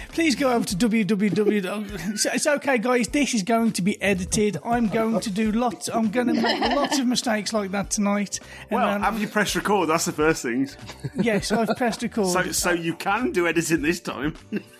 Please 0.09 0.35
go 0.35 0.51
over 0.51 0.65
to 0.65 0.75
www. 0.75 1.93
It's- 2.25 2.47
okay, 2.47 2.77
guys. 2.77 3.07
This 3.07 3.33
is 3.33 3.43
going 3.43 3.71
to 3.73 3.81
be 3.81 4.01
edited. 4.01 4.57
I'm 4.65 4.87
going 4.89 5.21
to 5.21 5.31
do 5.31 5.51
lots. 5.53 5.87
I'm 5.87 6.09
going 6.11 6.27
to 6.27 6.33
make 6.33 6.59
lots 6.59 6.99
of 6.99 7.07
mistakes 7.07 7.53
like 7.53 7.71
that 7.71 7.89
tonight. 7.91 8.39
And, 8.69 8.79
Well, 8.79 8.89
um, 8.89 9.01
have 9.01 9.19
you 9.19 9.27
pressed 9.27 9.55
record? 9.55 9.87
That's 9.89 10.05
the 10.05 10.11
first 10.11 10.43
thing. 10.43 10.69
yes, 11.21 11.51
I've 11.53 11.75
pressed 11.77 12.01
record. 12.01 12.27
So, 12.27 12.51
so 12.51 12.71
you 12.71 12.95
can 12.95 13.31
do 13.31 13.47
editing 13.47 13.81
this 13.81 14.01
time. 14.01 14.35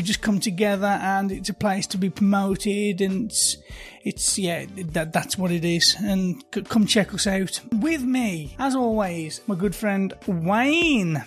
we 0.00 0.04
just 0.04 0.22
come 0.22 0.40
together, 0.40 0.86
and 0.86 1.30
it's 1.30 1.50
a 1.50 1.54
place 1.54 1.86
to 1.86 1.98
be 1.98 2.08
promoted, 2.08 3.02
and 3.02 3.26
it's, 3.26 3.58
it's 4.02 4.38
yeah, 4.38 4.64
that 4.76 5.12
that's 5.12 5.36
what 5.36 5.50
it 5.50 5.62
is. 5.62 5.94
And 6.00 6.42
c- 6.54 6.62
come 6.62 6.86
check 6.86 7.12
us 7.12 7.26
out. 7.26 7.60
With 7.70 8.00
me, 8.00 8.56
as 8.58 8.74
always, 8.74 9.42
my 9.46 9.54
good 9.54 9.74
friend 9.74 10.14
Wayne. 10.26 11.22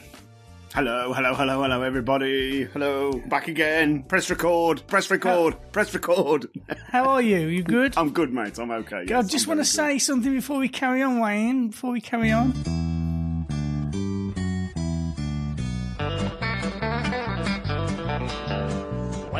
Hello, 0.73 1.13
hello, 1.13 1.35
hello, 1.35 1.61
hello, 1.61 1.83
everybody. 1.83 2.63
Hello, 2.63 3.11
back 3.27 3.47
again. 3.47 4.01
Press 4.01 4.31
record. 4.31 4.81
Press 4.87 5.11
record. 5.11 5.55
Press 5.71 5.93
record. 5.93 6.47
How 6.87 7.03
are 7.09 7.21
you? 7.21 7.45
You 7.45 7.61
good? 7.61 7.95
I'm 7.95 8.09
good, 8.09 8.33
mate. 8.33 8.57
I'm 8.57 8.71
okay. 8.71 9.01
I 9.01 9.03
yes, 9.03 9.29
just 9.29 9.45
I'm 9.45 9.49
want 9.49 9.59
to 9.59 9.65
say 9.65 9.99
something 9.99 10.33
before 10.33 10.57
we 10.57 10.67
carry 10.67 11.03
on, 11.03 11.19
Wayne. 11.19 11.67
Before 11.67 11.91
we 11.91 12.01
carry 12.01 12.31
on. 12.31 12.53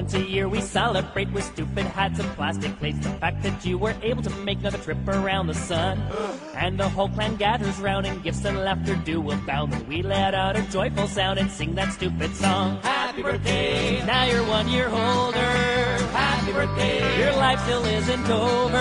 Once 0.04 0.16
a 0.16 0.22
year 0.22 0.50
we 0.50 0.60
celebrate 0.60 1.32
with 1.32 1.46
stupid 1.46 1.86
hats 1.86 2.20
and 2.20 2.30
plastic 2.36 2.78
plates. 2.78 3.00
The 3.00 3.10
fact 3.24 3.42
that 3.42 3.66
you 3.66 3.78
were 3.78 3.96
able 4.02 4.22
to 4.22 4.30
make 4.44 4.60
another 4.60 4.78
trip 4.78 4.98
around 5.08 5.48
the 5.48 5.54
sun. 5.54 5.98
And 6.56 6.78
the 6.78 6.90
whole 6.90 7.08
clan 7.08 7.38
gathers 7.38 7.80
round 7.80 8.06
and 8.06 8.22
gifts 8.22 8.44
and 8.44 8.58
laughter 8.58 8.96
do 8.96 9.32
abound. 9.32 9.74
And 9.74 9.88
we 9.88 10.02
let 10.02 10.36
out 10.36 10.58
a 10.58 10.62
joyful 10.64 11.08
sound 11.08 11.40
and 11.40 11.50
sing 11.50 11.76
that 11.76 11.94
stupid 11.94 12.36
song. 12.36 12.82
Happy 12.82 13.24
birthday, 13.24 14.06
now 14.06 14.26
you're 14.26 14.44
one 14.44 14.68
year 14.68 14.90
older. 14.90 15.54
Happy 16.12 16.52
birthday, 16.52 17.00
your 17.24 17.32
life 17.38 17.62
still 17.62 17.86
isn't 17.86 18.30
over. 18.30 18.78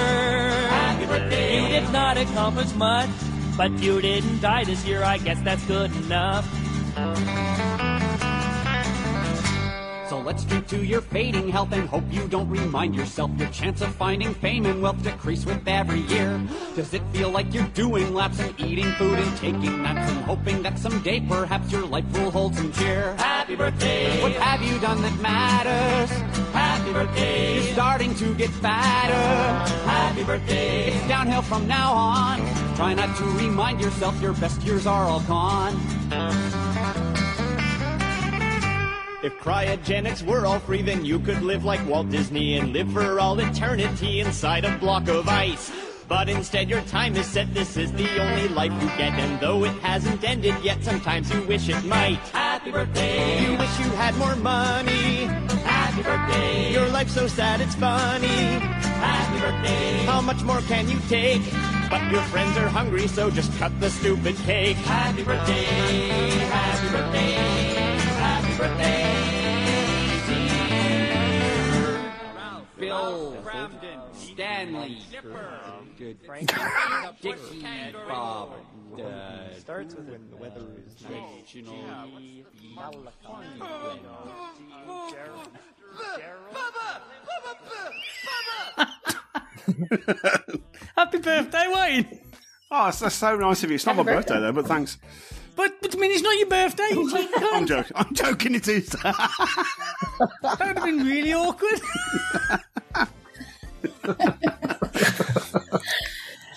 Happy 0.74 1.06
birthday, 1.06 1.62
you 1.62 1.68
did 1.68 1.92
not 1.92 2.18
accomplish 2.18 2.74
much. 2.74 3.10
But 3.56 3.70
you 3.78 4.00
didn't 4.00 4.40
die 4.40 4.64
this 4.64 4.84
year, 4.84 5.04
I 5.04 5.18
guess 5.18 5.40
that's 5.42 5.64
good 5.66 5.94
enough. 6.02 6.44
So 10.12 10.20
let's 10.20 10.44
drink 10.44 10.66
to 10.66 10.84
your 10.84 11.00
fading 11.00 11.48
health 11.48 11.72
and 11.72 11.88
hope 11.88 12.04
you 12.10 12.28
don't 12.28 12.50
remind 12.50 12.94
yourself 12.94 13.30
your 13.38 13.48
chance 13.48 13.80
of 13.80 13.94
finding 13.94 14.34
fame 14.34 14.66
and 14.66 14.82
wealth 14.82 15.02
decrease 15.02 15.46
with 15.46 15.66
every 15.66 16.00
year. 16.00 16.38
Does 16.76 16.92
it 16.92 17.00
feel 17.14 17.30
like 17.30 17.54
you're 17.54 17.72
doing 17.72 18.12
laps 18.12 18.38
and 18.38 18.52
eating 18.60 18.92
food 18.98 19.18
and 19.18 19.36
taking 19.38 19.82
naps 19.82 20.12
and 20.12 20.22
hoping 20.24 20.62
that 20.64 20.78
someday 20.78 21.20
perhaps 21.20 21.72
your 21.72 21.86
life 21.86 22.04
will 22.12 22.30
hold 22.30 22.54
some 22.54 22.70
cheer? 22.72 23.14
Happy 23.16 23.56
birthday! 23.56 24.20
What 24.20 24.32
have 24.32 24.62
you 24.62 24.78
done 24.80 25.00
that 25.00 25.18
matters? 25.22 26.10
Happy 26.52 26.92
birthday! 26.92 27.54
You're 27.54 27.72
starting 27.72 28.14
to 28.16 28.34
get 28.34 28.50
fatter. 28.50 29.72
Happy 29.88 30.24
birthday! 30.24 30.88
It's 30.88 31.08
downhill 31.08 31.40
from 31.40 31.66
now 31.66 31.90
on. 31.90 32.40
Try 32.76 32.92
not 32.92 33.16
to 33.16 33.24
remind 33.24 33.80
yourself 33.80 34.20
your 34.20 34.34
best 34.34 34.60
years 34.60 34.86
are 34.86 35.04
all 35.04 35.20
gone. 35.20 35.74
If 39.22 39.38
cryogenics 39.38 40.26
were 40.26 40.46
all 40.46 40.58
free, 40.58 40.82
then 40.82 41.04
you 41.04 41.20
could 41.20 41.42
live 41.42 41.64
like 41.64 41.86
Walt 41.86 42.10
Disney 42.10 42.58
and 42.58 42.72
live 42.72 42.92
for 42.92 43.20
all 43.20 43.38
eternity 43.38 44.18
inside 44.18 44.64
a 44.64 44.76
block 44.78 45.06
of 45.06 45.28
ice. 45.28 45.70
But 46.08 46.28
instead, 46.28 46.68
your 46.68 46.80
time 46.82 47.14
is 47.14 47.26
set. 47.26 47.54
This 47.54 47.76
is 47.76 47.92
the 47.92 48.20
only 48.20 48.48
life 48.48 48.72
you 48.82 48.88
get. 48.98 49.12
And 49.12 49.38
though 49.38 49.62
it 49.62 49.74
hasn't 49.74 50.24
ended 50.24 50.56
yet, 50.60 50.82
sometimes 50.82 51.32
you 51.32 51.40
wish 51.42 51.68
it 51.68 51.84
might. 51.84 52.18
Happy 52.32 52.72
birthday! 52.72 53.44
You 53.44 53.52
wish 53.52 53.78
you 53.78 53.90
had 53.94 54.16
more 54.16 54.34
money. 54.34 55.26
Happy 55.62 56.02
birthday! 56.02 56.72
Your 56.72 56.88
life's 56.88 57.14
so 57.14 57.28
sad, 57.28 57.60
it's 57.60 57.76
funny. 57.76 58.26
Happy 58.26 59.38
birthday! 59.38 60.04
How 60.04 60.20
much 60.20 60.42
more 60.42 60.62
can 60.62 60.88
you 60.88 60.98
take? 61.08 61.42
But 61.88 62.10
your 62.10 62.22
friends 62.22 62.56
are 62.56 62.68
hungry, 62.68 63.06
so 63.06 63.30
just 63.30 63.56
cut 63.58 63.70
the 63.78 63.88
stupid 63.88 64.34
cake. 64.38 64.78
Happy 64.78 65.22
birthday! 65.22 65.62
Happy 65.62 66.88
birthday! 66.88 67.32
Happy 68.18 68.58
birthday! 68.58 69.01
Bill, 72.92 73.36
Stanley, 74.12 74.98
good, 75.98 76.18
Dickie, 77.22 77.64
Bob, 78.08 78.50
uh, 78.98 79.54
Starts 79.58 79.94
with 79.94 80.08
when 80.08 80.28
the 80.28 80.36
weather 80.36 80.66
is 80.86 81.02
nice. 81.08 81.54
you 81.54 81.62
know, 81.62 81.72
Happy 90.96 91.18
birthday, 91.18 91.72
Wayne. 91.74 92.18
Oh, 92.70 92.84
that's, 92.86 93.00
that's 93.00 93.14
so 93.14 93.36
nice 93.36 93.62
of 93.64 93.70
you. 93.70 93.76
It's 93.76 93.86
not 93.86 93.96
my 93.96 94.02
birthday, 94.02 94.40
though, 94.40 94.52
but 94.52 94.66
thanks. 94.66 94.98
But, 95.56 95.80
but 95.82 95.94
I 95.94 95.98
mean, 95.98 96.10
it's 96.10 96.22
not 96.22 96.38
your 96.38 96.48
birthday. 96.48 96.88
It's 96.90 97.12
like, 97.12 97.28
I'm 97.52 97.66
joking. 97.66 97.92
I'm 97.94 98.14
joking. 98.14 98.54
It 98.54 98.68
is. 98.68 98.88
that 98.90 99.12
would 100.42 100.58
have 100.58 100.84
been 100.84 101.04
really 101.04 101.32
awkward. 101.34 101.80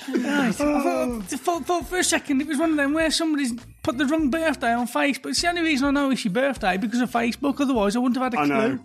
Right. 0.07 0.49
I 0.49 0.51
thought, 0.51 1.33
I 1.33 1.59
thought, 1.61 1.87
for 1.87 1.97
a 1.97 2.03
second 2.03 2.41
it 2.41 2.47
was 2.47 2.59
one 2.59 2.71
of 2.71 2.77
them 2.77 2.93
where 2.93 3.09
somebody's 3.09 3.53
put 3.81 3.97
the 3.97 4.05
wrong 4.05 4.29
birthday 4.29 4.71
on 4.71 4.87
Facebook. 4.87 5.31
It's 5.31 5.41
the 5.41 5.49
only 5.49 5.61
reason 5.63 5.87
I 5.87 5.91
know 5.91 6.11
it's 6.11 6.23
your 6.23 6.33
birthday 6.33 6.77
because 6.77 7.01
of 7.01 7.11
Facebook. 7.11 7.59
Otherwise, 7.59 7.95
I 7.95 7.99
wouldn't 7.99 8.21
have 8.21 8.33
had 8.33 8.39
a 8.41 8.45
clue. 8.45 8.75
know. 8.75 8.79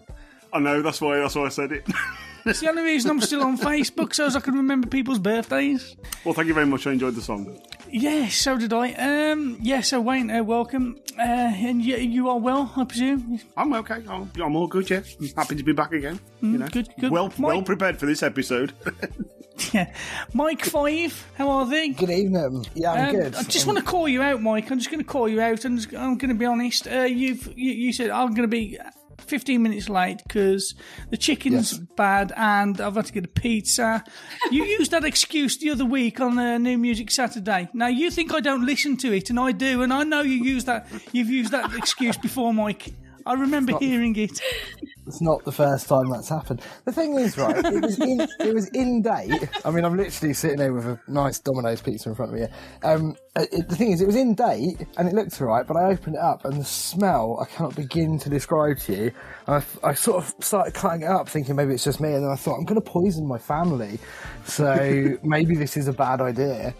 I 0.52 0.58
know. 0.60 0.82
That's 0.82 1.00
why. 1.00 1.18
That's 1.18 1.34
why 1.34 1.44
I 1.44 1.48
said 1.50 1.72
it. 1.72 1.86
It's 2.46 2.60
the 2.60 2.68
only 2.68 2.82
reason 2.82 3.10
I'm 3.10 3.20
still 3.20 3.42
on 3.42 3.58
Facebook, 3.58 4.14
so 4.14 4.26
as 4.26 4.36
I 4.36 4.40
can 4.40 4.54
remember 4.54 4.86
people's 4.88 5.18
birthdays. 5.18 5.96
well, 6.24 6.34
thank 6.34 6.48
you 6.48 6.54
very 6.54 6.66
much. 6.66 6.86
I 6.86 6.92
enjoyed 6.92 7.14
the 7.14 7.22
song. 7.22 7.60
Yes, 7.92 8.34
so 8.36 8.56
did 8.56 8.72
I. 8.72 8.92
Um, 8.92 9.58
yeah, 9.60 9.80
so 9.80 10.00
Wayne, 10.00 10.30
uh, 10.30 10.42
welcome. 10.44 10.98
Uh, 11.18 11.22
and 11.22 11.82
you, 11.82 11.96
you 11.96 12.28
are 12.28 12.38
well, 12.38 12.72
I 12.76 12.84
presume. 12.84 13.40
I'm 13.56 13.72
okay. 13.74 14.02
I'm, 14.08 14.30
I'm 14.42 14.54
all 14.56 14.68
good. 14.68 14.88
Yeah. 14.88 15.02
I'm 15.20 15.28
happy 15.36 15.56
to 15.56 15.62
be 15.64 15.72
back 15.72 15.92
again. 15.92 16.20
you 16.40 16.58
know, 16.58 16.66
Mm, 16.66 16.72
good, 16.72 16.88
good. 17.00 17.10
Well, 17.10 17.26
Mike- 17.36 17.38
well 17.38 17.62
prepared 17.62 17.98
for 17.98 18.06
this 18.06 18.22
episode. 18.22 18.72
Yeah, 19.74 19.92
Mike 20.32 20.64
Five, 20.64 21.26
how 21.36 21.50
are 21.50 21.66
they? 21.66 21.90
Good 21.90 22.08
evening. 22.08 22.64
Yeah, 22.74 22.92
I'm 22.92 23.08
Um, 23.14 23.20
good. 23.20 23.34
I 23.34 23.42
just 23.42 23.66
want 23.66 23.78
to 23.78 23.84
call 23.84 24.08
you 24.08 24.22
out, 24.22 24.40
Mike. 24.40 24.70
I'm 24.70 24.78
just 24.78 24.90
going 24.90 25.04
to 25.04 25.06
call 25.06 25.28
you 25.28 25.42
out, 25.42 25.66
and 25.66 25.78
I'm 25.94 26.16
going 26.16 26.30
to 26.30 26.34
be 26.34 26.46
honest. 26.46 26.86
Uh, 26.88 27.00
you've 27.02 27.46
you, 27.58 27.72
you 27.72 27.92
said 27.92 28.08
I'm 28.08 28.30
going 28.30 28.40
to 28.42 28.48
be 28.48 28.78
15 29.20 29.62
minutes 29.62 29.88
late 29.88 30.18
because 30.26 30.74
the 31.10 31.16
chicken's 31.16 31.72
Yes. 31.72 31.80
bad, 31.96 32.32
and 32.36 32.80
I've 32.80 32.94
had 32.96 33.06
to 33.06 33.12
get 33.12 33.24
a 33.24 33.28
pizza. 33.28 34.02
You 34.50 34.64
used 34.78 34.90
that 34.90 35.04
excuse 35.04 35.56
the 35.58 35.70
other 35.70 35.84
week 35.84 36.20
on 36.20 36.38
uh, 36.38 36.58
New 36.58 36.78
Music 36.78 37.10
Saturday. 37.10 37.68
Now 37.74 37.88
you 37.88 38.10
think 38.10 38.32
I 38.34 38.40
don't 38.40 38.64
listen 38.66 38.96
to 38.98 39.12
it, 39.12 39.30
and 39.30 39.38
I 39.38 39.52
do, 39.52 39.82
and 39.82 39.92
I 39.92 40.02
know 40.04 40.22
you 40.22 40.42
use 40.44 40.64
that. 40.64 40.86
You've 41.12 41.30
used 41.30 41.52
that 41.52 41.72
excuse 41.74 42.16
before, 42.16 42.52
Mike. 42.54 42.92
I 43.26 43.34
remember 43.34 43.78
hearing 43.78 44.16
it. 44.16 44.40
It's 45.10 45.20
not 45.20 45.44
the 45.44 45.50
first 45.50 45.88
time 45.88 46.08
that's 46.08 46.28
happened. 46.28 46.62
The 46.84 46.92
thing 46.92 47.18
is, 47.18 47.36
right, 47.36 47.56
it 47.64 47.82
was 47.82 47.98
in, 47.98 48.20
it 48.20 48.54
was 48.54 48.68
in 48.68 49.02
date. 49.02 49.48
I 49.64 49.72
mean, 49.72 49.84
I'm 49.84 49.96
literally 49.96 50.32
sitting 50.34 50.58
there 50.58 50.72
with 50.72 50.86
a 50.86 51.00
nice 51.08 51.40
Domino's 51.40 51.80
pizza 51.80 52.10
in 52.10 52.14
front 52.14 52.32
of 52.32 52.38
me. 52.38 52.46
here. 52.46 52.50
Um, 52.84 53.16
it, 53.34 53.68
the 53.68 53.74
thing 53.74 53.90
is, 53.90 54.00
it 54.00 54.06
was 54.06 54.14
in 54.14 54.34
date 54.34 54.86
and 54.96 55.08
it 55.08 55.14
looked 55.14 55.40
alright, 55.42 55.66
but 55.66 55.76
I 55.76 55.90
opened 55.90 56.14
it 56.14 56.20
up 56.20 56.44
and 56.44 56.60
the 56.60 56.64
smell 56.64 57.40
I 57.42 57.52
cannot 57.52 57.74
begin 57.74 58.20
to 58.20 58.30
describe 58.30 58.78
to 58.78 58.94
you. 58.94 59.12
I, 59.48 59.64
I 59.82 59.94
sort 59.94 60.22
of 60.22 60.32
started 60.44 60.74
cutting 60.74 61.02
it 61.02 61.08
up, 61.08 61.28
thinking 61.28 61.56
maybe 61.56 61.74
it's 61.74 61.82
just 61.82 62.00
me, 62.00 62.12
and 62.12 62.22
then 62.22 62.30
I 62.30 62.36
thought 62.36 62.54
I'm 62.54 62.64
going 62.64 62.80
to 62.80 62.88
poison 62.88 63.26
my 63.26 63.38
family, 63.38 63.98
so 64.44 65.18
maybe 65.24 65.56
this 65.56 65.76
is 65.76 65.88
a 65.88 65.92
bad 65.92 66.20
idea. 66.20 66.72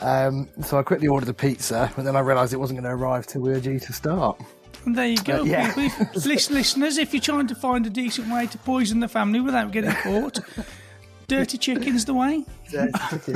Um, 0.00 0.46
so 0.62 0.78
I 0.78 0.82
quickly 0.82 1.08
ordered 1.08 1.30
a 1.30 1.34
pizza, 1.34 1.90
but 1.96 2.04
then 2.04 2.16
I 2.16 2.20
realised 2.20 2.52
it 2.52 2.58
wasn't 2.58 2.82
going 2.82 2.94
to 2.94 3.02
arrive 3.02 3.26
till 3.26 3.40
we 3.40 3.50
were 3.50 3.60
due 3.60 3.80
to 3.80 3.92
start. 3.94 4.38
And 4.84 4.96
there 4.96 5.06
you 5.06 5.22
go, 5.22 5.40
Uh, 5.40 5.44
yeah. 5.44 5.72
people. 5.74 6.06
If- 6.14 6.24
lis- 6.26 6.50
listeners, 6.50 6.98
if 6.98 7.12
you're 7.12 7.20
trying 7.22 7.46
to 7.48 7.54
find 7.54 7.86
a 7.86 7.90
decent 7.90 8.32
way 8.32 8.46
to 8.46 8.58
poison 8.58 9.00
the 9.00 9.08
family 9.08 9.40
without 9.40 9.70
getting 9.72 9.90
caught, 10.02 10.40
dirty 11.26 11.58
chicken's 11.58 12.04
the 12.06 12.14
way. 12.14 12.44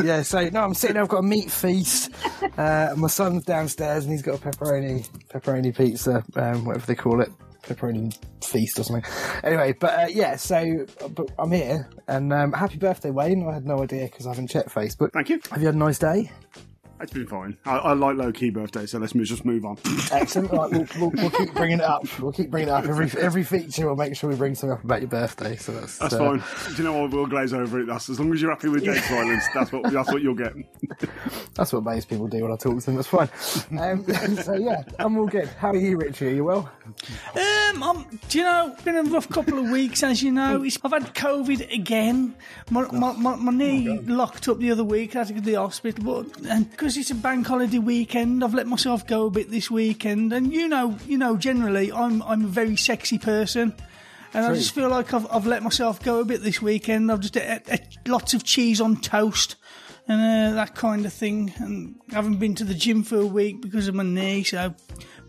yeah, 0.03 0.23
so 0.23 0.49
no, 0.49 0.63
I'm 0.63 0.75
sitting 0.75 0.95
there. 0.95 1.03
I've 1.03 1.09
got 1.09 1.19
a 1.19 1.23
meat 1.23 1.51
feast. 1.51 2.11
Uh, 2.57 2.95
my 2.97 3.09
son's 3.09 3.45
downstairs, 3.45 4.05
and 4.05 4.13
he's 4.13 4.23
got 4.23 4.35
a 4.35 4.39
pepperoni 4.39 5.09
pepperoni 5.29 5.77
pizza, 5.77 6.23
um, 6.37 6.65
whatever 6.65 6.87
they 6.87 6.95
call 6.95 7.21
it, 7.21 7.31
pepperoni 7.63 8.17
feast 8.45 8.79
or 8.79 8.83
something. 8.85 9.05
Anyway, 9.45 9.73
but 9.79 9.99
uh, 9.99 10.07
yeah, 10.09 10.37
so 10.37 10.87
but 11.15 11.31
I'm 11.39 11.53
here, 11.53 11.89
and 12.09 12.33
um, 12.33 12.53
happy 12.53 12.77
birthday, 12.79 13.11
Wayne. 13.11 13.47
I 13.49 13.55
had 13.55 13.67
no 13.67 13.83
idea 13.83 14.05
because 14.05 14.27
I 14.27 14.31
haven't 14.31 14.49
checked 14.49 14.69
Facebook. 14.71 15.13
Thank 15.13 15.29
you. 15.31 15.41
Have 15.51 15.61
you 15.61 15.67
had 15.67 15.75
a 15.75 15.79
nice 15.79 15.99
day? 15.99 16.31
It's 17.03 17.13
been 17.13 17.27
fine. 17.27 17.59
I, 17.65 17.79
I 17.79 17.93
like 17.95 18.17
low 18.17 18.31
key 18.31 18.51
birthdays, 18.51 18.93
so 18.93 18.99
let's 18.99 19.13
move, 19.13 19.27
just 19.27 19.45
move 19.45 19.65
on. 19.65 19.77
Excellent. 20.13 20.53
Right, 20.53 20.71
we'll, 20.71 20.87
we'll, 21.01 21.11
we'll 21.11 21.31
keep 21.31 21.53
bringing 21.53 21.79
it 21.79 21.85
up. 21.85 22.07
We'll 22.21 22.31
keep 22.31 22.49
bringing 22.49 22.69
it 22.69 22.73
up 22.73 22.85
every 22.85 23.11
every 23.21 23.43
feature. 23.43 23.87
We'll 23.87 23.97
make 23.97 24.15
sure 24.15 24.31
we 24.31 24.37
bring 24.37 24.55
something 24.55 24.79
up 24.79 24.85
about 24.85 25.01
your 25.01 25.09
birthday. 25.11 25.57
So 25.57 25.73
that's 25.73 25.99
That's 25.99 26.15
uh, 26.15 26.19
fine. 26.19 26.43
Do 26.69 26.75
you 26.77 26.85
know 26.85 27.03
what? 27.03 27.11
We'll 27.11 27.27
glaze 27.27 27.53
over 27.53 27.81
it. 27.81 27.87
That's 27.87 28.09
as 28.09 28.21
long 28.21 28.33
as 28.33 28.41
you're 28.41 28.53
happy 28.53 28.69
with 28.69 28.85
Jake's 28.85 29.09
violence. 29.09 29.45
That's 29.53 29.73
what 29.73 29.93
that's 29.93 30.13
what 30.13 30.23
you'll 30.23 30.37
get. 30.37 30.53
That's 31.55 31.73
what 31.73 31.83
most 31.83 32.09
people 32.09 32.29
do 32.29 32.43
when 32.43 32.53
I 32.53 32.57
talk 32.57 32.79
to 32.79 32.87
them. 32.87 32.95
That's 32.95 33.09
fine. 33.09 33.29
Um, 33.79 34.05
so 34.43 34.55
yeah, 34.55 34.85
I'm 34.99 35.19
all 35.19 35.27
good. 35.27 35.49
How 35.49 35.71
are 35.71 35.77
you, 35.77 35.97
Richie? 35.97 36.29
Are 36.29 36.35
you 36.35 36.45
well? 36.45 36.71
Um, 37.35 37.83
I'm, 37.83 38.21
do 38.29 38.39
you 38.39 38.45
know, 38.45 38.77
been 38.85 38.97
a 38.97 39.03
rough 39.03 39.29
couple 39.29 39.59
of 39.59 39.71
weeks, 39.71 40.03
as 40.03 40.23
you 40.23 40.31
know. 40.31 40.63
It's, 40.63 40.79
I've 40.85 40.93
had 40.93 41.15
COVID 41.15 41.73
again. 41.73 42.35
My, 42.71 42.83
my, 42.91 43.13
my, 43.13 43.37
my 43.37 43.53
knee 43.53 43.99
locked 44.01 44.49
up 44.49 44.59
the 44.59 44.71
other 44.71 44.85
week. 44.85 45.17
I 45.17 45.21
had 45.21 45.29
to 45.29 45.33
go 45.35 45.41
to 45.41 45.47
the 45.47 45.55
hospital, 45.55 46.05
but 46.05 46.47
and 46.47 46.77
because 46.93 47.11
it's 47.11 47.19
a 47.19 47.23
bank 47.23 47.47
holiday 47.47 47.79
weekend, 47.79 48.45
I've 48.45 48.53
let 48.53 48.67
myself 48.67 49.07
go 49.07 49.25
a 49.25 49.31
bit 49.31 49.51
this 49.51 49.71
weekend. 49.71 50.31
And 50.35 50.53
you 50.53 50.69
know, 50.69 50.99
you 51.07 51.17
know, 51.17 51.39
generally, 51.39 51.91
I'm 51.91 52.23
I'm 52.23 52.45
a 52.45 52.49
very 52.49 52.77
sexy 52.77 53.17
person. 53.17 53.75
And 54.35 54.45
I 54.45 54.55
just 54.55 54.75
feel 54.75 54.89
like 54.89 55.15
I've, 55.15 55.27
I've 55.31 55.47
let 55.47 55.63
myself 55.63 56.03
go 56.03 56.21
a 56.21 56.25
bit 56.25 56.43
this 56.43 56.61
weekend. 56.61 57.11
I've 57.11 57.21
just 57.21 57.37
ate, 57.37 57.63
ate 57.69 57.99
lots 58.07 58.35
of 58.35 58.45
cheese 58.45 58.81
on 58.81 58.97
toast 58.97 59.57
and 60.09 60.21
uh, 60.21 60.55
that 60.55 60.75
kind 60.75 61.07
of 61.07 61.13
thing. 61.15 61.53
And 61.59 61.97
I 62.11 62.15
haven't 62.17 62.37
been 62.37 62.55
to 62.57 62.65
the 62.65 62.75
gym 62.75 63.05
for 63.05 63.17
a 63.17 63.27
week 63.27 63.63
because 63.63 63.89
of 63.89 63.95
my 63.95 64.03
knee, 64.03 64.43
so 64.45 64.75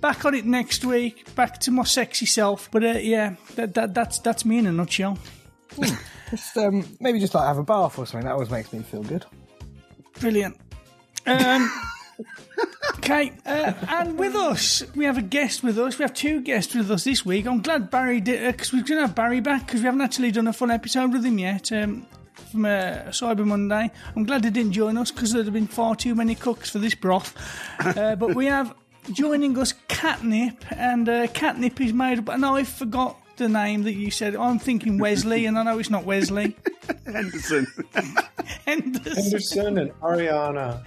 back 0.02 0.26
on 0.26 0.36
it 0.36 0.46
next 0.46 0.84
week. 0.84 1.34
Back 1.36 1.60
to 1.62 1.72
my 1.72 1.84
sexy 1.84 2.26
self. 2.26 2.70
But 2.72 2.84
uh, 2.84 2.88
yeah, 3.00 3.36
that, 3.56 3.74
that 3.76 3.94
that's 3.94 4.20
that's 4.20 4.44
me 4.44 4.58
in 4.58 4.68
a 4.68 4.72
nutshell. 4.74 5.18
Just 6.30 6.58
um, 6.58 6.86
maybe 7.00 7.20
just 7.20 7.34
like 7.34 7.48
have 7.48 7.58
a 7.58 7.64
bath 7.64 7.98
or 7.98 8.06
something. 8.06 8.26
That 8.26 8.34
always 8.34 8.50
makes 8.50 8.74
me 8.74 8.80
feel 8.80 9.04
good. 9.04 9.26
Brilliant. 10.20 10.58
Um, 11.26 11.72
okay, 12.98 13.34
uh, 13.46 13.74
and 13.88 14.18
with 14.18 14.36
us, 14.36 14.84
we 14.96 15.06
have 15.06 15.18
a 15.18 15.22
guest 15.22 15.64
with 15.64 15.78
us. 15.80 15.98
We 15.98 16.04
have 16.04 16.14
two 16.14 16.42
guests 16.42 16.76
with 16.76 16.92
us 16.92 17.04
this 17.04 17.26
week. 17.26 17.46
I'm 17.46 17.62
glad 17.62 17.90
Barry 17.90 18.22
did 18.22 18.52
because 18.52 18.74
we're 18.74 18.84
going 18.84 19.00
to 19.00 19.08
have 19.08 19.16
Barry 19.16 19.40
back 19.40 19.66
because 19.66 19.82
we 19.82 19.86
haven't 19.86 20.02
actually 20.02 20.32
done 20.32 20.48
a 20.48 20.54
full 20.54 20.72
episode 20.72 21.14
with 21.14 21.26
him 21.26 21.40
yet. 21.40 21.72
Um, 21.72 22.06
from 22.52 22.66
uh, 22.66 23.10
Cyber 23.10 23.46
Monday. 23.46 23.92
I'm 24.16 24.26
glad 24.26 24.44
he 24.44 24.52
didn't 24.52 24.74
join 24.74 24.98
us 24.98 25.12
because 25.12 25.34
there'd 25.34 25.46
have 25.46 25.54
been 25.54 25.68
far 25.68 25.96
too 25.96 26.16
many 26.16 26.36
cooks 26.36 26.70
for 26.70 26.80
this 26.80 26.96
broth. 26.96 27.36
Uh, 27.80 28.16
but 28.16 28.36
we 28.36 28.46
have 28.46 28.76
joining 29.12 29.58
us 29.58 29.74
Catnyp, 29.88 30.58
and 30.72 31.10
uh, 31.10 31.28
Catnyp 31.28 31.80
is 31.82 31.94
made 31.94 32.20
up. 32.20 32.30
And 32.30 32.46
I 32.46 32.64
forgot 32.64 33.20
the 33.38 33.50
name 33.50 33.84
that 33.84 33.94
you 33.94 34.12
said. 34.12 34.36
I'm 34.36 34.60
thinking 34.60 34.98
Wesley, 34.98 35.46
and 35.46 35.58
I 35.58 35.64
know 35.64 35.80
it's 35.80 35.90
not 35.90 36.06
Wesley. 36.06 36.56
Henderson. 37.06 37.68
Henderson. 38.66 39.16
Henderson 39.16 39.78
and 39.78 39.92
Ariana. 40.02 40.82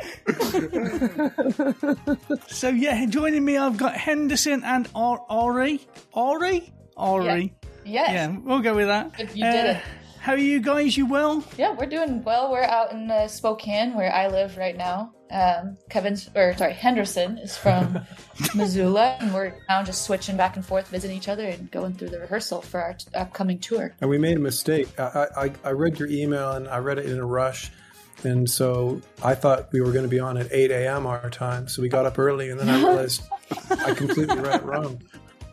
So 2.48 2.68
yeah, 2.68 3.04
joining 3.06 3.44
me, 3.44 3.56
I've 3.56 3.76
got 3.76 3.94
Henderson 3.94 4.64
and 4.64 4.88
Ar- 4.94 5.24
Ari, 5.28 5.80
Ari, 6.14 6.72
Ari, 6.96 7.54
Yes. 7.84 8.10
Yeah, 8.10 8.36
we'll 8.42 8.60
go 8.60 8.74
with 8.74 8.88
that. 8.88 9.12
If 9.18 9.36
you 9.36 9.44
did 9.44 9.66
uh, 9.66 9.78
it. 9.78 9.82
How 10.26 10.32
are 10.32 10.38
you 10.38 10.58
guys? 10.58 10.96
You 10.96 11.06
well? 11.06 11.44
Yeah, 11.56 11.72
we're 11.72 11.86
doing 11.86 12.24
well. 12.24 12.50
We're 12.50 12.64
out 12.64 12.90
in 12.90 13.08
uh, 13.08 13.28
Spokane, 13.28 13.94
where 13.94 14.12
I 14.12 14.26
live 14.26 14.56
right 14.56 14.76
now. 14.76 15.14
Um, 15.30 15.78
Kevin's, 15.88 16.28
or 16.34 16.52
sorry, 16.56 16.72
Henderson 16.72 17.38
is 17.38 17.56
from 17.56 18.00
Missoula, 18.56 19.18
and 19.20 19.32
we're 19.32 19.54
now 19.68 19.84
just 19.84 20.02
switching 20.02 20.36
back 20.36 20.56
and 20.56 20.66
forth, 20.66 20.88
visiting 20.88 21.16
each 21.16 21.28
other, 21.28 21.46
and 21.46 21.70
going 21.70 21.94
through 21.94 22.08
the 22.08 22.18
rehearsal 22.18 22.60
for 22.60 22.82
our 22.82 22.94
t- 22.94 23.06
upcoming 23.14 23.60
tour. 23.60 23.94
And 24.00 24.10
we 24.10 24.18
made 24.18 24.36
a 24.36 24.40
mistake. 24.40 24.88
I, 24.98 25.28
I, 25.36 25.52
I 25.62 25.70
read 25.70 25.96
your 26.00 26.08
email 26.08 26.50
and 26.54 26.66
I 26.66 26.78
read 26.78 26.98
it 26.98 27.06
in 27.06 27.20
a 27.20 27.24
rush. 27.24 27.70
And 28.24 28.50
so 28.50 29.00
I 29.22 29.36
thought 29.36 29.72
we 29.72 29.80
were 29.80 29.92
going 29.92 30.06
to 30.06 30.08
be 30.08 30.18
on 30.18 30.38
at 30.38 30.48
8 30.50 30.72
a.m. 30.72 31.06
our 31.06 31.30
time. 31.30 31.68
So 31.68 31.82
we 31.82 31.88
got 31.88 32.04
up 32.04 32.18
early 32.18 32.50
and 32.50 32.58
then 32.58 32.68
I 32.68 32.78
realized 32.82 33.22
I 33.70 33.94
completely 33.94 34.40
read 34.40 34.56
it 34.56 34.64
wrong. 34.64 35.00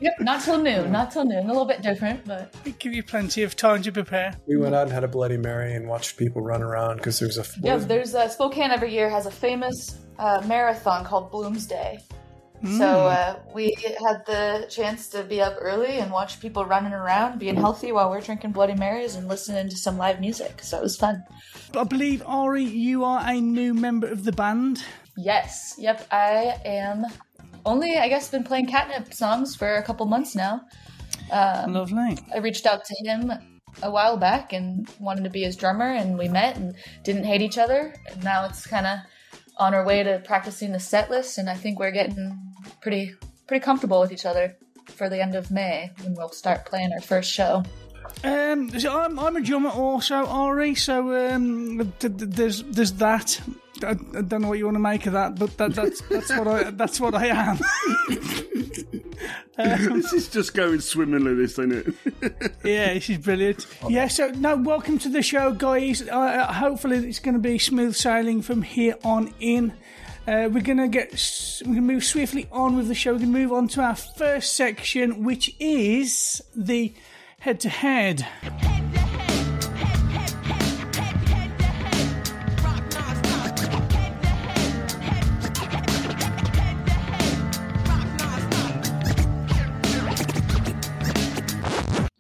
Yep, 0.02 0.20
not 0.20 0.42
till 0.42 0.58
noon, 0.58 0.92
not 0.92 1.12
till 1.12 1.26
noon. 1.26 1.46
A 1.46 1.48
little 1.48 1.66
bit 1.66 1.82
different, 1.82 2.26
but 2.26 2.54
We 2.66 2.72
give 2.74 2.94
you 2.94 3.04
plenty 3.04 3.44
of 3.44 3.56
time 3.56 3.82
to 3.84 3.92
prepare. 3.92 4.36
We 4.48 4.58
went 4.58 4.76
out 4.76 4.84
and 4.84 4.92
had 4.92 5.04
a 5.04 5.08
Bloody 5.08 5.38
Mary 5.38 5.74
and 5.76 5.88
watched 5.88 6.18
people 6.18 6.42
run 6.42 6.62
around 6.62 6.98
because 6.98 7.20
there's 7.20 7.38
a. 7.38 7.46
yeah. 7.62 7.78
There's 7.78 8.14
uh, 8.16 8.28
Spokane 8.28 8.72
every 8.72 8.94
year 8.94 9.10
has 9.10 9.26
a 9.26 9.32
famous 9.32 9.98
uh, 10.20 10.42
marathon 10.46 11.06
called 11.06 11.32
Bloomsday. 11.32 12.02
So 12.78 12.86
uh, 13.08 13.40
we 13.54 13.76
had 14.08 14.26
the 14.26 14.66
chance 14.70 15.10
to 15.10 15.24
be 15.24 15.42
up 15.42 15.58
early 15.60 16.00
and 16.00 16.10
watch 16.10 16.40
people 16.40 16.64
running 16.64 16.94
around, 16.94 17.38
being 17.38 17.56
healthy 17.58 17.92
while 17.92 18.10
we're 18.10 18.22
drinking 18.22 18.54
Bloody 18.54 18.74
Marys 18.76 19.16
and 19.16 19.28
listening 19.28 19.68
to 19.68 19.76
some 19.76 19.98
live 19.98 20.22
music. 20.22 20.62
So 20.62 20.78
it 20.78 20.84
was 20.84 20.96
fun. 20.96 21.22
I 21.78 21.84
believe, 21.84 22.24
Ari, 22.26 22.64
you 22.64 23.04
are 23.04 23.22
a 23.22 23.42
new 23.42 23.74
member 23.74 24.08
of 24.08 24.24
the 24.24 24.32
band. 24.32 24.82
Yes. 25.18 25.76
Yep. 25.78 26.08
I 26.10 26.58
am 26.64 27.04
only, 27.66 27.98
I 27.98 28.08
guess, 28.08 28.30
been 28.30 28.44
playing 28.44 28.68
Catnyp 28.68 29.14
songs 29.14 29.56
for 29.56 29.76
a 29.76 29.84
couple 29.84 30.06
months 30.06 30.36
now. 30.36 30.62
Um, 31.32 31.74
Lovely. 31.74 32.18
I 32.34 32.40
reached 32.40 32.66
out 32.66 32.86
to 32.86 32.96
him 33.06 33.32
a 33.82 33.90
while 33.90 34.18
back 34.18 34.54
and 34.54 34.90
wanted 35.00 35.24
to 35.24 35.30
be 35.30 35.44
his 35.44 35.56
drummer, 35.56 35.90
and 35.90 36.18
we 36.18 36.28
met 36.28 36.58
and 36.58 36.76
didn't 37.04 37.24
hate 37.24 37.42
each 37.42 37.58
other. 37.58 37.94
And 38.08 38.24
now 38.24 38.46
it's 38.46 38.68
kind 38.68 38.86
of 38.86 39.00
on 39.58 39.74
our 39.74 39.86
way 39.86 40.04
to 40.04 40.22
practicing 40.26 40.72
the 40.72 40.80
set 40.80 41.10
list, 41.10 41.38
and 41.38 41.50
I 41.50 41.56
think 41.56 41.80
we're 41.80 41.92
getting 41.92 42.38
pretty 42.82 43.14
pretty 43.48 43.64
comfortable 43.64 44.00
with 44.00 44.12
each 44.12 44.26
other 44.26 44.56
for 44.88 45.10
the 45.10 45.22
end 45.22 45.36
of 45.36 45.52
May 45.52 45.92
when 46.02 46.16
we'll 46.16 46.30
start 46.30 46.66
playing 46.66 46.92
our 46.94 47.02
first 47.02 47.32
show. 47.32 47.64
Um, 48.24 48.70
so 48.80 49.00
I'm, 49.00 49.18
I'm 49.20 49.36
a 49.36 49.42
drummer 49.42 49.70
also, 49.70 50.26
Ari. 50.26 50.76
So 50.76 51.32
um, 51.32 51.94
th- 52.00 52.18
th- 52.18 52.30
there's 52.30 52.64
there's 52.64 52.94
that. 52.94 53.42
I, 53.82 53.92
I 53.92 54.22
don't 54.22 54.42
know 54.42 54.50
what 54.50 54.58
you 54.58 54.66
want 54.66 54.76
to 54.76 54.80
make 54.80 55.06
of 55.08 55.14
that, 55.14 55.38
but 55.40 55.58
that, 55.58 55.74
that's 55.74 56.02
that's 56.02 56.30
what 56.30 56.48
I 56.48 56.72
that's 56.72 57.00
what 57.00 57.16
I 57.16 57.28
am. 57.28 57.60
this 59.58 60.14
is 60.14 60.28
just 60.30 60.54
going 60.54 60.80
swimmingly, 60.80 61.36
this, 61.36 61.58
isn't 61.60 61.72
it? 61.74 62.56
yeah, 62.64 62.94
this 62.94 63.10
is 63.10 63.18
brilliant. 63.18 63.66
Yeah, 63.90 64.08
so 64.08 64.28
no, 64.30 64.56
welcome 64.56 64.98
to 65.00 65.10
the 65.10 65.22
show, 65.22 65.52
guys. 65.54 66.02
Uh, 66.02 66.16
Uh, 66.16 66.54
hopefully, 66.54 66.98
it's 67.08 67.20
going 67.20 67.36
to 67.36 67.40
be 67.40 67.58
smooth 67.60 67.96
sailing 67.96 68.42
from 68.42 68.62
here 68.62 68.96
on 69.04 69.34
in. 69.40 69.74
Uh, 70.26 70.48
we're 70.50 70.62
gonna 70.64 70.88
get 70.88 71.12
we're 71.66 71.74
gonna 71.76 71.82
move 71.82 72.04
swiftly 72.06 72.48
on 72.50 72.78
with 72.78 72.88
the 72.88 72.96
show. 72.96 73.12
We're 73.12 73.20
gonna 73.20 73.32
move 73.32 73.52
on 73.52 73.68
to 73.70 73.82
our 73.82 73.96
first 73.96 74.54
section, 74.54 75.26
which 75.26 75.54
is 75.60 76.42
the 76.56 76.94
head 77.40 77.60
to 77.62 77.70
head. 77.70 78.26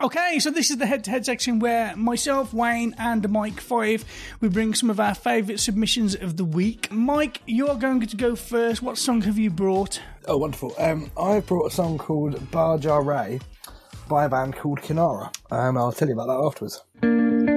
Okay, 0.03 0.38
so 0.39 0.51
this 0.51 0.69
is 0.69 0.75
the 0.75 0.86
head-to-head 0.86 1.25
section 1.25 1.60
where 1.60 1.95
myself, 1.95 2.53
Wayne, 2.53 2.93
and 2.98 3.29
Mike 3.29 3.62
Five 3.62 4.03
we 4.41 4.50
bring 4.50 4.74
some 4.74 4.89
of 4.89 5.00
our 5.00 5.15
favourite 5.15 5.62
submissions 5.62 6.13
of 6.13 6.36
the 6.36 6.43
week. 6.43 6.91
Mike, 6.91 7.39
you're 7.48 7.75
going 7.75 8.01
to 8.01 8.17
go 8.17 8.36
first. 8.36 8.81
What 8.81 8.98
song 8.98 9.22
have 9.22 9.38
you 9.38 9.50
brought? 9.50 10.01
Oh, 10.25 10.36
wonderful. 10.36 10.75
Um, 10.77 11.10
I've 11.17 11.48
brought 11.48 11.72
a 11.72 11.74
song 11.74 11.98
called 11.98 12.51
Baja 12.51 12.98
Ray 12.98 13.39
by 14.10 14.25
a 14.25 14.29
band 14.29 14.57
called 14.57 14.81
Kinaara. 14.81 15.33
Um, 15.51 15.77
I'll 15.77 15.93
tell 15.93 16.10
you 16.10 16.19
about 16.19 16.27
that 16.27 16.48
afterwards. 16.48 17.52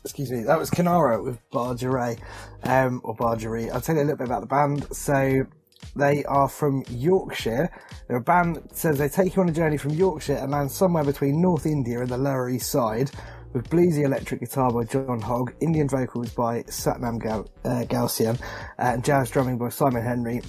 Excuse 0.00 0.30
me, 0.30 0.42
that 0.44 0.58
was 0.58 0.70
Kinaara 0.70 1.22
with 1.22 1.38
Bargeray, 1.50 2.18
um, 2.64 3.00
or 3.04 3.14
Bargery. 3.14 3.70
I'll 3.70 3.80
tell 3.80 3.96
you 3.96 4.02
a 4.02 4.04
little 4.04 4.18
bit 4.18 4.26
about 4.26 4.40
the 4.40 4.46
band. 4.46 4.86
So, 4.94 5.46
they 5.94 6.24
are 6.24 6.48
from 6.48 6.84
Yorkshire. 6.88 7.70
They're 8.08 8.16
a 8.16 8.22
band 8.22 8.56
that 8.56 8.76
says 8.76 8.98
they 8.98 9.08
take 9.08 9.36
you 9.36 9.42
on 9.42 9.48
a 9.48 9.52
journey 9.52 9.76
from 9.76 9.92
Yorkshire 9.92 10.36
and 10.36 10.50
land 10.50 10.70
somewhere 10.70 11.04
between 11.04 11.40
North 11.40 11.66
India 11.66 12.00
and 12.00 12.08
the 12.08 12.16
Lower 12.16 12.48
East 12.48 12.70
Side 12.70 13.10
with 13.52 13.68
bluesy 13.68 14.04
electric 14.04 14.40
guitar 14.40 14.72
by 14.72 14.84
John 14.84 15.20
Hogg, 15.20 15.52
Indian 15.60 15.88
vocals 15.88 16.30
by 16.30 16.62
Satnam 16.62 17.22
Gal- 17.22 17.50
uh, 17.64 17.84
Galsian, 17.84 18.40
and 18.78 19.04
jazz 19.04 19.30
drumming 19.30 19.58
by 19.58 19.68
Simon 19.68 20.02
Henry. 20.02 20.40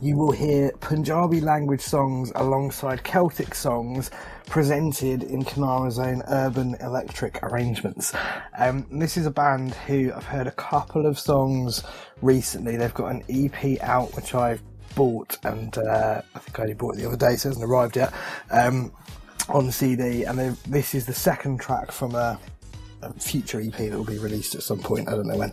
You 0.00 0.16
will 0.16 0.32
hear 0.32 0.70
Punjabi 0.80 1.40
language 1.40 1.80
songs 1.80 2.32
alongside 2.34 3.04
Celtic 3.04 3.54
songs 3.54 4.10
presented 4.46 5.22
in 5.22 5.44
Kinaara's 5.44 5.98
own 5.98 6.22
urban 6.28 6.76
electric 6.80 7.42
arrangements. 7.42 8.12
Um, 8.58 8.86
this 8.90 9.16
is 9.16 9.26
a 9.26 9.30
band 9.30 9.74
who 9.74 10.12
I've 10.14 10.26
heard 10.26 10.46
a 10.46 10.52
couple 10.52 11.06
of 11.06 11.18
songs 11.18 11.82
recently. 12.22 12.76
They've 12.76 12.92
got 12.92 13.12
an 13.12 13.22
EP 13.28 13.80
out 13.82 14.14
which 14.16 14.34
I've 14.34 14.62
bought, 14.94 15.38
and 15.44 15.76
uh, 15.78 16.22
I 16.34 16.38
think 16.38 16.58
I 16.58 16.62
only 16.62 16.74
bought 16.74 16.96
it 16.96 16.98
the 16.98 17.08
other 17.08 17.16
day, 17.16 17.36
so 17.36 17.48
it 17.48 17.52
hasn't 17.52 17.70
arrived 17.70 17.96
yet. 17.96 18.12
Um, 18.50 18.92
on 19.48 19.70
CD, 19.70 20.24
and 20.24 20.38
this 20.68 20.94
is 20.94 21.06
the 21.06 21.12
second 21.12 21.60
track 21.60 21.92
from 21.92 22.14
a, 22.14 22.38
a 22.53 22.53
future 23.12 23.60
EP 23.60 23.76
that 23.76 23.92
will 23.92 24.04
be 24.04 24.18
released 24.18 24.54
at 24.54 24.62
some 24.62 24.78
point. 24.78 25.08
I 25.08 25.12
don't 25.12 25.26
know 25.26 25.36
when 25.36 25.52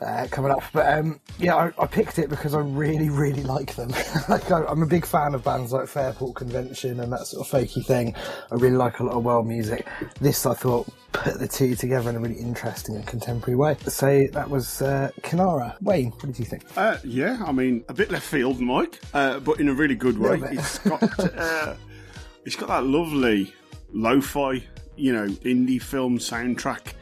uh, 0.00 0.26
coming 0.30 0.50
up, 0.50 0.62
but 0.72 0.92
um, 0.92 1.20
yeah, 1.38 1.56
I, 1.56 1.72
I 1.78 1.86
picked 1.86 2.18
it 2.18 2.28
because 2.28 2.54
I 2.54 2.60
really, 2.60 3.10
really 3.10 3.42
like 3.42 3.74
them. 3.74 3.90
like 4.28 4.50
I, 4.50 4.64
I'm 4.64 4.82
a 4.82 4.86
big 4.86 5.06
fan 5.06 5.34
of 5.34 5.44
bands 5.44 5.72
like 5.72 5.88
Fairport 5.88 6.36
Convention 6.36 7.00
and 7.00 7.12
that 7.12 7.26
sort 7.26 7.46
of 7.46 7.52
folky 7.52 7.84
thing. 7.84 8.14
I 8.50 8.56
really 8.56 8.76
like 8.76 9.00
a 9.00 9.04
lot 9.04 9.16
of 9.16 9.24
world 9.24 9.46
music. 9.46 9.86
This 10.20 10.46
I 10.46 10.54
thought 10.54 10.88
put 11.12 11.38
the 11.38 11.48
two 11.48 11.74
together 11.74 12.10
in 12.10 12.16
a 12.16 12.20
really 12.20 12.38
interesting 12.38 12.96
and 12.96 13.06
contemporary 13.06 13.56
way. 13.56 13.76
So 13.86 14.26
that 14.32 14.48
was 14.48 14.82
uh, 14.82 15.10
Kinaara. 15.22 15.80
Wayne, 15.82 16.10
what 16.10 16.26
did 16.26 16.38
you 16.38 16.44
think? 16.44 16.64
Uh, 16.76 16.98
yeah, 17.04 17.42
I 17.44 17.52
mean, 17.52 17.84
a 17.88 17.94
bit 17.94 18.10
left 18.10 18.26
field, 18.26 18.60
Mike, 18.60 19.00
uh, 19.14 19.40
but 19.40 19.60
in 19.60 19.68
a 19.68 19.74
really 19.74 19.94
good 19.94 20.18
way. 20.18 20.40
It's 20.52 20.78
got 20.78 21.02
uh, 21.36 21.74
it's 22.44 22.56
got 22.56 22.68
that 22.68 22.84
lovely 22.84 23.52
lo-fi, 23.92 24.62
you 25.00 25.12
know, 25.12 25.26
indie 25.26 25.82
film 25.82 26.18
soundtrack 26.18 26.94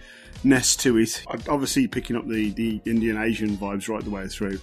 nest 0.45 0.81
to 0.81 0.97
it. 0.99 1.23
Obviously, 1.49 1.87
picking 1.87 2.17
up 2.17 2.27
the 2.29 2.51
the 2.51 2.81
Indian 2.85 3.19
Asian 3.19 3.57
vibes 3.57 3.89
right 3.89 4.03
the 4.03 4.11
way 4.11 4.27
through. 4.29 4.61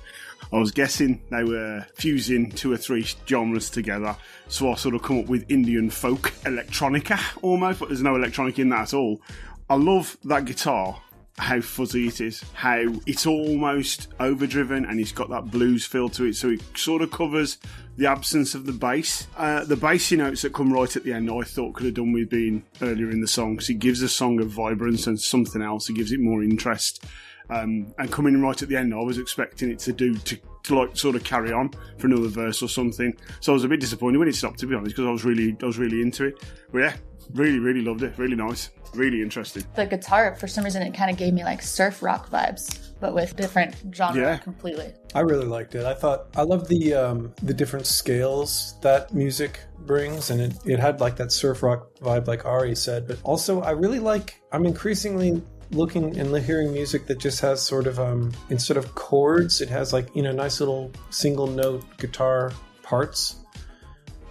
I 0.53 0.57
was 0.57 0.71
guessing 0.71 1.21
they 1.31 1.43
were 1.43 1.85
fusing 1.95 2.51
two 2.51 2.71
or 2.71 2.77
three 2.77 3.05
genres 3.27 3.69
together, 3.69 4.15
so 4.47 4.71
I 4.71 4.75
sort 4.75 4.95
of 4.95 5.01
come 5.01 5.19
up 5.19 5.25
with 5.25 5.45
Indian 5.49 5.89
folk 5.89 6.31
electronica 6.43 7.19
almost, 7.41 7.79
but 7.79 7.89
there's 7.89 8.01
no 8.01 8.15
electronic 8.15 8.59
in 8.59 8.69
that 8.69 8.81
at 8.81 8.93
all. 8.93 9.21
I 9.69 9.75
love 9.75 10.17
that 10.25 10.45
guitar 10.45 11.01
how 11.37 11.59
fuzzy 11.59 12.07
it 12.07 12.21
is, 12.21 12.43
how 12.53 12.85
it's 13.05 13.25
almost 13.25 14.07
overdriven, 14.19 14.85
and 14.85 14.99
it's 14.99 15.11
got 15.11 15.29
that 15.29 15.51
blues 15.51 15.85
feel 15.85 16.07
to 16.09 16.25
it. 16.25 16.35
So 16.35 16.49
it 16.49 16.61
sort 16.77 17.01
of 17.01 17.11
covers 17.11 17.57
the 17.97 18.07
absence 18.07 18.55
of 18.55 18.65
the 18.65 18.71
bass. 18.71 19.27
Uh, 19.35 19.65
the 19.65 19.75
bassy 19.75 20.15
notes 20.15 20.43
that 20.43 20.53
come 20.53 20.71
right 20.71 20.95
at 20.95 21.03
the 21.03 21.13
end, 21.13 21.29
I 21.29 21.41
thought 21.41 21.73
could 21.73 21.85
have 21.85 21.95
done 21.95 22.13
with 22.13 22.29
being 22.29 22.63
earlier 22.81 23.09
in 23.09 23.21
the 23.21 23.27
song 23.27 23.55
because 23.55 23.69
it 23.69 23.79
gives 23.79 23.99
the 23.99 24.07
song 24.09 24.39
a 24.39 24.45
vibrance 24.45 25.07
and 25.07 25.19
something 25.19 25.61
else. 25.61 25.89
It 25.89 25.93
gives 25.93 26.11
it 26.11 26.19
more 26.19 26.41
interest. 26.41 27.03
Um, 27.49 27.93
and 27.99 28.11
coming 28.11 28.41
right 28.41 28.61
at 28.61 28.69
the 28.69 28.77
end, 28.77 28.93
I 28.93 28.99
was 28.99 29.17
expecting 29.17 29.69
it 29.69 29.79
to 29.79 29.93
do 29.93 30.15
to, 30.15 30.37
to 30.63 30.79
like 30.79 30.97
sort 30.97 31.15
of 31.15 31.23
carry 31.23 31.51
on 31.51 31.69
for 31.97 32.07
another 32.07 32.27
verse 32.27 32.63
or 32.63 32.69
something. 32.69 33.15
So 33.39 33.51
I 33.51 33.55
was 33.55 33.63
a 33.63 33.67
bit 33.67 33.81
disappointed 33.81 34.17
when 34.17 34.27
it 34.27 34.35
stopped, 34.35 34.59
to 34.59 34.67
be 34.67 34.75
honest, 34.75 34.95
because 34.95 35.07
I 35.07 35.11
was 35.11 35.25
really, 35.25 35.55
I 35.61 35.65
was 35.65 35.77
really 35.77 36.01
into 36.01 36.25
it. 36.25 36.43
But 36.71 36.79
yeah, 36.79 36.95
really, 37.33 37.59
really 37.59 37.81
loved 37.81 38.03
it. 38.03 38.17
Really 38.17 38.35
nice, 38.35 38.69
really 38.93 39.21
interesting. 39.21 39.63
The 39.75 39.85
guitar, 39.85 40.35
for 40.35 40.47
some 40.47 40.63
reason, 40.63 40.81
it 40.81 40.93
kind 40.93 41.09
of 41.11 41.17
gave 41.17 41.33
me 41.33 41.43
like 41.43 41.61
surf 41.61 42.01
rock 42.03 42.29
vibes, 42.29 42.91
but 42.99 43.13
with 43.13 43.35
different 43.35 43.75
genre 43.93 44.21
Yeah. 44.21 44.37
completely. 44.37 44.93
I 45.13 45.21
really 45.21 45.45
liked 45.45 45.75
it. 45.75 45.85
I 45.85 45.93
thought 45.93 46.27
I 46.35 46.41
loved 46.43 46.67
the 46.69 46.93
um, 46.93 47.33
the 47.43 47.53
different 47.53 47.85
scales 47.85 48.75
that 48.81 49.13
music 49.13 49.59
brings, 49.85 50.29
and 50.29 50.41
it, 50.41 50.53
it 50.65 50.79
had 50.79 50.99
like 50.99 51.15
that 51.17 51.31
surf 51.31 51.63
rock 51.63 51.87
vibe, 52.01 52.27
like 52.27 52.45
Ari 52.45 52.75
said. 52.75 53.07
But 53.07 53.19
also, 53.23 53.61
I 53.61 53.71
really 53.71 53.99
like. 53.99 54.41
I'm 54.51 54.65
increasingly 54.65 55.41
looking 55.71 56.17
and 56.19 56.35
hearing 56.43 56.71
music 56.71 57.07
that 57.07 57.19
just 57.19 57.41
has 57.41 57.61
sort 57.61 57.87
of 57.87 57.99
um, 57.99 58.31
instead 58.49 58.77
of 58.77 58.93
chords, 58.95 59.61
it 59.61 59.69
has 59.69 59.93
like 59.93 60.13
you 60.15 60.21
know 60.21 60.31
nice 60.31 60.59
little 60.59 60.91
single 61.09 61.47
note 61.47 61.83
guitar 61.97 62.51
parts. 62.83 63.37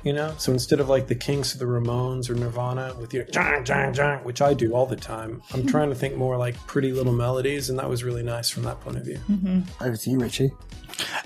You 0.05 0.13
know, 0.13 0.35
so 0.37 0.53
instead 0.53 0.81
of 0.81 0.89
like 0.91 1.07
the 1.07 1.15
Kinks 1.15 1.55
or 1.55 1.59
the 1.59 1.65
Ramones 1.65 2.29
or 2.29 2.35
Nirvana 2.35 2.95
with 3.01 3.15
your 3.15 3.25
jang 3.25 3.65
jang 3.65 3.95
jang, 3.95 4.19
which 4.23 4.43
I 4.43 4.53
do 4.53 4.75
all 4.75 4.85
the 4.85 4.97
time, 4.97 5.43
I'm 5.53 5.61
mm-hmm. 5.61 5.69
trying 5.69 5.89
to 5.89 5.95
think 5.95 6.15
more 6.17 6.37
like 6.37 6.55
pretty 6.67 6.93
little 6.93 7.15
melodies, 7.15 7.71
and 7.71 7.79
that 7.79 7.89
was 7.89 8.05
really 8.05 8.23
nice 8.23 8.51
from 8.51 8.65
that 8.65 8.81
point 8.81 8.99
of 8.99 9.05
view. 9.05 9.19
Mm-hmm. 9.31 9.83
Over 9.83 9.97
to 9.97 10.11
you, 10.11 10.19
Richie. 10.19 10.53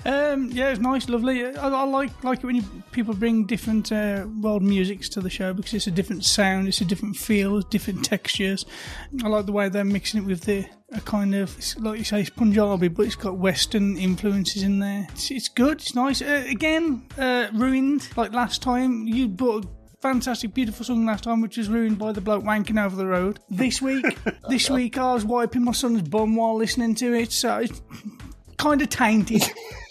Um, 0.05 0.49
yeah, 0.51 0.69
it's 0.69 0.79
nice, 0.79 1.09
lovely. 1.09 1.45
I, 1.45 1.69
I 1.69 1.83
like 1.83 2.23
like 2.23 2.39
it 2.39 2.45
when 2.45 2.55
you, 2.55 2.63
people 2.91 3.13
bring 3.13 3.45
different 3.45 3.91
uh, 3.91 4.25
world 4.41 4.63
musics 4.63 5.09
to 5.09 5.21
the 5.21 5.29
show 5.29 5.53
because 5.53 5.73
it's 5.73 5.87
a 5.87 5.91
different 5.91 6.25
sound, 6.25 6.67
it's 6.67 6.81
a 6.81 6.85
different 6.85 7.17
feel, 7.17 7.61
different 7.61 8.05
textures. 8.05 8.65
I 9.23 9.27
like 9.27 9.45
the 9.45 9.51
way 9.51 9.69
they're 9.69 9.83
mixing 9.83 10.21
it 10.21 10.25
with 10.25 10.41
the 10.41 10.65
a 10.91 11.01
kind 11.01 11.35
of 11.35 11.55
it's 11.57 11.77
like 11.77 11.99
you 11.99 12.05
say, 12.05 12.21
it's 12.21 12.29
Punjabi, 12.29 12.87
but 12.87 13.05
it's 13.05 13.15
got 13.15 13.37
Western 13.37 13.97
influences 13.97 14.63
in 14.63 14.79
there. 14.79 15.07
It's, 15.11 15.31
it's 15.31 15.49
good. 15.49 15.81
It's 15.81 15.95
nice. 15.95 16.21
Uh, 16.21 16.45
again, 16.47 17.05
uh, 17.17 17.47
ruined 17.53 18.07
like 18.15 18.33
last 18.33 18.61
time. 18.61 19.07
You 19.07 19.27
brought. 19.27 19.65
a 19.65 19.69
Fantastic, 20.01 20.53
beautiful 20.53 20.85
song 20.85 21.05
last 21.05 21.25
time, 21.25 21.41
which 21.41 21.57
was 21.57 21.67
ruined 21.67 21.99
by 21.99 22.13
the 22.13 22.21
bloke 22.21 22.45
wanking 22.45 22.81
over 22.81 22.95
the 22.95 23.05
road. 23.05 23.39
This 23.49 23.81
week, 23.81 24.05
this 24.47 24.69
week, 24.69 24.97
I 24.97 25.13
was 25.13 25.25
wiping 25.25 25.65
my 25.65 25.73
son's 25.73 26.03
bum 26.03 26.37
while 26.37 26.55
listening 26.55 26.95
to 26.95 27.13
it, 27.13 27.33
so 27.33 27.57
it's 27.57 27.81
kind 28.59 28.81
of 28.81 28.89
tainted. 28.89 29.43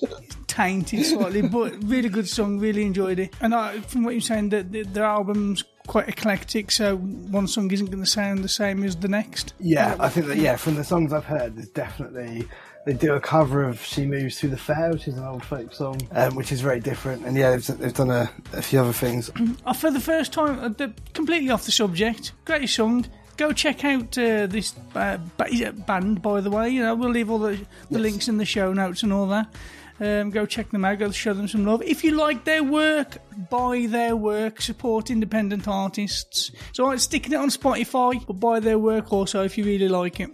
tainted 0.46 1.04
slightly, 1.04 1.42
but 1.42 1.72
really 1.84 2.08
good 2.08 2.28
song. 2.28 2.58
Really 2.58 2.82
enjoyed 2.84 3.18
it. 3.18 3.34
And 3.40 3.54
I, 3.54 3.80
from 3.80 4.04
what 4.04 4.12
you're 4.12 4.20
saying, 4.20 4.50
that 4.50 4.72
the, 4.72 4.82
their 4.82 5.04
album's 5.04 5.64
quite 5.86 6.08
eclectic, 6.08 6.70
so 6.70 6.96
one 6.96 7.46
song 7.48 7.70
isn't 7.70 7.86
going 7.86 8.02
to 8.02 8.10
sound 8.10 8.44
the 8.44 8.48
same 8.48 8.84
as 8.84 8.96
the 8.96 9.08
next. 9.08 9.54
Yeah, 9.58 9.96
I 9.98 10.08
think 10.08 10.26
that 10.26 10.36
yeah, 10.36 10.56
from 10.56 10.74
the 10.74 10.84
songs 10.84 11.12
I've 11.12 11.24
heard, 11.24 11.56
there's 11.56 11.68
definitely 11.68 12.46
they 12.86 12.92
do 12.92 13.14
a 13.14 13.20
cover 13.20 13.64
of 13.64 13.80
"She 13.84 14.06
Moves 14.06 14.38
Through 14.38 14.50
the 14.50 14.56
Fair," 14.56 14.90
which 14.90 15.08
is 15.08 15.16
an 15.16 15.24
old 15.24 15.44
folk 15.44 15.72
song, 15.74 16.00
um, 16.12 16.34
which 16.34 16.52
is 16.52 16.60
very 16.60 16.80
different. 16.80 17.24
And 17.26 17.36
yeah, 17.36 17.50
they've, 17.50 17.78
they've 17.78 17.94
done 17.94 18.10
a, 18.10 18.30
a 18.52 18.62
few 18.62 18.80
other 18.80 18.92
things. 18.92 19.30
Uh, 19.64 19.72
for 19.72 19.90
the 19.90 20.00
first 20.00 20.32
time, 20.32 20.58
uh, 20.58 20.68
the- 20.68 20.92
completely 21.14 21.50
off 21.50 21.64
the 21.64 21.72
subject, 21.72 22.32
great 22.44 22.68
song. 22.68 23.06
Go 23.38 23.52
check 23.52 23.84
out 23.84 24.18
uh, 24.18 24.46
this 24.46 24.74
uh, 24.94 25.16
band, 25.16 26.20
by 26.20 26.40
the 26.40 26.50
way. 26.50 26.70
You 26.70 26.82
know, 26.82 26.94
we'll 26.94 27.10
leave 27.10 27.30
all 27.30 27.38
the, 27.38 27.58
the 27.90 27.98
links 27.98 28.28
in 28.28 28.36
the 28.36 28.44
show 28.44 28.72
notes 28.72 29.02
and 29.02 29.12
all 29.12 29.26
that. 29.28 29.54
Um, 30.00 30.30
go 30.30 30.44
check 30.44 30.70
them 30.70 30.84
out. 30.84 30.98
Go 30.98 31.10
show 31.10 31.34
them 31.34 31.48
some 31.48 31.64
love. 31.64 31.82
If 31.82 32.04
you 32.04 32.12
like 32.12 32.44
their 32.44 32.64
work, 32.64 33.18
buy 33.48 33.86
their 33.88 34.16
work. 34.16 34.60
Support 34.60 35.10
independent 35.10 35.68
artists. 35.68 36.50
So 36.72 36.90
I'm 36.90 36.98
sticking 36.98 37.32
it 37.32 37.36
on 37.36 37.48
Spotify, 37.48 38.24
but 38.26 38.34
buy 38.34 38.60
their 38.60 38.78
work 38.78 39.12
also 39.12 39.44
if 39.44 39.56
you 39.56 39.64
really 39.64 39.88
like 39.88 40.20
it. 40.20 40.30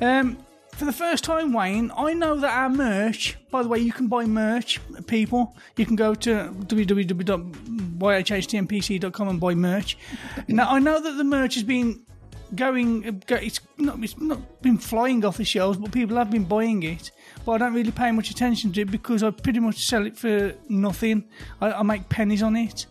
Um, 0.00 0.38
for 0.76 0.84
the 0.84 0.92
first 0.92 1.24
time, 1.24 1.52
Wayne, 1.52 1.90
I 1.96 2.12
know 2.12 2.38
that 2.38 2.50
our 2.50 2.68
merch, 2.68 3.36
by 3.50 3.62
the 3.62 3.68
way, 3.68 3.78
you 3.78 3.92
can 3.92 4.08
buy 4.08 4.26
merch, 4.26 4.78
people. 5.06 5.56
You 5.76 5.86
can 5.86 5.96
go 5.96 6.14
to 6.14 6.52
www.yhhtmpc.com 6.52 9.28
and 9.28 9.40
buy 9.40 9.54
merch. 9.54 9.96
Now, 10.48 10.70
I 10.70 10.78
know 10.78 11.00
that 11.00 11.12
the 11.12 11.24
merch 11.24 11.54
has 11.54 11.64
been 11.64 12.04
going, 12.54 13.22
it's 13.28 13.60
not, 13.78 14.02
it's 14.02 14.18
not 14.18 14.62
been 14.62 14.78
flying 14.78 15.24
off 15.24 15.36
the 15.36 15.44
shelves, 15.44 15.78
but 15.78 15.92
people 15.92 16.16
have 16.16 16.30
been 16.30 16.44
buying 16.44 16.82
it. 16.82 17.10
But 17.44 17.52
I 17.52 17.58
don't 17.58 17.74
really 17.74 17.90
pay 17.90 18.10
much 18.12 18.30
attention 18.30 18.72
to 18.72 18.82
it 18.82 18.90
because 18.90 19.22
I 19.22 19.30
pretty 19.30 19.60
much 19.60 19.86
sell 19.86 20.06
it 20.06 20.16
for 20.16 20.54
nothing. 20.68 21.24
I, 21.60 21.72
I 21.72 21.82
make 21.82 22.08
pennies 22.08 22.42
on 22.42 22.56
it. 22.56 22.86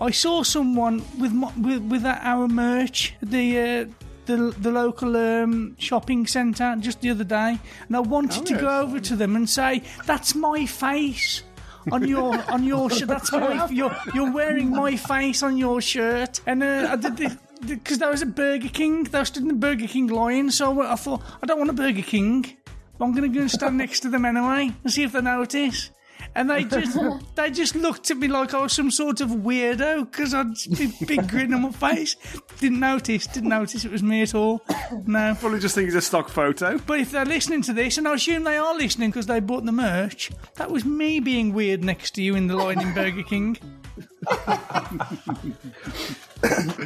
I 0.00 0.10
saw 0.10 0.42
someone 0.42 1.04
with 1.18 1.32
mo- 1.32 1.52
with, 1.60 1.82
with 1.82 2.02
that 2.02 2.20
our 2.24 2.48
merch, 2.48 3.14
the 3.22 3.58
uh, 3.58 3.84
the 4.26 4.54
the 4.58 4.70
local 4.70 5.16
um, 5.16 5.76
shopping 5.78 6.26
centre 6.26 6.74
just 6.80 7.00
the 7.02 7.10
other 7.10 7.24
day, 7.24 7.58
and 7.86 7.96
I 7.96 8.00
wanted 8.00 8.46
to 8.46 8.56
go 8.56 8.80
over 8.80 8.98
to 9.00 9.16
them 9.16 9.36
and 9.36 9.48
say, 9.48 9.82
"That's 10.06 10.34
my 10.34 10.66
face." 10.66 11.42
on 11.90 12.06
your 12.06 12.38
on 12.50 12.62
your 12.62 12.88
shirt. 12.90 13.08
That's 13.14 13.32
my 13.32 13.68
you're 13.68 13.96
you're 14.14 14.32
wearing 14.32 14.70
my 14.70 14.94
face 14.96 15.42
on 15.42 15.56
your 15.56 15.80
shirt, 15.80 16.40
and 16.46 16.62
uh, 16.62 16.88
I 16.90 16.96
did 16.96 17.38
because 17.66 17.98
there 17.98 18.10
was 18.10 18.22
a 18.22 18.26
Burger 18.26 18.68
King. 18.68 19.04
They 19.04 19.24
stood 19.24 19.42
in 19.42 19.48
the 19.48 19.54
Burger 19.54 19.86
King 19.86 20.08
line, 20.08 20.50
so 20.50 20.82
I 20.82 20.96
thought 20.96 21.22
I 21.42 21.46
don't 21.46 21.58
want 21.58 21.70
a 21.70 21.74
Burger 21.74 22.02
King. 22.02 22.56
But 22.98 23.06
I'm 23.06 23.12
going 23.12 23.30
to 23.30 23.34
go 23.34 23.42
and 23.42 23.50
stand 23.50 23.78
next 23.78 24.00
to 24.00 24.10
them 24.10 24.24
anyway 24.24 24.70
and 24.82 24.92
see 24.92 25.02
if 25.02 25.12
they 25.12 25.20
notice. 25.20 25.90
And 26.34 26.48
they 26.48 26.64
just 26.64 26.96
they 27.34 27.50
just 27.50 27.74
looked 27.74 28.10
at 28.10 28.16
me 28.16 28.28
like 28.28 28.54
I 28.54 28.62
was 28.62 28.72
some 28.72 28.90
sort 28.90 29.20
of 29.20 29.30
weirdo 29.30 30.10
because 30.10 30.34
I'd 30.34 30.54
big, 30.76 30.92
big 31.06 31.28
grin 31.28 31.52
on 31.52 31.62
my 31.62 31.72
face. 31.72 32.16
Didn't 32.58 32.80
notice, 32.80 33.26
didn't 33.26 33.50
notice 33.50 33.84
it 33.84 33.92
was 33.92 34.02
me 34.02 34.22
at 34.22 34.34
all. 34.34 34.62
No. 35.06 35.36
Probably 35.40 35.60
just 35.60 35.74
think 35.74 35.88
it's 35.88 35.96
a 35.96 36.00
stock 36.00 36.28
photo. 36.28 36.78
But 36.78 37.00
if 37.00 37.10
they're 37.10 37.24
listening 37.24 37.62
to 37.62 37.72
this, 37.72 37.98
and 37.98 38.08
I 38.08 38.14
assume 38.14 38.44
they 38.44 38.56
are 38.56 38.74
listening 38.74 39.10
because 39.10 39.26
they 39.26 39.40
bought 39.40 39.64
the 39.64 39.72
merch, 39.72 40.30
that 40.54 40.70
was 40.70 40.84
me 40.84 41.20
being 41.20 41.52
weird 41.52 41.84
next 41.84 42.12
to 42.12 42.22
you 42.22 42.34
in 42.34 42.46
the 42.46 42.56
line 42.56 42.80
in 42.80 42.94
Burger 42.94 43.22
King. 43.22 43.58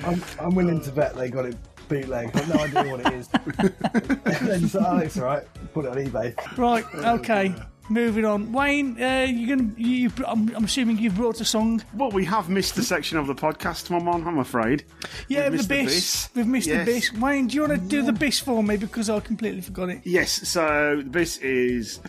I'm, 0.04 0.22
I'm 0.40 0.54
willing 0.54 0.80
to 0.82 0.92
bet 0.92 1.14
they 1.14 1.30
got 1.30 1.46
it 1.46 1.56
bootleg. 1.88 2.30
I've 2.34 2.48
no 2.48 2.60
idea 2.80 2.90
what 2.92 3.00
it 3.00 3.12
is. 3.14 3.28
and 3.32 4.48
then 4.48 4.60
you 4.62 4.68
say, 4.68 4.78
oh, 4.80 4.98
it's 4.98 5.18
all 5.18 5.24
right. 5.24 5.44
Put 5.72 5.84
it 5.84 5.90
on 5.90 5.96
eBay. 5.98 6.58
Right, 6.58 6.84
okay. 7.20 7.54
Moving 7.88 8.24
on. 8.24 8.52
Wayne, 8.52 9.00
uh, 9.00 9.26
you're 9.30 9.56
gonna. 9.56 9.70
You, 9.76 9.88
you, 10.08 10.12
I'm, 10.26 10.54
I'm 10.56 10.64
assuming 10.64 10.98
you've 10.98 11.14
brought 11.14 11.40
a 11.40 11.44
song. 11.44 11.80
Well, 11.94 12.10
we 12.10 12.24
have 12.24 12.48
missed 12.48 12.76
a 12.78 12.82
section 12.82 13.16
of 13.16 13.28
the 13.28 13.34
podcast, 13.34 13.90
my 13.90 14.00
man, 14.02 14.26
I'm 14.26 14.38
afraid. 14.38 14.84
Yeah, 15.28 15.48
We've 15.48 15.66
the 15.68 15.84
missed 15.84 15.88
biss. 15.88 16.28
biss. 16.32 16.34
We've 16.34 16.46
missed 16.48 16.66
Yes. 16.66 16.84
the 16.84 16.92
biss. 16.92 17.20
Wayne, 17.20 17.46
do 17.46 17.54
you 17.54 17.60
want 17.60 17.74
to 17.74 17.88
do 17.88 18.02
the 18.02 18.10
biss 18.10 18.42
for 18.42 18.60
me 18.64 18.76
because 18.76 19.08
I 19.08 19.20
completely 19.20 19.60
forgot 19.60 19.90
it? 19.90 20.00
Yes, 20.04 20.48
so 20.48 21.00
this 21.06 21.38
is. 21.38 22.00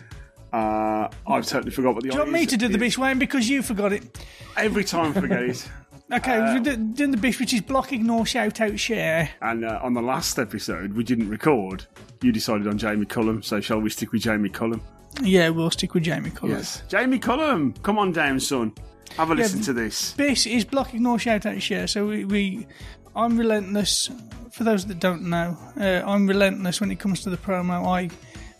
Uh, 0.52 1.08
I've 1.28 1.46
totally 1.46 1.70
forgot 1.70 1.94
what 1.94 2.02
the 2.02 2.08
Do 2.08 2.14
you 2.16 2.22
want 2.22 2.32
me 2.32 2.46
to 2.46 2.56
do 2.56 2.66
the 2.66 2.78
biss, 2.78 2.98
Wayne, 2.98 3.20
because 3.20 3.48
you 3.48 3.62
forgot 3.62 3.92
it? 3.92 4.18
Every 4.56 4.82
time 4.82 5.16
I 5.16 5.20
forget 5.20 5.42
it. 5.42 5.68
Okay, 6.12 6.36
Uh, 6.38 6.54
we're 6.54 6.60
do- 6.60 6.76
doing 6.76 7.10
the 7.10 7.18
biss, 7.18 7.38
which 7.38 7.52
is 7.52 7.60
block, 7.60 7.92
ignore, 7.92 8.24
shout 8.24 8.60
out, 8.60 8.78
share. 8.78 9.30
And 9.42 9.64
uh, 9.64 9.78
on 9.82 9.92
the 9.92 10.00
last 10.00 10.38
episode, 10.38 10.94
we 10.94 11.04
didn't 11.04 11.28
record. 11.28 11.84
You 12.22 12.32
decided 12.32 12.66
on 12.66 12.78
Jamie 12.78 13.04
Cullum, 13.06 13.42
so 13.42 13.60
shall 13.60 13.80
we 13.80 13.90
stick 13.90 14.12
with 14.12 14.22
Jamie 14.22 14.48
Cullum? 14.48 14.80
Yeah, 15.22 15.50
we'll 15.50 15.70
stick 15.70 15.92
with 15.94 16.04
Jamie 16.04 16.30
Cullum. 16.30 16.56
Yes. 16.56 16.82
Jamie 16.88 17.18
Cullum, 17.18 17.74
come 17.82 17.98
on 17.98 18.12
down, 18.12 18.40
son. 18.40 18.72
Have 19.16 19.30
a 19.30 19.34
Yeah, 19.34 19.42
listen 19.42 19.60
to 19.62 19.72
this. 19.74 20.14
Biss 20.14 20.50
is 20.50 20.64
block, 20.64 20.94
ignore, 20.94 21.18
shout 21.18 21.44
out, 21.44 21.60
share. 21.60 21.86
So 21.86 22.06
we, 22.06 22.24
we 22.24 22.66
I'm 23.14 23.36
relentless. 23.38 24.10
For 24.52 24.64
those 24.64 24.86
that 24.86 25.00
don't 25.00 25.22
know, 25.28 25.56
uh, 25.78 26.02
I'm 26.06 26.26
relentless 26.26 26.80
when 26.80 26.90
it 26.90 26.98
comes 26.98 27.20
to 27.22 27.30
the 27.30 27.36
promo. 27.36 27.86
I 27.86 28.08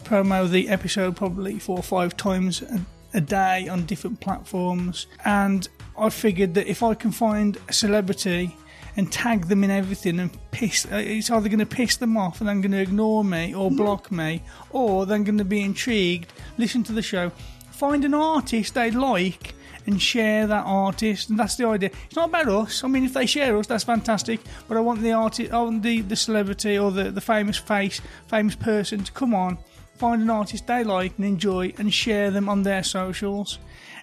promo 0.04 0.48
the 0.48 0.68
episode 0.68 1.16
probably 1.16 1.58
four 1.58 1.78
or 1.78 1.82
five 1.82 2.16
times 2.16 2.62
a, 2.62 2.80
a 3.14 3.20
day 3.20 3.68
on 3.68 3.84
different 3.86 4.20
platforms, 4.20 5.06
and 5.24 5.68
I 5.98 6.10
figured 6.10 6.54
that 6.54 6.66
if 6.66 6.82
I 6.82 6.94
can 6.94 7.10
find 7.10 7.58
a 7.68 7.72
celebrity 7.72 8.56
and 8.96 9.12
tag 9.12 9.46
them 9.46 9.64
in 9.64 9.70
everything 9.70 10.18
and 10.20 10.30
piss, 10.50 10.86
uh, 10.86 10.96
it's 10.96 11.30
either 11.30 11.48
going 11.48 11.58
to 11.58 11.66
piss 11.66 11.96
them 11.96 12.16
off 12.16 12.40
and 12.40 12.48
they're 12.48 12.56
going 12.56 12.72
to 12.72 12.80
ignore 12.80 13.24
me 13.24 13.54
or 13.54 13.70
block 13.70 14.10
me, 14.10 14.42
or 14.70 15.06
they're 15.06 15.18
going 15.18 15.38
to 15.38 15.44
be 15.44 15.62
intrigued, 15.62 16.32
listen 16.56 16.82
to 16.84 16.92
the 16.92 17.02
show, 17.02 17.30
find 17.70 18.04
an 18.04 18.14
artist 18.14 18.74
they 18.74 18.90
like 18.90 19.54
and 19.86 20.02
share 20.02 20.46
that 20.46 20.64
artist, 20.66 21.30
and 21.30 21.38
that's 21.38 21.56
the 21.56 21.66
idea. 21.66 21.90
It's 22.06 22.16
not 22.16 22.28
about 22.28 22.48
us. 22.48 22.84
I 22.84 22.88
mean, 22.88 23.04
if 23.04 23.14
they 23.14 23.24
share 23.24 23.56
us, 23.56 23.66
that's 23.66 23.84
fantastic. 23.84 24.40
But 24.68 24.76
I 24.76 24.80
want 24.80 25.00
the 25.00 25.12
artist, 25.12 25.50
I 25.50 25.62
want 25.62 25.82
the, 25.82 26.02
the 26.02 26.16
celebrity 26.16 26.78
or 26.78 26.90
the, 26.90 27.10
the 27.10 27.22
famous 27.22 27.56
face, 27.56 28.00
famous 28.26 28.54
person 28.54 29.04
to 29.04 29.12
come 29.12 29.34
on, 29.34 29.56
find 29.96 30.20
an 30.20 30.28
artist 30.28 30.66
they 30.66 30.84
like 30.84 31.16
and 31.16 31.26
enjoy, 31.26 31.72
and 31.78 31.92
share 31.92 32.30
them 32.30 32.48
on 32.48 32.64
their 32.64 32.82
socials. 32.82 33.58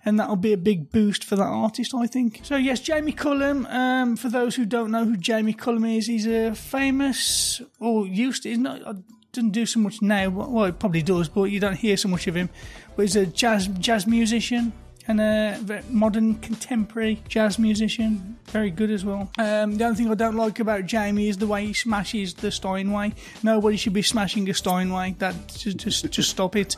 And 0.05 0.19
that'll 0.19 0.35
be 0.35 0.53
a 0.53 0.57
big 0.57 0.91
boost 0.91 1.23
for 1.23 1.35
that 1.35 1.43
artist, 1.43 1.95
I 1.95 2.05
think. 2.05 2.41
So 2.43 2.57
yes, 2.57 2.79
Jamie 2.79 3.11
Cullum. 3.11 3.65
Um, 3.65 4.15
for 4.15 4.29
those 4.29 4.55
who 4.55 4.63
don't 4.63 4.91
know 4.91 5.03
who 5.03 5.17
Jamie 5.17 5.53
Cullum 5.53 5.85
is, 5.85 6.05
he's 6.05 6.27
a 6.27 6.53
famous, 6.53 7.59
or 7.79 8.05
used 8.05 8.43
to, 8.43 8.49
he's 8.49 8.59
not, 8.59 8.85
uh, 8.85 8.93
doesn't 9.33 9.49
do 9.49 9.65
so 9.65 9.79
much 9.79 10.01
now. 10.03 10.29
Well, 10.29 10.65
he 10.65 10.71
probably 10.71 11.01
does, 11.01 11.27
but 11.27 11.45
you 11.45 11.59
don't 11.59 11.75
hear 11.75 11.97
so 11.97 12.07
much 12.07 12.27
of 12.27 12.35
him. 12.35 12.49
But 12.95 13.03
he's 13.03 13.15
a 13.15 13.25
jazz 13.25 13.67
jazz 13.67 14.05
musician 14.05 14.73
and 15.07 15.21
a 15.21 15.83
modern 15.89 16.35
contemporary 16.35 17.21
jazz 17.27 17.59
musician. 17.59 18.37
Very 18.47 18.71
good 18.71 18.91
as 18.91 19.03
well. 19.03 19.29
Um, 19.37 19.77
the 19.77 19.85
only 19.85 19.97
thing 19.97 20.09
I 20.11 20.15
don't 20.15 20.35
like 20.35 20.59
about 20.59 20.85
Jamie 20.85 21.29
is 21.29 21.37
the 21.37 21.47
way 21.47 21.65
he 21.67 21.73
smashes 21.73 22.33
the 22.35 22.51
Steinway. 22.51 23.13
Nobody 23.43 23.77
should 23.77 23.93
be 23.93 24.01
smashing 24.01 24.49
a 24.49 24.53
Steinway. 24.53 25.15
That 25.19 25.35
just 25.49 25.77
just, 25.77 26.09
just 26.11 26.29
stop 26.29 26.55
it. 26.55 26.75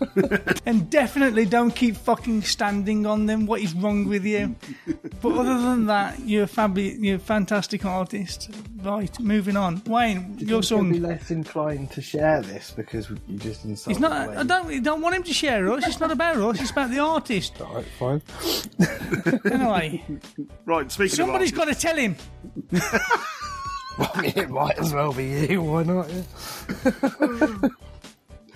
and 0.66 0.88
definitely 0.90 1.44
don't 1.44 1.74
keep 1.74 1.96
fucking 1.96 2.42
standing 2.42 3.06
on 3.06 3.26
them. 3.26 3.46
What 3.46 3.60
is 3.60 3.74
wrong 3.74 4.06
with 4.06 4.24
you? 4.24 4.54
But 5.20 5.32
other 5.32 5.60
than 5.60 5.86
that, 5.86 6.20
you're 6.20 6.44
a 6.44 6.48
fabi- 6.48 6.96
you're 7.00 7.16
a 7.16 7.20
fantastic 7.20 7.84
artist. 7.84 8.50
Right, 8.82 9.18
moving 9.18 9.56
on. 9.56 9.82
Wayne, 9.86 10.36
Do 10.36 10.44
you 10.44 10.50
your 10.50 10.62
think 10.62 10.82
he'll 10.82 10.92
be 10.92 11.00
less 11.00 11.30
inclined 11.30 11.90
to 11.92 12.02
share 12.02 12.42
this 12.42 12.70
because 12.70 13.08
you 13.10 13.38
just 13.38 13.64
insulted 13.64 13.92
It's 13.92 14.00
not. 14.00 14.28
Wayne? 14.28 14.38
I 14.38 14.42
don't. 14.42 14.66
I 14.70 14.78
don't 14.78 15.00
want 15.00 15.16
him 15.16 15.22
to 15.24 15.32
share 15.32 15.70
us. 15.72 15.86
It's 15.86 16.00
not 16.00 16.10
about 16.10 16.36
us. 16.36 16.60
It's 16.60 16.70
about 16.70 16.90
the 16.90 16.98
artist. 16.98 17.43
All 17.60 17.74
right, 17.74 17.84
fine. 17.98 18.22
Anyway, 19.50 20.04
Right, 20.64 20.90
speaking 20.90 21.16
somebody's 21.16 21.50
of 21.52 21.56
got 21.58 21.64
to 21.66 21.74
tell 21.74 21.96
him. 21.96 22.16
It 24.24 24.50
might 24.50 24.76
as 24.78 24.92
well 24.92 25.12
be 25.12 25.24
you. 25.24 25.62
Why 25.62 25.84
not? 25.84 26.08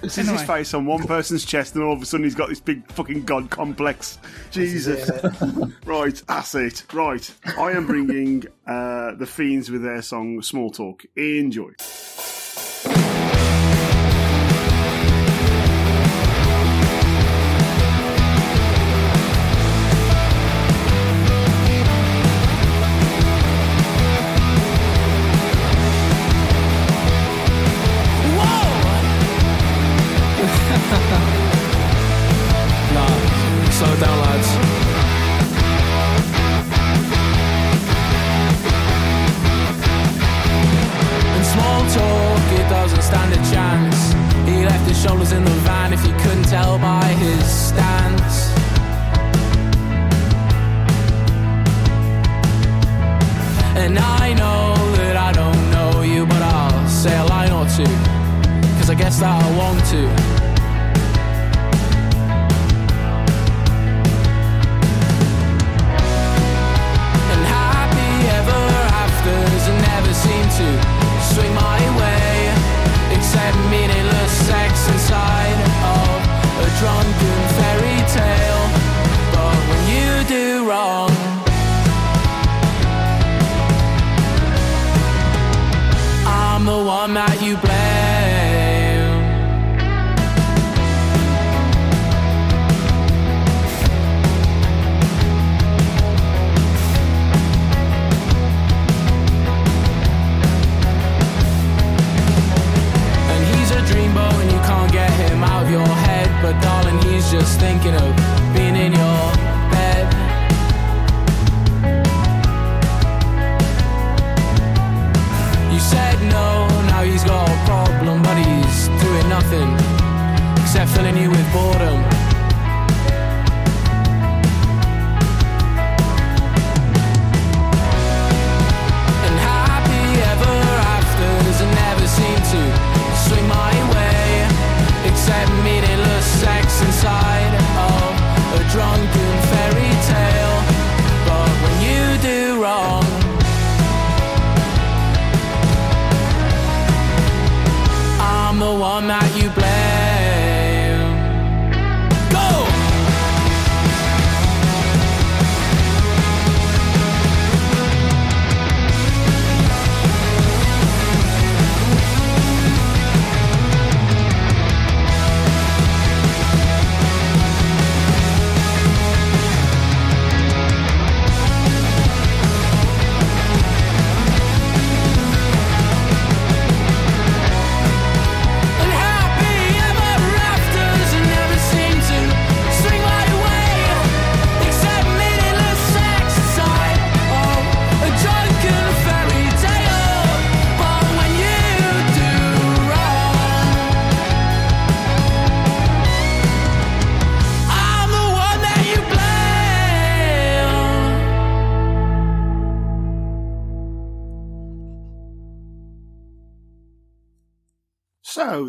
This 0.01 0.17
is 0.19 0.29
his 0.29 0.29
Anyway. 0.29 0.45
face 0.47 0.75
on 0.75 0.87
one 0.87 1.05
person's 1.07 1.45
chest, 1.45 1.75
and 1.75 1.83
all 1.85 1.93
of 1.93 2.03
a 2.03 2.07
sudden 2.07 2.25
he's 2.25 2.35
got 2.35 2.49
this 2.49 2.61
big 2.61 2.91
fucking 2.93 3.25
god 3.25 3.51
complex. 3.51 4.19
Jesus. 4.51 5.11
right, 5.85 6.23
that's 6.27 6.55
it. 6.57 6.85
Right, 6.93 7.35
I 7.57 7.71
am 7.73 7.87
bringing 7.87 8.45
uh, 8.67 9.15
the 9.15 9.27
Fiends 9.27 9.71
with 9.71 9.83
their 9.83 10.03
song 10.03 10.43
Small 10.43 10.71
Talk. 10.71 11.05
Enjoy. 11.17 11.71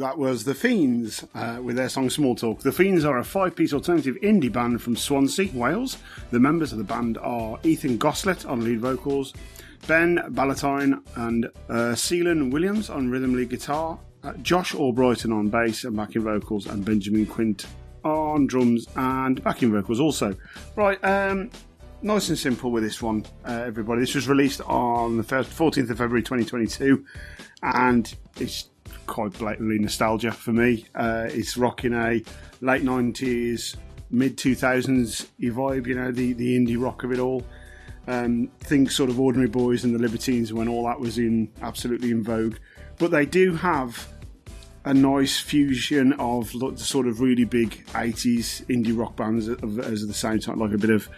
That 0.10 0.17
was 0.17 0.43
The 0.43 0.56
Fiends 0.56 1.24
uh, 1.36 1.60
with 1.62 1.76
their 1.76 1.88
song 1.88 2.10
Small 2.10 2.34
Talk. 2.34 2.62
The 2.62 2.72
Fiends 2.72 3.06
are 3.06 3.19
a 3.19 3.24
five 3.24 3.56
piece 3.56 3.74
alternative 3.74 4.15
indie 4.24 4.52
band 4.52 4.82
from 4.82 4.95
Swansea, 4.95 5.52
Wales. 5.54 6.00
The 6.32 6.39
members 6.39 6.72
of 6.72 6.80
the 6.80 6.84
band 6.84 7.19
are 7.19 7.60
Ethan 7.62 8.00
Goslett 8.00 8.50
on 8.50 8.63
lead 8.63 8.80
vocals, 8.80 9.36
Ben 9.86 10.19
Ballantyne 10.30 11.04
and 11.15 11.45
uh, 11.69 11.95
Williams 12.10 12.89
on 12.89 13.12
rhythm 13.12 13.36
lead 13.36 13.50
guitar, 13.50 14.00
uh, 14.24 14.34
Josh 14.41 14.74
Albrighton 14.74 15.32
on 15.32 15.50
bass 15.50 15.84
and 15.84 15.95
backing 15.95 16.24
vocals, 16.24 16.65
and 16.65 16.84
Benjamin 16.84 17.28
Quint 17.28 17.67
on 18.04 18.48
drums 18.48 18.88
and 18.95 19.43
backing 19.43 19.72
vocals 19.72 20.00
also. 20.00 20.36
Right, 20.76 20.98
um, 21.06 21.52
nice 22.02 22.30
and 22.30 22.38
simple 22.39 22.72
with 22.72 22.82
this 22.82 23.00
one, 23.00 23.28
uh, 23.45 23.62
everybody. 23.63 24.02
This 24.02 24.15
was 24.15 24.28
released 24.28 24.62
on 24.62 25.17
the 25.17 25.24
first, 25.24 25.52
14th 25.52 25.91
of 25.91 26.00
February 26.00 26.24
2022, 26.24 27.06
and 27.62 28.12
it's 28.39 28.69
quite 29.10 29.34
blatantly 29.34 29.80
nostalgia 29.80 30.32
for 30.32 30.54
me. 30.54 30.86
Uh, 30.95 31.28
it's 31.30 31.58
rocking 31.58 31.93
a 31.93 32.24
late 32.62 32.84
90s, 32.84 33.76
mid 34.12 34.38
2000s 34.38 35.28
vibe, 35.39 35.88
you 35.88 35.95
know, 35.95 36.12
the, 36.12 36.34
the 36.34 36.58
indie 36.58 36.82
rock 36.82 37.04
of 37.04 37.12
it 37.12 37.19
all. 37.19 37.43
Um, 38.08 38.50
think 38.62 38.89
sort 38.89 39.10
of 39.10 39.19
Ordinary 39.19 39.50
Boys 39.50 39.84
and 39.84 39.93
the 39.93 40.00
Libertines 40.00 40.54
when 40.54 40.67
all 40.67 40.86
that 40.86 41.00
was 41.00 41.17
in 41.17 41.52
absolutely 41.62 42.12
in 42.12 42.24
vogue. 42.24 42.56
But 42.98 43.12
they 43.12 43.26
do 43.26 43.56
have 43.56 44.08
a 44.86 44.94
nice 44.94 45.39
fusion 45.39 46.13
of 46.13 46.52
the 46.54 46.78
sort 46.78 47.08
of 47.08 47.20
really 47.20 47.44
big 47.44 47.86
80s 47.88 48.65
indie 48.68 48.98
rock 48.98 49.15
bands 49.15 49.50
as 49.50 50.08
the 50.08 50.13
same 50.13 50.39
time, 50.39 50.60
like 50.60 50.72
a 50.72 50.78
bit 50.78 50.89
of 50.89 51.10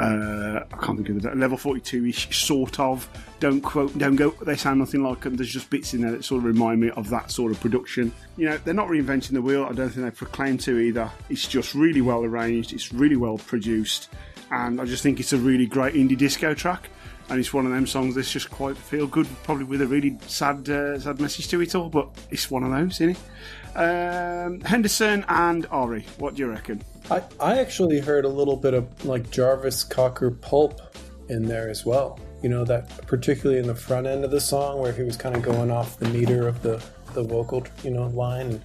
uh, 0.00 0.60
I 0.72 0.76
can't 0.84 0.96
think 0.96 1.08
of 1.10 1.22
the 1.22 1.34
level 1.34 1.56
42 1.56 2.06
ish 2.06 2.44
sort 2.44 2.80
of. 2.80 3.08
Don't 3.38 3.60
quote, 3.60 3.96
don't 3.96 4.16
go. 4.16 4.30
They 4.42 4.56
sound 4.56 4.80
nothing 4.80 5.04
like 5.04 5.20
them. 5.20 5.36
There's 5.36 5.50
just 5.50 5.70
bits 5.70 5.94
in 5.94 6.00
there 6.00 6.10
that 6.10 6.24
sort 6.24 6.40
of 6.40 6.44
remind 6.46 6.80
me 6.80 6.90
of 6.90 7.08
that 7.10 7.30
sort 7.30 7.52
of 7.52 7.60
production. 7.60 8.12
You 8.36 8.50
know, 8.50 8.56
they're 8.58 8.74
not 8.74 8.88
reinventing 8.88 9.30
the 9.30 9.42
wheel. 9.42 9.64
I 9.64 9.72
don't 9.72 9.90
think 9.90 10.04
they 10.04 10.10
proclaim 10.10 10.58
to 10.58 10.78
either. 10.78 11.10
It's 11.28 11.46
just 11.46 11.74
really 11.74 12.00
well 12.00 12.24
arranged. 12.24 12.72
It's 12.72 12.92
really 12.92 13.16
well 13.16 13.38
produced, 13.38 14.08
and 14.50 14.80
I 14.80 14.84
just 14.84 15.02
think 15.02 15.20
it's 15.20 15.32
a 15.32 15.38
really 15.38 15.66
great 15.66 15.94
indie 15.94 16.18
disco 16.18 16.54
track. 16.54 16.88
And 17.30 17.40
it's 17.40 17.54
one 17.54 17.64
of 17.64 17.72
them 17.72 17.86
songs 17.86 18.14
that's 18.14 18.30
just 18.30 18.50
quite 18.50 18.76
feel 18.76 19.06
good, 19.06 19.26
probably 19.44 19.64
with 19.64 19.80
a 19.80 19.86
really 19.86 20.18
sad, 20.26 20.68
uh, 20.68 20.98
sad 20.98 21.20
message 21.20 21.48
to 21.48 21.60
it 21.62 21.74
all. 21.74 21.88
But 21.88 22.08
it's 22.30 22.50
one 22.50 22.62
of 22.64 22.70
those, 22.70 23.00
isn't 23.00 23.16
it? 23.16 23.78
Um, 23.78 24.60
Henderson 24.60 25.24
and 25.28 25.66
Ari, 25.70 26.04
what 26.18 26.34
do 26.34 26.42
you 26.42 26.50
reckon? 26.50 26.82
I, 27.10 27.22
I 27.40 27.58
actually 27.58 27.98
heard 27.98 28.24
a 28.24 28.28
little 28.28 28.56
bit 28.56 28.74
of 28.74 29.04
like 29.04 29.30
Jarvis 29.30 29.84
Cocker 29.84 30.30
pulp 30.30 30.80
in 31.28 31.46
there 31.46 31.68
as 31.68 31.84
well. 31.84 32.18
You 32.42 32.50
know, 32.50 32.64
that 32.64 33.06
particularly 33.06 33.58
in 33.58 33.66
the 33.66 33.74
front 33.74 34.06
end 34.06 34.24
of 34.24 34.30
the 34.30 34.40
song 34.40 34.78
where 34.78 34.92
he 34.92 35.02
was 35.02 35.16
kind 35.16 35.34
of 35.34 35.42
going 35.42 35.70
off 35.70 35.98
the 35.98 36.08
meter 36.10 36.46
of 36.46 36.62
the, 36.62 36.82
the 37.14 37.22
vocal, 37.22 37.66
you 37.82 37.90
know, 37.90 38.06
line 38.08 38.46
and 38.48 38.62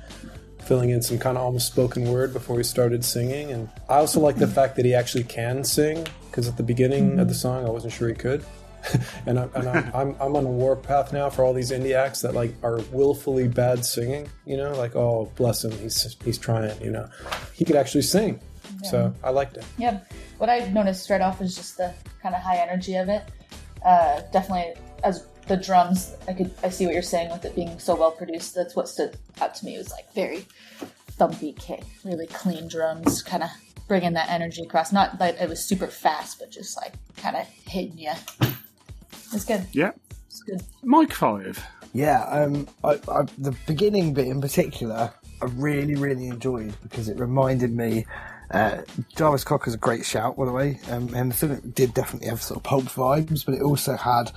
filling 0.63 0.89
in 0.89 1.01
some 1.01 1.17
kind 1.17 1.37
of 1.37 1.43
almost 1.43 1.67
spoken 1.67 2.11
word 2.11 2.33
before 2.33 2.57
he 2.57 2.63
started 2.63 3.03
singing. 3.03 3.51
And 3.51 3.69
I 3.87 3.95
also 3.95 4.19
like 4.19 4.35
the 4.35 4.47
fact 4.47 4.75
that 4.75 4.85
he 4.85 4.93
actually 4.93 5.23
can 5.23 5.63
sing 5.63 6.05
because 6.29 6.47
at 6.47 6.57
the 6.57 6.63
beginning 6.63 7.19
of 7.19 7.27
the 7.27 7.33
song 7.33 7.65
I 7.65 7.69
wasn't 7.69 7.93
sure 7.93 8.07
he 8.07 8.15
could. 8.15 8.43
and 9.25 9.39
I, 9.39 9.49
and 9.55 9.69
I'm, 9.69 9.91
I'm, 9.95 10.15
I'm 10.21 10.35
on 10.35 10.45
a 10.45 10.49
warpath 10.49 11.11
now 11.11 11.29
for 11.29 11.43
all 11.43 11.53
these 11.53 11.71
indie 11.71 11.95
acts 11.95 12.21
that 12.21 12.33
like 12.33 12.53
are 12.63 12.79
willfully 12.91 13.47
bad 13.47 13.85
singing. 13.85 14.29
You 14.45 14.57
know, 14.57 14.73
like 14.75 14.95
oh 14.95 15.31
bless 15.35 15.63
him, 15.63 15.71
he's 15.71 16.15
he's 16.23 16.37
trying. 16.37 16.79
You 16.81 16.91
know, 16.91 17.09
he 17.53 17.65
could 17.65 17.75
actually 17.75 18.03
sing. 18.03 18.39
So 18.83 19.13
I 19.23 19.31
liked 19.31 19.57
it. 19.57 19.65
Yeah. 19.77 19.99
What 20.37 20.49
I 20.49 20.69
noticed 20.69 21.09
right 21.09 21.21
off 21.21 21.41
is 21.41 21.55
just 21.55 21.77
the 21.77 21.93
kind 22.21 22.33
of 22.33 22.41
high 22.41 22.57
energy 22.57 22.95
of 22.95 23.09
it. 23.09 23.23
Uh, 23.83 24.21
definitely, 24.31 24.73
as 25.03 25.27
the 25.47 25.57
drums, 25.57 26.15
I 26.27 26.33
could 26.33 26.53
I 26.63 26.69
see 26.69 26.85
what 26.85 26.93
you're 26.93 27.03
saying 27.03 27.31
with 27.31 27.43
it 27.45 27.55
being 27.55 27.77
so 27.79 27.95
well 27.95 28.11
produced. 28.11 28.55
That's 28.55 28.75
what 28.75 28.87
stood 28.87 29.17
out 29.41 29.55
to 29.55 29.65
me. 29.65 29.75
It 29.75 29.79
was 29.79 29.91
like 29.91 30.13
very 30.13 30.45
thumpy 31.17 31.57
kick, 31.57 31.83
really 32.05 32.27
clean 32.27 32.67
drums, 32.67 33.21
kind 33.21 33.43
of 33.43 33.49
bringing 33.89 34.13
that 34.13 34.29
energy 34.29 34.61
across. 34.61 34.93
Not 34.93 35.19
that 35.19 35.41
it 35.41 35.49
was 35.49 35.67
super 35.67 35.87
fast, 35.87 36.39
but 36.39 36.49
just 36.49 36.77
like 36.77 36.93
kind 37.17 37.35
of 37.35 37.45
hitting 37.45 37.97
you. 37.97 38.13
It's 39.33 39.43
good. 39.43 39.65
Yeah. 39.73 39.91
It's 40.27 40.41
good. 40.43 40.61
Mike 40.83 41.11
Five. 41.11 41.61
Yeah, 41.91 42.23
um, 42.25 42.67
I, 42.83 42.99
I, 43.11 43.23
the 43.39 43.55
beginning 43.65 44.13
bit 44.13 44.27
in 44.27 44.39
particular, 44.39 45.11
I 45.41 45.45
really, 45.45 45.95
really 45.95 46.27
enjoyed 46.27 46.73
because 46.81 47.09
it 47.09 47.17
reminded 47.17 47.75
me. 47.75 48.05
Uh, 48.51 48.81
Jarvis 49.15 49.43
Cocker's 49.43 49.75
a 49.75 49.77
great 49.77 50.05
shout, 50.05 50.37
by 50.37 50.45
the 50.45 50.51
way. 50.51 50.79
Um, 50.89 51.07
Henderson 51.09 51.71
did 51.75 51.93
definitely 51.93 52.29
have 52.29 52.41
sort 52.41 52.57
of 52.57 52.63
pulp 52.63 52.85
vibes, 52.85 53.45
but 53.45 53.53
it 53.53 53.61
also 53.61 53.95
had 53.95 54.31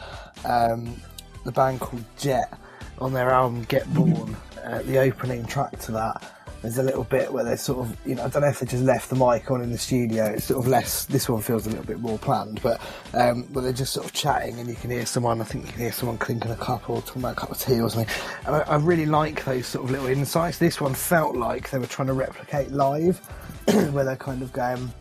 um, 0.45 1.01
the 1.45 1.53
band 1.53 1.81
called 1.81 2.05
Jet 2.19 2.53
on 2.99 3.12
their 3.12 3.31
album 3.31 3.65
Get 3.65 3.93
Born. 3.95 4.37
Uh, 4.62 4.83
the 4.83 4.99
opening 4.99 5.45
track 5.47 5.79
to 5.81 5.93
that, 5.93 6.23
there's 6.62 6.79
a 6.79 6.83
little 6.83 7.03
bit 7.03 7.33
where 7.33 7.42
they're 7.42 7.57
sort 7.57 7.81
of, 7.81 7.96
you 8.07 8.14
know, 8.14 8.25
I 8.25 8.29
don't 8.29 8.42
know 8.42 8.48
if 8.48 8.61
they 8.61 8.66
just 8.66 8.85
left 8.85 9.11
the 9.11 9.16
mic 9.16 9.51
on 9.51 9.62
in 9.62 9.72
the 9.72 9.79
studio. 9.79 10.27
It's 10.27 10.44
sort 10.44 10.64
of 10.64 10.68
less. 10.70 11.07
This 11.07 11.29
one 11.29 11.42
feels 11.42 11.66
a 11.66 11.70
little 11.70 11.85
bit 11.85 11.98
more 11.98 12.18
planned, 12.18 12.62
but 12.62 12.81
um, 13.14 13.48
but 13.51 13.62
they're 13.62 13.72
just 13.72 13.92
sort 13.92 14.07
of 14.07 14.12
chatting, 14.12 14.61
and 14.61 14.68
you 14.68 14.77
can 14.77 14.90
hear 14.90 15.05
someone. 15.05 15.40
I 15.40 15.44
think 15.44 15.66
you 15.66 15.72
can 15.72 15.81
hear 15.81 15.92
someone 15.92 16.18
clinking 16.18 16.53
a 16.53 16.57
cup 16.57 16.88
or 16.88 17.03
talking 17.03 17.20
about 17.20 17.33
a 17.33 17.40
cup 17.40 17.51
of 17.51 17.59
tea 17.59 17.81
or 17.81 17.90
something. 17.90 18.14
And 18.46 18.55
I, 18.55 18.61
I 18.61 18.77
really 18.77 19.07
like 19.07 19.44
those 19.44 19.66
sort 19.66 19.85
of 19.85 19.90
little 19.90 20.07
insights. 20.07 20.59
This 20.59 20.81
one 20.81 20.94
felt 20.94 21.35
like 21.35 21.70
they 21.70 21.79
were 21.79 21.87
trying 21.87 22.09
to 22.09 22.14
replicate 22.14 22.70
live, 22.70 23.18
where 23.90 24.05
they're 24.05 24.16
kind 24.16 24.40
of 24.40 24.53
going. 24.53 24.92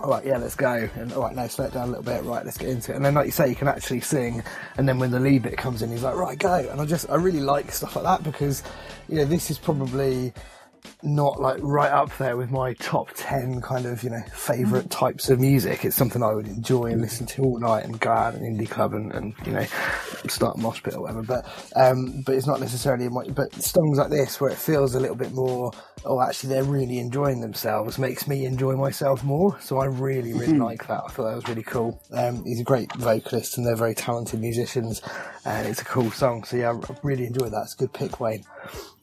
All 0.00 0.10
right, 0.10 0.24
yeah, 0.24 0.38
let's 0.38 0.54
go. 0.54 0.88
And 0.96 1.12
all 1.12 1.22
right, 1.22 1.34
no, 1.34 1.46
slow 1.46 1.66
it 1.66 1.74
down 1.74 1.88
a 1.88 1.90
little 1.92 2.02
bit. 2.02 2.24
Right, 2.24 2.44
let's 2.44 2.56
get 2.58 2.68
into 2.68 2.92
it. 2.92 2.96
And 2.96 3.04
then, 3.04 3.14
like 3.14 3.26
you 3.26 3.32
say, 3.32 3.48
you 3.48 3.56
can 3.56 3.68
actually 3.68 4.00
sing. 4.00 4.42
And 4.76 4.88
then 4.88 4.98
when 4.98 5.10
the 5.10 5.20
lead 5.20 5.42
bit 5.42 5.56
comes 5.56 5.80
in, 5.82 5.90
he's 5.90 6.02
like, 6.02 6.14
right, 6.14 6.38
go. 6.38 6.54
And 6.54 6.78
I 6.80 6.84
just, 6.84 7.08
I 7.10 7.16
really 7.16 7.40
like 7.40 7.70
stuff 7.70 7.96
like 7.96 8.04
that 8.04 8.22
because, 8.22 8.62
you 9.08 9.16
know, 9.16 9.24
this 9.24 9.50
is 9.50 9.58
probably 9.58 10.32
not 11.02 11.40
like 11.40 11.58
right 11.62 11.90
up 11.90 12.16
there 12.18 12.36
with 12.36 12.50
my 12.50 12.74
top 12.74 13.10
10 13.14 13.60
kind 13.62 13.86
of, 13.86 14.02
you 14.02 14.10
know, 14.10 14.22
favourite 14.34 14.90
types 14.90 15.30
of 15.30 15.40
music. 15.40 15.84
It's 15.84 15.96
something 15.96 16.22
I 16.22 16.32
would 16.34 16.46
enjoy 16.46 16.86
and 16.86 17.00
listen 17.00 17.26
to 17.26 17.42
all 17.42 17.58
night 17.58 17.84
and 17.84 17.98
go 17.98 18.10
out 18.10 18.34
an 18.34 18.40
indie 18.42 18.68
club 18.68 18.92
and, 18.92 19.12
and 19.12 19.34
you 19.46 19.52
know, 19.52 19.64
start 20.28 20.56
a 20.56 20.60
mosh 20.60 20.82
pit 20.82 20.94
or 20.94 21.02
whatever. 21.02 21.22
But, 21.22 21.46
um, 21.76 22.22
but 22.26 22.34
it's 22.34 22.46
not 22.46 22.60
necessarily, 22.60 23.06
in 23.06 23.14
my, 23.14 23.24
but 23.28 23.52
songs 23.54 23.98
like 23.98 24.10
this 24.10 24.40
where 24.40 24.50
it 24.50 24.58
feels 24.58 24.94
a 24.94 25.00
little 25.00 25.16
bit 25.16 25.32
more, 25.32 25.72
oh, 26.04 26.20
actually 26.20 26.50
they're 26.50 26.64
really 26.64 26.98
enjoying 26.98 27.40
themselves 27.40 27.98
makes 27.98 28.26
me 28.26 28.44
enjoy 28.44 28.74
myself 28.76 29.22
more. 29.24 29.58
So 29.60 29.78
I 29.78 29.86
really, 29.86 30.32
really 30.32 30.54
Mhm. 30.54 30.64
like 30.64 30.86
that. 30.88 31.02
I 31.06 31.10
thought 31.10 31.24
that 31.28 31.36
was 31.36 31.48
really 31.48 31.62
cool. 31.62 32.00
Um, 32.12 32.42
he's 32.44 32.60
a 32.60 32.64
great 32.64 32.92
vocalist 32.96 33.56
and 33.56 33.66
they're 33.66 33.76
very 33.76 33.94
talented 33.94 34.40
musicians 34.40 35.02
and 35.44 35.66
it's 35.66 35.80
a 35.80 35.84
cool 35.84 36.10
song. 36.10 36.44
So 36.44 36.56
yeah, 36.56 36.72
I 36.72 36.94
really 37.02 37.26
enjoyed 37.26 37.52
that. 37.52 37.62
It's 37.64 37.74
a 37.74 37.78
good 37.78 37.92
pick, 37.92 38.20
Wayne. 38.20 38.44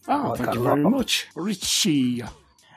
I 0.08 0.14
Oh, 0.16 0.30
like 0.30 0.40
thank 0.40 0.54
you 0.56 0.62
a 0.62 0.64
lot. 0.64 0.76
very 0.78 0.90
much, 0.90 1.28
Richie. 1.36 2.24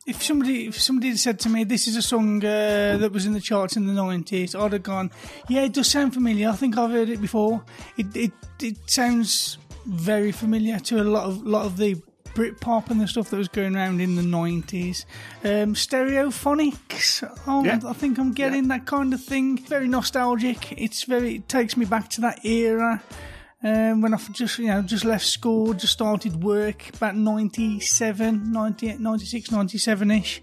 If 0.06 0.22
somebody 0.22 0.66
if 0.66 0.80
somebody 0.80 1.08
had 1.10 1.18
said 1.18 1.38
to 1.40 1.48
me 1.48 1.62
this 1.64 1.86
is 1.86 1.94
a 1.96 2.02
song 2.02 2.44
uh, 2.44 2.96
that 2.98 3.12
was 3.12 3.26
in 3.26 3.32
the 3.34 3.40
charts 3.40 3.76
in 3.76 3.86
the 3.86 3.92
nineties, 3.92 4.54
I'd 4.54 4.72
have 4.72 4.82
gone, 4.82 5.10
yeah, 5.48 5.62
it 5.62 5.72
does 5.74 5.88
sound 5.88 6.14
familiar. 6.14 6.48
I 6.48 6.56
think 6.56 6.76
I've 6.78 6.90
heard 6.90 7.08
it 7.10 7.20
before. 7.20 7.62
It 7.96 8.16
it 8.16 8.32
it 8.60 8.76
sounds 8.90 9.58
very 9.86 10.32
familiar 10.32 10.78
to 10.80 11.00
a 11.00 11.04
lot 11.04 11.24
of 11.24 11.46
lot 11.46 11.66
of 11.66 11.76
the 11.76 11.96
Britpop 12.34 12.90
and 12.90 13.00
the 13.00 13.08
stuff 13.08 13.28
that 13.30 13.36
was 13.36 13.48
going 13.48 13.76
around 13.76 14.00
in 14.00 14.16
the 14.16 14.22
nineties. 14.22 15.04
Um, 15.44 15.74
stereophonics. 15.74 17.22
Oh, 17.46 17.64
Yeah. 17.64 17.80
I 17.86 17.92
think 17.92 18.18
I'm 18.18 18.32
getting 18.32 18.68
that 18.68 18.86
kind 18.86 19.12
of 19.14 19.22
thing. 19.22 19.58
Very 19.58 19.88
nostalgic. 19.88 20.72
It's 20.80 21.04
very 21.04 21.36
it 21.36 21.48
takes 21.48 21.76
me 21.76 21.84
back 21.84 22.08
to 22.10 22.20
that 22.22 22.44
era. 22.44 23.02
Um, 23.62 24.00
when 24.00 24.14
I 24.14 24.16
just, 24.32 24.58
you 24.58 24.68
know, 24.68 24.80
just 24.80 25.04
left 25.04 25.26
school, 25.26 25.74
just 25.74 25.92
started 25.92 26.42
work 26.42 26.88
about 26.94 27.14
97, 27.14 28.52
98, 28.52 29.00
96, 29.00 29.50
97 29.50 30.10
ish. 30.10 30.42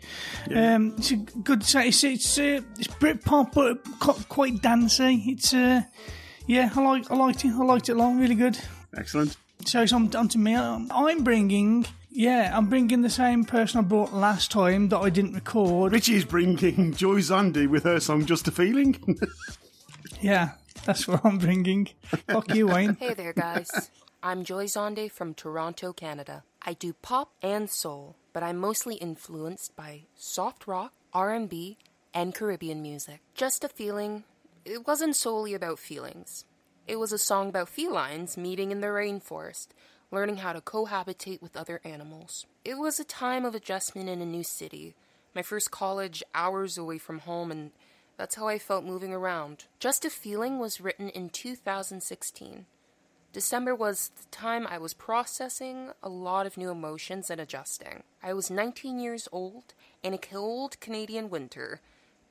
Um, 0.54 0.94
it's 0.98 1.12
a 1.12 1.16
good, 1.16 1.64
it's, 1.64 2.04
it's, 2.04 2.38
uh, 2.38 2.62
it's 2.78 2.88
Britpop, 2.88 3.54
but 3.54 3.84
quite 4.30 4.62
dancey. 4.62 5.24
It's, 5.26 5.52
uh, 5.52 5.82
yeah, 6.46 6.70
I 6.76 6.82
like, 6.82 7.10
I 7.10 7.16
liked 7.16 7.44
it. 7.44 7.54
I 7.54 7.64
liked 7.64 7.90
it 7.90 7.94
a 7.94 7.96
lot. 7.96 8.16
Really 8.16 8.36
good. 8.36 8.60
Excellent. 8.96 9.36
So 9.66 9.82
it's 9.82 9.94
on, 9.94 10.16
on 10.16 10.28
to 10.30 10.38
me. 10.38 10.54
Um, 10.54 10.88
I'm 10.94 11.24
bringing, 11.24 11.88
yeah, 12.12 12.52
I'm 12.56 12.68
bringing 12.68 13.02
the 13.02 13.10
same 13.10 13.46
person 13.46 13.80
I 13.80 13.82
brought 13.82 14.14
last 14.14 14.52
time 14.52 14.90
that 14.90 15.00
I 15.00 15.10
didn't 15.10 15.34
record. 15.34 15.92
Richie's 15.92 16.24
bringing 16.24 16.94
Joy 16.94 17.16
Xande 17.16 17.68
with 17.68 17.84
her 17.84 18.00
song 18.00 18.26
Just 18.26 18.48
a 18.48 18.52
Feeling. 18.52 19.18
Yeah, 20.22 20.52
that's 20.88 21.06
what 21.06 21.24
I'm 21.26 21.38
bringing. 21.38 21.90
Fuck 22.30 22.56
you, 22.56 22.68
Wayne. 22.68 22.96
Hey 22.96 23.14
there, 23.14 23.34
guys. 23.34 23.92
I'm 24.24 24.46
Joy 24.46 24.66
Xande 24.66 25.12
from 25.12 25.34
Toronto, 25.34 25.92
Canada. 25.92 26.44
I 26.62 26.74
do 26.74 26.94
pop 26.94 27.34
and 27.42 27.70
soul, 27.70 28.16
but 28.32 28.42
I'm 28.42 28.58
mostly 28.58 28.96
influenced 28.96 29.76
by 29.76 30.04
soft 30.16 30.66
rock, 30.66 30.94
R&B, 31.14 31.78
and 32.14 32.34
Caribbean 32.34 32.82
music. 32.82 33.20
Just 33.36 33.66
a 33.66 33.70
feeling. 33.70 34.24
It 34.64 34.88
wasn't 34.88 35.18
solely 35.18 35.54
about 35.54 35.78
feelings. 35.78 36.46
It 36.88 36.96
was 36.96 37.12
a 37.12 37.18
song 37.18 37.50
about 37.50 37.68
felines 37.68 38.38
meeting 38.38 38.72
in 38.72 38.80
the 38.80 38.88
rainforest, 38.88 39.68
learning 40.10 40.38
how 40.38 40.54
to 40.54 40.62
cohabitate 40.62 41.42
with 41.42 41.58
other 41.58 41.82
animals. 41.84 42.46
It 42.64 42.78
was 42.78 42.98
a 42.98 43.04
time 43.04 43.44
of 43.44 43.54
adjustment 43.54 44.08
in 44.08 44.22
a 44.22 44.26
new 44.26 44.44
city. 44.44 44.96
My 45.36 45.42
first 45.42 45.70
college 45.70 46.24
hours 46.34 46.78
away 46.78 46.98
from 46.98 47.20
home 47.20 47.52
and 47.52 47.72
that's 48.18 48.36
how 48.36 48.48
I 48.48 48.58
felt 48.58 48.84
moving 48.84 49.14
around. 49.14 49.66
Just 49.80 50.04
a 50.04 50.10
Feeling 50.10 50.58
was 50.58 50.82
written 50.82 51.10
in 51.10 51.30
2016. 51.30 52.66
December 53.32 53.76
was 53.76 54.10
the 54.18 54.26
time 54.32 54.66
I 54.66 54.80
was 54.80 54.96
processing 54.96 55.92
a 56.02 56.10
lot 56.10 56.48
of 56.48 56.58
new 56.58 56.72
emotions 56.72 57.30
and 57.30 57.40
adjusting. 57.40 58.02
I 58.24 58.34
was 58.34 58.50
19 58.50 59.00
years 59.00 59.28
old 59.32 59.76
in 60.02 60.16
a 60.16 60.18
cold 60.18 60.80
Canadian 60.80 61.30
winter, 61.30 61.80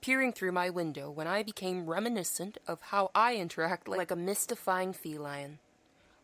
peering 0.00 0.32
through 0.32 0.52
my 0.52 0.68
window 0.68 1.08
when 1.08 1.28
I 1.28 1.44
became 1.44 1.86
reminiscent 1.86 2.58
of 2.66 2.80
how 2.82 3.12
I 3.14 3.36
interact 3.36 3.86
like 3.86 4.10
a 4.10 4.16
mystifying 4.16 4.92
feline. 4.92 5.58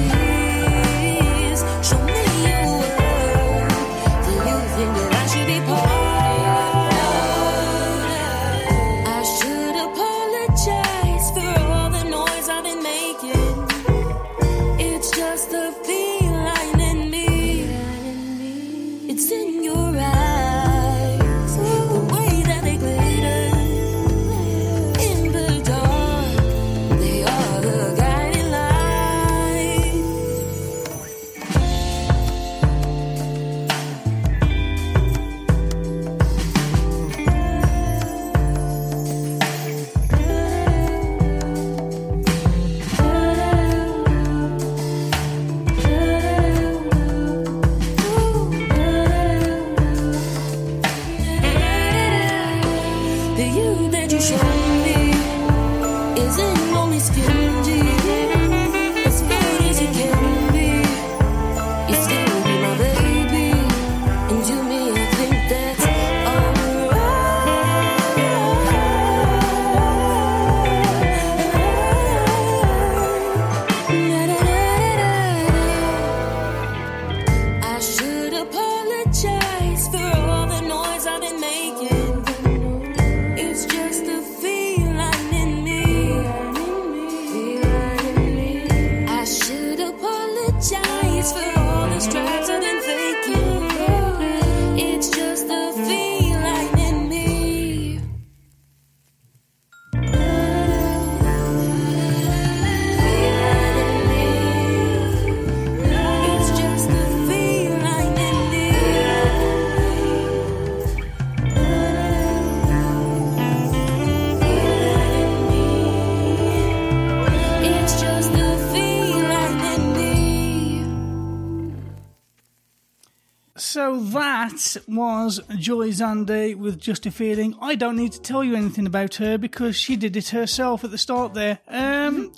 was 125.24 125.40
Joy 125.56 125.88
Xande 125.88 126.54
with 126.54 126.78
Just 126.78 127.06
a 127.06 127.10
Feeling. 127.10 127.56
I 127.58 127.76
don't 127.76 127.96
need 127.96 128.12
to 128.12 128.20
tell 128.20 128.44
you 128.44 128.54
anything 128.54 128.86
about 128.86 129.14
her 129.14 129.38
because 129.38 129.74
she 129.74 129.96
did 129.96 130.18
it 130.18 130.28
herself 130.28 130.84
at 130.84 130.90
the 130.90 130.98
start 130.98 131.32
there. 131.32 131.60
Um, 131.66 132.30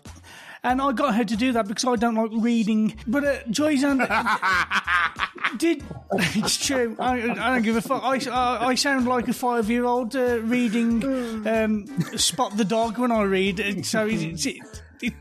and 0.63 0.81
I 0.81 0.93
got 0.93 1.17
her 1.17 1.25
to 1.25 1.37
do 1.37 1.51
that 1.53 1.67
because 1.67 1.85
I 1.85 1.97
don't 1.97 2.15
like 2.15 2.31
reading. 2.33 2.97
But 3.05 3.25
uh, 3.25 3.39
Joy 3.51 3.75
Xande 3.77 4.07
did. 5.59 5.83
It's 6.37 6.65
true. 6.65 6.97
I, 7.01 7.23
I 7.23 7.55
don't 7.55 7.63
give 7.63 7.75
a 7.75 7.83
fuck. 7.83 8.05
I, 8.05 8.21
I, 8.31 8.67
I 8.69 8.75
sound 8.77 9.09
like 9.09 9.27
a 9.27 9.33
five 9.33 9.69
year 9.69 9.85
old 9.85 10.15
uh, 10.15 10.39
reading 10.43 11.45
um, 11.47 11.87
Spot 12.17 12.57
the 12.57 12.65
Dog 12.65 12.99
when 12.99 13.11
I 13.11 13.23
read. 13.23 13.85
So 13.85 14.07
it, 14.07 14.47
it, 14.47 14.63
it, 15.03 15.15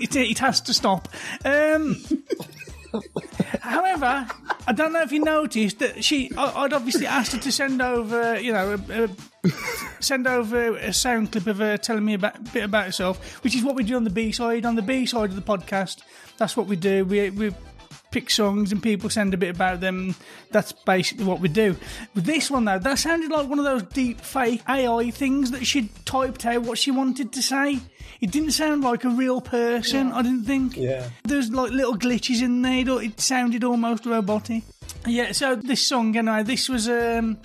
it, 0.00 0.16
it 0.16 0.38
has 0.40 0.60
to 0.62 0.74
stop. 0.74 1.08
Um, 1.44 2.02
However, 3.60 4.26
I 4.66 4.72
don't 4.72 4.92
know 4.92 5.02
if 5.02 5.12
you 5.12 5.20
noticed 5.20 5.78
that 5.80 6.04
she. 6.04 6.30
I, 6.36 6.64
I'd 6.64 6.72
obviously 6.72 7.06
asked 7.06 7.32
her 7.32 7.38
to 7.38 7.52
send 7.52 7.82
over, 7.82 8.38
you 8.40 8.52
know, 8.52 8.78
a, 8.88 9.04
a, 9.04 9.50
send 10.00 10.26
over 10.26 10.76
a 10.76 10.92
sound 10.92 11.32
clip 11.32 11.46
of 11.46 11.58
her 11.58 11.76
telling 11.76 12.04
me 12.04 12.14
about, 12.14 12.36
a 12.36 12.40
bit 12.52 12.64
about 12.64 12.86
herself, 12.86 13.42
which 13.44 13.54
is 13.54 13.62
what 13.62 13.74
we 13.74 13.84
do 13.84 13.96
on 13.96 14.04
the 14.04 14.10
B 14.10 14.32
side. 14.32 14.64
On 14.64 14.74
the 14.74 14.82
B 14.82 15.06
side 15.06 15.30
of 15.30 15.36
the 15.36 15.42
podcast, 15.42 16.02
that's 16.36 16.56
what 16.56 16.66
we 16.66 16.76
do. 16.76 17.04
We 17.04 17.30
we 17.30 17.54
pick 18.10 18.30
songs 18.30 18.72
and 18.72 18.82
people 18.82 19.10
send 19.10 19.34
a 19.34 19.36
bit 19.36 19.54
about 19.54 19.80
them. 19.80 20.14
That's 20.50 20.72
basically 20.72 21.24
what 21.24 21.40
we 21.40 21.48
do. 21.48 21.76
With 22.14 22.24
this 22.24 22.50
one 22.50 22.64
though, 22.64 22.78
that 22.78 22.98
sounded 22.98 23.30
like 23.30 23.48
one 23.48 23.58
of 23.58 23.64
those 23.64 23.82
deep 23.84 24.20
fake 24.20 24.62
AI 24.68 25.10
things 25.10 25.50
that 25.50 25.66
she'd 25.66 25.88
typed 26.04 26.46
out 26.46 26.62
what 26.62 26.78
she 26.78 26.90
wanted 26.90 27.32
to 27.32 27.42
say. 27.42 27.78
It 28.20 28.30
didn't 28.32 28.52
sound 28.52 28.82
like 28.82 29.04
a 29.04 29.10
real 29.10 29.40
person. 29.40 30.10
I 30.12 30.22
didn't 30.22 30.44
think. 30.44 30.76
Yeah. 30.76 31.08
There's 31.24 31.50
like 31.50 31.70
little 31.70 31.96
glitches 31.96 32.42
in 32.42 32.62
there. 32.62 32.80
It- 32.80 32.88
It 33.08 33.20
sounded 33.20 33.62
almost 33.64 34.06
robotic. 34.06 34.62
Yeah. 35.06 35.32
So 35.32 35.54
this 35.54 35.86
song, 35.86 36.16
anyway, 36.16 36.42
this 36.42 36.68
was 36.68 36.88
um, 36.88 37.38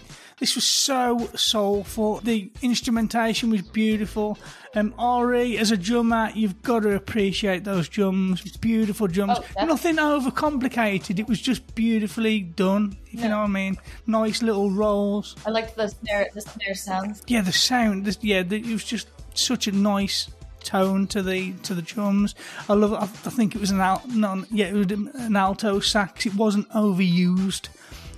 this 0.44 0.56
was 0.56 0.66
so 0.66 1.30
soulful. 1.36 2.20
The 2.20 2.52
instrumentation 2.62 3.50
was 3.50 3.62
beautiful. 3.62 4.38
Um, 4.76 4.94
Ari, 5.00 5.58
as 5.58 5.72
a 5.72 5.78
drummer, 5.78 6.32
you've 6.36 6.62
got 6.62 6.82
to 6.82 6.96
appreciate 6.96 7.64
those 7.64 7.88
drums. 7.88 8.42
Beautiful 8.58 9.08
drums. 9.08 9.40
Oh. 9.58 9.66
Nothing 9.66 9.96
overcomplicated. 9.96 11.18
It 11.18 11.30
was 11.30 11.40
just 11.40 11.74
beautifully 11.76 12.42
done. 12.42 12.98
If 13.06 13.22
you 13.22 13.30
know 13.30 13.38
what 13.38 13.46
I 13.46 13.48
mean. 13.48 13.78
Nice 14.06 14.42
little 14.42 14.70
rolls. 14.70 15.38
I 15.46 15.52
liked 15.52 15.78
the 15.78 15.88
snare, 15.88 16.28
the 16.34 16.42
snare 16.42 16.76
sounds. 16.76 17.24
Yeah, 17.26 17.40
the 17.40 17.54
sound. 17.54 18.04
The, 18.04 18.18
yeah, 18.20 18.44
the, 18.44 18.58
it 18.58 18.66
was 18.66 18.84
just 18.84 19.08
such 19.36 19.68
a 19.68 19.72
nice 19.72 20.30
tone 20.60 21.08
to 21.08 21.24
the 21.24 21.54
to 21.64 21.74
the 21.74 21.82
drums. 21.82 22.36
I 22.68 22.74
love. 22.74 22.92
I, 22.92 23.04
I 23.04 23.32
think 23.32 23.56
it 23.56 23.62
was 23.62 23.72
an 23.72 23.80
alt. 23.80 24.10
Non, 24.10 24.46
yeah, 24.52 24.66
it 24.66 24.74
was 24.74 24.92
an 24.92 25.38
alto 25.38 25.80
sax. 25.80 26.26
It 26.26 26.36
wasn't 26.36 26.70
overused. 26.72 27.70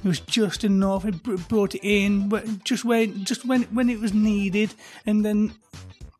It 0.05 0.07
was 0.07 0.19
just 0.19 0.63
enough. 0.63 1.03
It 1.03 1.23
brought 1.49 1.73
it 1.73 1.83
in, 1.83 2.29
but 2.29 2.63
just 2.63 2.85
when 2.85 3.23
just 3.23 3.43
when 3.43 3.63
when 3.63 3.89
it 3.89 3.99
was 3.99 4.13
needed, 4.13 4.75
and 5.07 5.25
then 5.25 5.55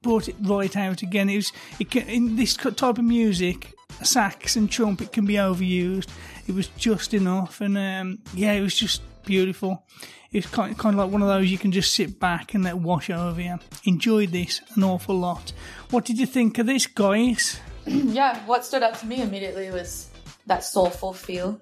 brought 0.02 0.28
it 0.28 0.36
right 0.42 0.76
out 0.76 1.04
again. 1.04 1.30
It 1.30 1.36
was 1.36 1.54
it 1.80 1.92
can, 1.92 2.08
in 2.10 2.36
this 2.36 2.56
type 2.56 2.98
of 2.98 3.04
music. 3.04 3.74
Sax 4.02 4.56
and 4.56 4.72
trumpet 4.72 5.14
can 5.14 5.28
be 5.28 5.36
overused. 5.36 6.10
It 6.48 6.56
was 6.56 6.68
just 6.70 7.14
enough, 7.14 7.62
and 7.62 7.78
um, 7.78 8.18
yeah, 8.34 8.54
it 8.54 8.62
was 8.62 8.76
just 8.76 9.04
beautiful. 9.24 9.86
It's 10.32 10.48
kind 10.48 10.76
kind 10.76 10.96
of 10.96 11.06
like 11.06 11.12
one 11.12 11.22
of 11.22 11.28
those 11.28 11.52
you 11.52 11.60
can 11.60 11.72
just 11.72 11.94
sit 11.94 12.20
back 12.20 12.56
and 12.56 12.64
let 12.64 12.80
wash 12.80 13.12
over 13.12 13.40
you. 13.40 13.60
Enjoyed 13.84 14.32
this 14.32 14.62
an 14.74 14.84
awful 14.84 15.16
lot. 15.16 15.54
What 15.92 16.06
did 16.06 16.18
you 16.18 16.26
think 16.26 16.58
of 16.58 16.66
this, 16.66 16.88
guys? 16.88 17.60
yeah, 17.86 18.44
what 18.48 18.66
stood 18.66 18.82
out 18.82 18.96
to 18.96 19.06
me 19.06 19.22
immediately 19.22 19.70
was 19.70 20.10
that 20.48 20.64
soulful 20.64 21.14
feel. 21.14 21.62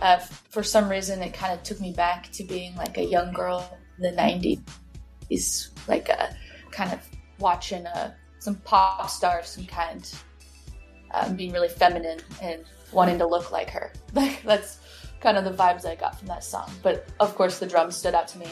Uh, 0.00 0.18
for 0.18 0.62
some 0.62 0.88
reason, 0.88 1.22
it 1.22 1.32
kind 1.32 1.52
of 1.52 1.62
took 1.62 1.80
me 1.80 1.92
back 1.92 2.30
to 2.32 2.44
being 2.44 2.74
like 2.76 2.98
a 2.98 3.04
young 3.04 3.32
girl 3.32 3.78
in 3.98 4.02
the 4.02 4.16
90s, 4.20 5.70
like 5.88 6.08
a 6.08 6.34
kind 6.70 6.92
of 6.92 7.00
watching 7.38 7.86
uh, 7.86 8.12
some 8.38 8.56
pop 8.56 9.08
star 9.10 9.40
of 9.40 9.46
some 9.46 9.66
kind, 9.66 10.12
um, 11.12 11.36
being 11.36 11.52
really 11.52 11.68
feminine 11.68 12.18
and 12.40 12.64
wanting 12.92 13.18
to 13.18 13.26
look 13.26 13.50
like 13.50 13.70
her. 13.70 13.92
Like, 14.14 14.42
that's 14.42 14.78
kind 15.20 15.38
of 15.38 15.44
the 15.44 15.52
vibes 15.52 15.86
I 15.86 15.94
got 15.94 16.18
from 16.18 16.28
that 16.28 16.44
song. 16.44 16.70
But 16.82 17.08
of 17.20 17.34
course, 17.34 17.58
the 17.58 17.66
drums 17.66 17.96
stood 17.96 18.14
out 18.14 18.28
to 18.28 18.38
me 18.38 18.46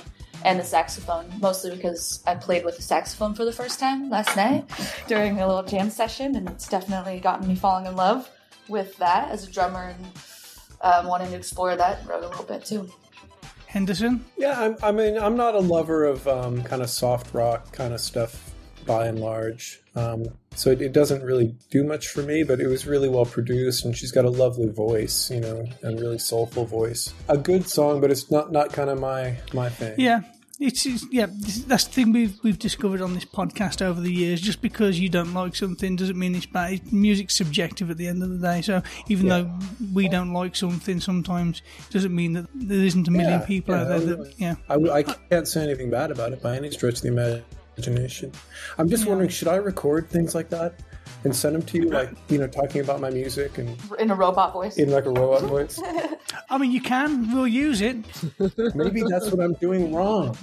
and 0.44 0.58
the 0.58 0.64
saxophone, 0.64 1.30
mostly 1.40 1.74
because 1.76 2.22
I 2.26 2.34
played 2.34 2.64
with 2.64 2.76
the 2.76 2.82
saxophone 2.82 3.34
for 3.34 3.44
the 3.44 3.52
first 3.52 3.78
time 3.78 4.08
last 4.08 4.36
night 4.36 4.64
during 5.06 5.38
a 5.38 5.46
little 5.46 5.62
jam 5.62 5.90
session, 5.90 6.36
and 6.36 6.48
it's 6.48 6.68
definitely 6.68 7.20
gotten 7.20 7.46
me 7.46 7.54
falling 7.54 7.86
in 7.86 7.96
love 7.96 8.30
with 8.68 8.96
that 8.98 9.30
as 9.30 9.46
a 9.46 9.50
drummer 9.50 9.88
and 9.88 10.06
um, 10.80 11.06
wanting 11.06 11.30
to 11.30 11.36
explore 11.36 11.76
that 11.76 12.06
road 12.06 12.24
a 12.24 12.28
little 12.28 12.44
bit 12.44 12.64
too. 12.64 12.90
Henderson? 13.66 14.24
Yeah, 14.36 14.60
I'm, 14.60 14.76
I 14.82 14.90
mean, 14.90 15.16
I'm 15.16 15.36
not 15.36 15.54
a 15.54 15.60
lover 15.60 16.04
of 16.04 16.26
um, 16.26 16.62
kind 16.64 16.82
of 16.82 16.90
soft 16.90 17.32
rock 17.32 17.72
kind 17.72 17.94
of 17.94 18.00
stuff 18.00 18.52
by 18.84 19.06
and 19.06 19.20
large. 19.20 19.80
Um, 19.94 20.24
so 20.54 20.70
it, 20.70 20.82
it 20.82 20.92
doesn't 20.92 21.22
really 21.22 21.54
do 21.70 21.84
much 21.84 22.08
for 22.08 22.22
me, 22.22 22.42
but 22.42 22.60
it 22.60 22.66
was 22.66 22.86
really 22.86 23.08
well 23.08 23.24
produced, 23.24 23.84
and 23.84 23.96
she's 23.96 24.10
got 24.10 24.24
a 24.24 24.30
lovely 24.30 24.68
voice, 24.68 25.30
you 25.30 25.40
know, 25.40 25.64
and 25.82 26.00
really 26.00 26.18
soulful 26.18 26.64
voice. 26.64 27.14
A 27.28 27.38
good 27.38 27.68
song, 27.68 28.00
but 28.00 28.10
it's 28.10 28.30
not 28.30 28.50
not 28.50 28.72
kind 28.72 28.90
of 28.90 28.98
my 28.98 29.36
my 29.52 29.68
thing. 29.68 29.94
Yeah. 29.98 30.22
It's, 30.60 30.84
it's 30.84 31.06
yeah. 31.10 31.26
That's 31.66 31.84
the 31.84 31.90
thing 31.92 32.12
we've 32.12 32.38
we've 32.44 32.58
discovered 32.58 33.00
on 33.00 33.14
this 33.14 33.24
podcast 33.24 33.80
over 33.80 33.98
the 33.98 34.12
years. 34.12 34.42
Just 34.42 34.60
because 34.60 35.00
you 35.00 35.08
don't 35.08 35.32
like 35.32 35.56
something 35.56 35.96
doesn't 35.96 36.18
mean 36.18 36.34
it's 36.34 36.44
bad. 36.44 36.92
Music's 36.92 37.34
subjective 37.34 37.90
at 37.90 37.96
the 37.96 38.06
end 38.06 38.22
of 38.22 38.28
the 38.28 38.38
day. 38.46 38.60
So 38.60 38.82
even 39.08 39.26
Yeah. 39.26 39.40
though 39.42 39.58
we 39.94 40.06
don't 40.08 40.34
like 40.34 40.54
something, 40.54 41.00
sometimes 41.00 41.62
doesn't 41.88 42.14
mean 42.14 42.34
that 42.34 42.46
there 42.54 42.84
isn't 42.84 43.08
a 43.08 43.10
million 43.10 43.40
Yeah, 43.40 43.46
people 43.46 43.74
yeah, 43.74 43.80
out 43.82 43.88
there 43.88 44.00
that 44.00 44.34
yeah. 44.38 44.54
I, 44.68 44.74
w- 44.74 44.92
I 44.92 45.02
can't 45.02 45.48
say 45.48 45.62
anything 45.62 45.88
bad 45.88 46.10
about 46.10 46.32
it 46.34 46.42
by 46.42 46.56
any 46.56 46.70
stretch 46.70 46.96
of 46.96 47.02
the 47.02 47.42
imagination. 47.78 48.30
I'm 48.76 48.90
just 48.90 49.06
wondering, 49.06 49.30
should 49.30 49.48
I 49.48 49.56
record 49.56 50.10
things 50.10 50.34
like 50.34 50.50
that 50.50 50.74
and 51.24 51.34
send 51.34 51.54
them 51.54 51.62
to 51.62 51.76
you, 51.78 51.90
like 51.90 52.10
you 52.28 52.38
know, 52.38 52.46
talking 52.46 52.80
about 52.80 53.00
my 53.00 53.10
music 53.10 53.58
and 53.58 53.76
In 53.98 54.10
a 54.10 54.14
robot 54.14 54.52
voice. 54.52 54.76
in 54.76 54.90
like 54.90 55.06
a 55.06 55.10
robot 55.10 55.42
voice? 55.42 55.80
I 56.50 56.58
mean, 56.58 56.70
you 56.72 56.80
can. 56.80 57.32
We'll 57.34 57.46
use 57.46 57.80
it. 57.80 57.96
Maybe 58.74 59.02
that's 59.02 59.30
what 59.30 59.40
I'm 59.40 59.54
doing 59.54 59.92
wrong. 59.94 60.36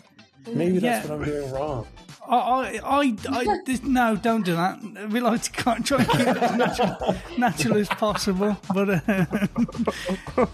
Maybe 0.48 0.80
that's 0.80 1.06
Yeah. 1.06 1.12
what 1.14 1.22
I'm 1.22 1.26
doing 1.26 1.52
wrong. 1.52 1.88
I, 2.30 2.80
I, 2.84 3.16
I, 3.30 3.40
I 3.40 3.80
no, 3.84 4.16
don't 4.16 4.46
do 4.46 4.56
that. 4.56 4.80
We 5.10 5.20
like 5.20 5.42
to 5.44 5.52
try 5.52 5.76
and 5.76 5.86
keep 5.86 6.00
it 6.00 6.38
as 6.38 6.58
natural, 6.58 7.16
natural 7.38 7.78
as 7.78 7.88
possible. 7.90 8.58
But 8.74 8.90
uh, 8.90 9.48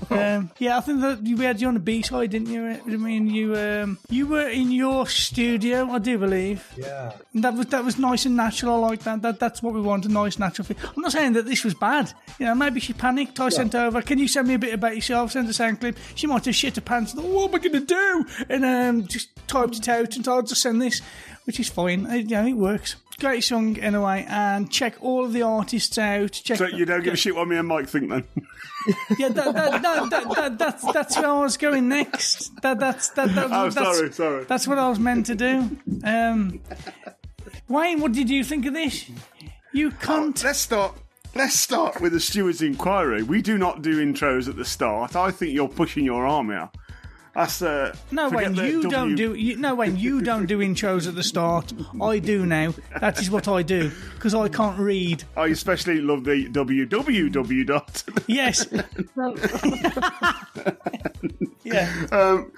um, 0.10 0.52
yeah, 0.60 0.78
I 0.78 0.82
think 0.82 1.02
that 1.02 1.22
we 1.22 1.44
had 1.44 1.60
you 1.60 1.68
on 1.68 1.74
the 1.74 1.80
B 1.80 2.02
side, 2.02 2.32
didn't 2.32 2.50
you? 2.50 2.68
I 2.68 2.82
mean, 2.98 3.28
you 3.28 3.56
um, 3.56 3.98
you 4.10 4.28
were 4.28 4.48
in 4.48 4.72
your 4.72 5.08
studio, 5.08 5.90
I 5.90 6.00
do 6.00 6.18
believe. 6.18 6.72
Yeah. 6.78 7.14
And 7.34 7.44
that 7.44 7.56
was 7.56 7.68
that 7.68 7.84
was 7.84 7.98
nice 7.98 8.26
and 8.26 8.36
natural. 8.36 8.76
I 8.76 8.90
like 8.90 9.04
that. 9.04 9.22
That 9.22 9.40
that's 9.40 9.64
what 9.64 9.74
we 9.74 9.82
want—a 9.82 10.10
nice, 10.10 10.38
natural 10.38 10.66
feel. 10.66 10.78
I'm 10.96 11.02
not 11.02 11.12
saying 11.12 11.34
that 11.34 11.46
this 11.46 11.64
was 11.64 11.74
bad. 11.74 12.14
You 12.40 12.46
know, 12.46 12.56
maybe 12.56 12.80
she 12.80 12.94
panicked. 12.94 13.40
I 13.40 13.50
sent 13.50 13.76
over. 13.76 14.02
Can 14.02 14.20
you 14.20 14.28
send 14.28 14.48
me 14.48 14.54
a 14.54 14.60
bit 14.60 14.74
about 14.74 14.96
yourself? 14.96 15.32
Send 15.32 15.50
a 15.50 15.54
sound 15.54 15.80
clip. 15.80 15.98
She 16.16 16.28
might 16.28 16.46
have 16.46 16.56
shit 16.56 16.76
her 16.76 16.82
pants. 16.82 17.14
thought, 17.14 17.26
What 17.26 17.50
am 17.50 17.56
I 17.56 17.60
going 17.60 17.74
to 17.74 17.80
do? 17.86 18.26
And 18.50 18.66
um, 18.66 19.08
just 19.08 19.30
typed 19.48 19.78
it 19.78 19.88
out 19.90 20.16
and 20.16 20.26
her 20.26 20.42
to 20.42 20.56
send 20.56 20.82
this, 20.82 21.02
which 21.46 21.60
is 21.60 21.70
fine. 21.70 22.06
Uh, 22.06 22.14
yeah, 22.14 22.46
it 22.46 22.54
works. 22.54 22.96
Great 23.20 23.44
song 23.44 23.78
anyway. 23.80 24.26
And 24.28 24.72
check 24.72 24.96
all 25.02 25.26
of 25.26 25.34
the 25.34 25.44
artists 25.44 25.98
out. 25.98 26.32
Check. 26.32 26.58
So 26.58 26.68
you 26.68 26.86
don't 26.86 27.04
give 27.04 27.14
a 27.14 27.18
shit 27.18 27.36
what 27.36 27.48
me 27.48 27.58
and 27.58 27.68
Mike 27.68 27.88
think 27.88 28.10
then? 28.10 28.24
Yeah, 29.18 29.30
that, 29.30 29.54
that, 29.54 29.82
that, 29.82 30.10
that, 30.10 30.36
that, 30.36 30.60
that's 30.60 30.92
that's 30.92 31.16
where 31.16 31.30
I 31.30 31.40
was 31.40 31.56
going 31.56 31.88
next. 31.88 32.52
That 32.64 32.82
that's 32.82 33.12
that. 33.12 33.34
that 33.34 33.48
Oh, 33.50 33.70
that's, 33.70 33.76
sorry, 33.76 34.12
sorry. 34.12 34.44
That's 34.44 34.68
what 34.68 34.78
I 34.78 34.90
was 34.90 35.00
meant 35.00 35.28
to 35.28 35.36
do. 35.36 35.78
Um, 36.04 36.60
Wayne, 37.70 38.02
what 38.02 38.12
did 38.12 38.30
you 38.30 38.44
think 38.44 38.66
of 38.66 38.74
this? 38.74 39.10
You 39.72 39.92
cunt. 39.92 40.44
Let's 40.44 40.60
start. 40.60 40.98
Let's 41.34 41.58
start 41.58 42.02
with 42.02 42.12
the 42.12 42.20
steward's 42.20 42.62
inquiry. 42.62 43.24
We 43.24 43.42
do 43.42 43.58
not 43.58 43.82
do 43.82 44.06
intros 44.06 44.50
at 44.50 44.58
the 44.58 44.66
start. 44.66 45.16
I 45.16 45.32
think 45.32 45.54
you're 45.54 45.70
pushing 45.70 46.04
your 46.04 46.28
arm 46.28 46.50
here. 46.50 46.70
That's 47.36 47.64
uh, 47.64 47.96
No, 48.12 48.30
when 48.30 48.54
you 48.54 48.84
W- 48.84 48.90
don't 48.90 49.16
do. 49.16 49.34
You, 49.34 49.58
no, 49.58 49.74
Wayne, 49.74 49.98
you 49.98 50.22
don't 50.22 50.46
do 50.46 50.60
intros 50.60 51.08
at 51.08 51.16
the 51.16 51.24
start. 51.24 51.74
I 52.00 52.20
do 52.20 52.46
now. 52.46 52.76
That 53.00 53.20
is 53.20 53.32
what 53.32 53.48
I 53.48 53.64
do 53.64 53.92
because 54.14 54.36
I 54.36 54.50
can't 54.50 54.78
read. 54.78 55.24
I 55.36 55.48
especially 55.48 56.00
love 56.00 56.26
the 56.26 56.48
www 56.50 57.66
dot. 57.66 58.04
Yes. 58.28 58.68
yeah. 61.64 62.08
Um, 62.12 62.52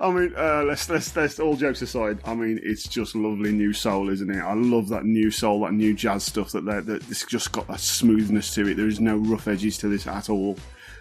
I 0.00 0.10
mean, 0.10 0.34
uh, 0.36 0.62
let's 0.64 0.88
let's 0.90 1.14
let's 1.16 1.40
all 1.40 1.56
jokes 1.56 1.82
aside. 1.82 2.18
I 2.24 2.34
mean, 2.34 2.60
it's 2.62 2.86
just 2.86 3.14
lovely 3.14 3.52
new 3.52 3.72
soul, 3.72 4.10
isn't 4.10 4.30
it? 4.30 4.40
I 4.40 4.54
love 4.54 4.88
that 4.88 5.04
new 5.04 5.30
soul, 5.30 5.60
that 5.62 5.72
new 5.72 5.94
jazz 5.94 6.24
stuff. 6.24 6.52
That 6.52 6.64
that 6.66 6.86
that 6.86 7.08
it's 7.10 7.24
just 7.24 7.52
got 7.52 7.66
that 7.68 7.80
smoothness 7.80 8.52
to 8.54 8.68
it. 8.68 8.76
There 8.76 8.88
is 8.88 9.00
no 9.00 9.16
rough 9.16 9.48
edges 9.48 9.78
to 9.78 9.88
this 9.88 10.06
at 10.06 10.28
all. 10.28 10.56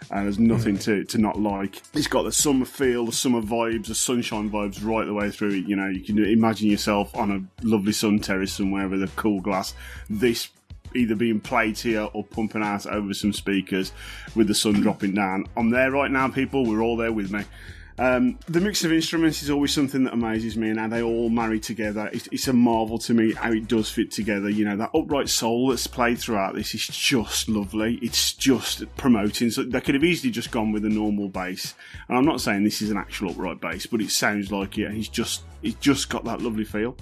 And 0.10 0.26
there's 0.26 0.40
nothing 0.40 0.78
to, 0.80 1.04
to 1.06 1.18
not 1.18 1.40
like. 1.40 1.82
It's 1.94 2.08
got 2.08 2.24
the 2.24 2.32
summer 2.32 2.66
feel, 2.66 3.06
the 3.06 3.12
summer 3.12 3.42
vibes, 3.42 3.88
the 3.88 3.96
sunshine 3.96 4.50
vibes 4.50 4.86
right 4.86 5.06
the 5.06 5.14
way 5.14 5.30
through 5.32 5.52
it. 5.52 5.68
You 5.68 5.76
know, 5.76 5.88
you 5.88 6.02
can 6.02 6.24
imagine 6.24 6.70
yourself 6.70 7.16
on 7.16 7.32
a 7.32 7.66
lovely 7.68 7.92
sun 7.92 8.20
terrace 8.20 8.54
somewhere 8.54 8.88
with 8.88 9.04
a 9.04 9.10
cool 9.16 9.42
glass. 9.42 9.74
This 10.10 10.50
either 10.96 11.16
being 11.16 11.40
played 11.40 11.78
here 11.78 12.08
or 12.14 12.24
pumping 12.24 12.64
out 12.64 12.86
over 12.88 13.14
some 13.14 13.34
speakers 13.34 13.92
with 14.36 14.48
the 14.48 14.56
sun 14.56 14.82
dropping 14.82 15.14
down. 15.14 15.46
I'm 15.56 15.70
there 15.70 15.92
right 15.92 16.10
now, 16.10 16.30
people. 16.30 16.66
We're 16.66 16.82
all 16.82 16.98
there 16.98 17.12
with 17.12 17.32
me. 17.32 17.44
Um, 18.00 18.38
the 18.48 18.62
mix 18.62 18.84
of 18.84 18.94
instruments 18.94 19.42
is 19.42 19.50
always 19.50 19.74
something 19.74 20.04
that 20.04 20.14
amazes 20.14 20.56
me, 20.56 20.70
and 20.70 20.80
how 20.80 20.88
they 20.88 21.02
all 21.02 21.30
marry 21.30 21.60
together. 21.60 22.10
It's, 22.14 22.28
it's 22.32 22.48
a 22.48 22.54
marvel 22.54 23.00
to 23.00 23.14
me 23.14 23.34
how 23.34 23.52
it 23.52 23.68
does 23.68 23.90
fit 23.90 24.12
together. 24.12 24.50
You 24.50 24.66
know, 24.66 24.78
that 24.78 24.92
upright 24.94 25.30
soul 25.30 25.70
that's 25.70 25.88
played 25.88 26.20
throughout 26.20 26.54
this 26.54 26.76
is 26.76 26.86
just 26.88 27.50
lovely. 27.50 27.98
It's 28.02 28.34
just 28.34 28.84
promoting. 28.98 29.50
So 29.50 29.64
they 29.64 29.82
could 29.82 29.96
have 29.96 30.04
easily 30.04 30.32
just 30.32 30.52
gone 30.52 30.72
with 30.72 30.86
a 30.86 30.90
normal 30.90 31.28
bass. 31.28 31.74
And 32.08 32.18
I'm 32.18 32.26
not 32.26 32.40
saying 32.40 32.64
this 32.64 32.82
is 32.82 32.92
an 32.92 32.98
actual 32.98 33.32
upright 33.32 33.62
bass, 33.62 33.88
but 33.88 34.02
it 34.02 34.12
sounds 34.12 34.52
like 34.52 34.78
it. 34.78 34.86
And 34.86 34.96
he's 34.96 35.10
just, 35.10 35.42
he's 35.64 35.76
just 35.76 36.10
got 36.10 36.24
that 36.26 36.42
lovely 36.42 36.66
feel. 36.66 36.96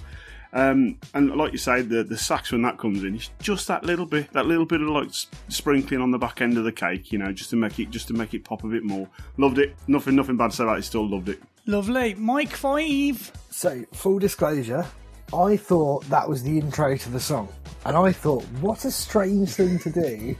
Um, 0.52 0.98
and 1.14 1.34
like 1.36 1.52
you 1.52 1.58
say, 1.58 1.82
the 1.82 2.02
the 2.04 2.16
sax 2.16 2.52
when 2.52 2.62
that 2.62 2.78
comes 2.78 3.04
in, 3.04 3.16
it's 3.16 3.30
just 3.40 3.68
that 3.68 3.84
little 3.84 4.06
bit, 4.06 4.32
that 4.32 4.46
little 4.46 4.66
bit 4.66 4.80
of 4.80 4.88
like 4.88 5.10
sprinkling 5.48 6.00
on 6.00 6.10
the 6.10 6.18
back 6.18 6.40
end 6.40 6.58
of 6.58 6.64
the 6.64 6.72
cake, 6.72 7.12
you 7.12 7.18
know, 7.18 7.32
just 7.32 7.50
to 7.50 7.56
make 7.56 7.78
it, 7.78 7.90
just 7.90 8.08
to 8.08 8.14
make 8.14 8.34
it 8.34 8.44
pop 8.44 8.64
a 8.64 8.68
bit 8.68 8.84
more. 8.84 9.08
Loved 9.36 9.58
it. 9.58 9.76
Nothing, 9.86 10.16
nothing 10.16 10.36
bad 10.36 10.50
to 10.50 10.56
say 10.56 10.64
about 10.64 10.78
it. 10.78 10.82
Still 10.82 11.08
loved 11.08 11.28
it. 11.28 11.42
Lovely. 11.66 12.14
Mike 12.14 12.54
Five. 12.54 13.32
So, 13.50 13.84
full 13.92 14.18
disclosure, 14.18 14.86
I 15.34 15.56
thought 15.56 16.04
that 16.04 16.28
was 16.28 16.42
the 16.42 16.58
intro 16.58 16.96
to 16.96 17.10
the 17.10 17.20
song. 17.20 17.48
And 17.84 17.96
I 17.96 18.12
thought, 18.12 18.44
what 18.60 18.84
a 18.84 18.90
strange 18.90 19.50
thing 19.50 19.78
to 19.80 19.90
do 19.90 20.36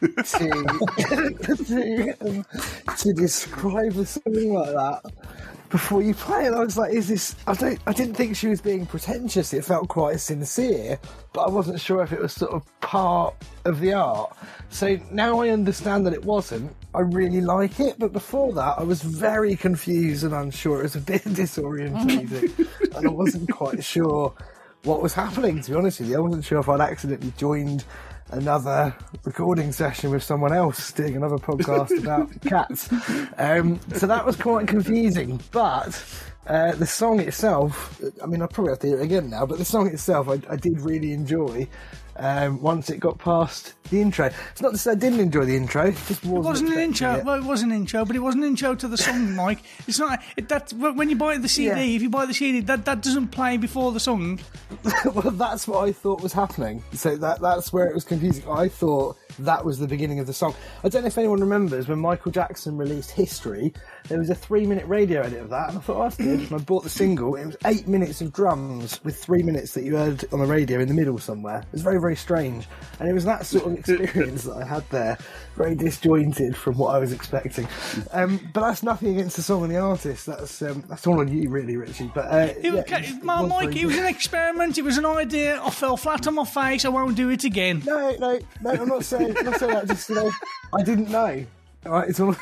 to, 0.00 0.12
to, 1.64 2.14
um, 2.20 2.46
to 2.96 3.12
describe 3.12 3.96
a 3.96 4.06
song 4.06 4.54
like 4.54 4.74
that 4.74 5.02
before 5.70 6.02
you 6.02 6.14
play 6.14 6.46
it. 6.46 6.52
I 6.52 6.60
was 6.64 6.78
like, 6.78 6.92
is 6.92 7.08
this. 7.08 7.36
I, 7.46 7.54
don't, 7.54 7.78
I 7.86 7.92
didn't 7.92 8.14
think 8.14 8.36
she 8.36 8.48
was 8.48 8.60
being 8.60 8.86
pretentious. 8.86 9.52
It 9.52 9.64
felt 9.64 9.88
quite 9.88 10.20
sincere, 10.20 10.98
but 11.32 11.42
I 11.42 11.50
wasn't 11.50 11.80
sure 11.80 12.02
if 12.02 12.12
it 12.12 12.20
was 12.20 12.32
sort 12.32 12.52
of 12.52 12.80
part 12.80 13.34
of 13.64 13.80
the 13.80 13.92
art. 13.92 14.36
So 14.70 14.98
now 15.10 15.40
I 15.40 15.50
understand 15.50 16.06
that 16.06 16.14
it 16.14 16.24
wasn't. 16.24 16.74
I 16.94 17.00
really 17.00 17.40
like 17.40 17.80
it, 17.80 17.98
but 17.98 18.12
before 18.12 18.52
that, 18.54 18.78
I 18.78 18.82
was 18.82 19.02
very 19.02 19.56
confused 19.56 20.24
and 20.24 20.34
unsure. 20.34 20.80
It 20.80 20.84
was 20.84 20.96
a 20.96 21.00
bit 21.00 21.22
disorientating, 21.24 22.96
and 22.96 23.06
I 23.06 23.10
wasn't 23.10 23.50
quite 23.50 23.84
sure 23.84 24.34
what 24.84 25.02
was 25.02 25.12
happening. 25.12 25.60
To 25.62 25.70
be 25.70 25.76
honest 25.76 26.00
with 26.00 26.08
you, 26.08 26.16
I 26.16 26.20
wasn't 26.20 26.44
sure 26.44 26.60
if 26.60 26.68
I'd 26.68 26.80
accidentally 26.80 27.32
joined 27.36 27.84
another 28.30 28.94
recording 29.24 29.72
session 29.72 30.10
with 30.10 30.22
someone 30.22 30.52
else 30.52 30.92
doing 30.92 31.16
another 31.16 31.36
podcast 31.36 31.96
about 32.02 32.28
cats. 32.42 32.90
Um, 33.38 33.80
so 33.94 34.06
that 34.06 34.24
was 34.24 34.36
quite 34.36 34.66
confusing, 34.68 35.40
but. 35.52 36.02
Uh, 36.46 36.72
the 36.76 36.86
song 36.86 37.20
itself, 37.20 38.00
I 38.22 38.26
mean, 38.26 38.40
I 38.40 38.46
probably 38.46 38.72
have 38.72 38.78
to 38.78 38.86
hear 38.86 39.00
it 39.00 39.02
again 39.02 39.28
now, 39.28 39.44
but 39.44 39.58
the 39.58 39.66
song 39.66 39.86
itself 39.86 40.30
I, 40.30 40.40
I 40.48 40.56
did 40.56 40.80
really 40.80 41.12
enjoy 41.12 41.68
um, 42.18 42.60
once 42.60 42.90
it 42.90 42.98
got 42.98 43.18
past 43.18 43.74
the 43.90 44.00
intro. 44.00 44.30
It's 44.52 44.60
not 44.60 44.72
to 44.72 44.78
say 44.78 44.92
I 44.92 44.94
didn't 44.94 45.20
enjoy 45.20 45.44
the 45.46 45.56
intro, 45.56 45.86
it 45.86 45.96
just 46.06 46.24
wasn't, 46.24 46.36
It 46.44 46.48
wasn't 46.48 46.72
an 46.72 46.78
intro. 46.80 47.14
it. 47.16 47.24
Well, 47.24 47.36
it 47.36 47.44
was 47.44 47.62
an 47.62 47.72
intro, 47.72 48.04
but 48.04 48.16
it 48.16 48.18
wasn't 48.18 48.44
an 48.44 48.50
intro 48.50 48.74
to 48.74 48.88
the 48.88 48.98
song, 48.98 49.34
Mike. 49.36 49.60
It's 49.86 49.98
not. 49.98 50.20
It, 50.36 50.48
that 50.48 50.72
when 50.72 51.08
you 51.08 51.16
buy 51.16 51.38
the 51.38 51.48
CD, 51.48 51.68
Yeah. 51.68 51.78
if 51.96 52.02
you 52.02 52.10
buy 52.10 52.26
the 52.26 52.34
CD, 52.34 52.60
that 52.62 52.84
that 52.84 53.02
doesn't 53.02 53.28
play 53.28 53.56
before 53.56 53.92
the 53.92 54.00
song. 54.00 54.40
well, 55.14 55.30
that's 55.32 55.66
what 55.66 55.88
I 55.88 55.92
thought 55.92 56.20
was 56.22 56.32
happening. 56.32 56.82
So 56.92 57.16
that 57.16 57.40
that's 57.40 57.72
where 57.72 57.86
it 57.86 57.94
was 57.94 58.04
confusing. 58.04 58.44
I 58.48 58.68
thought 58.68 59.16
that 59.38 59.64
was 59.64 59.78
the 59.78 59.86
beginning 59.86 60.18
of 60.18 60.26
the 60.26 60.32
song. 60.32 60.54
I 60.84 60.88
don't 60.88 61.02
know 61.02 61.08
if 61.08 61.18
anyone 61.18 61.40
remembers 61.40 61.88
when 61.88 61.98
Michael 61.98 62.32
Jackson 62.32 62.76
released 62.76 63.10
History, 63.10 63.72
there 64.08 64.18
was 64.18 64.30
a 64.30 64.34
three 64.34 64.66
minute 64.66 64.86
radio 64.86 65.22
edit 65.22 65.40
of 65.40 65.50
that, 65.50 65.70
and 65.70 65.78
I 65.78 65.80
thought, 65.80 65.96
oh, 65.96 66.02
that's 66.04 66.16
good. 66.16 66.40
And 66.40 66.52
I 66.52 66.58
bought 66.58 66.82
the 66.82 66.90
single, 66.90 67.36
it 67.36 67.46
was 67.46 67.56
eight 67.64 67.88
minutes 67.88 68.20
of 68.20 68.32
drums 68.32 69.02
with 69.04 69.16
three 69.16 69.42
minutes 69.42 69.74
that 69.74 69.84
you 69.84 69.96
heard 69.96 70.24
on 70.32 70.40
the 70.40 70.46
radio 70.46 70.80
in 70.80 70.88
the 70.88 70.94
middle 70.94 71.18
somewhere. 71.18 71.60
It 71.60 71.72
was 71.72 71.82
very, 71.82 72.00
very 72.00 72.16
strange. 72.16 72.66
And 73.00 73.08
it 73.08 73.12
was 73.12 73.24
that 73.24 73.46
sort 73.46 73.66
of 73.66 73.78
experience 73.88 74.44
that 74.44 74.56
I 74.56 74.64
had 74.64 74.88
there, 74.90 75.18
very 75.58 75.74
disjointed 75.74 76.56
from 76.56 76.78
what 76.78 76.94
I 76.94 76.98
was 76.98 77.12
expecting. 77.12 77.68
Um, 78.12 78.40
but 78.52 78.60
that's 78.62 78.82
nothing 78.82 79.10
against 79.10 79.36
the 79.36 79.42
song 79.42 79.64
and 79.64 79.72
the 79.72 79.78
artist. 79.78 80.26
That's 80.26 80.62
um, 80.62 80.84
that's 80.88 81.06
all 81.06 81.20
on 81.20 81.28
you, 81.28 81.50
really, 81.50 81.76
Richie. 81.76 82.10
But 82.14 82.26
uh, 82.26 82.36
It, 82.36 82.64
yeah, 82.64 82.80
it 82.80 82.92
it 82.92 83.24
was 83.24 83.48
Mike, 83.48 83.76
it 83.76 83.84
was 83.84 83.96
an 83.96 84.06
experiment. 84.06 84.78
It 84.78 84.82
was 84.82 84.96
an 84.96 85.06
idea. 85.06 85.60
I 85.62 85.70
fell 85.70 85.96
flat 85.96 86.26
on 86.26 86.34
my 86.34 86.44
face. 86.44 86.84
I 86.84 86.88
won't 86.88 87.16
do 87.16 87.28
it 87.28 87.44
again. 87.44 87.82
No, 87.84 88.16
no, 88.18 88.38
no. 88.62 88.70
I'm 88.70 88.88
not 88.88 89.04
saying. 89.04 89.36
I'm 89.36 89.44
not 89.44 89.58
saying 89.60 89.72
that. 89.72 89.88
Just 89.88 90.08
you 90.08 90.14
know, 90.14 90.30
I 90.72 90.82
didn't 90.82 91.10
know. 91.10 91.44
It's 91.84 92.20
all. 92.20 92.34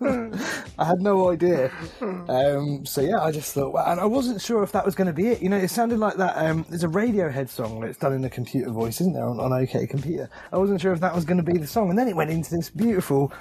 I 0.78 0.84
had 0.84 1.00
no 1.00 1.30
idea. 1.30 1.70
Um, 2.00 2.84
so 2.86 3.00
yeah, 3.00 3.20
I 3.20 3.30
just 3.30 3.52
thought, 3.52 3.74
and 3.86 4.00
I 4.00 4.04
wasn't 4.04 4.40
sure 4.40 4.62
if 4.62 4.72
that 4.72 4.84
was 4.84 4.94
going 4.94 5.06
to 5.06 5.12
be 5.12 5.28
it. 5.28 5.42
You 5.42 5.48
know, 5.48 5.56
it 5.58 5.68
sounded 5.68 5.98
like 5.98 6.16
that. 6.16 6.36
Um, 6.36 6.64
there's 6.68 6.84
a 6.84 6.88
Radiohead 6.88 7.48
song 7.48 7.80
that's 7.80 7.98
done 7.98 8.12
in 8.12 8.24
a 8.24 8.30
computer 8.30 8.70
voice, 8.70 9.00
isn't 9.00 9.12
there, 9.12 9.24
on, 9.24 9.38
on 9.38 9.52
OK 9.52 9.86
Computer? 9.86 10.28
I 10.52 10.58
wasn't 10.58 10.80
sure 10.80 10.92
if 10.92 11.00
that 11.00 11.14
was 11.14 11.24
going 11.24 11.36
to 11.36 11.42
be 11.42 11.58
the 11.58 11.66
song, 11.66 11.90
and 11.90 11.98
then 11.98 12.08
it 12.08 12.16
went 12.16 12.30
into 12.30 12.50
this 12.56 12.70
beautiful, 12.70 13.32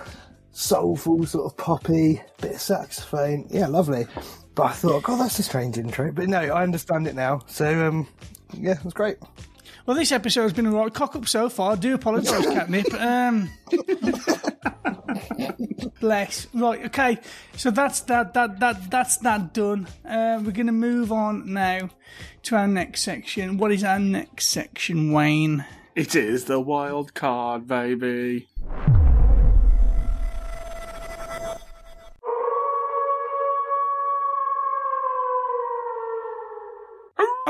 soulful 0.52 1.26
sort 1.26 1.46
of 1.46 1.58
poppy 1.58 2.22
bit 2.42 2.56
of 2.56 2.62
saxophone. 2.62 3.48
Yeah, 3.50 3.68
lovely. 3.68 4.06
But 4.54 4.64
I 4.64 4.72
thought, 4.74 5.04
God, 5.04 5.22
that's 5.22 5.40
a 5.40 5.44
strange 5.44 5.78
intro. 5.78 6.12
But 6.12 6.28
no, 6.28 6.40
I 6.40 6.64
understand 6.64 7.08
it 7.08 7.16
now. 7.16 7.42
So 7.48 7.88
um, 7.88 8.08
yeah, 8.54 8.74
it 8.74 8.84
was 8.84 8.94
great. 8.94 9.18
Well, 9.92 10.00
this 10.00 10.14
episode's 10.14 10.54
been 10.54 10.68
a 10.68 10.72
right 10.72 10.94
cock 10.94 11.18
up 11.18 11.28
so 11.28 11.50
far. 11.50 11.74
I 11.74 11.76
do 11.76 11.94
apologise, 11.94 12.32
Catnyp. 12.46 12.94
Um, 12.94 13.50
bless. 16.00 16.48
Right, 16.54 16.86
okay. 16.86 17.18
So 17.58 17.72
that's 17.72 18.00
that. 18.04 18.34
That 18.34 18.62
that 18.62 18.90
that's 18.90 19.18
that 19.18 19.54
done. 19.54 19.90
Uh, 20.06 20.40
we're 20.42 20.54
going 20.54 20.68
to 20.68 20.72
move 20.72 21.12
on 21.12 21.52
now 21.52 21.90
to 22.44 22.56
our 22.56 22.70
next 22.70 23.02
section. 23.02 23.58
What 23.58 23.74
is 23.74 23.84
our 23.84 24.00
next 24.00 24.48
section, 24.48 25.12
Wayne? 25.12 25.66
It 25.94 26.16
is 26.16 26.46
the 26.46 26.62
wild 26.62 27.14
card, 27.14 27.68
baby. 27.68 28.48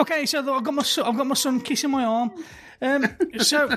Okay, 0.02 0.26
so 0.26 0.40
I've 0.40 0.64
got 0.64 0.74
my 0.74 0.82
son, 0.82 1.06
I've 1.06 1.16
got 1.16 1.28
my 1.28 1.36
son 1.36 1.62
kissing 1.62 1.92
my 1.92 2.04
arm. 2.04 2.32
Um, 2.82 3.06
so 3.38 3.70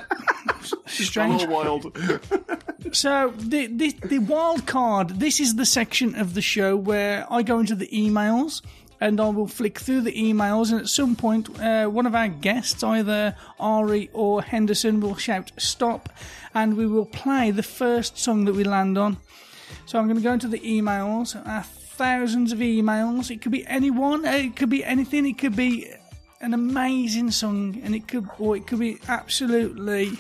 strange. 0.86 1.42
Oh, 1.42 1.50
wild. 1.50 1.98
So 2.92 3.32
the, 3.36 3.66
the 3.66 3.90
the 4.04 4.18
wild 4.20 4.66
card. 4.66 5.18
This 5.18 5.40
is 5.40 5.56
the 5.56 5.66
section 5.66 6.14
of 6.14 6.34
the 6.34 6.42
show 6.42 6.76
where 6.76 7.26
I 7.28 7.42
go 7.42 7.58
into 7.58 7.74
the 7.74 7.88
emails 7.88 8.62
and 9.00 9.20
I 9.20 9.28
will 9.30 9.48
flick 9.48 9.80
through 9.80 10.02
the 10.02 10.12
emails, 10.12 10.70
and 10.70 10.80
at 10.80 10.88
some 10.88 11.16
point, 11.16 11.48
uh, 11.60 11.86
one 11.86 12.06
of 12.06 12.14
our 12.14 12.28
guests, 12.28 12.84
either 12.84 13.34
Ari 13.58 14.10
or 14.12 14.42
Henderson, 14.42 15.00
will 15.00 15.16
shout 15.16 15.50
"stop," 15.56 16.08
and 16.54 16.76
we 16.76 16.86
will 16.86 17.06
play 17.06 17.50
the 17.50 17.64
first 17.64 18.16
song 18.16 18.44
that 18.44 18.54
we 18.54 18.64
land 18.64 18.96
on. 18.96 19.16
So 19.86 19.98
I'm 19.98 20.06
going 20.06 20.18
to 20.18 20.22
go 20.22 20.32
into 20.32 20.48
the 20.48 20.60
emails. 20.60 21.34
Uh, 21.44 21.62
thousands 21.62 22.52
of 22.52 22.58
emails. 22.58 23.30
It 23.30 23.40
could 23.40 23.52
be 23.52 23.66
anyone. 23.66 24.24
It 24.24 24.56
could 24.56 24.70
be 24.70 24.84
anything. 24.84 25.26
It 25.26 25.38
could 25.38 25.56
be 25.56 25.90
an 26.45 26.55
amazing 26.55 27.30
song, 27.30 27.80
and 27.82 27.95
it 27.95 28.07
could, 28.07 28.28
or 28.38 28.57
it 28.57 28.66
could 28.66 28.78
be 28.78 28.99
absolutely 29.09 30.12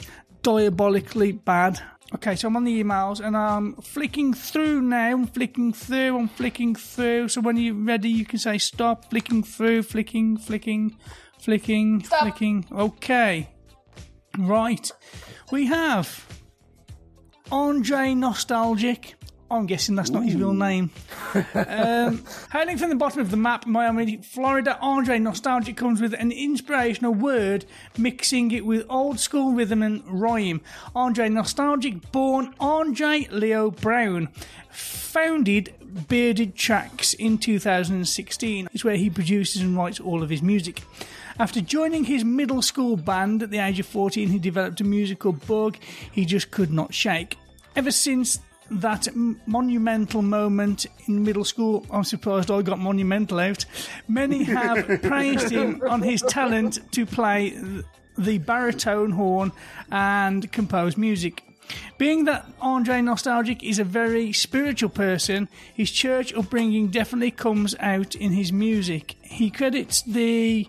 diabolically 0.42 1.32
bad. 1.32 1.80
Okay, 2.14 2.36
so 2.36 2.46
I'm 2.48 2.56
on 2.56 2.64
the 2.64 2.82
emails 2.82 3.18
and 3.18 3.36
I'm 3.36 3.74
flicking 3.74 4.34
through 4.34 4.82
now. 4.82 5.12
I'm 5.12 5.26
flicking 5.26 5.72
through. 5.72 6.16
I'm 6.16 6.28
flicking 6.28 6.76
through. 6.76 7.28
So 7.28 7.40
when 7.40 7.56
you're 7.56 7.74
ready, 7.74 8.08
you 8.08 8.24
can 8.24 8.38
say 8.38 8.58
stop. 8.58 9.10
Flicking 9.10 9.42
through. 9.42 9.82
Flicking. 9.82 10.36
Flicking. 10.36 10.96
Flicking. 11.40 12.00
Flicking. 12.02 12.66
Okay. 12.70 13.48
Right. 14.38 14.92
We 15.50 15.66
have 15.66 16.24
Andre 17.50 18.14
Nostalgic. 18.14 19.16
I'm 19.50 19.66
guessing 19.66 19.94
that's 19.94 20.10
not 20.10 20.24
his 20.24 20.36
real 20.36 20.54
name. 20.54 20.90
um, 21.54 22.24
hailing 22.50 22.78
from 22.78 22.88
the 22.88 22.96
bottom 22.96 23.20
of 23.20 23.30
the 23.30 23.36
map, 23.36 23.66
Miami, 23.66 24.16
Florida, 24.18 24.78
Andre 24.80 25.18
Nostalgic 25.18 25.76
comes 25.76 26.00
with 26.00 26.14
an 26.14 26.32
inspirational 26.32 27.12
word, 27.12 27.66
mixing 27.96 28.50
it 28.50 28.64
with 28.64 28.86
old 28.88 29.20
school 29.20 29.52
rhythm 29.52 29.82
and 29.82 30.02
rhyme. 30.06 30.60
Andre 30.94 31.28
Nostalgic, 31.28 32.10
born 32.10 32.54
Andre 32.58 33.28
Leo 33.30 33.70
Brown, 33.70 34.28
founded 34.70 35.74
Bearded 36.08 36.56
Tracks 36.56 37.14
in 37.14 37.38
2016. 37.38 38.68
It's 38.72 38.84
where 38.84 38.96
he 38.96 39.10
produces 39.10 39.62
and 39.62 39.76
writes 39.76 40.00
all 40.00 40.22
of 40.22 40.30
his 40.30 40.42
music. 40.42 40.82
After 41.38 41.60
joining 41.60 42.04
his 42.04 42.24
middle 42.24 42.62
school 42.62 42.96
band 42.96 43.42
at 43.42 43.50
the 43.50 43.58
age 43.58 43.78
of 43.78 43.86
14, 43.86 44.28
he 44.28 44.38
developed 44.38 44.80
a 44.80 44.84
musical 44.84 45.32
bug 45.32 45.76
he 46.10 46.24
just 46.24 46.50
could 46.50 46.72
not 46.72 46.94
shake. 46.94 47.36
Ever 47.76 47.90
since 47.90 48.38
that 48.80 49.08
monumental 49.46 50.22
moment 50.22 50.86
in 51.06 51.24
middle 51.24 51.44
school, 51.44 51.86
I'm 51.90 52.04
surprised 52.04 52.50
I 52.50 52.62
got 52.62 52.78
monumental 52.78 53.40
out. 53.40 53.64
Many 54.08 54.44
have 54.44 55.02
praised 55.02 55.50
him 55.50 55.82
on 55.88 56.02
his 56.02 56.22
talent 56.22 56.80
to 56.92 57.06
play 57.06 57.58
the 58.16 58.38
baritone 58.38 59.12
horn 59.12 59.52
and 59.90 60.50
compose 60.52 60.96
music. 60.96 61.42
Being 61.96 62.24
that 62.24 62.46
Andre 62.60 63.00
Nostalgic 63.00 63.62
is 63.62 63.78
a 63.78 63.84
very 63.84 64.32
spiritual 64.32 64.90
person, 64.90 65.48
his 65.72 65.90
church 65.90 66.34
upbringing 66.34 66.88
definitely 66.88 67.30
comes 67.30 67.74
out 67.80 68.14
in 68.14 68.32
his 68.32 68.52
music. 68.52 69.16
He 69.22 69.50
credits 69.50 70.02
the 70.02 70.68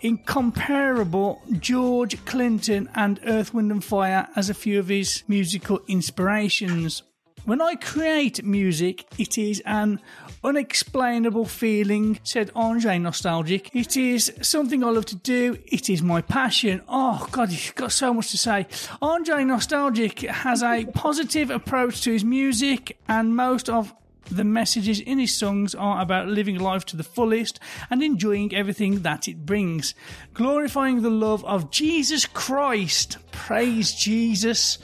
incomparable 0.00 1.42
George 1.58 2.24
Clinton 2.24 2.88
and 2.94 3.18
Earth, 3.26 3.52
Wind 3.52 3.72
and 3.72 3.82
Fire 3.82 4.28
as 4.36 4.48
a 4.48 4.54
few 4.54 4.78
of 4.78 4.88
his 4.88 5.24
musical 5.26 5.80
inspirations. 5.88 7.02
When 7.48 7.62
I 7.62 7.76
create 7.76 8.44
music, 8.44 9.06
it 9.16 9.38
is 9.38 9.62
an 9.64 10.02
unexplainable 10.44 11.46
feeling, 11.46 12.20
said 12.22 12.50
Andre 12.54 12.98
Nostalgic. 12.98 13.74
It 13.74 13.96
is 13.96 14.30
something 14.42 14.84
I 14.84 14.90
love 14.90 15.06
to 15.06 15.16
do. 15.16 15.56
It 15.64 15.88
is 15.88 16.02
my 16.02 16.20
passion. 16.20 16.82
Oh, 16.86 17.26
God, 17.32 17.50
you've 17.50 17.74
got 17.74 17.92
so 17.92 18.12
much 18.12 18.32
to 18.32 18.36
say. 18.36 18.66
Andre 19.00 19.44
Nostalgic 19.44 20.20
has 20.20 20.62
a 20.62 20.84
positive 20.92 21.48
approach 21.48 22.02
to 22.02 22.12
his 22.12 22.22
music, 22.22 22.98
and 23.08 23.34
most 23.34 23.70
of 23.70 23.94
the 24.30 24.44
messages 24.44 25.00
in 25.00 25.18
his 25.18 25.36
songs 25.36 25.74
are 25.74 26.00
about 26.00 26.28
living 26.28 26.58
life 26.58 26.84
to 26.86 26.96
the 26.96 27.02
fullest 27.02 27.58
and 27.90 28.02
enjoying 28.02 28.54
everything 28.54 29.00
that 29.00 29.28
it 29.28 29.46
brings. 29.46 29.94
Glorifying 30.34 31.02
the 31.02 31.10
love 31.10 31.44
of 31.44 31.70
Jesus 31.70 32.26
Christ. 32.26 33.18
Praise 33.32 33.92
Jesus. 33.92 34.78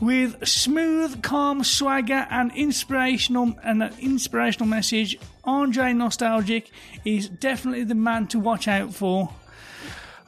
With 0.00 0.46
smooth, 0.46 1.22
calm 1.22 1.64
swagger 1.64 2.26
and 2.30 2.52
inspirational 2.54 3.54
and 3.62 3.82
an 3.82 3.94
inspirational 3.98 4.68
message, 4.68 5.18
Andre 5.44 5.92
Nostalgic 5.92 6.70
is 7.04 7.28
definitely 7.28 7.84
the 7.84 7.94
man 7.94 8.26
to 8.28 8.38
watch 8.38 8.68
out 8.68 8.94
for. 8.94 9.32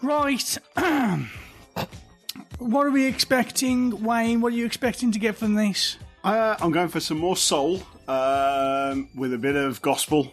Right. 0.02 0.58
what 2.58 2.86
are 2.86 2.90
we 2.90 3.06
expecting, 3.06 4.02
Wayne? 4.02 4.40
What 4.40 4.52
are 4.52 4.56
you 4.56 4.66
expecting 4.66 5.12
to 5.12 5.18
get 5.18 5.36
from 5.36 5.54
this? 5.54 5.98
Uh, 6.22 6.56
I'm 6.60 6.72
going 6.72 6.88
for 6.88 7.00
some 7.00 7.18
more 7.18 7.36
soul 7.36 7.82
um, 8.08 9.08
with 9.14 9.32
a 9.32 9.38
bit 9.38 9.56
of 9.56 9.80
gospel 9.82 10.32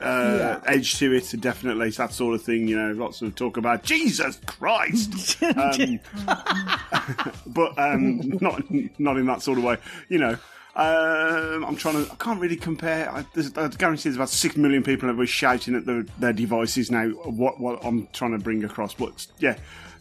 uh, 0.00 0.60
edge 0.66 0.98
to 0.98 1.12
it, 1.12 1.32
definitely. 1.40 1.90
That 1.90 2.12
sort 2.12 2.34
of 2.34 2.42
thing, 2.42 2.68
you 2.68 2.76
know, 2.76 2.92
lots 2.92 3.22
of 3.22 3.34
talk 3.34 3.56
about 3.56 3.82
Jesus 3.82 4.38
Christ. 4.46 5.42
um, 5.42 6.00
but 7.46 7.78
um, 7.78 8.20
not 8.40 8.62
not 8.98 9.16
in 9.16 9.26
that 9.26 9.42
sort 9.42 9.58
of 9.58 9.64
way, 9.64 9.76
you 10.08 10.18
know. 10.18 10.36
Um, 10.76 11.64
I'm 11.64 11.76
trying 11.76 12.04
to. 12.04 12.12
I 12.12 12.16
can't 12.16 12.40
really 12.40 12.56
compare. 12.56 13.10
I, 13.10 13.24
there's, 13.34 13.56
I 13.56 13.68
guarantee 13.68 14.04
there's 14.04 14.16
about 14.16 14.30
six 14.30 14.56
million 14.56 14.82
people 14.82 15.08
everywhere 15.08 15.26
shouting 15.26 15.76
at 15.76 15.86
their, 15.86 16.02
their 16.18 16.32
devices 16.32 16.90
now. 16.90 17.08
What 17.08 17.60
what 17.60 17.84
I'm 17.84 18.08
trying 18.12 18.32
to 18.32 18.38
bring 18.38 18.64
across, 18.64 18.92
but 18.92 19.26
yeah, 19.38 19.56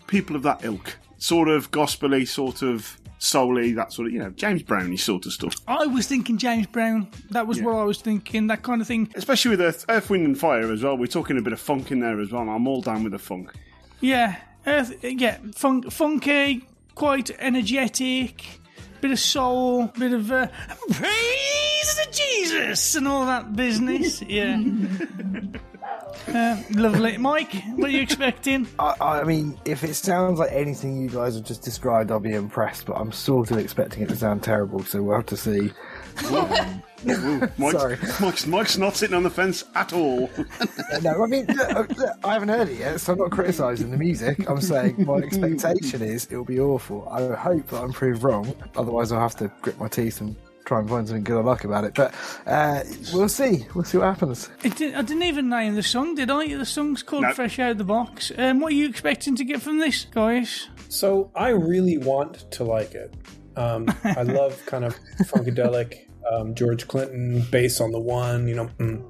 people 0.07 0.35
of 0.35 0.41
that 0.43 0.65
ilk, 0.65 0.97
sort 1.19 1.47
of 1.47 1.69
gospely, 1.69 2.25
sort 2.25 2.63
of 2.63 2.99
soul-y, 3.23 3.71
that 3.73 3.93
sort 3.93 4.07
of 4.07 4.13
you 4.13 4.19
know 4.19 4.29
James 4.31 4.63
Brownie 4.63 4.97
sort 4.97 5.25
of 5.25 5.33
stuff. 5.33 5.55
I 5.67 5.85
was 5.85 6.07
thinking 6.07 6.37
James 6.37 6.67
Brown. 6.67 7.09
That 7.31 7.47
was 7.47 7.61
what 7.61 7.75
I 7.75 7.83
was 7.83 8.01
thinking. 8.01 8.47
That 8.47 8.63
kind 8.63 8.81
of 8.81 8.87
thing. 8.87 9.11
Especially 9.15 9.51
with 9.51 9.61
Earth, 9.61 9.85
Earth, 9.89 10.09
Wind 10.09 10.25
and 10.25 10.37
Fire 10.37 10.71
as 10.71 10.83
well. 10.83 10.97
We're 10.97 11.07
talking 11.07 11.37
a 11.37 11.41
bit 11.41 11.53
of 11.53 11.59
funk 11.59 11.91
in 11.91 11.99
there 11.99 12.19
as 12.19 12.31
well. 12.31 12.47
I'm 12.49 12.67
all 12.67 12.81
down 12.81 13.03
with 13.03 13.13
the 13.13 13.19
funk. 13.19 13.51
Yeah, 14.01 14.35
Earth, 14.67 15.03
yeah, 15.03 15.37
funk, 15.55 15.91
funky, 15.91 16.67
quite 16.95 17.31
energetic, 17.39 18.43
bit 19.01 19.11
of 19.11 19.19
soul, 19.19 19.87
bit 19.87 20.13
of 20.13 20.31
uh, 20.31 20.47
praise 20.91 21.99
to 22.03 22.11
Jesus 22.11 22.95
and 22.95 23.07
all 23.07 23.25
that 23.25 23.55
business. 23.55 24.21
Yeah. 24.21 24.61
Uh, 26.27 26.61
lovely. 26.71 27.17
Mike, 27.17 27.53
what 27.75 27.89
are 27.89 27.91
you 27.93 28.01
expecting? 28.01 28.67
I, 28.79 28.95
I 28.99 29.23
mean, 29.23 29.59
if 29.65 29.83
it 29.83 29.93
sounds 29.95 30.39
like 30.39 30.51
anything 30.51 31.01
you 31.01 31.09
guys 31.09 31.35
have 31.35 31.43
just 31.43 31.61
described, 31.61 32.11
I'll 32.11 32.19
be 32.19 32.33
impressed. 32.33 32.85
But 32.85 32.93
I'm 32.93 33.11
sort 33.11 33.51
of 33.51 33.57
expecting 33.57 34.03
it 34.03 34.09
to 34.09 34.15
sound 34.15 34.43
terrible, 34.43 34.83
so 34.83 35.01
we'll 35.01 35.17
have 35.17 35.25
to 35.27 35.37
see. 35.37 35.71
Ooh, 37.05 37.49
Mike's, 37.57 37.77
Sorry. 37.77 37.97
Mike's, 38.21 38.47
Mike's 38.47 38.77
not 38.77 38.95
sitting 38.95 39.15
on 39.15 39.23
the 39.23 39.29
fence 39.29 39.65
at 39.75 39.91
all. 39.93 40.29
Uh, 40.39 40.99
no, 41.01 41.23
I 41.23 41.27
mean, 41.27 41.45
look, 41.47 41.69
uh, 41.75 41.85
look, 41.97 42.17
I 42.23 42.33
haven't 42.33 42.49
heard 42.49 42.69
it 42.69 42.79
yet, 42.79 43.01
so 43.01 43.13
I'm 43.13 43.19
not 43.19 43.31
criticising 43.31 43.91
the 43.91 43.97
music. 43.97 44.49
I'm 44.49 44.61
saying 44.61 45.05
my 45.05 45.15
expectation 45.17 46.01
is 46.01 46.27
it'll 46.31 46.45
be 46.45 46.59
awful. 46.59 47.07
I 47.09 47.35
hope 47.35 47.67
that 47.67 47.81
I'm 47.81 47.91
proved 47.91 48.23
wrong. 48.23 48.53
Otherwise, 48.75 49.11
I'll 49.11 49.19
have 49.19 49.35
to 49.37 49.51
grit 49.61 49.77
my 49.79 49.87
teeth 49.87 50.21
and 50.21 50.35
try 50.65 50.79
and 50.79 50.89
find 50.89 51.07
something 51.07 51.23
good 51.23 51.37
I 51.37 51.41
like 51.41 51.63
about 51.63 51.83
it. 51.83 51.93
But 51.93 52.13
uh, 52.45 52.83
we'll 53.13 53.29
see. 53.29 53.65
We'll 53.73 53.83
see 53.83 53.97
what 53.97 54.05
happens. 54.05 54.49
It 54.63 54.75
did, 54.75 54.95
I 54.95 55.01
didn't 55.01 55.23
even 55.23 55.49
name 55.49 55.75
the 55.75 55.83
song, 55.83 56.15
did 56.15 56.29
I? 56.29 56.55
The 56.55 56.65
song's 56.65 57.03
called 57.03 57.23
No. 57.23 57.33
Fresh 57.33 57.59
Out 57.59 57.71
of 57.71 57.77
the 57.77 57.83
Box. 57.83 58.31
Um, 58.37 58.59
what 58.59 58.71
are 58.71 58.75
you 58.75 58.87
expecting 58.87 59.35
to 59.35 59.43
get 59.43 59.61
from 59.61 59.79
this, 59.79 60.05
guys? 60.05 60.67
So 60.89 61.31
I 61.35 61.49
really 61.49 61.97
want 61.97 62.49
to 62.51 62.63
like 62.63 62.93
it. 62.93 63.13
Um, 63.55 63.87
I 64.03 64.21
love 64.23 64.61
kind 64.65 64.83
of 64.83 64.95
funkadelic 65.23 66.07
um, 66.31 66.55
George 66.55 66.87
Clinton 66.87 67.45
bass 67.51 67.81
on 67.81 67.91
the 67.91 67.99
one, 67.99 68.47
you 68.47 68.55
know, 68.55 68.69
mm, 68.77 69.03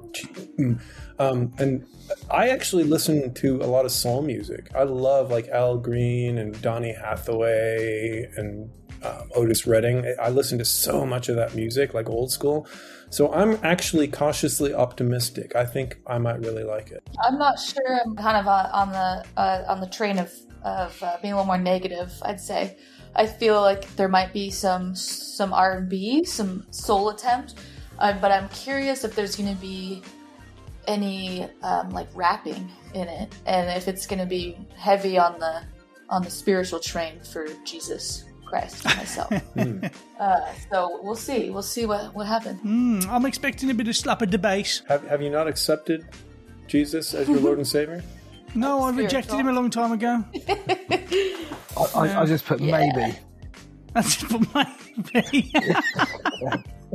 mm. 0.58 0.80
Um, 1.18 1.52
and 1.58 1.86
I 2.30 2.48
actually 2.48 2.84
listen 2.84 3.32
to 3.34 3.56
a 3.62 3.66
lot 3.66 3.84
of 3.84 3.92
soul 3.92 4.22
music. 4.22 4.70
I 4.74 4.82
love 4.82 5.30
like 5.30 5.48
Al 5.48 5.78
Green 5.78 6.38
and 6.38 6.60
Donny 6.60 6.92
Hathaway 6.92 8.28
and 8.36 8.70
um, 9.02 9.30
Otis 9.34 9.66
Redding. 9.66 10.14
I 10.20 10.30
listen 10.30 10.58
to 10.58 10.64
so 10.64 11.06
much 11.06 11.28
of 11.28 11.36
that 11.36 11.54
music, 11.54 11.94
like 11.94 12.08
old 12.08 12.32
school. 12.32 12.66
So 13.10 13.32
I'm 13.32 13.58
actually 13.62 14.08
cautiously 14.08 14.74
optimistic. 14.74 15.54
I 15.54 15.64
think 15.64 15.98
I 16.06 16.18
might 16.18 16.40
really 16.40 16.64
like 16.64 16.90
it. 16.90 17.08
I'm 17.24 17.38
not 17.38 17.60
sure. 17.60 18.00
I'm 18.04 18.16
kind 18.16 18.36
of 18.36 18.46
uh, 18.48 18.70
on 18.72 18.90
the 18.90 19.24
uh, 19.36 19.64
on 19.68 19.80
the 19.80 19.86
train 19.86 20.18
of 20.18 20.32
of 20.64 21.00
uh, 21.02 21.18
being 21.22 21.34
a 21.34 21.36
little 21.36 21.46
more 21.46 21.58
negative. 21.58 22.12
I'd 22.22 22.40
say. 22.40 22.76
I 23.16 23.26
feel 23.26 23.60
like 23.60 23.94
there 23.96 24.08
might 24.08 24.32
be 24.32 24.50
some 24.50 24.94
some 24.94 25.52
R 25.52 25.78
and 25.78 25.88
B, 25.88 26.24
some 26.24 26.66
soul 26.70 27.10
attempt, 27.10 27.54
uh, 27.98 28.12
but 28.20 28.32
I'm 28.32 28.48
curious 28.48 29.04
if 29.04 29.14
there's 29.14 29.36
going 29.36 29.54
to 29.54 29.60
be 29.60 30.02
any 30.86 31.48
um, 31.62 31.90
like 31.90 32.08
rapping 32.14 32.70
in 32.94 33.08
it, 33.08 33.32
and 33.46 33.70
if 33.76 33.88
it's 33.88 34.06
going 34.06 34.18
to 34.18 34.26
be 34.26 34.58
heavy 34.76 35.18
on 35.18 35.38
the 35.38 35.62
on 36.10 36.22
the 36.22 36.30
spiritual 36.30 36.80
train 36.80 37.20
for 37.20 37.46
Jesus 37.64 38.24
Christ 38.44 38.84
and 38.84 38.96
myself. 38.96 39.32
uh, 40.20 40.40
so 40.70 41.00
we'll 41.02 41.16
see. 41.16 41.50
We'll 41.50 41.62
see 41.62 41.86
what 41.86 42.14
what 42.14 42.26
happens. 42.26 42.60
Mm, 42.62 43.06
I'm 43.08 43.26
expecting 43.26 43.70
a 43.70 43.74
bit 43.74 43.88
of 43.88 43.96
slap 43.96 44.22
of 44.22 44.30
the 44.30 44.38
bass. 44.38 44.82
Have, 44.88 45.06
have 45.08 45.22
you 45.22 45.30
not 45.30 45.46
accepted 45.46 46.06
Jesus 46.66 47.14
as 47.14 47.28
your 47.28 47.38
Lord 47.38 47.58
and 47.58 47.66
Savior? 47.66 48.02
No, 48.54 48.82
I 48.82 48.90
rejected 48.90 49.34
him 49.34 49.48
a 49.48 49.52
long 49.52 49.70
time 49.70 49.92
ago. 49.92 50.24
I, 51.76 51.86
I, 51.94 52.22
I 52.22 52.26
just 52.26 52.46
put 52.46 52.60
maybe. 52.60 53.16
I 53.94 54.02
just 54.02 54.28
put 54.28 54.54
maybe. 54.54 55.52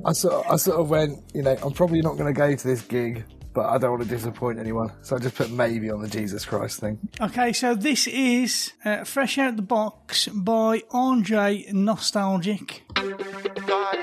I 0.06 0.14
sort, 0.14 0.34
of, 0.34 0.52
I 0.52 0.56
sort 0.56 0.80
of 0.80 0.90
went, 0.90 1.20
you 1.34 1.42
know, 1.42 1.58
I'm 1.62 1.74
probably 1.74 2.02
not 2.02 2.18
going 2.18 2.34
to 2.34 2.38
go 2.38 2.56
to 2.56 2.68
this 2.68 2.82
gig, 2.82 3.26
but 3.54 3.66
I 3.66 3.78
don't 3.78 3.92
want 3.92 4.04
to 4.04 4.10
disappoint 4.10 4.60
anyone. 4.60 4.92
So 5.02 5.16
I 5.16 5.20
just 5.20 5.36
put 5.36 5.52
maybe 5.52 5.90
on 5.90 6.02
the 6.02 6.08
Jesus 6.08 6.46
Christ 6.46 6.80
thing. 6.80 7.00
Okay, 7.20 7.52
so 7.52 7.76
this 7.76 8.08
is 8.08 8.74
uh, 8.86 9.04
Fresh 9.04 9.38
Out 9.38 9.56
the 9.58 9.62
Box 9.62 10.28
by 10.30 10.84
Andre 10.92 11.66
Nostalgic. 11.72 12.84
God 12.96 13.98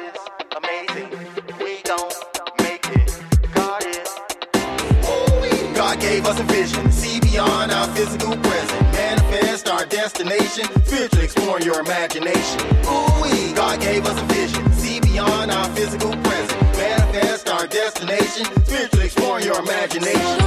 gave 6.00 6.26
us 6.26 6.38
a 6.38 6.42
vision, 6.44 6.90
see 6.90 7.20
beyond 7.20 7.72
our 7.72 7.86
physical 7.94 8.36
present, 8.36 8.82
manifest 8.92 9.68
our 9.68 9.84
destination, 9.86 10.64
spiritually 10.84 11.24
exploring 11.24 11.64
your 11.64 11.80
imagination. 11.80 12.60
Ooh, 12.86 13.54
God 13.54 13.80
gave 13.80 14.04
us 14.06 14.20
a 14.20 14.24
vision, 14.26 14.72
see 14.72 15.00
beyond 15.00 15.50
our 15.50 15.68
physical 15.74 16.10
present, 16.10 16.60
manifest 16.76 17.48
our 17.48 17.66
destination, 17.66 18.46
spiritually 18.64 19.06
exploring 19.06 19.44
your 19.44 19.58
imagination. 19.60 20.38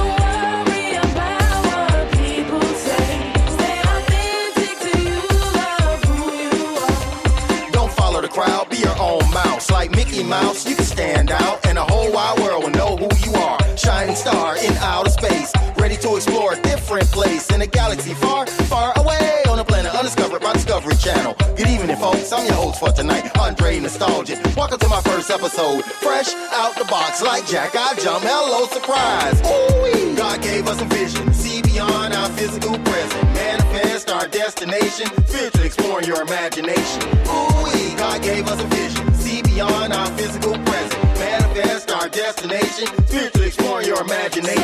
Don't 7.72 7.92
follow 7.92 8.20
the 8.20 8.28
crowd, 8.28 8.68
be 8.70 8.78
your 8.78 8.98
own 9.00 9.28
mouse. 9.32 9.70
Like 9.70 9.90
Mickey 9.92 10.22
Mouse, 10.22 10.68
you 10.68 10.76
can 10.76 10.84
stand 10.84 11.30
out, 11.30 11.64
and 11.66 11.76
the 11.78 11.84
whole 11.84 12.12
wide 12.12 12.38
world 12.40 12.64
will 12.64 12.70
know 12.70 12.96
who 12.96 13.08
you 13.24 13.34
are. 13.34 13.59
Shining 14.00 14.16
star 14.16 14.56
in 14.56 14.72
outer 14.78 15.10
space, 15.10 15.52
ready 15.76 15.94
to 15.96 16.16
explore 16.16 16.54
a 16.54 16.62
different 16.62 17.04
place 17.10 17.50
in 17.52 17.60
a 17.60 17.66
galaxy 17.66 18.14
far, 18.14 18.46
far 18.46 18.98
away 18.98 19.42
on 19.46 19.58
a 19.58 19.64
planet 19.64 19.94
undiscovered 19.94 20.40
by 20.40 20.54
Discovery 20.54 20.94
Channel. 20.94 21.34
Good 21.54 21.68
evening, 21.68 21.94
folks. 21.98 22.32
I'm 22.32 22.46
your 22.46 22.54
host 22.54 22.80
for 22.80 22.92
tonight, 22.92 23.30
Andre 23.38 23.78
Nostalgic. 23.78 24.38
Welcome 24.56 24.78
to 24.78 24.88
my 24.88 25.02
first 25.02 25.30
episode, 25.30 25.84
fresh 25.84 26.32
out 26.50 26.76
the 26.76 26.86
box 26.86 27.20
like 27.20 27.46
Jack. 27.46 27.76
I 27.76 27.92
jump, 27.96 28.24
hello, 28.24 28.64
surprise. 28.68 29.38
Ooh-wee. 29.42 30.16
God 30.16 30.40
gave 30.40 30.66
us 30.66 30.80
a 30.80 30.86
vision, 30.86 31.34
see 31.34 31.60
beyond 31.60 32.14
our 32.14 32.30
physical 32.30 32.78
present, 32.78 33.24
manifest 33.34 34.10
our 34.10 34.26
destination, 34.28 35.08
spiritually 35.26 35.66
exploring 35.66 36.06
your 36.06 36.22
imagination. 36.22 37.02
Ooh-wee. 37.28 37.96
God 37.96 38.22
gave 38.22 38.48
us 38.48 38.64
a 38.64 38.66
vision, 38.68 39.12
see 39.12 39.42
beyond 39.42 39.92
our 39.92 40.06
physical 40.16 40.54
present, 40.64 41.09
manifest 41.54 41.90
our 41.90 42.08
destination, 42.08 42.86
spiritually 43.06 43.48
exploring 43.48 43.86
your 43.86 44.00
imagination. 44.00 44.60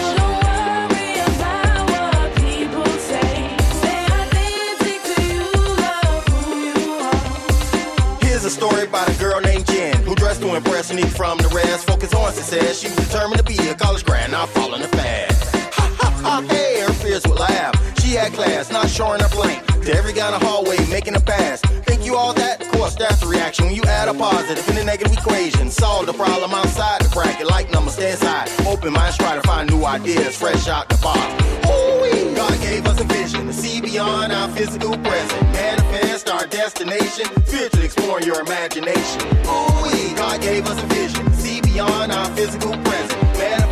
Here's 8.20 8.44
a 8.44 8.50
story 8.50 8.84
about 8.84 9.08
a 9.08 9.18
girl 9.18 9.40
named 9.40 9.66
Jen 9.66 9.96
who 10.02 10.14
dressed 10.14 10.42
to 10.42 10.54
impress 10.54 10.90
and 10.90 11.00
eat 11.00 11.06
from 11.06 11.38
the 11.38 11.48
rest. 11.48 11.86
Focus 11.86 12.14
on 12.14 12.32
success. 12.32 12.80
She 12.80 12.88
was 12.88 12.96
determined 12.96 13.38
to 13.38 13.44
be 13.44 13.56
a 13.68 13.74
college 13.74 14.04
grad, 14.04 14.30
not 14.30 14.48
following 14.50 14.82
the 14.82 14.88
fast. 14.88 15.54
Ha 15.74 15.96
ha 15.98 16.10
ha! 16.22 16.46
Hey, 16.48 16.80
her 16.80 16.92
fears 16.92 17.26
would 17.26 17.38
laugh. 17.38 17.75
Had 18.16 18.32
class, 18.32 18.72
not 18.72 18.88
showing 18.88 19.20
her 19.20 19.28
blank. 19.28 19.62
To 19.84 19.92
every 19.92 20.14
guy 20.14 20.32
in 20.32 20.40
the 20.40 20.46
hallway 20.46 20.78
making 20.88 21.14
a 21.16 21.20
pass. 21.20 21.60
Think 21.84 22.06
you 22.06 22.16
all 22.16 22.32
that? 22.32 22.62
Of 22.62 22.68
course, 22.72 22.94
that's 22.94 23.20
the 23.20 23.26
reaction 23.26 23.66
when 23.66 23.74
you 23.74 23.82
add 23.82 24.08
a 24.08 24.14
positive 24.14 24.66
in 24.70 24.78
a 24.78 24.84
negative 24.84 25.12
equation. 25.12 25.70
Solve 25.70 26.06
the 26.06 26.14
problem 26.14 26.50
outside 26.52 27.02
the 27.02 27.10
bracket, 27.10 27.46
like 27.46 27.70
numbers 27.70 27.92
stay 27.92 28.12
inside. 28.12 28.48
Open 28.66 28.94
minds 28.94 29.18
try 29.18 29.34
to 29.34 29.42
find 29.42 29.68
new 29.70 29.84
ideas, 29.84 30.34
fresh 30.34 30.66
out 30.66 30.88
the 30.88 30.96
box. 31.02 31.20
Ooh, 31.68 32.34
God 32.34 32.58
gave 32.62 32.86
us 32.86 32.98
a 32.98 33.04
vision 33.04 33.48
to 33.48 33.52
see 33.52 33.82
beyond 33.82 34.32
our 34.32 34.48
physical 34.48 34.96
present. 34.96 35.42
Manifest 35.52 36.30
our 36.30 36.46
destination, 36.46 37.26
spiritually 37.44 37.84
exploring 37.84 38.24
your 38.24 38.40
imagination. 38.40 39.20
Ooh, 39.44 40.16
God 40.16 40.40
gave 40.40 40.66
us 40.66 40.82
a 40.82 40.86
vision, 40.86 41.32
see 41.34 41.60
beyond 41.60 42.12
our 42.12 42.30
physical 42.34 42.72
present. 42.72 43.22
Manifest 43.36 43.65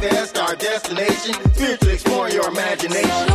our 0.44 0.54
destination, 0.56 1.34
spiritually 1.54 1.94
exploring 1.94 2.34
your 2.34 2.48
imagination. 2.48 3.28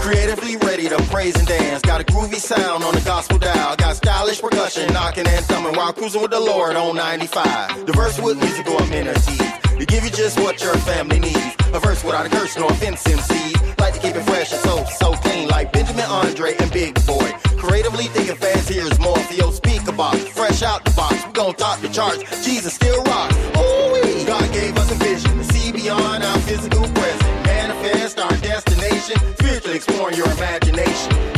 Creatively 0.00 0.56
ready 0.58 0.88
to 0.88 0.96
praise 1.10 1.34
and 1.36 1.46
dance. 1.46 1.80
Got 1.82 2.02
a 2.02 2.04
groovy 2.04 2.36
sound 2.36 2.84
on 2.84 2.94
the 2.94 3.00
gospel 3.00 3.38
dial. 3.38 3.74
Got 3.76 3.96
stylish 3.96 4.40
percussion 4.40 4.92
knocking 4.92 5.26
and 5.26 5.44
thumbing 5.46 5.74
while 5.76 5.92
cruising 5.92 6.20
with 6.20 6.30
the 6.32 6.40
Lord 6.40 6.76
on 6.76 6.96
95. 6.96 7.86
Diverse 7.86 8.20
with 8.20 8.38
musical 8.38 8.76
amenities. 8.76 9.38
To 9.78 9.86
give 9.86 10.04
you 10.04 10.10
just 10.10 10.38
what 10.38 10.62
your 10.62 10.74
family 10.78 11.20
needs. 11.20 11.56
A 11.72 11.80
verse 11.80 12.04
without 12.04 12.26
a 12.26 12.28
curse, 12.28 12.56
no 12.58 12.66
offense, 12.66 13.06
MC. 13.06 13.73
Keep 14.04 14.16
it 14.16 14.22
fresh 14.24 14.52
and 14.52 14.60
so, 14.60 14.84
so 14.84 15.12
clean. 15.14 15.48
Like 15.48 15.72
Benjamin 15.72 16.04
Andre 16.04 16.54
and 16.60 16.70
Big 16.70 16.94
Boi. 17.06 17.30
Creatively 17.56 18.04
thinking 18.04 18.36
fast, 18.36 18.68
here's 18.68 18.98
more 18.98 19.16
for 19.16 19.32
your 19.32 19.50
speaker 19.50 19.92
box. 19.92 20.18
Fresh 20.28 20.62
out 20.62 20.84
the 20.84 20.90
box, 20.90 21.24
we 21.26 21.32
gon' 21.32 21.54
top 21.54 21.80
the 21.80 21.88
charts. 21.88 22.20
Jesus 22.44 22.74
still 22.74 23.02
rocks. 23.04 23.34
Ooh-wee. 23.56 24.26
God 24.26 24.52
gave 24.52 24.76
us 24.76 24.90
a 24.92 24.94
vision 24.96 25.38
to 25.38 25.44
see 25.44 25.72
beyond 25.72 26.22
our 26.22 26.38
physical 26.40 26.86
present. 26.88 27.46
Manifest 27.46 28.18
our 28.18 28.36
destination, 28.42 29.16
spiritually 29.36 29.76
exploring 29.76 30.18
your 30.18 30.30
imagination. 30.32 31.33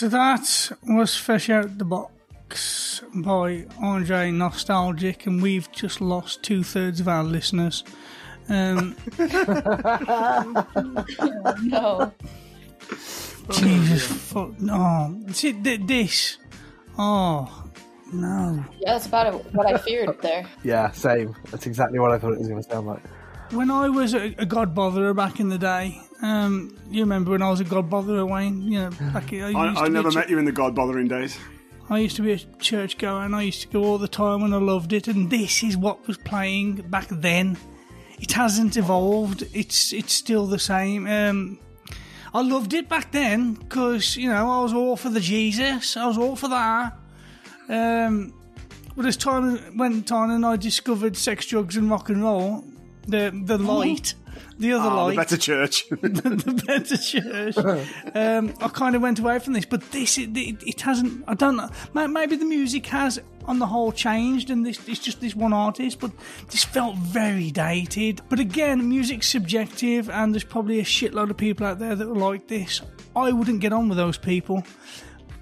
So 0.00 0.08
that 0.08 0.72
was 0.84 1.14
Fish 1.14 1.50
Out 1.50 1.76
the 1.76 1.84
Box 1.84 3.02
by 3.16 3.66
Andre 3.82 4.30
Nostalgic, 4.30 5.26
and 5.26 5.42
we've 5.42 5.70
just 5.72 6.00
lost 6.00 6.42
two 6.42 6.64
thirds 6.64 7.00
of 7.00 7.08
our 7.08 7.22
listeners. 7.22 7.84
Um, 8.48 8.96
no. 11.68 12.14
Jesus, 13.50 14.06
fuck, 14.06 14.58
no. 14.58 15.20
See, 15.32 15.52
th- 15.52 15.82
this. 15.84 16.38
Oh, 16.96 17.68
no. 18.10 18.64
Yeah, 18.78 18.94
that's 18.94 19.04
about 19.04 19.34
it, 19.34 19.54
what 19.54 19.66
I 19.66 19.76
feared 19.76 20.18
there. 20.22 20.46
Yeah, 20.64 20.90
same. 20.92 21.36
That's 21.50 21.66
exactly 21.66 21.98
what 21.98 22.10
I 22.10 22.18
thought 22.18 22.32
it 22.32 22.38
was 22.38 22.48
going 22.48 22.62
to 22.62 22.70
sound 22.70 22.86
like. 22.86 23.02
When 23.50 23.70
I 23.70 23.88
was 23.88 24.14
a, 24.14 24.34
a 24.38 24.46
God 24.46 24.76
botherer 24.76 25.14
back 25.14 25.40
in 25.40 25.48
the 25.48 25.58
day, 25.58 26.00
um, 26.22 26.76
you 26.88 27.00
remember 27.00 27.32
when 27.32 27.42
I 27.42 27.50
was 27.50 27.58
a 27.58 27.64
God 27.64 27.90
botherer, 27.90 28.28
Wayne? 28.28 28.62
You 28.62 28.78
know, 28.78 28.90
back 29.12 29.32
I, 29.32 29.36
I, 29.36 29.48
used 29.48 29.58
I 29.58 29.74
to 29.74 29.82
be 29.84 29.90
never 29.90 30.10
ch- 30.10 30.14
met 30.14 30.30
you 30.30 30.38
in 30.38 30.44
the 30.44 30.52
God 30.52 30.74
bothering 30.74 31.08
days. 31.08 31.36
I 31.88 31.98
used 31.98 32.14
to 32.16 32.22
be 32.22 32.32
a 32.32 32.38
church 32.38 32.98
goer 32.98 33.24
and 33.24 33.34
I 33.34 33.42
used 33.42 33.62
to 33.62 33.68
go 33.68 33.82
all 33.82 33.98
the 33.98 34.06
time 34.06 34.44
and 34.44 34.54
I 34.54 34.58
loved 34.58 34.92
it. 34.92 35.08
And 35.08 35.28
this 35.28 35.64
is 35.64 35.76
what 35.76 36.06
was 36.06 36.16
playing 36.18 36.76
back 36.88 37.08
then. 37.08 37.56
It 38.20 38.30
hasn't 38.32 38.76
evolved. 38.76 39.44
It's 39.52 39.92
it's 39.92 40.12
still 40.12 40.46
the 40.46 40.58
same. 40.60 41.08
Um, 41.08 41.58
I 42.32 42.42
loved 42.42 42.74
it 42.74 42.88
back 42.88 43.10
then 43.10 43.54
because 43.54 44.16
you 44.16 44.28
know 44.28 44.48
I 44.48 44.62
was 44.62 44.72
all 44.72 44.96
for 44.96 45.08
the 45.08 45.18
Jesus. 45.20 45.96
I 45.96 46.06
was 46.06 46.18
all 46.18 46.36
for 46.36 46.48
that. 46.48 46.96
Um, 47.68 48.32
but 48.96 49.06
as 49.06 49.16
time 49.16 49.76
went 49.76 50.12
on 50.12 50.30
and 50.30 50.46
I 50.46 50.56
discovered 50.56 51.16
sex, 51.16 51.46
drugs, 51.46 51.76
and 51.76 51.90
rock 51.90 52.08
and 52.08 52.22
roll, 52.22 52.64
the 53.10 53.30
the 53.44 53.58
light, 53.58 54.14
the 54.58 54.72
other 54.72 54.88
Ah, 54.88 55.04
light, 55.04 55.10
the 55.14 55.16
better 55.16 55.36
church. 55.36 55.88
the 55.90 56.62
better 56.66 56.96
church. 56.96 57.56
Um, 58.14 58.54
I 58.60 58.68
kind 58.68 58.94
of 58.96 59.02
went 59.02 59.18
away 59.18 59.38
from 59.38 59.52
this, 59.54 59.64
but 59.66 59.90
this 59.90 60.18
it, 60.18 60.36
it, 60.36 60.62
it 60.66 60.80
hasn't. 60.80 61.24
I 61.28 61.34
don't 61.34 61.56
know. 61.56 61.68
May- 61.94 62.06
Maybe 62.06 62.36
the 62.36 62.44
music 62.44 62.86
has, 62.86 63.20
on 63.46 63.58
the 63.58 63.66
whole, 63.66 63.92
changed, 63.92 64.50
and 64.50 64.64
this 64.64 64.78
it's 64.88 65.00
just 65.00 65.20
this 65.20 65.34
one 65.34 65.52
artist. 65.52 65.98
But 66.00 66.12
this 66.50 66.64
felt 66.64 66.96
very 66.96 67.50
dated. 67.50 68.22
But 68.28 68.38
again, 68.40 68.88
music's 68.88 69.26
subjective, 69.28 70.08
and 70.10 70.32
there's 70.34 70.44
probably 70.44 70.80
a 70.80 70.84
shitload 70.84 71.30
of 71.30 71.36
people 71.36 71.66
out 71.66 71.78
there 71.78 71.94
that 71.94 72.06
are 72.08 72.14
like 72.14 72.48
this. 72.48 72.80
I 73.16 73.32
wouldn't 73.32 73.60
get 73.60 73.72
on 73.72 73.88
with 73.88 73.98
those 73.98 74.16
people, 74.18 74.62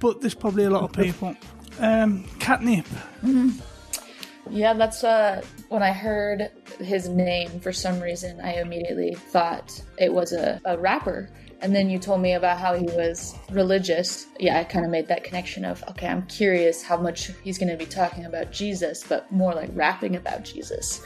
but 0.00 0.20
there's 0.20 0.34
probably 0.34 0.64
a 0.64 0.70
lot 0.70 0.84
of 0.84 0.92
people. 0.92 1.36
Um, 1.80 2.24
catnyp. 2.40 2.86
Yeah, 4.50 4.74
that's 4.74 5.04
uh, 5.04 5.42
when 5.68 5.82
I 5.82 5.92
heard 5.92 6.50
his 6.78 7.08
name. 7.08 7.60
For 7.60 7.72
some 7.72 8.00
reason, 8.00 8.40
I 8.40 8.54
immediately 8.54 9.14
thought 9.14 9.80
it 9.98 10.12
was 10.12 10.32
a, 10.32 10.60
a 10.64 10.78
rapper. 10.78 11.30
And 11.60 11.74
then 11.74 11.90
you 11.90 11.98
told 11.98 12.20
me 12.20 12.34
about 12.34 12.58
how 12.58 12.74
he 12.74 12.86
was 12.86 13.34
religious. 13.50 14.26
Yeah, 14.38 14.60
I 14.60 14.64
kind 14.64 14.84
of 14.84 14.92
made 14.92 15.08
that 15.08 15.24
connection 15.24 15.64
of 15.64 15.82
okay, 15.90 16.06
I'm 16.06 16.26
curious 16.26 16.82
how 16.82 16.96
much 16.96 17.32
he's 17.42 17.58
going 17.58 17.70
to 17.70 17.76
be 17.76 17.86
talking 17.86 18.26
about 18.26 18.52
Jesus, 18.52 19.02
but 19.02 19.30
more 19.32 19.52
like 19.54 19.70
rapping 19.72 20.14
about 20.14 20.44
Jesus. 20.44 21.04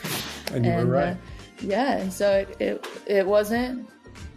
And 0.52 0.66
you 0.66 0.72
were 0.72 0.84
right. 0.84 1.08
Uh, 1.08 1.16
yeah, 1.62 1.96
and 1.96 2.12
so 2.12 2.30
it, 2.32 2.56
it 2.60 2.86
it 3.06 3.26
wasn't 3.26 3.88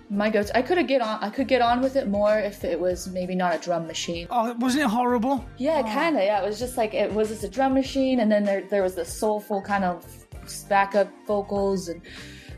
my 0.09 0.29
go-to. 0.29 0.55
I 0.57 0.61
could 0.61 0.77
have 0.77 0.87
get 0.87 1.01
on. 1.01 1.23
I 1.23 1.29
could 1.29 1.47
get 1.47 1.61
on 1.61 1.81
with 1.81 1.95
it 1.95 2.07
more 2.07 2.37
if 2.37 2.63
it 2.63 2.79
was 2.79 3.07
maybe 3.07 3.35
not 3.35 3.55
a 3.55 3.57
drum 3.59 3.87
machine. 3.87 4.27
Oh, 4.29 4.53
wasn't 4.59 4.83
it 4.83 4.89
horrible? 4.89 5.45
Yeah, 5.57 5.81
oh. 5.85 5.91
kind 5.91 6.15
of. 6.15 6.23
Yeah, 6.23 6.41
it 6.41 6.45
was 6.45 6.59
just 6.59 6.77
like 6.77 6.93
it 6.93 7.11
was 7.11 7.29
just 7.29 7.43
a 7.43 7.49
drum 7.49 7.73
machine, 7.73 8.19
and 8.19 8.31
then 8.31 8.43
there 8.43 8.61
there 8.69 8.83
was 8.83 8.95
the 8.95 9.05
soulful 9.05 9.61
kind 9.61 9.83
of 9.83 10.05
backup 10.69 11.09
vocals, 11.27 11.89
and 11.89 12.01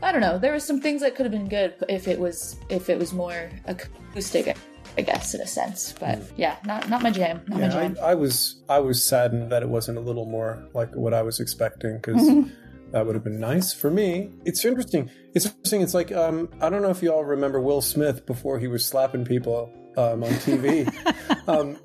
I 0.02 0.12
don't 0.12 0.20
know. 0.20 0.38
There 0.38 0.52
was 0.52 0.64
some 0.64 0.80
things 0.80 1.00
that 1.02 1.14
could 1.14 1.24
have 1.24 1.32
been 1.32 1.48
good 1.48 1.74
if 1.88 2.08
it 2.08 2.18
was 2.18 2.56
if 2.68 2.88
it 2.90 2.98
was 2.98 3.12
more 3.12 3.50
acoustic, 3.66 4.56
I 4.96 5.02
guess, 5.02 5.34
in 5.34 5.40
a 5.40 5.46
sense. 5.46 5.94
But 5.98 6.18
mm. 6.18 6.32
yeah, 6.36 6.56
not 6.64 6.88
not 6.88 7.02
my 7.02 7.10
jam. 7.10 7.42
Not 7.48 7.60
my 7.60 7.66
Yeah, 7.66 7.72
jam. 7.72 7.96
I, 8.02 8.10
I 8.10 8.14
was 8.14 8.62
I 8.68 8.78
was 8.78 9.02
saddened 9.02 9.50
that 9.52 9.62
it 9.62 9.68
wasn't 9.68 9.98
a 9.98 10.02
little 10.02 10.26
more 10.26 10.68
like 10.74 10.94
what 10.94 11.14
I 11.14 11.22
was 11.22 11.40
expecting 11.40 11.96
because 11.96 12.28
that 12.92 13.06
would 13.06 13.14
have 13.14 13.24
been 13.24 13.40
nice 13.40 13.72
for 13.72 13.90
me. 13.90 14.30
It's 14.44 14.64
interesting. 14.64 15.10
It's 15.34 15.46
interesting. 15.46 15.82
It's 15.82 15.94
like 15.94 16.12
um, 16.12 16.48
I 16.60 16.70
don't 16.70 16.82
know 16.82 16.90
if 16.90 17.02
you 17.02 17.12
all 17.12 17.24
remember 17.24 17.60
Will 17.60 17.82
Smith 17.82 18.26
before 18.26 18.58
he 18.58 18.68
was 18.68 18.84
slapping 18.84 19.24
people 19.24 19.72
um, 19.96 20.24
on 20.24 20.30
TV. 20.30 20.86
um, 21.48 21.78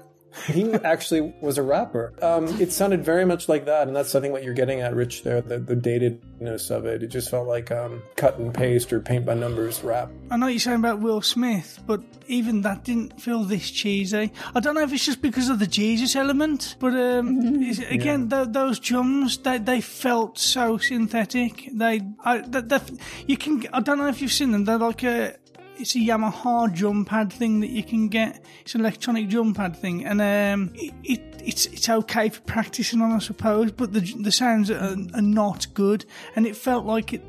he 0.48 0.74
actually 0.74 1.34
was 1.42 1.58
a 1.58 1.64
rapper. 1.64 2.14
Um, 2.22 2.48
it 2.60 2.72
sounded 2.72 3.04
very 3.04 3.26
much 3.26 3.48
like 3.50 3.66
that, 3.66 3.88
and 3.88 3.96
that's 3.96 4.14
I 4.16 4.22
think 4.22 4.34
what 4.34 4.44
you're 4.44 4.54
getting 4.54 4.82
at, 4.82 4.96
Rich. 4.96 5.24
There, 5.24 5.42
the, 5.42 5.60
the 5.60 5.76
datedness 5.76 6.72
of 6.72 6.86
it. 6.86 7.04
It 7.04 7.08
just 7.08 7.30
felt 7.30 7.48
like 7.48 7.72
um, 7.72 8.02
cut 8.16 8.38
and 8.38 8.54
paste 8.54 8.92
or 8.94 9.00
paint 9.00 9.26
by 9.26 9.34
numbers 9.34 9.84
rap. 9.84 10.10
I 10.32 10.38
know 10.38 10.48
you're 10.48 10.60
saying 10.60 10.80
about 10.80 11.00
Will 11.00 11.22
Smith, 11.22 11.80
but 11.86 12.02
even 12.28 12.62
that 12.62 12.84
didn't 12.84 13.22
feel 13.22 13.44
this 13.44 13.70
cheesy. 13.70 14.32
I 14.56 14.60
don't 14.60 14.76
know 14.76 14.82
if 14.82 14.94
it's 14.94 15.06
just 15.06 15.22
because 15.22 15.50
of 15.50 15.60
the 15.60 15.68
Jesus 15.68 16.16
element, 16.16 16.76
but 16.80 16.94
um, 16.94 17.62
is- 17.64 17.80
again, 17.80 18.30
th- 18.30 18.48
those 18.52 18.80
drums 18.80 19.38
they, 19.40 19.58
they 19.58 19.82
felt 19.82 20.38
so 20.40 20.78
synthetic. 20.78 21.70
They, 21.74 22.02
I, 22.24 22.40
that, 22.40 22.92
you 23.28 23.38
can. 23.38 23.66
I 23.74 23.80
don't 23.82 23.98
know 23.98 24.08
if 24.08 24.22
you've 24.22 24.32
seen 24.32 24.52
them. 24.52 24.66
They're 24.66 24.78
like 24.78 25.04
a. 25.04 25.36
It's 25.78 25.96
a 25.96 26.00
Yamaha 26.00 26.74
drum 26.74 27.06
pad 27.06 27.32
thing 27.34 27.60
that 27.62 27.70
you 27.70 27.84
can 27.84 28.08
get. 28.08 28.44
It's 28.62 28.76
an 28.76 28.82
electronic 28.82 29.30
drum 29.30 29.54
pad 29.54 29.76
thing, 29.76 30.06
and 30.06 30.22
um, 30.22 30.72
it, 30.76 30.94
it 31.04 31.42
it's 31.44 31.66
it's 31.68 31.90
okay 31.90 32.30
for 32.30 32.42
practicing 32.42 33.02
on, 33.02 33.12
I 33.12 33.20
suppose. 33.20 33.72
But 33.72 33.94
the 33.94 34.02
the 34.22 34.32
sounds 34.32 34.70
are, 34.72 34.96
are 35.14 35.22
not 35.22 35.74
good, 35.74 36.06
and 36.36 36.46
it 36.46 36.56
felt 36.56 36.86
like 36.86 37.14
it. 37.14 37.24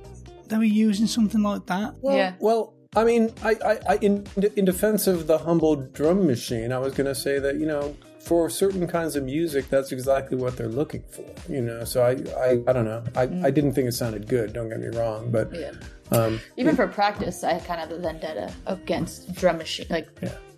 They 0.48 0.58
were 0.58 0.64
using 0.64 1.06
something 1.06 1.42
like 1.42 1.66
that. 1.66 1.94
Well, 2.02 2.16
Well, 2.38 2.74
I 2.94 3.04
mean, 3.04 3.32
I, 3.42 3.56
I, 3.64 3.78
I 3.88 3.96
in 3.96 4.26
in 4.56 4.64
defense 4.64 5.06
of 5.06 5.26
the 5.26 5.38
humble 5.38 5.76
drum 5.76 6.26
machine, 6.26 6.70
I 6.70 6.78
was 6.78 6.94
going 6.94 7.06
to 7.06 7.14
say 7.14 7.38
that 7.38 7.56
you 7.56 7.66
know, 7.66 7.96
for 8.20 8.48
certain 8.50 8.86
kinds 8.86 9.16
of 9.16 9.24
music, 9.24 9.68
that's 9.68 9.90
exactly 9.90 10.36
what 10.36 10.56
they're 10.56 10.68
looking 10.68 11.02
for. 11.10 11.24
You 11.48 11.62
know, 11.62 11.84
so 11.84 12.02
I, 12.02 12.10
I, 12.38 12.62
I 12.68 12.72
don't 12.72 12.84
know. 12.84 13.02
I, 13.16 13.22
I 13.22 13.50
didn't 13.50 13.72
think 13.72 13.88
it 13.88 13.92
sounded 13.92 14.28
good. 14.28 14.52
Don't 14.52 14.68
get 14.68 14.80
me 14.80 14.88
wrong, 14.88 15.30
but 15.30 15.52
Yeah. 15.54 15.72
Um, 16.12 16.40
Even 16.56 16.76
for 16.76 16.86
practice, 16.86 17.42
I 17.44 17.54
had 17.54 17.64
kind 17.64 17.80
of 17.80 17.90
a 17.96 18.00
vendetta 18.00 18.52
against 18.66 19.34
drum 19.34 19.58
machine, 19.58 19.86
like 19.90 20.08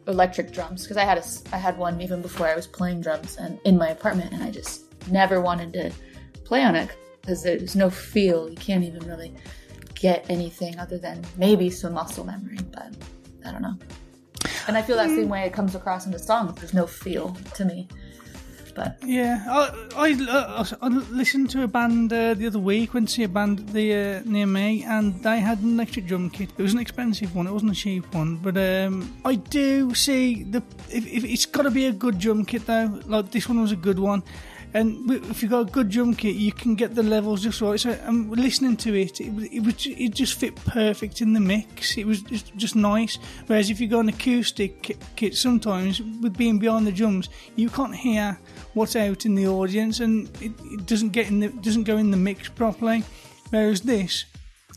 electric 0.09 0.53
drums, 0.53 0.83
because 0.83 0.97
I 0.97 1.05
had 1.05 1.19
a 1.19 1.21
s- 1.21 1.43
I 1.53 1.57
had 1.57 1.77
one 1.79 2.01
even 2.01 2.23
before 2.23 2.47
I 2.47 2.55
was 2.57 2.67
playing 2.67 3.01
drums 3.01 3.37
and 3.37 3.59
in 3.65 3.77
my 3.79 3.89
apartment, 3.89 4.33
and 4.33 4.43
I 4.43 4.51
just 4.51 4.83
never 5.11 5.41
wanted 5.41 5.73
to 5.75 5.91
play 6.45 6.63
on 6.63 6.75
it 6.77 6.91
because 7.21 7.43
there's 7.43 7.77
no 7.77 7.91
feel. 7.91 8.49
You 8.49 8.57
can't 8.57 8.85
even 8.85 9.07
really 9.07 9.35
get 9.95 10.25
anything 10.29 10.79
other 10.79 10.99
than 10.99 11.25
maybe 11.37 11.71
some 11.71 11.95
muscle 11.95 12.25
memory, 12.25 12.59
but 12.73 12.93
I 13.45 13.53
don't 13.53 13.63
know. 13.63 13.77
And 14.69 14.77
I 14.77 14.83
feel 14.83 14.97
that 14.97 15.09
same 15.11 15.29
way 15.29 15.43
it 15.43 15.53
comes 15.53 15.75
across 15.75 16.07
in 16.07 16.13
the 16.13 16.19
songs. 16.19 16.55
There's 16.61 16.75
no 16.75 16.87
feel 16.87 17.37
to 17.55 17.65
me. 17.65 17.89
But 18.77 18.99
Yeah, 19.03 19.43
I 19.49 19.63
I, 19.97 20.13
uh, 20.31 20.65
I 20.83 20.89
listened 20.89 21.49
to 21.51 21.63
a 21.63 21.69
band 21.69 22.13
uh, 22.13 22.35
the 22.35 22.47
other 22.47 22.59
week. 22.59 22.93
Went 22.93 23.09
to 23.09 23.15
see 23.15 23.23
a 23.25 23.29
band 23.29 23.71
the, 23.71 23.95
uh, 23.95 24.23
near 24.27 24.47
me, 24.47 24.85
and 24.85 25.15
they 25.23 25.41
had 25.41 25.63
an 25.63 25.73
electric 25.73 26.07
drum 26.07 26.29
kit. 26.29 26.51
It 26.59 26.63
was 26.63 26.75
an 26.75 26.81
expensive 26.81 27.35
one. 27.35 27.47
It 27.47 27.53
wasn't 27.53 27.73
a 27.73 27.75
cheap 27.75 28.15
one, 28.15 28.37
but 28.37 28.57
um, 28.59 29.11
I 29.25 29.37
do 29.37 29.95
see 29.95 30.45
the. 30.45 30.63
If, 30.91 31.07
if 31.07 31.25
it's 31.25 31.47
got 31.47 31.63
to 31.63 31.71
be 31.71 31.87
a 31.87 31.93
good 31.93 32.19
drum 32.19 32.45
kit 32.45 32.67
though, 32.67 33.01
like 33.07 33.31
this 33.31 33.49
one 33.49 33.61
was 33.61 33.73
a 33.73 33.77
good 33.77 33.99
one. 33.99 34.23
And 34.75 35.11
if 35.11 35.43
you've 35.43 35.51
got 35.51 35.69
a 35.69 35.71
good 35.71 35.89
drum 35.89 36.15
kit, 36.15 36.37
you 36.37 36.53
can 36.53 36.75
get 36.75 36.95
the 36.95 37.03
levels 37.03 37.43
just 37.43 37.61
right. 37.61 37.81
So 37.81 37.99
I'm 38.05 38.31
listening 38.31 38.77
to 38.79 38.95
it. 38.95 39.21
It, 39.21 39.33
it, 39.53 39.61
was, 39.61 39.87
it 39.87 40.15
just 40.15 40.35
fit 40.35 40.55
perfect 40.57 41.21
in 41.21 41.33
the 41.33 41.41
mix. 41.41 41.97
It 41.97 42.07
was 42.07 42.23
just, 42.23 42.55
just 42.57 42.77
nice. 42.77 43.19
Whereas 43.47 43.71
if 43.71 43.81
you 43.81 43.89
go 43.89 44.01
an 44.01 44.09
acoustic 44.09 44.99
kit, 45.17 45.35
sometimes 45.35 46.03
with 46.03 46.37
being 46.37 46.59
behind 46.59 46.87
the 46.87 46.93
drums, 46.93 47.29
you 47.55 47.71
can't 47.71 47.95
hear 47.95 48.39
what's 48.75 48.97
out 48.97 49.25
in 49.25 49.35
the 49.35 49.47
audience, 49.47 50.01
and 50.01 50.29
it, 50.43 50.53
it 50.65 50.87
doesn't 50.87 51.11
get 51.11 51.29
in 51.29 51.41
the 51.41 51.49
doesn't 51.49 51.85
go 51.85 51.97
in 51.97 52.11
the 52.11 52.17
mix 52.17 52.49
properly. 52.49 53.03
Whereas 53.51 53.81
this, 53.83 54.25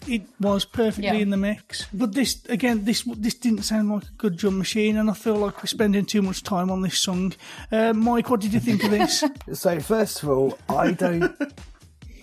it 0.08 0.24
was 0.39 0.66
perfectly 0.66 1.06
Yeah. 1.06 1.14
in 1.24 1.30
the 1.30 1.38
mix. 1.38 1.86
But 1.93 2.14
this 2.14 2.43
again, 2.50 2.86
this 2.86 3.04
this 3.18 3.34
didn't 3.36 3.64
sound 3.64 3.89
like 3.89 4.04
a 4.04 4.12
good 4.18 4.38
drum 4.38 4.58
machine, 4.58 4.97
and 4.97 5.10
I 5.10 5.14
feel 5.14 5.36
like 5.36 5.58
we're 5.58 5.68
spending 5.68 6.06
too 6.06 6.22
much 6.22 6.43
time 6.43 6.70
on 6.72 6.82
this 6.82 6.97
song. 6.97 7.34
Uh, 7.72 7.93
Mike, 7.93 8.30
what 8.30 8.39
did 8.41 8.54
you 8.54 8.60
think 8.60 8.84
of 8.84 8.91
this? 8.91 9.24
So 9.54 9.80
first 9.80 10.24
of 10.24 10.30
all, 10.30 10.58
I 10.70 10.91
don't, 10.91 11.36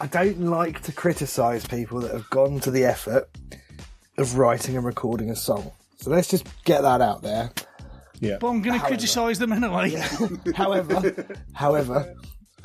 I 0.01 0.07
don't 0.07 0.41
like 0.43 0.83
to 0.83 0.93
criticise 0.93 1.67
people 1.67 2.01
that 2.01 2.13
have 2.13 2.29
gone 2.31 2.61
to 2.61 2.71
the 2.71 2.85
effort 2.85 3.29
of 4.19 4.39
writing 4.39 4.77
and 4.77 4.85
recording 4.87 5.31
a 5.31 5.37
song. 5.37 5.71
So 5.97 6.11
let's 6.11 6.29
just 6.29 6.47
get 6.65 6.83
that 6.83 7.01
out 7.01 7.23
there. 7.23 7.51
Yeah. 8.21 8.39
But 8.41 8.49
I'm 8.49 8.63
going 8.63 8.81
to 8.81 8.87
criticise 8.87 9.39
them 9.39 9.53
anyway. 9.53 9.91
However, 10.55 11.27
however, 11.53 12.15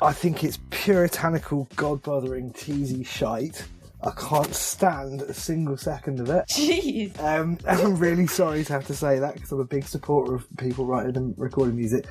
I 0.00 0.12
think 0.12 0.44
it's 0.44 0.58
puritanical, 0.70 1.68
god 1.76 2.02
bothering, 2.02 2.52
cheesy 2.54 3.04
shite. 3.04 3.62
I 4.04 4.10
can't 4.10 4.54
stand 4.54 5.22
a 5.22 5.32
single 5.32 5.76
second 5.76 6.18
of 6.18 6.28
it. 6.28 6.46
Jeez. 6.48 7.18
Um, 7.20 7.58
I'm 7.68 7.96
really 7.96 8.26
sorry 8.26 8.64
to 8.64 8.72
have 8.72 8.86
to 8.88 8.94
say 8.94 9.20
that 9.20 9.34
because 9.34 9.52
I'm 9.52 9.60
a 9.60 9.64
big 9.64 9.84
supporter 9.84 10.34
of 10.34 10.46
people 10.56 10.86
writing 10.86 11.16
and 11.16 11.34
recording 11.38 11.76
music. 11.76 12.06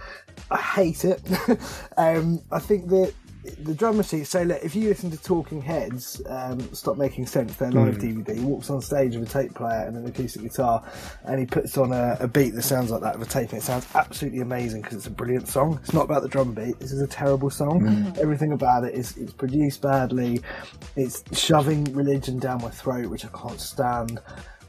I 0.50 0.58
hate 0.58 1.04
it. 1.04 1.22
um, 1.98 2.42
I 2.52 2.60
think 2.60 2.88
that 2.90 3.14
the 3.60 3.74
drum 3.74 3.98
machine. 3.98 4.24
So 4.26 4.44
look, 4.44 4.60
if 4.64 4.76
you 4.76 4.90
listen 4.90 5.10
to 5.12 5.18
Talking 5.22 5.62
Heads, 5.62 6.22
um, 6.28 6.60
Stop 6.74 6.98
Making 6.98 7.26
Sense, 7.26 7.56
their 7.56 7.72
live 7.72 7.98
Mm. 7.98 8.24
DVD, 8.24 8.36
he 8.36 8.46
walks 8.46 8.70
on 8.70 8.82
stage 8.82 9.16
with 9.16 9.30
a 9.30 9.32
tape 9.44 9.56
player 9.56 9.86
and 9.88 9.98
an 9.98 10.06
acoustic 10.06 10.44
guitar, 10.44 10.84
and 11.26 11.40
he 11.40 11.46
puts 11.46 11.78
on 11.78 11.92
a, 11.92 12.18
a 12.20 12.28
beat 12.28 12.52
that 12.56 12.62
sounds 12.62 12.92
like 12.92 13.02
that 13.02 13.16
of 13.16 13.22
a 13.22 13.26
tape, 13.26 13.50
and 13.50 13.60
it 13.60 13.64
sounds 13.64 13.88
absolutely 13.96 14.42
amazing 14.42 14.82
because 14.82 14.98
it's 14.98 15.08
a 15.08 15.12
brilliant 15.12 15.48
song. 15.48 15.80
It's 15.82 15.94
not 15.94 16.06
about 16.06 16.22
the 16.22 16.30
drum 16.30 16.54
beat. 16.54 16.80
This 16.80 16.92
is 16.92 17.02
a 17.02 17.08
terrible 17.08 17.50
song. 17.50 17.82
Mm. 17.82 18.18
Everything 18.20 18.52
about 18.54 18.84
it 18.84 18.94
is 18.94 19.18
it's 19.18 19.34
produced 19.34 19.82
badly. 19.82 20.42
It's 20.96 21.24
shoving 21.38 21.84
religion 21.96 22.38
down 22.38 22.62
my 22.62 22.70
throat, 22.70 23.08
which 23.10 23.26
I 23.26 23.30
can't 23.30 23.60
stand. 23.60 24.20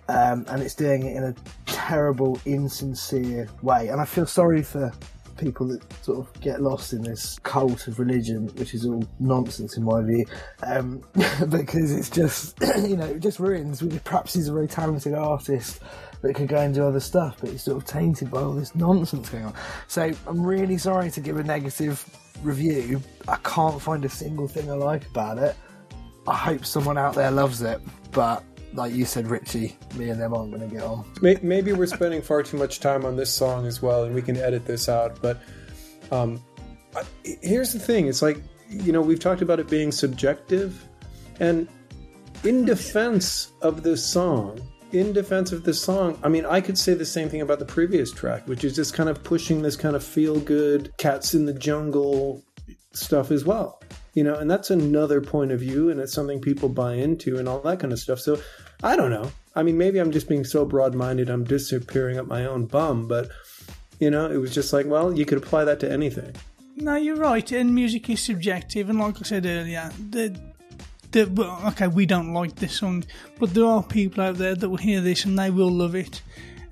Um, 0.08 0.44
and 0.48 0.62
it's 0.62 0.74
doing 0.74 1.06
it 1.06 1.16
in 1.16 1.24
a 1.24 1.34
terrible, 1.66 2.38
insincere 2.44 3.48
way. 3.62 3.88
And 3.88 4.00
I 4.00 4.04
feel 4.04 4.26
sorry 4.26 4.62
for 4.62 4.92
people 5.36 5.66
that 5.68 5.82
sort 6.04 6.18
of 6.18 6.40
get 6.40 6.60
lost 6.60 6.92
in 6.92 7.02
this 7.02 7.38
cult 7.40 7.86
of 7.86 7.98
religion, 7.98 8.48
which 8.56 8.74
is 8.74 8.86
all 8.86 9.04
nonsense 9.20 9.76
in 9.76 9.84
my 9.84 10.02
view, 10.02 10.24
um, 10.62 11.02
because 11.48 11.92
it's 11.92 12.10
just, 12.10 12.58
you 12.86 12.96
know, 12.96 13.06
it 13.06 13.20
just 13.20 13.38
ruins. 13.38 13.82
Perhaps 14.04 14.34
he's 14.34 14.48
a 14.48 14.52
very 14.52 14.68
talented 14.68 15.14
artist 15.14 15.80
that 16.22 16.34
could 16.34 16.48
go 16.48 16.56
and 16.56 16.74
do 16.74 16.84
other 16.84 17.00
stuff, 17.00 17.38
but 17.40 17.50
he's 17.50 17.62
sort 17.62 17.76
of 17.76 17.84
tainted 17.84 18.30
by 18.30 18.40
all 18.40 18.52
this 18.52 18.74
nonsense 18.74 19.28
going 19.28 19.44
on. 19.44 19.54
So 19.88 20.12
I'm 20.26 20.44
really 20.44 20.78
sorry 20.78 21.10
to 21.10 21.20
give 21.20 21.36
a 21.36 21.42
negative 21.42 22.04
review. 22.42 23.02
I 23.28 23.36
can't 23.44 23.80
find 23.80 24.04
a 24.04 24.08
single 24.08 24.48
thing 24.48 24.70
I 24.70 24.74
like 24.74 25.06
about 25.08 25.38
it. 25.38 25.56
I 26.26 26.36
hope 26.36 26.64
someone 26.64 26.98
out 26.98 27.14
there 27.14 27.30
loves 27.30 27.62
it, 27.62 27.80
but 28.12 28.44
like 28.74 28.92
you 28.92 29.04
said, 29.04 29.28
Richie, 29.28 29.76
me 29.96 30.08
and 30.08 30.20
them 30.20 30.34
aren't 30.34 30.50
going 30.50 30.68
to 30.68 30.74
get 30.74 30.82
on. 30.84 31.04
Maybe 31.20 31.72
we're 31.72 31.86
spending 31.86 32.22
far 32.22 32.42
too 32.42 32.56
much 32.56 32.80
time 32.80 33.04
on 33.04 33.16
this 33.16 33.32
song 33.32 33.66
as 33.66 33.82
well, 33.82 34.04
and 34.04 34.14
we 34.14 34.22
can 34.22 34.36
edit 34.36 34.64
this 34.66 34.88
out. 34.88 35.20
But 35.20 35.40
um, 36.10 36.42
here's 37.24 37.72
the 37.72 37.78
thing: 37.78 38.06
it's 38.06 38.22
like 38.22 38.38
you 38.68 38.92
know 38.92 39.00
we've 39.00 39.20
talked 39.20 39.42
about 39.42 39.60
it 39.60 39.68
being 39.68 39.92
subjective, 39.92 40.86
and 41.40 41.68
in 42.44 42.64
defense 42.64 43.52
of 43.60 43.82
this 43.82 44.04
song, 44.04 44.60
in 44.92 45.12
defense 45.12 45.52
of 45.52 45.64
this 45.64 45.80
song, 45.80 46.18
I 46.22 46.28
mean, 46.28 46.44
I 46.44 46.60
could 46.60 46.78
say 46.78 46.94
the 46.94 47.06
same 47.06 47.28
thing 47.28 47.40
about 47.40 47.58
the 47.58 47.64
previous 47.64 48.10
track, 48.10 48.46
which 48.48 48.64
is 48.64 48.74
just 48.74 48.94
kind 48.94 49.08
of 49.08 49.22
pushing 49.22 49.62
this 49.62 49.76
kind 49.76 49.96
of 49.96 50.04
feel-good 50.04 50.96
cats 50.98 51.34
in 51.34 51.46
the 51.46 51.54
jungle 51.54 52.42
stuff 52.92 53.30
as 53.30 53.44
well. 53.44 53.81
You 54.14 54.24
know, 54.24 54.34
and 54.34 54.50
that's 54.50 54.70
another 54.70 55.20
point 55.20 55.52
of 55.52 55.60
view, 55.60 55.90
and 55.90 55.98
it's 56.00 56.12
something 56.12 56.40
people 56.40 56.68
buy 56.68 56.94
into, 56.94 57.38
and 57.38 57.48
all 57.48 57.60
that 57.60 57.80
kind 57.80 57.92
of 57.92 57.98
stuff. 57.98 58.20
So, 58.20 58.40
I 58.82 58.94
don't 58.96 59.10
know. 59.10 59.30
I 59.54 59.62
mean, 59.62 59.78
maybe 59.78 59.98
I'm 59.98 60.12
just 60.12 60.28
being 60.28 60.44
so 60.44 60.64
broad-minded, 60.64 61.30
I'm 61.30 61.44
disappearing 61.44 62.18
up 62.18 62.26
my 62.26 62.44
own 62.46 62.66
bum. 62.66 63.08
But 63.08 63.30
you 63.98 64.10
know, 64.10 64.30
it 64.30 64.36
was 64.36 64.52
just 64.54 64.72
like, 64.72 64.86
well, 64.86 65.16
you 65.16 65.24
could 65.24 65.38
apply 65.38 65.64
that 65.64 65.80
to 65.80 65.90
anything. 65.90 66.34
No, 66.76 66.96
you're 66.96 67.16
right. 67.16 67.50
And 67.52 67.74
music 67.74 68.10
is 68.10 68.20
subjective, 68.20 68.90
and 68.90 68.98
like 68.98 69.18
I 69.20 69.22
said 69.22 69.46
earlier, 69.46 69.90
the 70.10 70.38
the 71.12 71.24
well, 71.26 71.60
okay, 71.68 71.86
we 71.86 72.06
don't 72.06 72.32
like 72.32 72.56
this 72.56 72.78
song, 72.78 73.04
but 73.38 73.54
there 73.54 73.66
are 73.66 73.82
people 73.82 74.24
out 74.24 74.36
there 74.36 74.54
that 74.54 74.68
will 74.68 74.78
hear 74.78 75.00
this 75.00 75.24
and 75.24 75.38
they 75.38 75.50
will 75.50 75.70
love 75.70 75.94
it. 75.94 76.22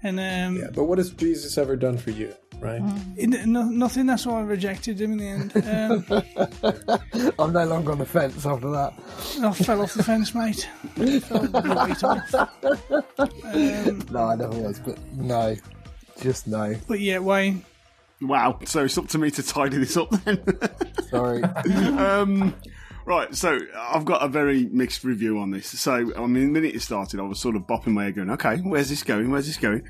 And 0.02 0.18
um, 0.18 0.56
Yeah, 0.56 0.70
but 0.74 0.84
what 0.84 0.98
has 0.98 1.10
Jesus 1.10 1.58
ever 1.58 1.76
done 1.76 1.98
for 1.98 2.10
you, 2.10 2.34
right? 2.60 2.82
in- 3.16 3.52
no, 3.52 3.64
nothing. 3.64 4.06
That's 4.06 4.26
why 4.26 4.40
I 4.40 4.42
rejected 4.42 5.00
him 5.00 5.18
in 5.18 5.18
the 5.18 5.26
end. 5.26 7.00
Um, 7.24 7.32
I'm 7.38 7.52
no 7.52 7.64
longer 7.66 7.92
on 7.92 7.98
the 7.98 8.06
fence 8.06 8.44
after 8.46 8.70
that. 8.70 8.92
I 9.42 9.52
fell 9.52 9.82
off 9.82 9.94
the 9.94 10.02
fence, 10.02 10.34
mate. 10.34 10.68
Fell 11.24 11.46
right 11.48 12.04
off. 12.04 12.34
Um, 13.44 14.02
No, 14.10 14.24
I 14.24 14.36
never 14.36 14.56
was, 14.58 14.78
but 14.80 14.98
no, 15.14 15.54
just 16.20 16.46
no. 16.46 16.74
but 16.88 17.00
yeah, 17.00 17.18
Wayne. 17.18 17.64
Wow. 18.22 18.58
So 18.64 18.84
it's 18.84 18.96
up 18.98 19.08
to 19.08 19.18
me 19.18 19.30
to 19.32 19.42
tidy 19.42 19.78
this 19.78 19.96
up 19.96 20.10
then. 20.24 20.40
Sorry. 21.10 21.42
um, 21.42 22.54
right. 23.04 23.34
So 23.34 23.58
I've 23.76 24.04
got 24.04 24.22
a 24.22 24.28
very 24.28 24.66
mixed 24.66 25.04
review 25.04 25.38
on 25.38 25.50
this. 25.50 25.66
So 25.66 25.92
I 25.92 26.26
mean, 26.26 26.52
the 26.52 26.60
minute 26.60 26.74
it 26.74 26.82
started, 26.82 27.20
I 27.20 27.22
was 27.22 27.38
sort 27.38 27.56
of 27.56 27.62
bopping 27.62 27.92
my 27.92 28.04
head, 28.04 28.16
going, 28.16 28.30
"Okay, 28.30 28.56
where's 28.58 28.88
this 28.88 29.02
going? 29.02 29.30
Where's 29.30 29.46
this 29.46 29.56
going?" 29.56 29.82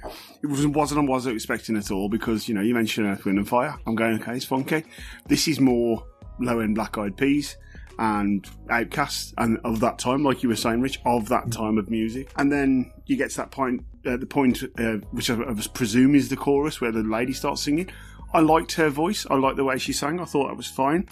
It 0.43 0.47
wasn't 0.47 0.75
wasn't 0.77 1.01
I 1.01 1.11
wasn't 1.11 1.35
expecting 1.35 1.77
at 1.77 1.91
all 1.91 2.09
because 2.09 2.49
you 2.49 2.55
know 2.55 2.63
you 2.63 2.75
mentioned 2.75 3.07
Earth, 3.07 3.25
Wind 3.25 3.39
and 3.39 3.49
Fire. 3.49 3.77
I'm 3.87 3.95
going, 3.95 4.21
okay, 4.21 4.37
it's 4.37 4.45
funky. 4.45 4.85
This 5.27 5.49
is 5.49 5.61
more 5.61 6.07
low 6.39 6.61
end 6.61 6.75
Black 6.75 6.97
Eyed 6.99 7.17
Peas 7.17 7.57
and 7.99 8.49
OutKast 8.69 9.35
and 9.37 9.59
of 9.63 9.81
that 9.81 9.99
time, 9.99 10.23
like 10.23 10.43
you 10.43 10.49
were 10.49 10.57
saying, 10.57 10.81
Rich, 10.81 11.01
of 11.05 11.29
that 11.29 11.53
time 11.53 11.77
of 11.77 11.91
music. 11.91 12.33
And 12.37 12.51
then 12.51 12.91
you 13.05 13.17
get 13.17 13.31
to 13.33 13.37
that 13.39 13.51
point, 13.51 13.85
uh, 14.07 14.17
the 14.17 14.27
point 14.27 14.63
uh, 14.79 14.97
which 15.11 15.29
I, 15.29 15.35
I 15.35 15.55
presume 15.75 16.15
is 16.15 16.31
the 16.31 16.37
chorus 16.37 16.81
where 16.81 16.93
the 16.93 17.03
lady 17.03 17.35
starts 17.35 17.63
singing. 17.63 17.91
I 18.33 18.41
liked 18.41 18.73
her 18.73 18.89
voice. 18.89 19.27
I 19.31 19.35
liked 19.35 19.57
the 19.57 19.65
way 19.65 19.77
she 19.77 19.93
sang. 19.93 20.19
I 20.19 20.25
thought 20.25 20.49
that 20.49 20.57
was 20.57 20.67
fine. 20.67 21.09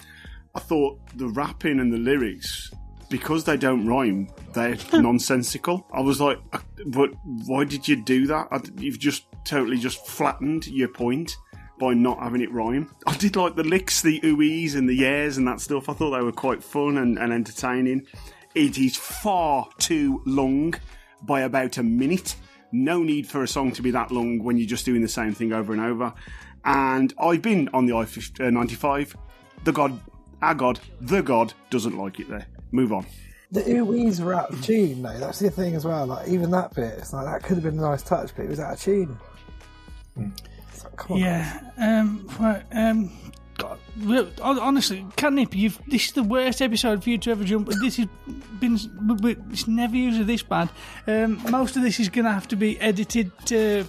I 0.59 0.61
thought 0.61 0.99
the 1.15 1.29
rapping 1.29 1.79
and 1.79 1.93
the 1.93 1.97
lyrics, 1.97 2.69
because 3.09 3.45
they 3.45 3.55
don't 3.55 3.87
rhyme, 3.87 4.27
they're 4.51 4.75
nonsensical. 4.93 5.87
I 5.93 6.01
was 6.01 6.19
like, 6.19 6.37
uh, 6.51 6.59
but 6.87 7.11
why 7.23 7.63
did 7.63 7.87
you 7.87 8.03
do 8.03 8.27
that? 8.27 8.69
You've 8.77 8.99
just 8.99 9.23
totally 9.45 9.77
just 9.77 10.05
flattened 10.05 10.67
your 10.67 10.89
point 10.89 11.37
by 11.79 11.93
not 11.93 12.19
having 12.19 12.41
it 12.41 12.51
rhyme. 12.51 12.93
I 13.07 13.15
did 13.15 13.37
like 13.37 13.55
the 13.55 13.63
licks, 13.63 14.01
the 14.01 14.19
ooies 14.19 14.75
and 14.75 14.89
the 14.89 14.93
yeahs 14.93 15.37
and 15.37 15.47
that 15.47 15.61
stuff. 15.61 15.87
I 15.87 15.93
thought 15.93 16.11
they 16.11 16.21
were 16.21 16.33
quite 16.33 16.61
fun 16.61 16.97
and, 16.97 17.17
and 17.17 17.31
entertaining. 17.31 18.05
It 18.53 18.77
is 18.77 18.97
far 18.97 19.69
too 19.77 20.21
long 20.25 20.75
by 21.21 21.43
about 21.43 21.77
a 21.77 21.83
minute. 21.83 22.35
No 22.73 23.01
need 23.01 23.29
for 23.29 23.43
a 23.43 23.47
song 23.47 23.71
to 23.71 23.81
be 23.81 23.91
that 23.91 24.11
long 24.11 24.43
when 24.43 24.57
you're 24.57 24.67
just 24.67 24.83
doing 24.83 25.01
the 25.01 25.07
same 25.07 25.33
thing 25.33 25.53
over 25.53 25.71
and 25.71 25.81
over. 25.81 26.13
And 26.65 27.13
I've 27.17 27.41
been 27.41 27.69
on 27.73 27.85
the 27.85 27.95
I-95. 27.95 29.15
The 29.63 29.71
God, 29.71 29.97
our 30.41 30.53
God, 30.55 30.79
the 31.01 31.21
God 31.21 31.53
doesn't 31.69 31.97
like 31.97 32.19
it 32.19 32.29
there. 32.29 32.45
Move 32.71 32.93
on. 32.93 33.05
The 33.51 33.67
ooh-wees 33.71 34.21
were 34.21 34.33
out 34.35 34.51
of 34.53 34.63
tune, 34.63 35.01
though. 35.01 35.17
That's 35.17 35.39
the 35.39 35.49
thing 35.49 35.75
as 35.75 35.83
well. 35.85 36.05
Like 36.05 36.27
even 36.27 36.51
that 36.51 36.73
bit, 36.75 36.93
it's 36.99 37.13
like 37.13 37.25
that 37.25 37.41
could 37.43 37.55
have 37.57 37.63
been 37.63 37.79
a 37.79 37.81
nice 37.81 38.03
touch, 38.03 38.31
but 38.35 38.45
it 38.45 38.49
was 38.49 38.59
out 38.59 38.73
of 38.73 38.79
tune. 38.81 39.17
Like, 40.15 40.95
come 40.97 41.13
on, 41.13 41.19
Yeah. 41.19 41.59
Um. 41.77 42.29
Right, 42.39 42.63
um. 42.71 43.11
God, 43.57 43.77
well, 44.05 44.29
honestly, 44.41 45.05
Catnyp, 45.17 45.53
you've 45.53 45.81
this 45.87 46.05
is 46.05 46.11
the 46.13 46.23
worst 46.23 46.61
episode 46.61 47.03
for 47.03 47.09
you 47.09 47.17
to 47.17 47.31
ever 47.31 47.43
jump. 47.43 47.67
This 47.81 47.97
has 47.97 48.07
been, 48.61 48.79
but- 49.01 49.21
but 49.21 49.37
it's 49.51 49.67
never 49.67 49.97
usually 49.97 50.23
this 50.23 50.43
bad. 50.43 50.69
Um, 51.07 51.41
most 51.49 51.75
of 51.75 51.81
this 51.83 51.99
is 51.99 52.07
going 52.07 52.23
to 52.23 52.31
have 52.31 52.47
to 52.49 52.55
be 52.55 52.79
edited 52.79 53.31
to, 53.47 53.83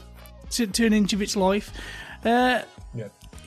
to 0.51 0.67
to 0.67 0.87
an 0.87 0.93
inch 0.93 1.13
of 1.13 1.23
its 1.23 1.37
life. 1.37 1.71
Uh, 2.25 2.63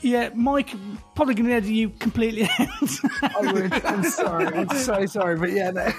yeah. 0.03 0.29
Mike, 0.33 0.75
probably 1.15 1.35
going 1.35 1.49
to 1.49 1.55
edit 1.55 1.69
you 1.69 1.89
completely. 1.89 2.43
I 2.49 3.51
would. 3.51 3.73
I'm 3.85 4.03
sorry. 4.03 4.47
I'm 4.47 4.69
so 4.69 5.05
sorry, 5.05 5.37
but 5.37 5.51
yeah, 5.51 5.71
no. 5.71 5.91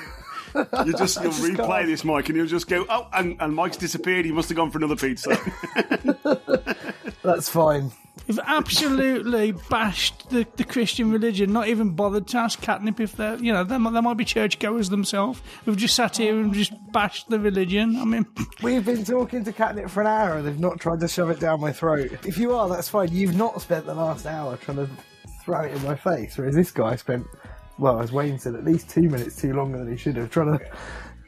You 0.55 0.92
just 0.96 1.20
you'll 1.22 1.32
Just 1.32 1.42
replay 1.42 1.82
go- 1.82 1.86
this, 1.86 2.05
Mike, 2.05 2.28
and 2.28 2.36
you'll 2.36 2.46
just 2.46 2.68
go, 2.68 2.86
oh, 2.88 3.09
and, 3.12 3.36
and 3.40 3.55
Mike's 3.55 3.76
disappeared. 3.76 4.24
He 4.24 4.32
must 4.32 4.48
have 4.48 4.57
gone 4.57 4.70
for 4.70 4.78
another 4.78 4.96
pizza. 4.96 5.36
That's 7.22 7.48
fine. 7.48 7.90
We've 8.26 8.38
absolutely 8.46 9.52
bashed 9.68 10.30
the, 10.30 10.46
the 10.57 10.64
Christian 10.64 11.11
religion, 11.12 11.52
not 11.52 11.68
even 11.68 11.90
bothered 11.90 12.26
to 12.28 12.38
ask 12.38 12.59
Catnyp 12.61 12.98
if 12.98 13.16
they're, 13.16 13.36
you 13.36 13.52
know, 13.52 13.64
they 13.64 13.76
might, 13.76 13.92
they 13.92 14.00
might 14.00 14.16
be 14.16 14.24
churchgoers 14.24 14.88
themselves. 14.88 15.42
We've 15.66 15.76
just 15.76 15.94
sat 15.94 16.16
here 16.16 16.34
and 16.40 16.55
just 16.55 16.72
bashed 16.90 17.28
the 17.28 17.38
religion. 17.38 17.96
I 17.96 18.05
mean, 18.05 18.24
We've 18.62 18.84
been 18.84 19.05
talking 19.05 19.44
to 19.44 19.52
Catnyp 19.52 19.90
for 19.90 20.00
an 20.00 20.07
hour 20.07 20.38
and 20.38 20.46
they've 20.46 20.59
not 20.59 20.80
tried 20.80 21.00
to 21.00 21.09
shove 21.09 21.28
it 21.30 21.40
down 21.40 21.61
my 21.61 21.72
throat. 21.72 22.12
If 22.24 22.38
you 22.38 22.55
are, 22.55 22.66
that's 22.66 22.88
fine. 22.88 23.12
You've 23.12 23.36
not 23.36 23.61
spent 23.61 23.84
the 23.84 23.94
last 23.94 24.24
hour 24.24 24.57
trying 24.57 24.78
to 24.78 24.88
throw 25.42 25.61
it 25.62 25.72
in 25.74 25.82
my 25.82 25.94
face, 25.94 26.38
whereas 26.38 26.55
this 26.55 26.70
guy 26.70 26.96
spent, 26.96 27.26
well, 27.79 28.01
as 28.01 28.12
Wayne 28.12 28.39
said, 28.39 28.55
at 28.55 28.64
least 28.64 28.91
two 28.91 29.09
minutes 29.09 29.37
too 29.37 29.53
longer 29.53 29.79
than 29.79 29.91
he 29.91 29.97
should 29.97 30.16
have. 30.16 30.31
Trying 30.31 30.59
to, 30.59 30.64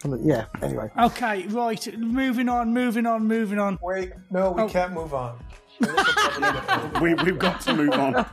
trying 0.01 0.19
to 0.19 0.25
yeah, 0.27 0.47
anyway. 0.63 0.91
okay, 0.99 1.47
right, 1.49 1.99
moving 1.99 2.49
on, 2.49 2.73
moving 2.73 3.07
on, 3.07 3.27
moving 3.27 3.59
on. 3.59 3.79
Wait, 3.83 4.13
no, 4.31 4.53
we 4.53 4.63
Oh. 4.63 4.69
can't 4.69 4.93
move 4.93 5.15
on. 5.15 5.39
we, 7.03 7.13
we've 7.15 7.39
got 7.39 7.61
to 7.61 7.75
move 7.75 7.93
on. 7.93 8.13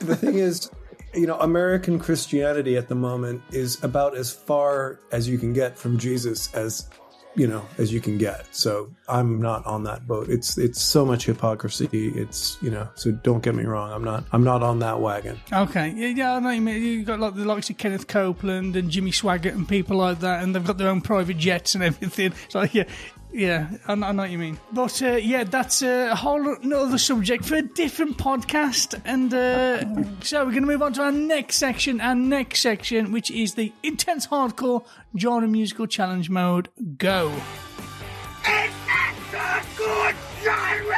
the 0.00 0.16
thing 0.18 0.34
is, 0.34 0.70
you 1.14 1.26
know, 1.26 1.38
American 1.38 1.98
Christianity 1.98 2.76
at 2.76 2.88
the 2.88 2.94
moment 2.94 3.42
is 3.52 3.82
about 3.84 4.16
as 4.16 4.32
far 4.32 4.98
as 5.12 5.28
you 5.28 5.38
can 5.38 5.52
get 5.52 5.78
from 5.78 5.98
Jesus 5.98 6.52
as 6.54 6.88
you 7.36 7.46
know 7.46 7.66
as 7.78 7.92
you 7.92 8.00
can 8.00 8.18
get. 8.18 8.46
So 8.54 8.90
I'm 9.08 9.40
not 9.40 9.64
on 9.66 9.84
that 9.84 10.06
boat. 10.06 10.28
It's 10.28 10.58
it's 10.58 10.80
so 10.80 11.04
much 11.04 11.26
hypocrisy. 11.26 11.88
It's 11.92 12.56
you 12.62 12.70
know. 12.70 12.88
So 12.94 13.12
don't 13.12 13.42
get 13.42 13.54
me 13.54 13.64
wrong. 13.64 13.92
I'm 13.92 14.04
not 14.04 14.24
I'm 14.32 14.44
not 14.44 14.62
on 14.62 14.78
that 14.80 15.00
wagon. 15.00 15.40
Okay, 15.52 15.92
yeah, 15.96 16.08
yeah, 16.08 16.34
I 16.34 16.40
know 16.40 16.50
you 16.50 16.60
mean. 16.60 16.82
You've 16.82 17.06
got 17.06 17.20
like 17.20 17.34
the 17.34 17.44
likes 17.44 17.70
of 17.70 17.76
Kenneth 17.78 18.06
Copeland 18.06 18.76
and 18.76 18.90
Jimmy 18.90 19.10
Swaggart 19.10 19.54
and 19.54 19.68
people 19.68 19.96
like 19.96 20.20
that, 20.20 20.42
and 20.42 20.54
they've 20.54 20.64
got 20.64 20.78
their 20.78 20.88
own 20.88 21.00
private 21.00 21.38
jets 21.38 21.74
and 21.74 21.84
everything. 21.84 22.32
So 22.48 22.66
yeah, 22.72 22.84
yeah, 23.34 23.68
I, 23.88 23.94
know- 23.96 24.12
what 24.14 24.30
you 24.30 24.38
mean. 24.38 24.58
But 24.72 25.02
uh, 25.02 25.16
yeah, 25.16 25.44
that's 25.44 25.82
a 25.82 26.14
whole 26.14 26.56
other 26.74 26.98
subject 26.98 27.44
for 27.44 27.56
a 27.56 27.62
different 27.62 28.16
podcast. 28.16 29.00
And 29.04 29.34
uh, 29.34 29.80
so 30.22 30.44
we're 30.44 30.52
going 30.52 30.62
to 30.62 30.68
move 30.68 30.82
on 30.82 30.92
to 30.94 31.02
our 31.02 31.12
next 31.12 31.56
section. 31.56 32.00
Our 32.00 32.14
next 32.14 32.60
section, 32.60 33.10
which 33.12 33.30
is 33.30 33.54
the 33.54 33.72
intense 33.82 34.28
hardcore 34.28 34.86
genre 35.18 35.48
musical 35.48 35.86
challenge 35.86 36.30
mode. 36.30 36.68
Go. 36.96 37.32
good 39.76 40.14
genre 40.42 40.93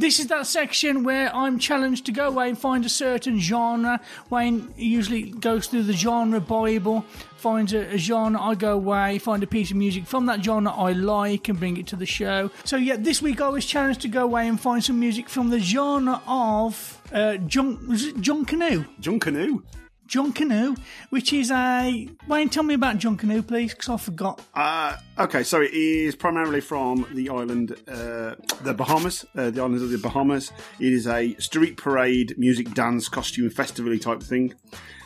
this 0.00 0.18
is 0.18 0.28
that 0.28 0.46
section 0.46 1.04
where 1.04 1.34
I'm 1.34 1.58
challenged 1.58 2.06
to 2.06 2.12
go 2.12 2.28
away 2.28 2.48
and 2.48 2.58
find 2.58 2.84
a 2.84 2.88
certain 2.88 3.38
genre. 3.38 4.00
Wayne 4.30 4.72
usually 4.76 5.30
goes 5.30 5.66
through 5.66 5.82
the 5.84 5.92
genre 5.92 6.40
Bible, 6.40 7.04
finds 7.36 7.72
a, 7.74 7.94
a 7.94 7.98
genre. 7.98 8.40
I 8.40 8.54
go 8.54 8.72
away, 8.72 9.18
find 9.18 9.42
a 9.42 9.46
piece 9.46 9.70
of 9.70 9.76
music 9.76 10.06
from 10.06 10.26
that 10.26 10.42
genre 10.42 10.72
I 10.72 10.92
like, 10.92 11.48
and 11.48 11.58
bring 11.58 11.76
it 11.76 11.86
to 11.88 11.96
the 11.96 12.06
show. 12.06 12.50
So 12.64 12.76
yeah, 12.76 12.96
this 12.98 13.20
week 13.20 13.40
I 13.40 13.48
was 13.48 13.66
challenged 13.66 14.00
to 14.02 14.08
go 14.08 14.24
away 14.24 14.48
and 14.48 14.58
find 14.58 14.82
some 14.82 14.98
music 14.98 15.28
from 15.28 15.50
the 15.50 15.60
genre 15.60 16.22
of 16.26 17.00
uh, 17.12 17.36
Junk, 17.36 17.86
was 17.86 18.06
it 18.06 18.16
Junkanoo? 18.16 18.86
Junkanoo. 19.00 19.62
Junkanoo, 20.10 20.76
which 21.10 21.32
is 21.32 21.50
a 21.50 22.08
Wayne. 22.26 22.48
Tell 22.48 22.64
me 22.64 22.74
about 22.74 22.98
Junkanoo, 22.98 23.46
please, 23.46 23.72
because 23.72 23.88
I 23.88 23.96
forgot. 23.96 24.42
Uh, 24.54 24.96
okay, 25.18 25.44
so 25.44 25.60
it 25.60 25.72
is 25.72 26.16
primarily 26.16 26.60
from 26.60 27.06
the 27.12 27.28
island, 27.28 27.76
uh, 27.86 28.34
the 28.62 28.74
Bahamas, 28.74 29.24
uh, 29.36 29.50
the 29.50 29.60
islands 29.60 29.82
of 29.82 29.90
the 29.90 29.98
Bahamas. 29.98 30.50
It 30.80 30.92
is 30.92 31.06
a 31.06 31.34
street 31.36 31.76
parade, 31.76 32.34
music, 32.36 32.74
dance, 32.74 33.08
costume, 33.08 33.50
festival 33.50 33.96
type 33.98 34.22
thing. 34.22 34.52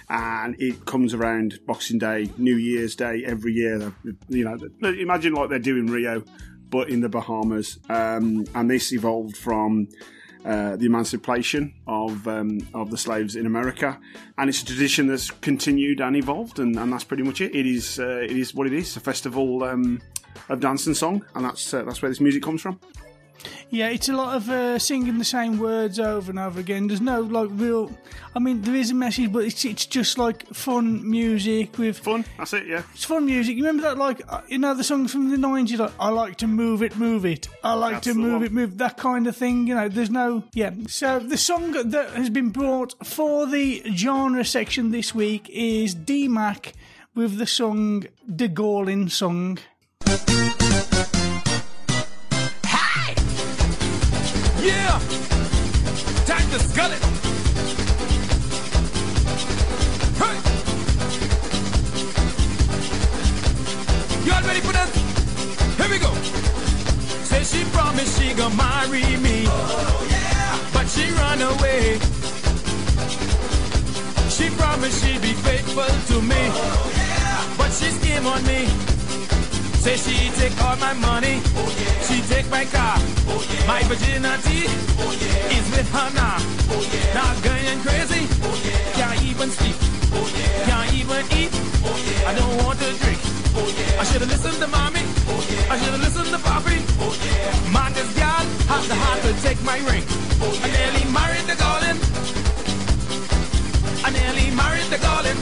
And 0.08 0.56
it 0.58 0.84
comes 0.86 1.12
around 1.14 1.60
Boxing 1.66 1.98
Day, 1.98 2.30
New 2.38 2.56
Year's 2.56 2.94
Day 2.94 3.24
every 3.26 3.52
year. 3.52 3.92
You 4.28 4.44
know, 4.44 4.58
imagine 4.82 5.34
like 5.34 5.50
they're 5.50 5.58
doing 5.58 5.86
Rio, 5.86 6.22
but 6.70 6.88
in 6.88 7.00
the 7.00 7.08
Bahamas. 7.08 7.78
Um, 7.88 8.46
and 8.54 8.70
this 8.70 8.92
evolved 8.92 9.36
from 9.36 9.88
uh, 10.44 10.76
the 10.76 10.86
emancipation 10.86 11.74
of 11.86 12.26
um, 12.28 12.66
of 12.74 12.90
the 12.90 12.98
slaves 12.98 13.36
in 13.36 13.46
America, 13.46 13.98
and 14.36 14.48
it's 14.48 14.62
a 14.62 14.66
tradition 14.66 15.06
that's 15.06 15.30
continued 15.30 16.00
and 16.00 16.16
evolved, 16.16 16.58
and, 16.58 16.76
and 16.76 16.92
that's 16.92 17.04
pretty 17.04 17.22
much 17.22 17.40
it. 17.40 17.54
It 17.54 17.66
is 17.66 17.98
uh, 17.98 18.20
it 18.22 18.36
is 18.36 18.54
what 18.54 18.66
it 18.66 18.72
is, 18.72 18.96
a 18.96 19.00
festival 19.00 19.64
um, 19.64 20.00
of 20.48 20.60
dance 20.60 20.86
and 20.86 20.96
song, 20.96 21.24
and 21.34 21.44
that's 21.44 21.72
uh, 21.72 21.82
that's 21.84 22.02
where 22.02 22.10
this 22.10 22.20
music 22.20 22.42
comes 22.42 22.60
from. 22.60 22.78
Yeah, 23.70 23.88
it's 23.88 24.08
a 24.08 24.12
lot 24.12 24.36
of 24.36 24.48
uh, 24.48 24.78
singing 24.78 25.18
the 25.18 25.24
same 25.24 25.58
words 25.58 25.98
over 25.98 26.30
and 26.30 26.38
over 26.38 26.60
again. 26.60 26.86
There's 26.86 27.00
no 27.00 27.20
like 27.20 27.48
real. 27.52 27.90
I 28.34 28.38
mean, 28.38 28.62
there 28.62 28.74
is 28.74 28.90
a 28.90 28.94
message, 28.94 29.32
but 29.32 29.44
it's 29.44 29.64
it's 29.64 29.86
just 29.86 30.16
like 30.18 30.46
fun 30.54 31.08
music 31.10 31.76
with 31.78 31.98
fun. 31.98 32.24
That's 32.38 32.52
it. 32.52 32.66
Yeah, 32.66 32.82
it's 32.94 33.04
fun 33.04 33.26
music. 33.26 33.56
You 33.56 33.64
remember 33.64 33.82
that 33.82 33.98
like 33.98 34.22
uh, 34.28 34.42
you 34.48 34.58
know 34.58 34.74
the 34.74 34.84
songs 34.84 35.12
from 35.12 35.30
the 35.30 35.36
nineties? 35.36 35.78
Like 35.78 35.92
I 35.98 36.08
like 36.10 36.36
to 36.36 36.46
move 36.46 36.82
it, 36.82 36.96
move 36.96 37.26
it. 37.26 37.48
I 37.62 37.74
like 37.74 37.94
That's 37.94 38.06
to 38.08 38.14
move 38.14 38.32
one. 38.34 38.42
it, 38.44 38.52
move 38.52 38.78
that 38.78 38.96
kind 38.96 39.26
of 39.26 39.36
thing. 39.36 39.66
You 39.66 39.74
know, 39.74 39.88
there's 39.88 40.10
no 40.10 40.44
yeah. 40.54 40.70
So 40.86 41.18
the 41.18 41.36
song 41.36 41.72
that 41.72 42.10
has 42.10 42.30
been 42.30 42.50
brought 42.50 42.94
for 43.06 43.46
the 43.46 43.82
genre 43.94 44.44
section 44.44 44.90
this 44.90 45.14
week 45.14 45.48
is 45.50 45.94
D 45.94 46.28
Mac 46.28 46.72
with 47.14 47.38
the 47.38 47.46
song 47.46 48.04
De 48.34 48.48
Gallin' 48.48 49.08
Song." 49.08 49.58
Skull 56.74 56.90
it! 56.90 57.04
Hey! 60.18 60.36
You 64.24 64.32
all 64.32 64.42
ready 64.42 64.58
for 64.58 64.72
that? 64.72 64.90
Here 65.78 65.88
we 65.88 65.98
go! 66.00 66.12
Say 67.22 67.44
she 67.44 67.64
promised 67.70 68.20
she 68.20 68.34
gonna 68.34 68.56
marry 68.56 69.16
me. 69.18 69.44
Oh, 69.46 70.06
yeah! 70.10 70.58
But 70.72 70.88
she 70.88 71.12
run 71.12 71.42
away. 71.42 72.00
She 74.30 74.50
promised 74.58 75.04
she'd 75.04 75.22
be 75.22 75.34
faithful 75.46 75.84
to 75.84 76.22
me. 76.22 76.50
Oh, 76.50 76.92
yeah! 76.96 77.54
But 77.56 77.70
she 77.70 77.88
scheme 77.90 78.26
on 78.26 78.44
me. 78.46 78.93
Say 79.84 79.96
she 79.98 80.30
take 80.40 80.56
all 80.64 80.76
my 80.76 80.94
money. 80.94 81.42
She 82.08 82.22
take 82.32 82.48
my 82.48 82.64
car. 82.64 82.96
My 83.68 83.82
virginity 83.84 84.64
is 85.52 85.66
with 85.76 85.88
her 85.92 86.08
now. 86.16 86.40
Now 87.12 87.28
going 87.44 87.80
crazy. 87.84 88.24
Can't 88.96 89.22
even 89.28 89.50
sleep. 89.50 89.76
Can't 90.64 90.88
even 90.94 91.22
eat. 91.36 91.52
I 92.24 92.32
don't 92.32 92.56
want 92.64 92.78
to 92.80 92.88
drink. 92.96 93.20
I 94.00 94.04
should 94.08 94.22
have 94.24 94.30
listened 94.32 94.56
to 94.64 94.68
mommy. 94.68 95.04
I 95.68 95.76
should 95.76 95.92
have 95.92 96.00
listened 96.00 96.32
to 96.32 96.40
papi. 96.40 96.80
Man, 97.70 97.92
this 97.92 98.08
has 98.16 98.88
the 98.88 98.94
heart 98.94 99.20
to 99.20 99.32
take 99.44 99.60
my 99.64 99.76
ring. 99.84 100.04
I 100.64 100.68
nearly 100.80 101.04
married 101.12 101.44
the 101.44 101.56
Garland. 101.60 102.00
I 104.00 104.08
nearly 104.16 104.48
married 104.56 104.88
the 104.88 105.00
Garland. 105.06 105.40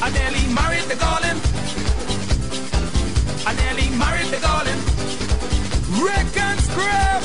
I 0.00 0.08
nearly 0.08 0.44
married 0.54 0.88
the 0.88 0.96
Garland. 0.96 1.59
I 3.46 3.54
nearly 3.54 3.88
married 3.96 4.26
the 4.26 4.38
Garland. 4.40 4.80
Rick 6.02 6.36
and 6.36 6.60
Scrap. 6.60 7.22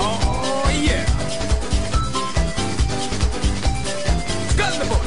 Oh 0.00 0.70
yeah. 0.82 1.04
The 4.56 4.84
boy. 4.88 5.04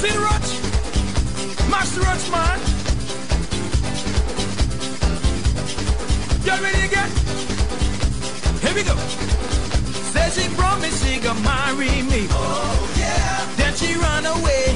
See 0.00 0.16
roach, 2.00 2.30
man. 2.30 2.58
Y'all 6.44 6.62
ready 6.62 6.84
again? 6.86 7.25
Here 8.66 8.74
we 8.74 8.82
go. 8.82 8.96
Said 10.10 10.32
she 10.32 10.48
promised 10.56 10.98
she 11.04 11.20
gonna 11.20 11.38
marry 11.40 12.02
me. 12.10 12.26
Oh 12.30 12.94
yeah. 12.98 13.46
Then 13.54 13.72
she 13.78 13.94
run 13.94 14.26
away. 14.26 14.74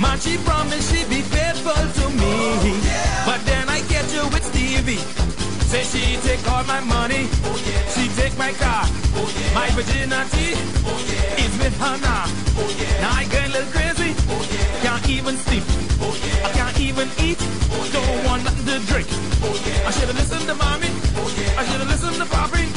Man, 0.00 0.18
she 0.18 0.38
promised 0.48 0.88
she'd 0.90 1.10
be 1.10 1.20
faithful 1.20 1.76
to 1.98 2.04
me. 2.16 2.72
But 3.28 3.44
then 3.44 3.68
I 3.68 3.82
get 3.92 4.06
you 4.14 4.24
with 4.32 4.44
Stevie. 4.48 5.02
Say 5.68 5.84
she 5.84 6.16
take 6.26 6.40
all 6.50 6.64
my 6.64 6.80
money. 6.80 7.28
She 7.92 8.08
take 8.16 8.32
my 8.38 8.52
car. 8.52 8.88
My 9.52 9.68
virginity 9.76 10.56
is 11.44 11.52
with 11.60 11.76
her 11.84 11.96
now. 12.00 12.24
Now 13.02 13.12
I 13.12 13.24
get 13.28 13.44
a 13.48 13.52
little 13.52 13.70
crazy. 13.76 14.16
Can't 14.80 15.06
even 15.10 15.36
sleep. 15.36 15.64
I 16.48 16.50
can't 16.52 16.80
even 16.80 17.08
eat. 17.20 17.40
Don't 17.92 18.24
want 18.24 18.44
nothing 18.44 18.64
to 18.72 18.78
drink. 18.86 19.08
I 19.84 19.90
should 19.90 20.08
have 20.08 20.16
listened 20.16 20.46
to 20.48 20.54
mommy. 20.54 20.97
I 21.58 21.66
should 21.66 21.82
have 21.82 21.90
listened 21.90 22.14
to 22.22 22.26
papi. 22.30 22.70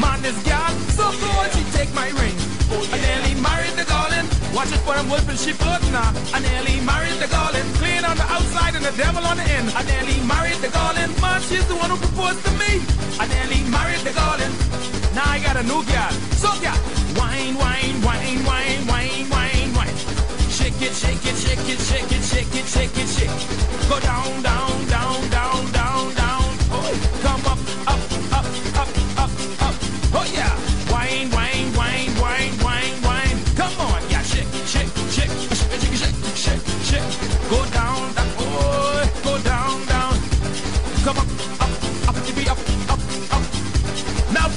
Man, 0.00 0.22
this 0.24 0.32
girl 0.48 0.72
so 0.96 1.12
cold 1.20 1.52
she 1.52 1.60
take 1.76 1.92
my 1.92 2.08
ring. 2.16 2.32
I 2.88 2.96
nearly 2.96 3.36
married 3.44 3.76
the 3.76 3.84
Garland. 3.84 4.24
Watch 4.56 4.72
it 4.72 4.80
for 4.88 4.96
them 4.96 5.12
wolf 5.12 5.28
she 5.36 5.52
float 5.52 5.84
now. 5.92 6.08
I 6.32 6.40
nearly 6.40 6.80
married 6.80 7.20
the 7.20 7.28
Garland. 7.28 7.68
Clean 7.76 8.00
on 8.00 8.16
the 8.16 8.24
outside 8.24 8.72
and 8.72 8.84
the 8.88 8.96
devil 8.96 9.20
on 9.20 9.36
the 9.36 9.44
end. 9.52 9.68
I 9.76 9.84
nearly 9.84 10.16
married 10.24 10.56
the 10.64 10.72
Garland. 10.72 11.12
Man, 11.20 11.44
she's 11.44 11.66
the 11.68 11.76
one 11.76 11.92
who 11.92 12.00
proposed 12.00 12.40
to 12.48 12.52
me. 12.56 12.80
I 13.20 13.28
nearly 13.28 13.68
married 13.68 14.00
the 14.00 14.16
Garland. 14.16 14.54
Now 15.12 15.28
I 15.28 15.36
got 15.44 15.60
a 15.60 15.64
new 15.68 15.84
girl. 15.84 16.12
So 16.40 16.48
girl, 16.56 16.80
wine, 17.20 17.52
wine, 17.60 18.00
wine, 18.00 18.40
wine, 18.48 18.80
wine, 18.88 19.28
wine, 19.28 19.68
wine. 19.76 19.96
Shake 20.48 20.80
it, 20.80 20.96
shake 20.96 21.20
it, 21.28 21.36
shake 21.36 21.68
it, 21.68 21.76
shake 21.76 22.08
it, 22.16 22.24
shake 22.24 22.54
it, 22.56 22.64
shake 22.64 22.96
it, 22.96 23.08
shake. 23.12 23.36
Go 23.92 24.00
down, 24.00 24.40
down, 24.40 24.72
down, 24.88 25.20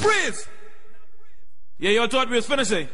Freeze. 0.04 0.46
Yeah, 1.78 1.90
you 1.92 2.06
thought 2.08 2.28
we 2.28 2.36
was 2.36 2.46
finishing. 2.46 2.88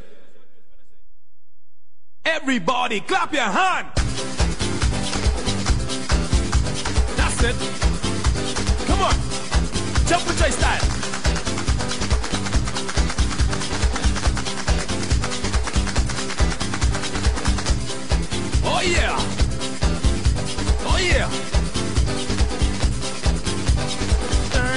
Everybody, 2.25 3.01
clap 3.01 3.33
your 3.33 3.43
hand. 3.43 3.89
That's 7.17 7.43
it. 7.43 7.57
Come 8.87 9.01
on, 9.01 9.15
jump 10.07 10.25
with 10.29 10.41
your 10.41 10.51
style. 10.53 10.87
Oh 18.63 18.83
yeah. 18.83 19.17
Oh 20.87 20.99
yeah. 21.01 21.50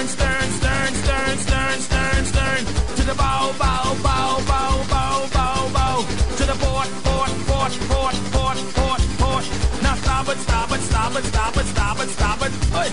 stern, 0.07 0.49
stern, 0.51 0.93
stern, 0.95 1.37
stern, 1.37 1.37
stern, 1.37 1.79
stern, 1.79 2.25
stern, 2.25 2.65
to 2.95 3.03
the 3.03 3.15
bow, 3.15 3.53
bow, 3.57 3.95
bow, 4.03 4.41
bow, 4.47 4.83
bow, 4.89 5.27
bow, 5.31 5.69
bow, 5.73 6.05
to 6.37 6.43
the 6.45 6.55
port, 6.59 6.89
port, 7.03 7.31
port, 7.47 7.73
port, 7.89 8.15
port, 8.33 8.59
port, 8.75 9.01
port. 9.21 9.45
Now 9.81 9.95
stop 9.95 10.27
it, 10.29 10.37
stop 10.39 10.71
it, 10.71 10.81
stop 10.81 11.15
it, 11.15 11.23
stop 11.25 11.57
it, 11.57 11.65
stop 11.67 11.99
it, 11.99 12.09
stop 12.09 12.41
it. 12.45 12.51
Hey. 12.75 12.89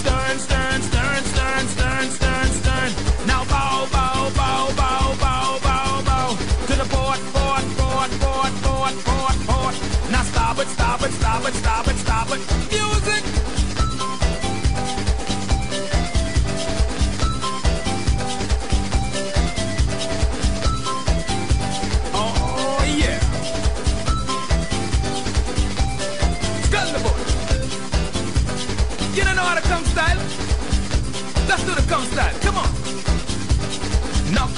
Stern, 0.00 0.38
stern, 0.38 0.82
stern, 0.82 1.22
stern, 1.32 1.66
stern, 1.68 2.06
stern, 2.10 2.48
stern. 2.60 2.90
Now 3.26 3.44
bow, 3.44 3.88
bow, 3.90 4.30
bow, 4.36 4.70
bow, 4.76 5.14
bow, 5.18 5.58
bow, 5.66 6.02
bow, 6.06 6.36
to 6.68 6.74
the 6.78 6.86
port, 6.94 7.20
port, 7.34 7.64
port, 7.78 8.10
port, 8.22 8.52
port, 8.62 8.94
port, 9.08 9.36
port. 9.48 9.76
Now 10.10 10.22
stop 10.22 10.58
it, 10.58 10.68
stop 10.68 11.02
it, 11.02 11.12
stop 11.12 11.48
it, 11.48 11.54
stop 11.54 11.88
it, 11.88 11.96
stop 11.96 12.30
it. 12.30 12.61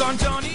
On. 0.05 0.19
Johnny. 0.19 0.54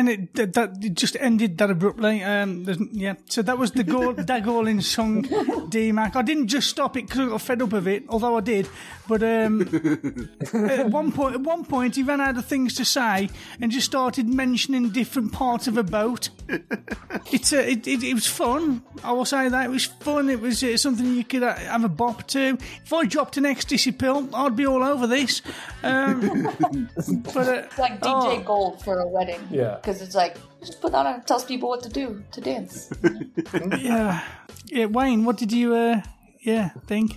And 0.00 0.08
it 0.08 0.34
that, 0.34 0.54
that 0.54 0.70
it 0.82 0.94
just 0.94 1.14
ended 1.20 1.58
that 1.58 1.70
abruptly. 1.70 2.22
Um, 2.24 2.64
yeah, 2.90 3.14
so 3.26 3.42
that 3.42 3.58
was 3.58 3.72
the 3.72 3.84
Go- 3.84 4.14
Dagorlin 4.14 4.82
song, 4.96 5.26
D 5.68 5.92
Mac. 5.92 6.16
I 6.16 6.22
didn't 6.22 6.46
just 6.48 6.70
stop 6.70 6.96
it 6.96 7.06
because 7.06 7.20
I 7.20 7.26
got 7.26 7.42
fed 7.42 7.60
up 7.60 7.74
of 7.74 7.86
it, 7.86 8.04
although 8.08 8.38
I 8.38 8.40
did. 8.40 8.66
But 9.06 9.22
um, 9.22 9.60
at 10.54 10.88
one 10.88 11.12
point, 11.12 11.34
at 11.34 11.40
one 11.42 11.66
point, 11.66 11.96
he 11.96 12.02
ran 12.02 12.20
out 12.22 12.38
of 12.38 12.46
things 12.46 12.74
to 12.76 12.84
say 12.86 13.28
and 13.60 13.70
just 13.70 13.84
started 13.86 14.26
mentioning 14.26 14.88
different 14.88 15.32
parts 15.32 15.66
of 15.66 15.76
a 15.76 15.82
boat. 15.82 16.30
It's 17.30 17.52
a, 17.52 17.70
it, 17.70 17.86
it, 17.86 18.02
it 18.02 18.14
was 18.14 18.26
fun. 18.26 18.82
I 19.04 19.12
will 19.12 19.24
say 19.26 19.48
that 19.50 19.64
it 19.66 19.70
was 19.70 19.84
fun. 19.84 20.30
It 20.30 20.40
was 20.40 20.62
uh, 20.62 20.76
something 20.78 21.14
you 21.14 21.24
could 21.24 21.42
uh, 21.42 21.54
have 21.56 21.84
a 21.84 21.88
bop 21.88 22.26
to. 22.28 22.56
If 22.84 22.92
I 22.92 23.04
dropped 23.04 23.36
an 23.36 23.44
ecstasy 23.44 23.92
pill, 23.92 24.28
I'd 24.34 24.56
be 24.56 24.66
all 24.66 24.82
over 24.82 25.06
this. 25.06 25.42
Um, 25.82 26.20
but 26.60 27.36
uh, 27.36 27.52
It's 27.66 27.78
like 27.78 28.00
DJ 28.00 28.44
Gold 28.44 28.82
for 28.82 29.00
a 29.00 29.06
wedding. 29.06 29.40
Yeah. 29.50 29.76
Because 29.90 30.06
it's 30.06 30.14
like, 30.14 30.36
just 30.60 30.80
put 30.80 30.92
that 30.92 31.04
on 31.04 31.14
and 31.14 31.26
tells 31.26 31.44
people 31.44 31.68
what 31.68 31.82
to 31.82 31.88
do 31.88 32.22
to 32.30 32.40
dance. 32.40 32.92
yeah, 33.76 34.22
yeah. 34.66 34.84
Wayne, 34.86 35.24
what 35.24 35.36
did 35.36 35.50
you, 35.50 35.74
uh, 35.74 36.00
yeah, 36.38 36.68
think? 36.86 37.16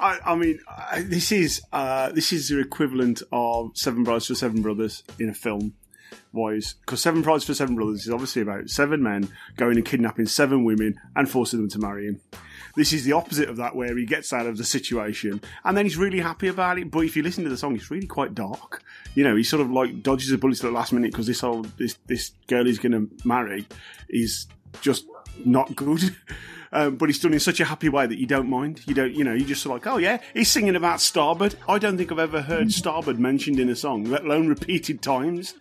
I, 0.00 0.20
I 0.24 0.36
mean, 0.36 0.60
I, 0.68 1.02
this 1.02 1.32
is 1.32 1.62
uh, 1.72 2.12
this 2.12 2.32
is 2.32 2.48
the 2.48 2.60
equivalent 2.60 3.24
of 3.32 3.72
Seven 3.74 4.04
Brides 4.04 4.28
for 4.28 4.36
Seven 4.36 4.62
Brothers 4.62 5.02
in 5.18 5.30
a 5.30 5.34
film 5.34 5.74
wise, 6.32 6.76
because 6.82 7.02
Seven 7.02 7.22
Brides 7.22 7.42
for 7.42 7.54
Seven 7.54 7.74
Brothers 7.74 8.06
is 8.06 8.10
obviously 8.10 8.42
about 8.42 8.70
seven 8.70 9.02
men 9.02 9.28
going 9.56 9.76
and 9.76 9.84
kidnapping 9.84 10.26
seven 10.26 10.62
women 10.62 11.00
and 11.16 11.28
forcing 11.28 11.58
them 11.58 11.70
to 11.70 11.80
marry 11.80 12.06
him. 12.06 12.20
This 12.74 12.92
is 12.92 13.04
the 13.04 13.12
opposite 13.12 13.48
of 13.48 13.56
that, 13.56 13.76
where 13.76 13.96
he 13.96 14.06
gets 14.06 14.32
out 14.32 14.46
of 14.46 14.56
the 14.56 14.64
situation 14.64 15.40
and 15.64 15.76
then 15.76 15.84
he's 15.84 15.96
really 15.96 16.20
happy 16.20 16.48
about 16.48 16.78
it. 16.78 16.90
But 16.90 17.00
if 17.00 17.16
you 17.16 17.22
listen 17.22 17.44
to 17.44 17.50
the 17.50 17.56
song, 17.56 17.76
it's 17.76 17.90
really 17.90 18.06
quite 18.06 18.34
dark. 18.34 18.82
You 19.14 19.24
know, 19.24 19.36
he 19.36 19.42
sort 19.42 19.62
of 19.62 19.70
like 19.70 20.02
dodges 20.02 20.32
a 20.32 20.38
bullet 20.38 20.58
at 20.58 20.62
the 20.62 20.70
last 20.70 20.92
minute 20.92 21.12
because 21.12 21.26
this 21.26 21.44
old 21.44 21.66
this 21.78 21.98
this 22.06 22.32
girl 22.46 22.64
he's 22.64 22.78
going 22.78 22.92
to 22.92 23.26
marry 23.26 23.66
is 24.08 24.46
just 24.80 25.06
not 25.44 25.74
good. 25.76 26.14
Um, 26.74 26.96
but 26.96 27.10
he's 27.10 27.18
done 27.18 27.34
in 27.34 27.40
such 27.40 27.60
a 27.60 27.66
happy 27.66 27.90
way 27.90 28.06
that 28.06 28.18
you 28.18 28.26
don't 28.26 28.48
mind. 28.48 28.80
You 28.86 28.94
don't, 28.94 29.12
you 29.12 29.24
know, 29.24 29.34
you 29.34 29.44
just 29.44 29.66
like, 29.66 29.86
oh 29.86 29.98
yeah, 29.98 30.22
he's 30.32 30.50
singing 30.50 30.74
about 30.74 31.02
starboard. 31.02 31.54
I 31.68 31.78
don't 31.78 31.98
think 31.98 32.10
I've 32.10 32.18
ever 32.18 32.40
heard 32.40 32.72
starboard 32.72 33.18
mentioned 33.18 33.60
in 33.60 33.68
a 33.68 33.76
song, 33.76 34.04
let 34.04 34.24
alone 34.24 34.48
repeated 34.48 35.02
times. 35.02 35.52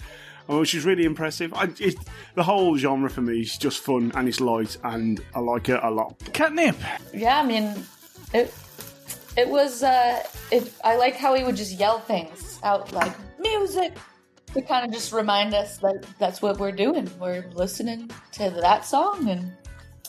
Oh, 0.52 0.60
which 0.60 0.76
is 0.76 0.84
really 0.84 1.06
impressive. 1.06 1.54
I, 1.54 1.70
it, 1.80 1.96
the 2.36 2.44
whole 2.44 2.76
genre 2.78 3.10
for 3.10 3.22
me 3.22 3.40
is 3.40 3.58
just 3.58 3.80
fun 3.80 4.12
and 4.16 4.28
it's 4.28 4.42
light, 4.42 4.78
and 4.84 5.22
I 5.34 5.40
like 5.40 5.70
it 5.70 5.80
a 5.82 5.90
lot. 5.90 6.20
Catnyp. 6.20 6.76
Yeah, 7.14 7.40
I 7.40 7.46
mean, 7.46 7.74
it 8.34 8.54
it 9.38 9.48
was. 9.48 9.82
Uh, 9.82 10.22
it, 10.52 10.72
I 10.84 10.98
like 10.98 11.16
how 11.16 11.34
he 11.36 11.44
would 11.46 11.56
just 11.56 11.72
yell 11.80 12.00
things 12.00 12.60
out 12.64 12.92
like 12.92 13.14
music 13.40 13.94
to 14.54 14.62
kind 14.62 14.86
of 14.86 14.92
just 14.92 15.14
remind 15.14 15.54
us 15.54 15.78
that 15.78 16.06
that's 16.20 16.42
what 16.42 16.60
we're 16.60 16.74
doing. 16.74 17.10
We're 17.18 17.46
listening 17.54 18.12
to 18.34 18.50
that 18.50 18.84
song, 18.84 19.30
and 19.30 19.54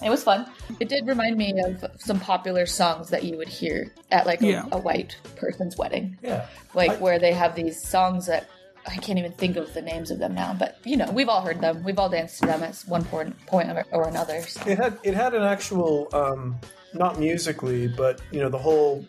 it 0.05 0.11
was 0.11 0.25
fun. 0.25 0.51
It 0.81 0.89
did 0.89 1.07
remind 1.07 1.37
me 1.37 1.55
of 1.65 1.85
some 1.99 2.19
popular 2.19 2.67
songs 2.67 3.11
that 3.11 3.23
you 3.23 3.37
would 3.37 3.49
hear 3.49 3.93
at 4.11 4.27
like 4.27 4.43
a, 4.43 4.47
Yeah. 4.49 4.65
a 4.73 4.79
white 4.79 5.17
person's 5.37 5.79
wedding. 5.79 6.19
Yeah. 6.21 6.47
like 6.75 7.01
where 7.01 7.21
they 7.21 7.33
have 7.33 7.55
these 7.55 7.81
songs 7.81 8.27
that. 8.27 8.49
I 8.87 8.97
can't 8.97 9.19
even 9.19 9.33
think 9.33 9.57
of 9.57 9.73
the 9.75 9.83
names 9.83 10.11
of 10.11 10.19
them 10.19 10.35
now, 10.35 10.55
but 10.59 10.77
you 10.85 10.97
know, 10.97 11.09
we've 11.13 11.29
all 11.29 11.41
heard 11.41 11.61
them. 11.61 11.83
We've 11.85 11.99
all 11.99 12.09
danced 12.09 12.41
to 12.41 12.47
them 12.47 12.63
at 12.63 12.77
one 12.87 13.05
point, 13.05 13.37
point 13.47 13.71
or- 13.71 13.87
or 13.93 14.09
another. 14.09 14.43
so. 14.43 14.61
It 14.69 14.77
had 14.79 14.99
it 15.05 15.15
had 15.15 15.35
an 15.35 15.43
actual, 15.45 16.09
um, 16.13 16.59
not 16.95 17.19
musically, 17.21 17.87
but 17.89 18.21
you 18.33 18.41
know 18.41 18.49
the 18.49 18.59
whole 18.59 19.05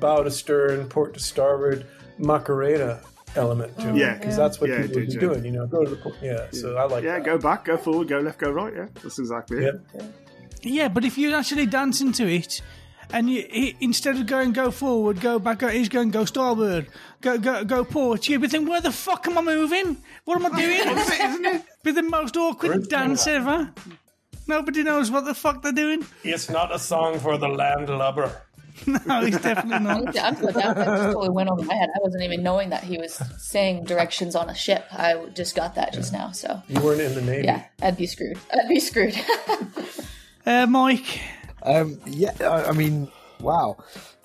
bow 0.00 0.22
to 0.24 0.30
stern, 0.30 0.88
port 0.88 1.14
to 1.14 1.20
starboard, 1.20 1.86
Macarena 2.18 3.00
element 3.36 3.76
to 3.78 3.88
it. 3.90 3.96
Yeah. 3.96 4.14
because 4.18 4.36
that's 4.36 4.60
what 4.60 4.70
Yeah, 4.70 4.82
people 4.82 4.96
would 5.00 5.06
be 5.08 5.14
DJ. 5.14 5.20
doing. 5.20 5.44
You 5.44 5.52
know, 5.52 5.66
go 5.66 5.84
to 5.84 5.90
the 5.90 5.96
port. 5.96 6.16
Yeah, 6.22 6.46
so 6.50 6.76
I 6.76 6.84
like. 6.84 7.04
Yeah, 7.04 7.14
that. 7.18 7.24
go 7.24 7.38
back, 7.38 7.64
go 7.64 7.76
forward, 7.76 8.08
go 8.08 8.18
left, 8.18 8.38
go 8.38 8.50
right. 8.50 8.72
Yeah, 8.74 8.86
that's 9.02 9.18
exactly 9.18 9.64
it. 9.64 9.74
Yeah, 10.62 10.88
but 10.88 11.04
if 11.04 11.16
you're 11.18 11.34
actually 11.36 11.66
dancing 11.66 12.10
to 12.12 12.26
it, 12.28 12.60
and 13.14 13.30
you, 13.30 13.46
he, 13.48 13.76
instead 13.80 14.16
of 14.16 14.26
going 14.26 14.52
go 14.52 14.72
forward, 14.72 15.20
go 15.20 15.38
back, 15.38 15.60
go, 15.60 15.68
he's 15.68 15.88
going 15.88 16.10
go 16.10 16.24
starboard, 16.24 16.88
go 17.20 17.38
go 17.38 17.64
go 17.64 17.84
port. 17.84 18.28
You'd 18.28 18.42
be 18.42 18.48
thinking, 18.48 18.68
where 18.68 18.80
the 18.80 18.90
fuck 18.90 19.28
am 19.28 19.38
I 19.38 19.42
moving? 19.42 19.96
What 20.24 20.42
am 20.42 20.52
I 20.52 20.60
doing? 20.60 20.98
isn't 20.98 21.44
it? 21.46 21.62
Be 21.84 21.92
the 21.92 22.02
most 22.02 22.36
awkward 22.36 22.88
dance 22.88 23.26
ever. 23.28 23.72
Nobody 24.48 24.82
knows 24.82 25.12
what 25.12 25.24
the 25.24 25.32
fuck 25.32 25.62
they're 25.62 25.72
doing. 25.72 26.04
It's 26.24 26.50
not 26.50 26.74
a 26.74 26.78
song 26.78 27.20
for 27.20 27.38
the 27.38 27.48
landlubber. 27.48 28.30
No, 29.06 29.24
he's 29.24 29.38
definitely 29.38 29.84
not. 29.84 30.18
I'm 30.18 30.34
so 30.34 30.50
down. 30.50 30.74
That 30.74 30.86
just 30.86 31.02
totally 31.04 31.28
went 31.28 31.48
over 31.48 31.62
my 31.62 31.74
head. 31.74 31.90
I 31.94 31.98
wasn't 32.02 32.24
even 32.24 32.42
knowing 32.42 32.70
that 32.70 32.82
he 32.82 32.98
was 32.98 33.14
saying 33.38 33.84
directions 33.84 34.34
on 34.34 34.50
a 34.50 34.54
ship. 34.54 34.84
I 34.90 35.26
just 35.32 35.54
got 35.54 35.76
that 35.76 35.92
just 35.92 36.12
now. 36.12 36.32
So 36.32 36.60
You 36.66 36.80
weren't 36.80 37.00
in 37.00 37.14
the 37.14 37.22
navy. 37.22 37.44
yeah, 37.46 37.66
I'd 37.80 37.96
be 37.96 38.06
screwed. 38.08 38.36
I'd 38.52 38.68
be 38.68 38.80
screwed. 38.80 39.14
Uh, 40.44 40.66
Mike. 40.66 41.20
Um, 41.64 41.98
yeah, 42.06 42.32
I, 42.40 42.66
I 42.70 42.72
mean, 42.72 43.10
wow. 43.40 43.76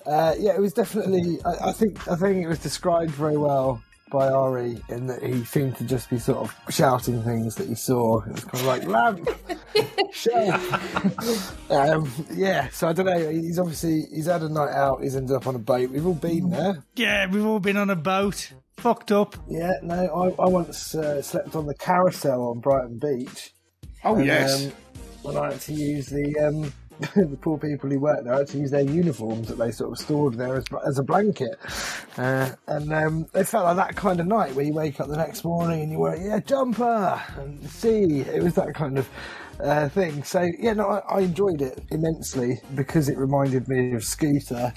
Uh, 0.06 0.34
yeah, 0.38 0.52
it 0.54 0.60
was 0.60 0.72
definitely. 0.72 1.38
I, 1.44 1.68
I 1.68 1.72
think. 1.72 2.08
I 2.08 2.16
think 2.16 2.44
it 2.44 2.48
was 2.48 2.58
described 2.58 3.10
very 3.12 3.36
well 3.36 3.82
by 4.10 4.28
Ari 4.28 4.76
in 4.88 5.06
that 5.06 5.22
he 5.22 5.44
seemed 5.44 5.76
to 5.76 5.84
just 5.84 6.10
be 6.10 6.18
sort 6.18 6.38
of 6.38 6.54
shouting 6.74 7.22
things 7.22 7.54
that 7.56 7.68
he 7.68 7.74
saw. 7.74 8.20
It 8.22 8.32
was 8.32 8.44
kind 8.44 8.60
of 8.60 8.64
like 8.66 8.84
lamp, 8.84 9.28
shelf. 10.12 11.70
um, 11.70 12.10
yeah, 12.32 12.68
so 12.70 12.88
I 12.88 12.92
don't 12.92 13.06
know. 13.06 13.30
He's 13.30 13.58
obviously 13.58 14.02
he's 14.12 14.26
had 14.26 14.42
a 14.42 14.48
night 14.48 14.72
out. 14.72 15.02
He's 15.02 15.16
ended 15.16 15.36
up 15.36 15.46
on 15.46 15.54
a 15.54 15.58
boat. 15.60 15.90
We've 15.90 16.06
all 16.06 16.14
been 16.14 16.50
there. 16.50 16.82
Yeah, 16.96 17.26
we've 17.30 17.46
all 17.46 17.60
been 17.60 17.76
on 17.76 17.90
a 17.90 17.96
boat, 17.96 18.52
fucked 18.78 19.12
up. 19.12 19.36
Yeah, 19.48 19.72
no, 19.82 19.94
I, 20.38 20.42
I 20.42 20.48
once 20.48 20.94
uh, 20.94 21.22
slept 21.22 21.54
on 21.54 21.66
the 21.66 21.74
carousel 21.74 22.50
on 22.50 22.60
Brighton 22.60 22.98
Beach. 22.98 23.52
Oh, 24.04 24.16
And, 24.16 24.26
yes. 24.26 24.66
Um, 24.66 24.72
when 25.22 25.36
I 25.36 25.52
had 25.52 25.60
to 25.60 25.72
use 25.74 26.06
the 26.06 26.38
um, 26.38 26.72
the 27.14 27.38
poor 27.40 27.58
people 27.58 27.88
who 27.88 27.98
worked 27.98 28.24
there, 28.24 28.44
to 28.44 28.58
use 28.58 28.70
their 28.70 28.82
uniforms 28.82 29.48
that 29.48 29.58
they 29.58 29.70
sort 29.70 29.92
of 29.92 29.98
stored 29.98 30.34
there 30.34 30.56
as, 30.56 30.64
as 30.86 30.98
a 30.98 31.02
blanket. 31.02 31.58
Uh, 32.16 32.50
and 32.66 32.92
um, 32.92 33.26
it 33.34 33.44
felt 33.44 33.64
like 33.64 33.76
that 33.76 33.96
kind 33.96 34.20
of 34.20 34.26
night 34.26 34.54
where 34.54 34.64
you 34.64 34.74
wake 34.74 35.00
up 35.00 35.08
the 35.08 35.16
next 35.16 35.44
morning 35.44 35.82
and 35.82 35.92
you 35.92 35.98
wear 35.98 36.16
yeah 36.16 36.38
jumper 36.40 37.22
and 37.38 37.68
see 37.70 38.20
it 38.20 38.42
was 38.42 38.54
that 38.54 38.74
kind 38.74 38.98
of 38.98 39.08
uh, 39.60 39.88
thing. 39.88 40.22
So 40.24 40.48
yeah, 40.58 40.74
no, 40.74 40.86
I, 40.86 40.98
I 41.16 41.20
enjoyed 41.20 41.62
it 41.62 41.82
immensely 41.90 42.60
because 42.74 43.08
it 43.08 43.16
reminded 43.16 43.68
me 43.68 43.94
of 43.94 44.04
Scooter 44.04 44.72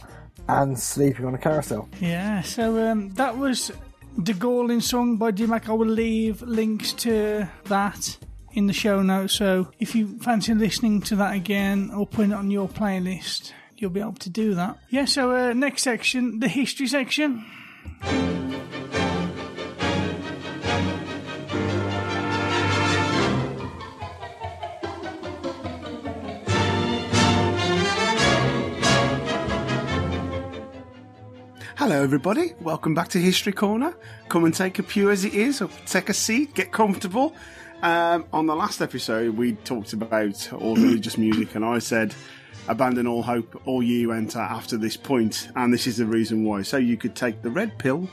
and 0.48 0.78
sleeping 0.78 1.26
on 1.26 1.36
a 1.36 1.38
carousel. 1.38 1.90
Yeah, 2.00 2.42
so 2.42 2.86
um, 2.88 3.10
that 3.12 3.38
was 3.38 3.72
the 4.18 4.34
Galling 4.34 4.82
song 4.82 5.18
by 5.18 5.32
D-Mac. 5.32 5.70
I 5.70 5.74
will 5.74 5.88
leave 5.88 6.42
links 6.42 6.94
to 6.94 7.50
that 7.66 8.18
in 8.54 8.68
the 8.68 8.74
show 8.74 9.02
notes. 9.02 9.34
So 9.34 9.70
if 9.80 9.96
you 9.96 10.20
fancy 10.20 10.54
listening 10.54 11.02
to 11.04 11.16
that 11.18 11.36
again 11.36 11.92
or 11.92 12.06
putting 12.06 12.32
it 12.32 12.36
on 12.36 12.52
your 12.52 12.70
playlist, 12.70 13.52
you'll 13.78 13.90
be 13.90 14.00
able 14.00 14.14
to 14.14 14.30
do 14.30 14.54
that. 14.54 14.78
Yeah, 14.90 15.06
so 15.06 15.32
uh, 15.32 15.54
next 15.54 15.84
section, 15.84 16.40
the 16.40 16.48
history 16.48 16.88
section. 16.88 17.46
Hello, 31.76 32.02
everybody. 32.02 32.54
Welcome 32.62 32.94
back 32.94 33.10
to 33.10 33.20
History 33.20 33.52
Corner. 33.52 33.94
Come 34.30 34.46
and 34.46 34.54
take 34.54 34.80
a 34.80 34.84
pew 34.84 35.10
as 35.10 35.26
it 35.26 35.34
is, 35.34 35.62
or 35.62 35.70
take 35.86 36.08
a 36.08 36.14
seat, 36.14 36.54
get 36.54 36.72
comfortable. 36.72 37.36
Um, 37.84 38.24
on 38.32 38.46
the 38.46 38.56
last 38.56 38.82
episode, 38.82 39.36
we 39.36 39.56
talked 39.56 39.92
about 39.92 40.54
all 40.54 40.76
religious 40.76 41.18
music, 41.18 41.54
and 41.54 41.66
I 41.66 41.80
said, 41.80 42.16
abandon 42.70 43.08
all 43.08 43.22
hope, 43.22 43.62
all 43.66 43.84
you 43.84 44.14
enter 44.14 44.40
after 44.40 44.78
this 44.78 44.96
point, 44.96 45.50
and 45.58 45.74
this 45.74 45.86
is 45.86 45.98
the 45.98 46.06
reason 46.06 46.46
why. 46.46 46.62
So 46.62 46.78
you 46.78 46.96
could 46.96 47.14
take 47.14 47.42
the 47.42 47.50
red 47.50 47.78
pill, 47.78 48.08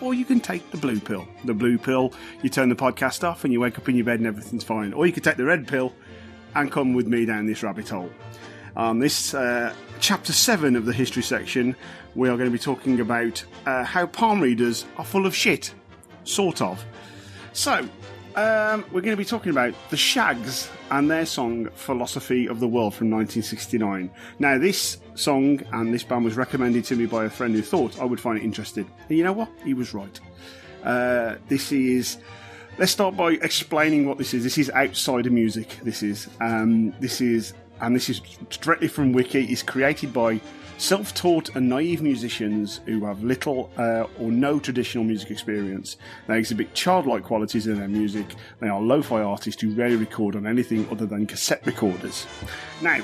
or 0.00 0.14
you 0.14 0.24
can 0.24 0.38
take 0.38 0.70
the 0.70 0.76
blue 0.76 1.00
pill. 1.00 1.26
The 1.44 1.54
blue 1.54 1.76
pill, 1.76 2.12
you 2.42 2.50
turn 2.50 2.68
the 2.68 2.76
podcast 2.76 3.24
off, 3.24 3.42
and 3.42 3.52
you 3.52 3.58
wake 3.58 3.76
up 3.78 3.88
in 3.88 3.96
your 3.96 4.04
bed 4.04 4.20
and 4.20 4.28
everything's 4.28 4.62
fine. 4.62 4.92
Or 4.92 5.08
you 5.08 5.12
could 5.12 5.24
take 5.24 5.38
the 5.38 5.44
red 5.44 5.66
pill 5.66 5.92
and 6.54 6.70
come 6.70 6.94
with 6.94 7.08
me 7.08 7.26
down 7.26 7.46
this 7.46 7.64
rabbit 7.64 7.88
hole. 7.88 8.10
On 8.76 9.00
this 9.00 9.34
uh, 9.34 9.74
chapter 9.98 10.32
7 10.32 10.76
of 10.76 10.86
the 10.86 10.92
history 10.92 11.24
section, 11.24 11.74
we 12.14 12.28
are 12.28 12.36
going 12.36 12.48
to 12.48 12.56
be 12.56 12.62
talking 12.62 13.00
about 13.00 13.44
uh, 13.66 13.82
how 13.82 14.06
palm 14.06 14.40
readers 14.40 14.86
are 14.98 15.04
full 15.04 15.26
of 15.26 15.34
shit. 15.34 15.74
Sort 16.22 16.62
of. 16.62 16.84
So, 17.56 17.88
um, 18.36 18.84
we're 18.92 19.00
going 19.00 19.14
to 19.14 19.16
be 19.16 19.24
talking 19.24 19.50
about 19.50 19.74
the 19.88 19.96
Shaggs 19.96 20.68
and 20.90 21.10
their 21.10 21.24
song 21.24 21.70
Philosophy 21.70 22.46
of 22.46 22.60
the 22.60 22.68
World 22.68 22.94
from 22.94 23.10
1969. 23.10 24.10
Now, 24.38 24.58
this 24.58 24.98
song 25.14 25.62
and 25.72 25.92
this 25.92 26.02
band 26.02 26.24
was 26.24 26.36
recommended 26.36 26.84
to 26.84 26.96
me 26.96 27.06
by 27.06 27.24
a 27.24 27.30
friend 27.30 27.54
who 27.54 27.62
thought 27.62 27.98
I 27.98 28.04
would 28.04 28.20
find 28.20 28.38
it 28.38 28.44
interesting. 28.44 28.90
And 29.08 29.16
you 29.16 29.24
know 29.24 29.32
what? 29.32 29.48
He 29.64 29.72
was 29.72 29.94
right. 29.94 30.20
Uh, 30.84 31.36
this 31.48 31.72
is. 31.72 32.18
Let's 32.78 32.92
start 32.92 33.16
by 33.16 33.32
explaining 33.32 34.06
what 34.06 34.18
this 34.18 34.34
is. 34.34 34.44
This 34.44 34.58
is 34.58 34.70
outsider 34.70 35.30
music. 35.30 35.78
This 35.82 36.02
is. 36.02 36.28
Um, 36.40 36.92
this 37.00 37.22
is. 37.22 37.54
And 37.80 37.96
this 37.96 38.08
is 38.10 38.20
directly 38.50 38.88
from 38.88 39.12
Wiki. 39.12 39.44
It's 39.44 39.62
created 39.62 40.12
by 40.12 40.40
self 40.78 41.14
taught 41.14 41.54
and 41.56 41.68
naive 41.68 42.02
musicians 42.02 42.80
who 42.86 43.04
have 43.04 43.22
little 43.22 43.70
uh, 43.78 44.06
or 44.20 44.30
no 44.30 44.58
traditional 44.58 45.04
music 45.04 45.30
experience. 45.30 45.96
They 46.26 46.38
exhibit 46.38 46.74
childlike 46.74 47.24
qualities 47.24 47.66
in 47.66 47.78
their 47.78 47.88
music. 47.88 48.26
They 48.60 48.68
are 48.68 48.80
lo 48.80 49.02
fi 49.02 49.22
artists 49.22 49.62
who 49.62 49.70
rarely 49.70 49.96
record 49.96 50.36
on 50.36 50.46
anything 50.46 50.88
other 50.90 51.06
than 51.06 51.26
cassette 51.26 51.64
recorders. 51.66 52.26
Now, 52.82 53.00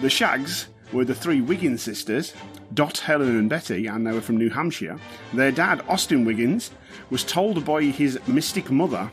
the 0.00 0.10
Shaggs 0.10 0.68
were 0.92 1.04
the 1.04 1.14
three 1.14 1.40
Wiggins 1.40 1.82
sisters, 1.82 2.34
Dot, 2.74 2.98
Helen, 2.98 3.36
and 3.36 3.50
Betty, 3.50 3.86
and 3.86 4.06
they 4.06 4.12
were 4.12 4.20
from 4.20 4.38
New 4.38 4.50
Hampshire. 4.50 4.98
Their 5.32 5.52
dad, 5.52 5.82
Austin 5.88 6.24
Wiggins, 6.24 6.70
was 7.10 7.24
told 7.24 7.64
by 7.64 7.82
his 7.82 8.18
mystic 8.26 8.70
mother 8.70 9.10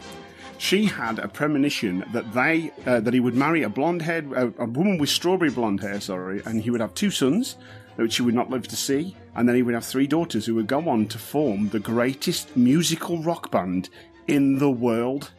she 0.60 0.86
had 0.86 1.20
a 1.20 1.28
premonition 1.28 2.04
that 2.14 2.34
they 2.34 2.72
uh, 2.86 3.00
that 3.00 3.14
he 3.14 3.20
would 3.20 3.36
marry 3.36 3.62
a 3.64 3.70
blonde 3.70 4.02
haired 4.02 4.32
a, 4.34 4.52
a 4.58 4.66
woman 4.66 4.98
with 4.98 5.10
strawberry 5.10 5.52
blonde 5.52 5.82
hair, 5.82 6.00
sorry, 6.02 6.42
and 6.46 6.62
he 6.62 6.72
would 6.72 6.82
have 6.82 6.94
two 6.96 7.12
sons, 7.12 7.58
which 7.98 8.16
he 8.16 8.22
would 8.22 8.34
not 8.34 8.50
live 8.50 8.68
to 8.68 8.76
see, 8.76 9.16
and 9.36 9.48
then 9.48 9.56
he 9.56 9.62
would 9.62 9.74
have 9.74 9.86
three 9.86 10.08
daughters 10.08 10.46
who 10.46 10.56
would 10.56 10.68
go 10.68 10.88
on 10.88 11.08
to 11.08 11.18
form 11.18 11.70
the 11.70 11.80
greatest 11.80 12.56
musical 12.56 13.22
rock 13.22 13.52
band 13.52 13.90
in 14.28 14.60
the 14.60 14.72
world. 14.72 15.32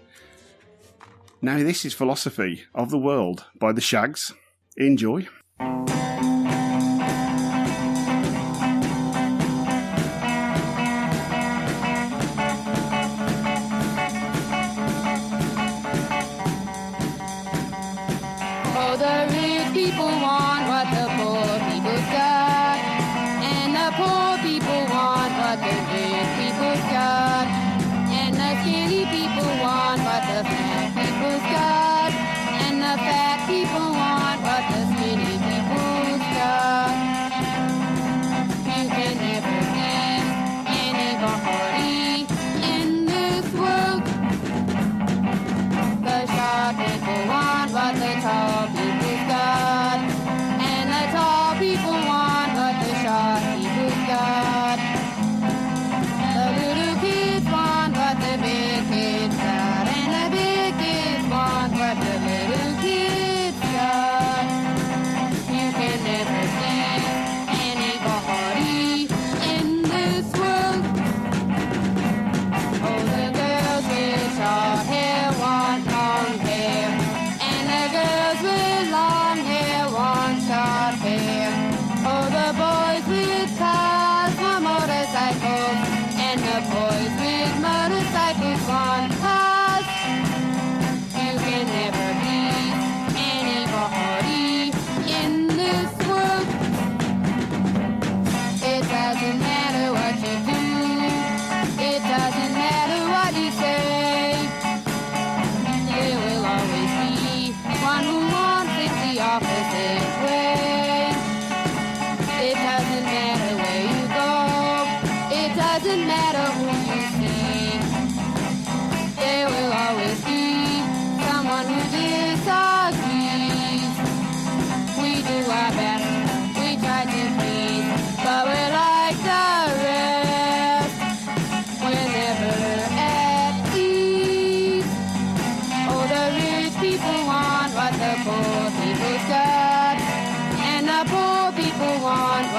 Now, 1.40 1.58
this 1.58 1.84
is 1.84 1.94
Philosophy 1.94 2.64
of 2.74 2.90
the 2.90 2.98
World 2.98 3.44
by 3.58 3.72
the 3.72 3.80
Shaggs. 3.80 4.32
Enjoy. 4.76 5.26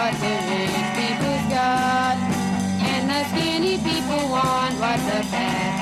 What 0.10 0.22
the 0.22 0.28
rich 0.28 0.90
people's 0.98 1.54
got, 1.54 2.18
and 2.82 3.10
the 3.10 3.24
skinny 3.30 3.78
people 3.78 4.30
want 4.30 4.74
what 4.80 4.98
the 4.98 5.24
fat 5.28 5.79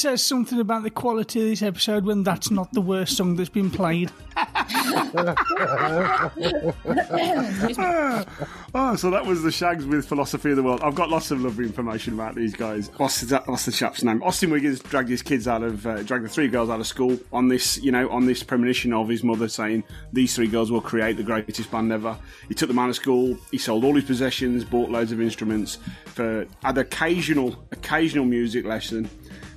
says 0.00 0.24
something 0.24 0.58
about 0.58 0.82
the 0.82 0.90
quality 0.90 1.40
of 1.42 1.46
this 1.46 1.60
episode 1.60 2.06
when 2.06 2.22
that's 2.22 2.50
not 2.50 2.72
the 2.72 2.80
worst 2.80 3.18
song 3.18 3.36
that's 3.36 3.50
been 3.50 3.70
played. 3.70 4.10
oh, 8.74 8.96
so 8.96 9.10
that 9.10 9.26
was 9.26 9.42
the 9.42 9.50
Shaggs 9.52 9.84
with 9.84 10.06
Philosophy 10.06 10.50
of 10.50 10.56
the 10.56 10.62
World. 10.62 10.80
I've 10.82 10.94
got 10.94 11.10
lots 11.10 11.30
of 11.30 11.42
lovely 11.42 11.66
information 11.66 12.14
about 12.14 12.34
these 12.34 12.54
guys. 12.54 12.90
What's 12.96 13.20
the, 13.20 13.42
what's 13.44 13.66
the 13.66 13.72
chap's 13.72 14.02
name? 14.02 14.22
Austin 14.22 14.50
Wiggins 14.50 14.80
dragged 14.80 15.10
his 15.10 15.20
kids 15.20 15.46
out 15.46 15.62
of, 15.62 15.86
uh, 15.86 16.02
dragged 16.02 16.24
the 16.24 16.30
three 16.30 16.48
girls 16.48 16.70
out 16.70 16.80
of 16.80 16.86
school 16.86 17.18
on 17.30 17.48
this, 17.48 17.76
you 17.82 17.92
know, 17.92 18.08
on 18.08 18.24
this 18.24 18.42
premonition 18.42 18.94
of 18.94 19.06
his 19.08 19.22
mother 19.22 19.48
saying 19.48 19.84
these 20.14 20.34
three 20.34 20.48
girls 20.48 20.72
will 20.72 20.80
create 20.80 21.18
the 21.18 21.22
greatest 21.22 21.70
band 21.70 21.92
ever. 21.92 22.16
He 22.48 22.54
took 22.54 22.68
them 22.68 22.78
out 22.78 22.88
of 22.88 22.96
school. 22.96 23.36
He 23.50 23.58
sold 23.58 23.84
all 23.84 23.94
his 23.94 24.04
possessions, 24.04 24.64
bought 24.64 24.88
loads 24.88 25.12
of 25.12 25.20
instruments 25.20 25.76
for 26.06 26.46
had 26.62 26.78
occasional, 26.78 27.54
occasional 27.72 28.24
music 28.24 28.64
lesson 28.64 29.10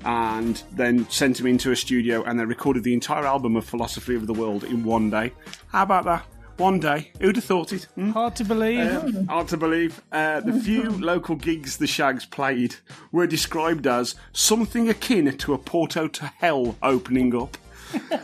and 0.05 0.61
then 0.71 1.07
sent 1.09 1.39
him 1.39 1.47
into 1.47 1.71
a 1.71 1.75
studio 1.75 2.23
and 2.23 2.39
they 2.39 2.45
recorded 2.45 2.83
the 2.83 2.93
entire 2.93 3.25
album 3.25 3.55
of 3.55 3.65
Philosophy 3.65 4.15
of 4.15 4.27
the 4.27 4.33
World 4.33 4.63
in 4.63 4.83
one 4.83 5.09
day. 5.09 5.31
How 5.67 5.83
about 5.83 6.05
that? 6.05 6.25
One 6.57 6.79
day. 6.79 7.11
Who'd 7.19 7.35
have 7.35 7.45
thought 7.45 7.73
it? 7.73 7.85
Hmm? 7.95 8.11
Hard 8.11 8.35
to 8.35 8.45
believe. 8.45 8.95
Um, 8.95 9.27
hard 9.27 9.47
to 9.47 9.57
believe. 9.57 10.01
Uh, 10.11 10.39
the 10.39 10.53
few 10.53 10.83
local 10.91 11.35
gigs 11.35 11.77
the 11.77 11.87
Shaggs 11.87 12.25
played 12.25 12.75
were 13.11 13.25
described 13.25 13.87
as 13.87 14.15
something 14.33 14.87
akin 14.87 15.35
to 15.37 15.53
a 15.53 15.57
Porto 15.57 16.07
to 16.07 16.25
Hell 16.25 16.77
opening 16.81 17.35
up. 17.35 17.57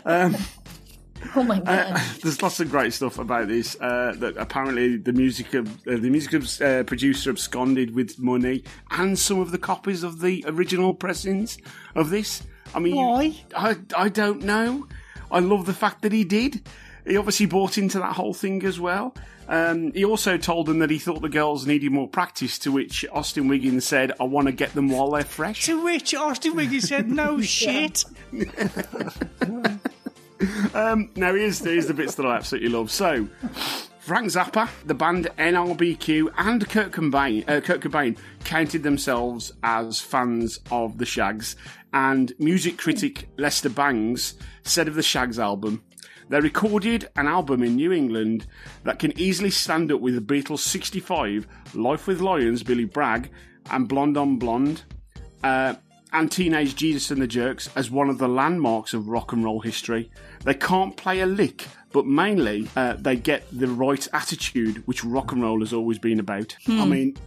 Um, 0.05 0.35
Oh 1.35 1.43
my 1.43 1.59
god. 1.59 1.93
uh, 1.93 1.99
there's 2.23 2.41
lots 2.41 2.59
of 2.59 2.71
great 2.71 2.93
stuff 2.93 3.19
about 3.19 3.47
this. 3.47 3.75
Uh, 3.79 4.13
that 4.17 4.37
apparently 4.37 4.97
the 4.97 5.13
music 5.13 5.53
of 5.53 5.67
uh, 5.87 5.97
the 5.97 6.09
music 6.09 6.33
of, 6.33 6.61
uh, 6.61 6.83
producer 6.83 7.29
absconded 7.29 7.93
with 7.93 8.17
money 8.19 8.63
and 8.91 9.17
some 9.17 9.39
of 9.39 9.51
the 9.51 9.57
copies 9.57 10.03
of 10.03 10.21
the 10.21 10.43
original 10.47 10.93
pressings 10.93 11.57
of 11.95 12.09
this. 12.09 12.43
I 12.73 12.79
mean, 12.79 12.95
Why? 12.95 13.35
I 13.55 13.77
I 13.95 14.09
don't 14.09 14.43
know. 14.43 14.87
I 15.31 15.39
love 15.39 15.65
the 15.65 15.73
fact 15.73 16.01
that 16.01 16.11
he 16.11 16.23
did. 16.23 16.67
He 17.05 17.17
obviously 17.17 17.45
bought 17.45 17.77
into 17.77 17.99
that 17.99 18.13
whole 18.13 18.33
thing 18.33 18.63
as 18.65 18.79
well. 18.79 19.15
Um, 19.47 19.91
he 19.93 20.05
also 20.05 20.37
told 20.37 20.67
them 20.67 20.77
that 20.79 20.91
he 20.91 20.99
thought 20.99 21.21
the 21.23 21.29
girls 21.29 21.65
needed 21.65 21.91
more 21.91 22.07
practice, 22.07 22.59
to 22.59 22.71
which 22.71 23.03
Austin 23.11 23.47
Wiggins 23.47 23.83
said, 23.83 24.11
I 24.19 24.25
want 24.25 24.45
to 24.45 24.51
get 24.51 24.73
them 24.73 24.89
while 24.89 25.09
they're 25.09 25.23
fresh. 25.23 25.65
To 25.65 25.83
which 25.83 26.13
Austin 26.13 26.55
Wiggins 26.55 26.87
said, 26.87 27.09
"No 27.09 27.41
shit." 27.57 28.03
Um, 30.73 31.09
now, 31.15 31.33
here's, 31.33 31.59
here's 31.59 31.87
the 31.87 31.93
bits 31.93 32.15
that 32.15 32.25
I 32.25 32.35
absolutely 32.35 32.69
love. 32.69 32.91
So, 32.91 33.27
Frank 33.99 34.27
Zappa, 34.27 34.69
the 34.85 34.93
band 34.93 35.27
NRBQ, 35.37 36.33
and 36.37 36.67
Kurt 36.69 36.91
Cobain, 36.91 37.47
uh, 37.49 37.59
Kurt 37.59 37.81
Cobain 37.81 38.17
counted 38.43 38.83
themselves 38.83 39.51
as 39.63 39.99
fans 39.99 40.59
of 40.71 40.97
the 40.97 41.05
Shaggs, 41.05 41.55
and 41.91 42.33
music 42.39 42.77
critic 42.77 43.29
Lester 43.37 43.69
Bangs 43.69 44.35
said 44.63 44.87
of 44.87 44.95
the 44.95 45.03
Shaggs 45.03 45.39
album, 45.39 45.83
they 46.29 46.39
recorded 46.39 47.09
an 47.15 47.27
album 47.27 47.63
in 47.63 47.75
New 47.75 47.91
England 47.91 48.45
that 48.83 48.99
can 48.99 49.17
easily 49.19 49.49
stand 49.49 49.91
up 49.91 49.99
with 49.99 50.13
the 50.13 50.21
Beatles' 50.21 50.59
65, 50.59 51.47
Life 51.73 52.05
with 52.05 52.21
Lions, 52.21 52.61
Billy 52.61 52.85
Bragg, 52.85 53.31
and 53.71 53.87
Blonde 53.87 54.15
on 54.15 54.37
Blonde. 54.37 54.83
Uh, 55.43 55.73
and 56.11 56.31
Teenage 56.31 56.75
Jesus 56.75 57.11
and 57.11 57.21
the 57.21 57.27
Jerks 57.27 57.69
as 57.75 57.91
one 57.91 58.09
of 58.09 58.17
the 58.17 58.27
landmarks 58.27 58.93
of 58.93 59.09
rock 59.09 59.31
and 59.31 59.43
roll 59.43 59.59
history. 59.59 60.11
They 60.43 60.53
can't 60.53 60.95
play 60.95 61.19
a 61.21 61.25
lick, 61.25 61.67
but 61.91 62.05
mainly 62.05 62.67
uh, 62.75 62.93
they 62.93 63.15
get 63.15 63.45
the 63.51 63.67
right 63.67 64.07
attitude, 64.13 64.85
which 64.87 65.03
rock 65.03 65.31
and 65.31 65.41
roll 65.41 65.59
has 65.59 65.73
always 65.73 65.99
been 65.99 66.19
about. 66.19 66.55
Hmm. 66.65 66.81
I 66.81 66.85
mean, 66.85 67.17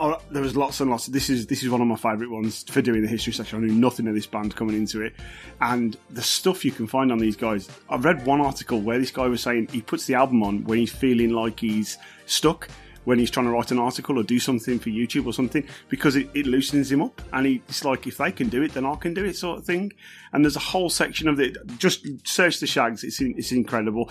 oh, 0.00 0.20
there 0.30 0.42
was 0.42 0.56
lots 0.56 0.80
and 0.80 0.90
lots. 0.90 1.06
This 1.06 1.30
is 1.30 1.46
this 1.46 1.62
is 1.62 1.70
one 1.70 1.80
of 1.80 1.86
my 1.86 1.96
favourite 1.96 2.30
ones 2.30 2.64
for 2.64 2.82
doing 2.82 3.02
the 3.02 3.08
history 3.08 3.32
section. 3.32 3.58
I 3.58 3.66
knew 3.66 3.72
nothing 3.72 4.08
of 4.08 4.14
this 4.14 4.26
band 4.26 4.56
coming 4.56 4.76
into 4.76 5.02
it, 5.02 5.14
and 5.60 5.96
the 6.10 6.22
stuff 6.22 6.64
you 6.64 6.72
can 6.72 6.86
find 6.86 7.12
on 7.12 7.18
these 7.18 7.36
guys. 7.36 7.68
I've 7.88 8.04
read 8.04 8.26
one 8.26 8.40
article 8.40 8.80
where 8.80 8.98
this 8.98 9.10
guy 9.10 9.28
was 9.28 9.40
saying 9.40 9.68
he 9.68 9.80
puts 9.80 10.06
the 10.06 10.14
album 10.14 10.42
on 10.42 10.64
when 10.64 10.78
he's 10.78 10.92
feeling 10.92 11.30
like 11.30 11.60
he's 11.60 11.98
stuck. 12.26 12.68
When 13.04 13.18
he's 13.18 13.30
trying 13.30 13.46
to 13.46 13.52
write 13.52 13.72
an 13.72 13.78
article 13.78 14.18
or 14.18 14.22
do 14.22 14.38
something 14.38 14.78
for 14.78 14.90
YouTube 14.90 15.26
or 15.26 15.32
something, 15.32 15.66
because 15.88 16.14
it, 16.14 16.30
it 16.34 16.46
loosens 16.46 16.92
him 16.92 17.02
up, 17.02 17.20
and 17.32 17.46
he, 17.46 17.62
it's 17.68 17.84
like 17.84 18.06
if 18.06 18.18
they 18.18 18.30
can 18.30 18.48
do 18.48 18.62
it, 18.62 18.74
then 18.74 18.86
I 18.86 18.94
can 18.94 19.12
do 19.12 19.24
it, 19.24 19.36
sort 19.36 19.58
of 19.58 19.64
thing. 19.64 19.92
And 20.32 20.44
there's 20.44 20.56
a 20.56 20.60
whole 20.60 20.88
section 20.88 21.26
of 21.26 21.40
it. 21.40 21.56
Just 21.78 22.06
search 22.24 22.60
the 22.60 22.66
Shaggs; 22.66 23.02
it's 23.02 23.20
it's 23.20 23.50
incredible. 23.50 24.08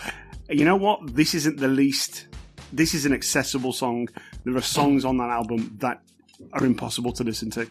You 0.49 0.65
know 0.65 0.75
what? 0.75 1.15
This 1.15 1.33
isn't 1.33 1.57
the 1.57 1.69
least 1.69 2.27
this 2.73 2.93
is 2.93 3.05
an 3.05 3.13
accessible 3.13 3.73
song. 3.73 4.07
There 4.43 4.55
are 4.55 4.61
songs 4.61 5.05
on 5.05 5.17
that 5.17 5.29
album 5.29 5.77
that 5.79 6.01
are 6.53 6.65
impossible 6.65 7.11
to 7.13 7.23
listen 7.23 7.49
to. 7.51 7.67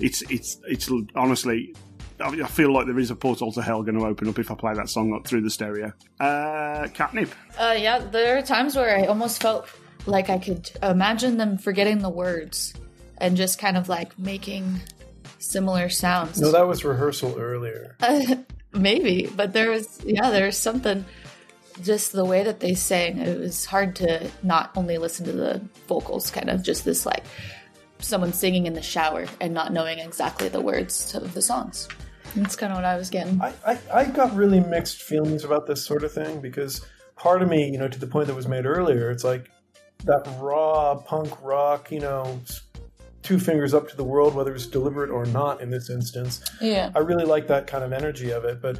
It's 0.00 0.22
it's 0.30 0.58
it's 0.64 0.90
honestly, 1.14 1.74
I 2.20 2.28
I 2.28 2.46
feel 2.46 2.72
like 2.72 2.86
there 2.86 2.98
is 2.98 3.10
a 3.10 3.16
portal 3.16 3.50
to 3.52 3.62
hell 3.62 3.82
going 3.82 3.98
to 3.98 4.06
open 4.06 4.28
up 4.28 4.38
if 4.38 4.50
I 4.50 4.54
play 4.54 4.74
that 4.74 4.88
song 4.88 5.12
up 5.12 5.26
through 5.26 5.42
the 5.42 5.50
stereo. 5.50 5.92
Uh, 6.20 6.86
catnyp. 6.94 7.30
Uh, 7.58 7.76
yeah, 7.76 7.98
there 7.98 8.38
are 8.38 8.42
times 8.42 8.76
where 8.76 8.96
I 8.96 9.06
almost 9.06 9.42
felt 9.42 9.68
like 10.08 10.30
I 10.30 10.38
could 10.38 10.70
imagine 10.82 11.36
them 11.36 11.58
forgetting 11.58 11.98
the 11.98 12.10
words 12.10 12.74
and 13.18 13.36
just 13.36 13.58
kind 13.58 13.76
of 13.76 13.88
like 13.88 14.18
making 14.18 14.80
similar 15.38 15.88
sounds. 15.88 16.40
No, 16.40 16.50
that 16.50 16.66
was 16.66 16.84
rehearsal 16.84 17.36
earlier. 17.38 17.96
Uh, 18.00 18.36
maybe, 18.72 19.30
but 19.36 19.52
there 19.52 19.70
was 19.70 20.00
yeah, 20.04 20.30
there 20.30 20.46
was 20.46 20.56
something. 20.56 21.04
Just 21.80 22.10
the 22.10 22.24
way 22.24 22.42
that 22.42 22.58
they 22.58 22.74
sang, 22.74 23.18
it 23.18 23.38
was 23.38 23.64
hard 23.64 23.94
to 23.96 24.28
not 24.42 24.72
only 24.74 24.98
listen 24.98 25.24
to 25.26 25.32
the 25.32 25.62
vocals, 25.86 26.28
kind 26.28 26.50
of 26.50 26.64
just 26.64 26.84
this 26.84 27.06
like 27.06 27.22
someone 28.00 28.32
singing 28.32 28.66
in 28.66 28.72
the 28.72 28.82
shower 28.82 29.26
and 29.40 29.54
not 29.54 29.72
knowing 29.72 30.00
exactly 30.00 30.48
the 30.48 30.60
words 30.60 31.14
of 31.14 31.34
the 31.34 31.42
songs. 31.42 31.86
That's 32.34 32.56
kind 32.56 32.72
of 32.72 32.78
what 32.78 32.84
I 32.84 32.96
was 32.96 33.10
getting. 33.10 33.40
I, 33.40 33.52
I, 33.64 33.78
I 33.92 34.04
got 34.06 34.34
really 34.34 34.58
mixed 34.58 35.02
feelings 35.02 35.44
about 35.44 35.68
this 35.68 35.84
sort 35.84 36.02
of 36.02 36.12
thing 36.12 36.40
because 36.40 36.84
part 37.14 37.42
of 37.42 37.48
me, 37.48 37.70
you 37.70 37.78
know, 37.78 37.88
to 37.88 37.98
the 37.98 38.08
point 38.08 38.26
that 38.26 38.34
was 38.34 38.48
made 38.48 38.66
earlier, 38.66 39.10
it's 39.10 39.24
like 39.24 39.48
that 40.04 40.26
raw 40.40 40.94
punk 40.96 41.32
rock, 41.42 41.90
you 41.90 42.00
know, 42.00 42.40
two 43.22 43.38
fingers 43.38 43.74
up 43.74 43.88
to 43.88 43.96
the 43.96 44.04
world, 44.04 44.34
whether 44.34 44.54
it's 44.54 44.66
deliberate 44.66 45.10
or 45.10 45.26
not 45.26 45.60
in 45.60 45.70
this 45.70 45.90
instance. 45.90 46.40
Yeah. 46.60 46.90
I 46.94 47.00
really 47.00 47.24
like 47.24 47.48
that 47.48 47.66
kind 47.66 47.84
of 47.84 47.92
energy 47.92 48.30
of 48.30 48.44
it. 48.44 48.62
But, 48.62 48.78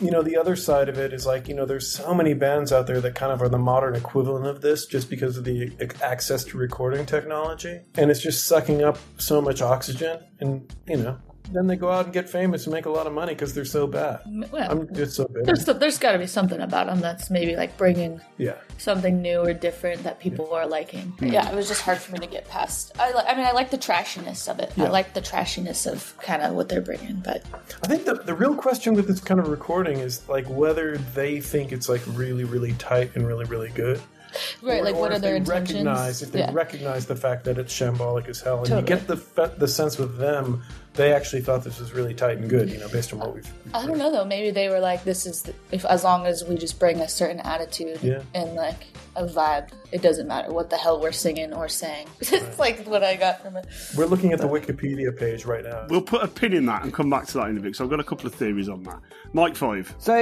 you 0.00 0.10
know, 0.10 0.22
the 0.22 0.36
other 0.36 0.54
side 0.54 0.88
of 0.88 0.98
it 0.98 1.12
is 1.12 1.26
like, 1.26 1.48
you 1.48 1.54
know, 1.54 1.66
there's 1.66 1.90
so 1.90 2.14
many 2.14 2.34
bands 2.34 2.72
out 2.72 2.86
there 2.86 3.00
that 3.00 3.14
kind 3.14 3.32
of 3.32 3.42
are 3.42 3.48
the 3.48 3.58
modern 3.58 3.96
equivalent 3.96 4.46
of 4.46 4.60
this 4.60 4.86
just 4.86 5.10
because 5.10 5.36
of 5.36 5.44
the 5.44 5.72
access 6.02 6.44
to 6.44 6.58
recording 6.58 7.06
technology. 7.06 7.80
And 7.96 8.10
it's 8.10 8.22
just 8.22 8.46
sucking 8.46 8.84
up 8.84 8.98
so 9.16 9.40
much 9.40 9.62
oxygen. 9.62 10.20
And, 10.38 10.72
you 10.86 10.98
know, 10.98 11.18
then 11.52 11.66
they 11.66 11.76
go 11.76 11.90
out 11.90 12.04
and 12.06 12.14
get 12.14 12.28
famous 12.28 12.66
and 12.66 12.72
make 12.74 12.86
a 12.86 12.90
lot 12.90 13.06
of 13.06 13.12
money 13.12 13.34
because 13.34 13.54
they're 13.54 13.64
so 13.64 13.86
bad. 13.86 14.20
Well, 14.50 14.70
I'm 14.70 14.94
just 14.94 15.16
so 15.16 15.26
bitter. 15.26 15.44
there's 15.44 15.64
there's 15.64 15.98
got 15.98 16.12
to 16.12 16.18
be 16.18 16.26
something 16.26 16.60
about 16.60 16.86
them 16.86 17.00
that's 17.00 17.30
maybe 17.30 17.56
like 17.56 17.76
bringing 17.76 18.20
Yeah. 18.36 18.54
something 18.76 19.20
new 19.22 19.38
or 19.40 19.52
different 19.54 20.02
that 20.04 20.20
people 20.20 20.52
are 20.52 20.66
liking. 20.66 21.12
Yeah, 21.20 21.50
it 21.50 21.54
was 21.54 21.68
just 21.68 21.82
hard 21.82 21.98
for 21.98 22.12
me 22.12 22.18
to 22.20 22.26
get 22.26 22.48
past. 22.48 22.92
I, 22.98 23.12
I 23.28 23.36
mean, 23.36 23.46
I 23.46 23.52
like 23.52 23.70
the 23.70 23.78
trashiness 23.78 24.48
of 24.48 24.58
it. 24.60 24.72
I 24.78 24.88
like 24.88 25.14
the 25.14 25.20
trashiness 25.22 25.90
of 25.90 26.16
kind 26.18 26.42
of 26.42 26.54
what 26.54 26.68
they're 26.68 26.80
bringing, 26.80 27.16
but 27.16 27.42
I 27.82 27.86
think 27.86 28.04
the, 28.04 28.14
the 28.14 28.34
real 28.34 28.54
question 28.54 28.94
with 28.94 29.06
this 29.08 29.20
kind 29.20 29.40
of 29.40 29.48
recording 29.48 29.98
is 29.98 30.28
like 30.28 30.46
whether 30.48 30.98
they 30.98 31.40
think 31.40 31.72
it's 31.72 31.88
like 31.88 32.02
really, 32.08 32.44
really 32.44 32.72
tight 32.74 33.12
and 33.14 33.26
really, 33.26 33.44
really 33.46 33.70
good. 33.70 34.00
right, 34.62 34.80
Or- 34.80 34.84
like 34.84 34.94
what 34.94 35.12
or 35.12 35.16
are 35.16 35.18
their 35.18 35.32
they 35.32 35.36
intentions? 35.38 35.72
Recognize, 35.84 36.22
if 36.22 36.32
they 36.32 36.40
yeah. 36.40 36.50
recognize 36.52 37.06
the 37.06 37.16
fact 37.16 37.44
that 37.44 37.58
it's 37.58 37.72
shambolic 37.72 38.28
as 38.28 38.40
hell, 38.40 38.58
and 38.58 38.66
Totally. 38.66 38.80
you 38.82 38.86
get 38.86 39.06
the 39.06 39.48
the 39.58 39.68
sense 39.68 39.98
with 39.98 40.18
them, 40.18 40.62
they 40.94 41.12
actually 41.12 41.42
thought 41.42 41.62
this 41.64 41.78
was 41.78 41.92
really 41.92 42.14
tight 42.14 42.38
and 42.38 42.50
good, 42.50 42.70
you 42.70 42.78
know, 42.78 42.88
based 42.88 43.12
on 43.12 43.20
what 43.20 43.34
we've. 43.34 43.52
I 43.72 43.86
don't 43.86 43.98
know 43.98 44.10
though. 44.10 44.24
Maybe 44.24 44.50
they 44.50 44.68
were 44.68 44.80
like, 44.80 45.04
"This 45.04 45.26
is 45.26 45.42
the, 45.42 45.54
if 45.70 45.84
as 45.84 46.04
long 46.04 46.26
as 46.26 46.44
we 46.44 46.56
just 46.56 46.78
bring 46.78 47.00
a 47.00 47.08
certain 47.08 47.40
attitude 47.40 47.98
Yeah. 48.02 48.22
and 48.34 48.54
like 48.54 48.86
a 49.16 49.24
vibe, 49.26 49.70
it 49.92 50.02
doesn't 50.02 50.26
matter 50.28 50.52
what 50.52 50.70
the 50.70 50.76
hell 50.76 51.00
we're 51.00 51.12
singing 51.12 51.52
or 51.52 51.68
saying." 51.68 52.08
it's 52.20 52.58
like 52.58 52.84
what 52.86 53.04
I 53.04 53.14
got 53.16 53.42
from 53.42 53.56
it. 53.56 53.66
We're 53.96 54.06
looking 54.06 54.32
at 54.32 54.40
the 54.40 54.48
Wikipedia 54.48 55.16
page 55.16 55.44
right 55.44 55.64
now. 55.64 55.86
We'll 55.88 56.02
put 56.02 56.22
a 56.22 56.28
pin 56.28 56.52
in 56.52 56.66
that 56.66 56.82
and 56.82 56.92
come 56.92 57.08
back 57.10 57.26
to 57.28 57.34
that 57.38 57.48
in 57.48 57.56
a 57.58 57.60
bit. 57.60 57.76
So 57.76 57.84
I've 57.84 57.90
got 57.90 58.00
a 58.00 58.04
couple 58.04 58.26
of 58.26 58.34
theories 58.34 58.68
on 58.68 58.82
that. 58.84 58.98
Mike 59.32 59.54
Five. 59.56 59.94
So 59.98 60.16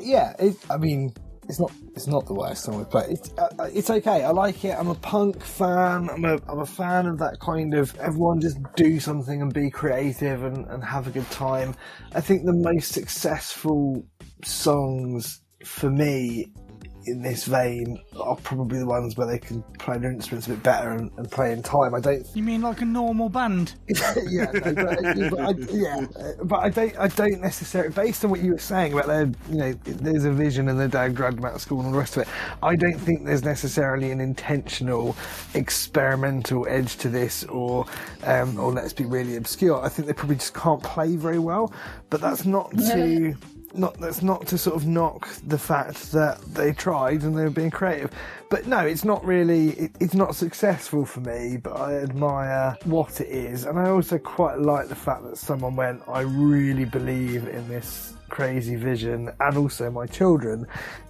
yeah, 0.00 0.34
it, 0.38 0.56
I 0.70 0.76
mean, 0.78 1.12
it's 1.48 1.60
not 1.60 1.72
it's 1.94 2.06
not 2.06 2.26
the 2.26 2.34
worst 2.34 2.64
song 2.64 2.78
we've 2.78 2.90
played. 2.90 3.10
It's 3.10 3.30
uh, 3.38 3.70
it's 3.72 3.90
okay. 3.90 4.24
I 4.24 4.30
like 4.30 4.64
it. 4.64 4.76
I'm 4.78 4.88
a 4.88 4.94
punk 4.94 5.42
fan. 5.42 6.10
I'm 6.10 6.24
a 6.24 6.40
I'm 6.48 6.60
a 6.60 6.66
fan 6.66 7.06
of 7.06 7.18
that 7.18 7.38
kind 7.40 7.74
of 7.74 7.96
everyone 7.98 8.40
just 8.40 8.58
do 8.74 8.98
something 9.00 9.42
and 9.42 9.52
be 9.52 9.70
creative 9.70 10.44
and, 10.44 10.66
and 10.66 10.84
have 10.84 11.06
a 11.06 11.10
good 11.10 11.30
time. 11.30 11.74
I 12.14 12.20
think 12.20 12.44
the 12.44 12.52
most 12.52 12.92
successful 12.92 14.04
songs 14.44 15.40
for 15.64 15.90
me 15.90 16.52
in 17.06 17.22
this 17.22 17.44
vein 17.44 17.98
are 18.18 18.36
probably 18.36 18.78
the 18.78 18.86
ones 18.86 19.16
where 19.16 19.26
they 19.26 19.38
can 19.38 19.62
play 19.78 19.98
their 19.98 20.10
instruments 20.10 20.46
a 20.46 20.50
bit 20.50 20.62
better 20.62 20.90
and, 20.90 21.10
and 21.16 21.30
play 21.30 21.52
in 21.52 21.62
time. 21.62 21.94
I 21.94 22.00
don't 22.00 22.26
You 22.34 22.42
mean 22.42 22.62
like 22.62 22.80
a 22.80 22.84
normal 22.84 23.28
band? 23.28 23.74
yeah, 23.88 24.50
no, 24.52 24.72
but, 24.74 25.30
but 25.30 25.40
I, 25.40 25.52
yeah, 25.70 26.06
but 26.44 26.58
I 26.58 26.68
don't. 26.68 26.96
I 26.98 27.08
don't 27.08 27.40
necessarily. 27.40 27.92
Based 27.92 28.24
on 28.24 28.30
what 28.30 28.40
you 28.40 28.52
were 28.52 28.58
saying 28.58 28.92
about 28.92 29.06
their, 29.06 29.26
you 29.50 29.56
know, 29.56 29.72
there's 29.84 30.24
a 30.24 30.32
vision 30.32 30.68
and 30.68 30.78
their 30.78 30.88
dad 30.88 31.14
dragged 31.14 31.38
them 31.38 31.44
out 31.44 31.54
of 31.54 31.60
school 31.60 31.78
and 31.78 31.86
all 31.86 31.92
the 31.92 31.98
rest 31.98 32.16
of 32.16 32.22
it. 32.22 32.28
I 32.62 32.74
don't 32.76 32.98
think 32.98 33.24
there's 33.24 33.44
necessarily 33.44 34.10
an 34.10 34.20
intentional, 34.20 35.16
experimental 35.54 36.66
edge 36.68 36.96
to 36.98 37.08
this, 37.08 37.44
or, 37.44 37.86
um, 38.24 38.58
or 38.58 38.72
let's 38.72 38.92
be 38.92 39.04
really 39.04 39.36
obscure. 39.36 39.82
I 39.82 39.88
think 39.88 40.06
they 40.06 40.14
probably 40.14 40.36
just 40.36 40.54
can't 40.54 40.82
play 40.82 41.16
very 41.16 41.38
well. 41.38 41.72
But 42.10 42.20
that's 42.20 42.44
not 42.44 42.70
to. 42.72 43.34
Not 43.76 43.98
that's 43.98 44.22
not 44.22 44.46
to 44.48 44.58
sort 44.58 44.76
of 44.76 44.86
knock 44.86 45.28
the 45.46 45.58
fact 45.58 46.12
that 46.12 46.40
they 46.54 46.72
tried 46.72 47.22
and 47.22 47.36
they 47.36 47.44
were 47.44 47.50
being 47.50 47.70
creative, 47.70 48.10
but 48.48 48.66
no, 48.66 48.78
it's 48.78 49.04
not 49.04 49.24
really. 49.24 49.70
It, 49.70 49.92
it's 50.00 50.14
not 50.14 50.34
successful 50.34 51.04
for 51.04 51.20
me. 51.20 51.58
But 51.58 51.78
I 51.78 51.96
admire 51.96 52.76
what 52.84 53.20
it 53.20 53.28
is, 53.28 53.64
and 53.64 53.78
I 53.78 53.90
also 53.90 54.18
quite 54.18 54.58
like 54.58 54.88
the 54.88 54.94
fact 54.94 55.24
that 55.24 55.36
someone 55.36 55.76
went. 55.76 56.02
I 56.08 56.20
really 56.20 56.84
believe 56.84 57.48
in 57.48 57.68
this 57.68 58.14
crazy 58.28 58.76
vision, 58.76 59.30
and 59.40 59.56
also 59.56 59.90
my 59.90 60.06
children, 60.06 60.66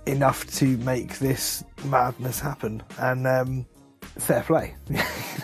enough 0.06 0.46
to 0.58 0.76
make 0.78 1.18
this 1.18 1.64
madness 1.84 2.40
happen. 2.40 2.82
And 2.98 3.26
um, 3.26 3.66
fair 4.18 4.42
play. 4.42 4.74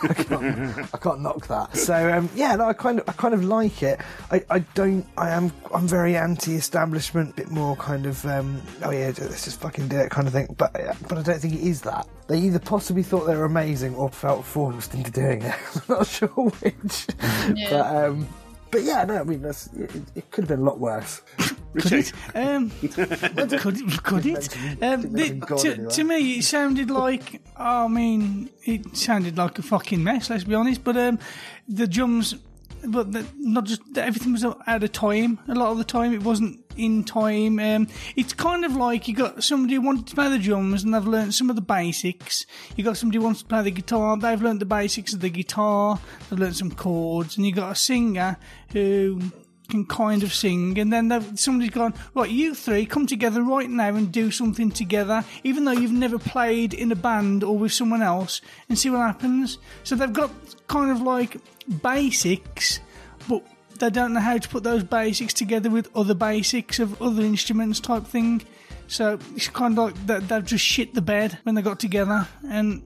I, 0.03 0.15
can't, 0.15 0.95
I 0.95 0.99
can't 0.99 1.21
knock 1.21 1.47
that. 1.49 1.77
So 1.77 2.13
um, 2.13 2.29
yeah, 2.35 2.57
no, 2.57 2.65
I 2.65 2.73
kind 2.73 3.01
of 3.01 3.09
I 3.09 3.13
kind 3.13 3.35
of 3.35 3.45
like 3.45 3.83
it. 3.83 4.01
I, 4.31 4.45
I 4.51 4.59
don't. 4.61 5.07
I 5.17 5.31
am 5.31 5.53
I'm 5.73 5.87
very 5.87 6.17
anti-establishment, 6.17 7.37
bit 7.37 7.51
more 7.51 7.77
kind 7.77 8.07
of 8.07 8.25
um, 8.27 8.63
oh 8.85 8.91
yeah, 8.91 9.13
let's 9.19 9.45
just 9.45 9.61
fucking 9.61 9.89
do 9.89 9.99
it 9.99 10.11
kind 10.11 10.27
of 10.27 10.33
thing. 10.33 10.55
But 10.57 10.79
uh, 10.79 10.95
but 11.09 11.19
I 11.19 11.23
don't 11.23 11.41
think 11.41 11.55
it 11.55 11.63
is 11.63 11.83
that. 11.83 12.07
They 12.29 12.39
either 12.39 12.59
possibly 12.59 13.03
thought 13.03 13.27
they 13.27 13.37
were 13.37 13.45
amazing 13.45 13.95
or 13.95 14.09
felt 14.09 14.45
forced 14.45 14.95
into 14.95 15.11
doing 15.11 15.43
it. 15.43 15.55
I'm 15.77 15.83
not 15.89 16.07
sure 16.07 16.29
which. 16.29 17.07
Yeah. 17.55 17.71
But 17.71 17.97
um, 17.97 18.29
but 18.73 18.83
yeah, 18.83 19.05
no, 19.05 19.21
I 19.21 19.23
mean 19.23 19.43
that's 19.43 19.69
it, 19.75 19.91
it 20.17 20.31
could 20.31 20.45
have 20.45 20.49
been 20.49 20.61
a 20.61 20.65
lot 20.65 20.81
worse. 20.81 21.23
Could 21.75 21.93
it? 21.93 22.13
Um, 22.35 22.71
could 22.81 23.81
it? 23.81 24.03
Could 24.03 24.27
it? 24.27 24.57
Um, 24.83 25.11
the, 25.11 25.41
to, 25.59 25.87
to 25.89 26.05
me, 26.05 26.39
it 26.39 26.43
sounded 26.43 26.91
like. 26.91 27.41
I 27.57 27.89
mean, 27.89 28.51
it 28.67 28.95
sounded 28.95 29.39
like 29.39 29.59
a 29.59 29.63
fucking 29.63 30.05
mess. 30.05 30.29
Let's 30.29 30.45
be 30.45 30.55
honest. 30.55 30.85
But 30.85 30.99
um, 30.99 31.19
the 31.67 31.87
drums 31.87 32.35
but 32.85 33.13
the, 33.13 33.27
not 33.39 33.65
just 33.65 33.83
everything 33.97 34.33
was 34.33 34.45
out 34.45 34.83
of 34.83 34.93
time. 34.93 35.39
A 35.49 35.55
lot 35.55 35.71
of 35.71 35.79
the 35.79 35.85
time, 35.85 36.13
it 36.13 36.23
wasn't 36.23 36.61
in 36.77 37.05
time. 37.05 37.59
Um, 37.59 37.89
it's 38.17 38.33
kind 38.33 38.65
of 38.65 38.77
like 38.77 39.09
you 39.09 39.15
got 39.15 39.43
somebody 39.45 39.75
who 39.75 39.83
wanted 39.83 40.07
to 40.07 40.15
play 40.15 40.29
the 40.29 40.39
drums 40.39 40.83
and 40.83 40.95
they've 40.95 41.07
learned 41.07 41.35
some 41.35 41.51
of 41.51 41.57
the 41.57 41.63
basics. 41.63 42.47
You 42.77 42.85
got 42.85 42.97
somebody 42.97 43.19
who 43.19 43.25
wants 43.25 43.43
to 43.43 43.49
play 43.49 43.63
the 43.63 43.71
guitar. 43.71 44.17
They've 44.17 44.41
learned 44.41 44.61
the 44.61 44.67
basics 44.67 45.13
of 45.13 45.21
the 45.21 45.31
guitar. 45.31 46.01
They've 46.31 46.39
learned 46.39 46.57
some 46.57 46.71
chords, 46.71 47.37
and 47.37 47.47
you 47.47 47.53
got 47.53 47.73
a 47.73 47.77
singer 47.77 48.39
who 48.73 49.21
can 49.69 49.85
kind 49.87 50.23
of 50.23 50.35
sing, 50.35 50.79
and 50.79 50.93
then 50.93 51.37
somebody's 51.37 51.71
gone, 51.71 51.95
right, 52.15 52.31
you 52.31 52.55
three 52.55 52.87
come 52.87 53.07
together 53.07 53.43
right 53.43 53.71
now 53.71 53.95
and 53.95 54.13
do 54.13 54.31
something 54.31 54.71
together, 54.71 55.25
even 55.45 55.65
though 55.65 55.73
you've 55.73 55.93
never 55.93 56.19
played 56.19 56.75
in 56.75 56.93
a 56.93 56.97
band 56.97 57.43
or 57.43 57.57
with 57.57 57.73
someone 57.73 58.03
else, 58.03 58.41
and 58.69 58.79
see 58.79 58.91
what 58.91 58.99
happens. 58.99 59.59
So 59.85 59.95
they've 59.95 60.13
got 60.13 60.31
kind 60.67 60.91
of 60.91 61.01
like 61.01 61.39
basics, 61.83 62.81
but 63.29 63.45
they 63.79 63.91
don't 63.91 64.13
know 64.13 64.21
how 64.21 64.39
to 64.39 64.49
put 64.49 64.63
those 64.63 64.85
basics 64.85 65.33
together 65.33 65.71
with 65.71 65.95
other 65.97 66.15
basics 66.15 66.79
of 66.79 67.01
other 67.01 67.23
instruments 67.23 67.81
type 67.81 68.05
thing. 68.05 68.43
So 68.87 69.19
it's 69.35 69.49
kind 69.49 69.79
of 69.79 69.85
like 70.07 70.29
they've 70.29 70.45
just 70.45 70.65
shit 70.65 70.95
the 70.95 71.01
bed 71.01 71.39
when 71.45 71.55
they 71.55 71.63
got 71.63 71.81
together, 71.81 72.29
and 72.49 72.83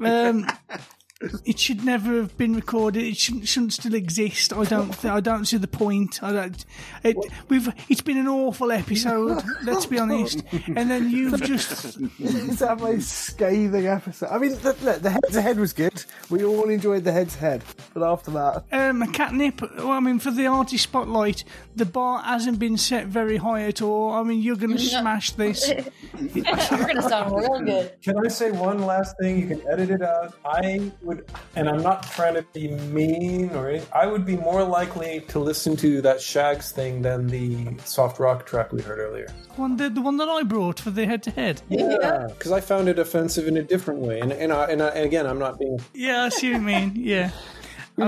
um, 0.00 0.46
it 1.44 1.58
should 1.58 1.84
never 1.84 2.16
have 2.16 2.36
been 2.38 2.54
recorded. 2.54 3.02
It 3.02 3.16
shouldn't, 3.16 3.46
shouldn't 3.46 3.74
still 3.74 3.94
exist. 3.94 4.52
I 4.52 4.64
don't. 4.64 4.90
Th- 4.92 5.12
I 5.12 5.20
don't 5.20 5.44
see 5.44 5.58
the 5.58 5.68
point. 5.68 6.22
I 6.22 6.32
don't. 6.32 6.64
It, 7.04 7.16
we've. 7.48 7.68
It's 7.88 8.00
been 8.00 8.16
an 8.16 8.28
awful 8.28 8.72
episode. 8.72 9.42
let's 9.64 9.84
be 9.86 9.98
honest. 9.98 10.42
And 10.74 10.90
then 10.90 11.10
you've 11.10 11.42
just. 11.42 11.98
Is 12.18 12.60
that 12.60 12.80
my 12.80 12.98
scathing 12.98 13.86
episode? 13.86 14.28
I 14.30 14.38
mean, 14.38 14.52
the, 14.52 14.76
look, 14.82 15.02
the 15.02 15.10
head 15.10 15.24
to 15.32 15.42
head 15.42 15.58
was 15.58 15.72
good. 15.72 16.04
We 16.30 16.44
all 16.44 16.70
enjoyed 16.70 17.04
the 17.04 17.12
head 17.12 17.28
to 17.30 17.38
head, 17.38 17.64
but 17.92 18.02
after 18.02 18.30
that, 18.30 18.64
Um, 18.72 19.02
catnyp. 19.12 19.60
Well, 19.76 19.90
I 19.90 20.00
mean, 20.00 20.18
for 20.20 20.30
the 20.30 20.46
artist 20.46 20.84
spotlight, 20.84 21.44
the 21.76 21.86
bar 21.86 22.22
hasn't 22.22 22.58
been 22.58 22.78
set 22.78 23.06
very 23.06 23.36
high 23.36 23.62
at 23.62 23.82
all. 23.82 24.12
I 24.12 24.22
mean, 24.22 24.40
you're 24.40 24.56
going 24.56 24.72
to 24.72 24.78
smash 24.78 25.32
this. 25.32 25.70
We're 26.20 26.86
gonna 26.86 27.02
sound 27.02 27.36
real 27.36 27.60
good. 27.60 28.00
Can 28.02 28.14
I 28.24 28.28
say 28.28 28.50
one 28.50 28.82
last 28.86 29.16
thing? 29.20 29.38
You 29.38 29.46
can 29.48 29.68
edit 29.68 29.90
it 29.90 30.02
out. 30.02 30.34
I 30.44 30.90
would, 31.10 31.26
and 31.56 31.68
I'm 31.68 31.82
not 31.82 32.04
trying 32.04 32.34
to 32.34 32.42
be 32.52 32.68
mean 32.68 33.50
or 33.50 33.68
anything, 33.68 33.88
I 33.92 34.06
would 34.06 34.24
be 34.24 34.36
more 34.36 34.62
likely 34.62 35.24
to 35.28 35.38
listen 35.38 35.76
to 35.78 36.00
that 36.02 36.20
Shaggs 36.20 36.70
thing 36.70 37.02
than 37.02 37.26
the 37.26 37.76
soft 37.84 38.18
rock 38.20 38.46
track 38.46 38.72
we 38.72 38.80
heard 38.80 38.98
earlier. 38.98 39.32
One, 39.56 39.76
the, 39.76 39.90
the 39.90 40.00
one 40.00 40.16
that 40.18 40.28
I 40.28 40.42
brought 40.44 40.78
for 40.80 40.90
the 40.90 41.06
head 41.06 41.22
to 41.24 41.30
head. 41.32 41.62
Yeah, 41.68 42.28
because 42.28 42.52
I 42.52 42.60
found 42.60 42.88
it 42.88 42.98
offensive 42.98 43.48
in 43.48 43.56
a 43.56 43.62
different 43.62 44.00
way, 44.00 44.20
and 44.20 44.32
and, 44.32 44.52
I, 44.52 44.66
and, 44.66 44.82
I, 44.82 44.88
and 44.88 45.04
again, 45.04 45.26
I'm 45.26 45.38
not 45.38 45.58
being. 45.58 45.80
Yeah, 45.92 46.24
I 46.24 46.28
see 46.28 46.50
what 46.50 46.60
you 46.60 46.62
mean. 46.62 46.92
Yeah. 46.94 47.30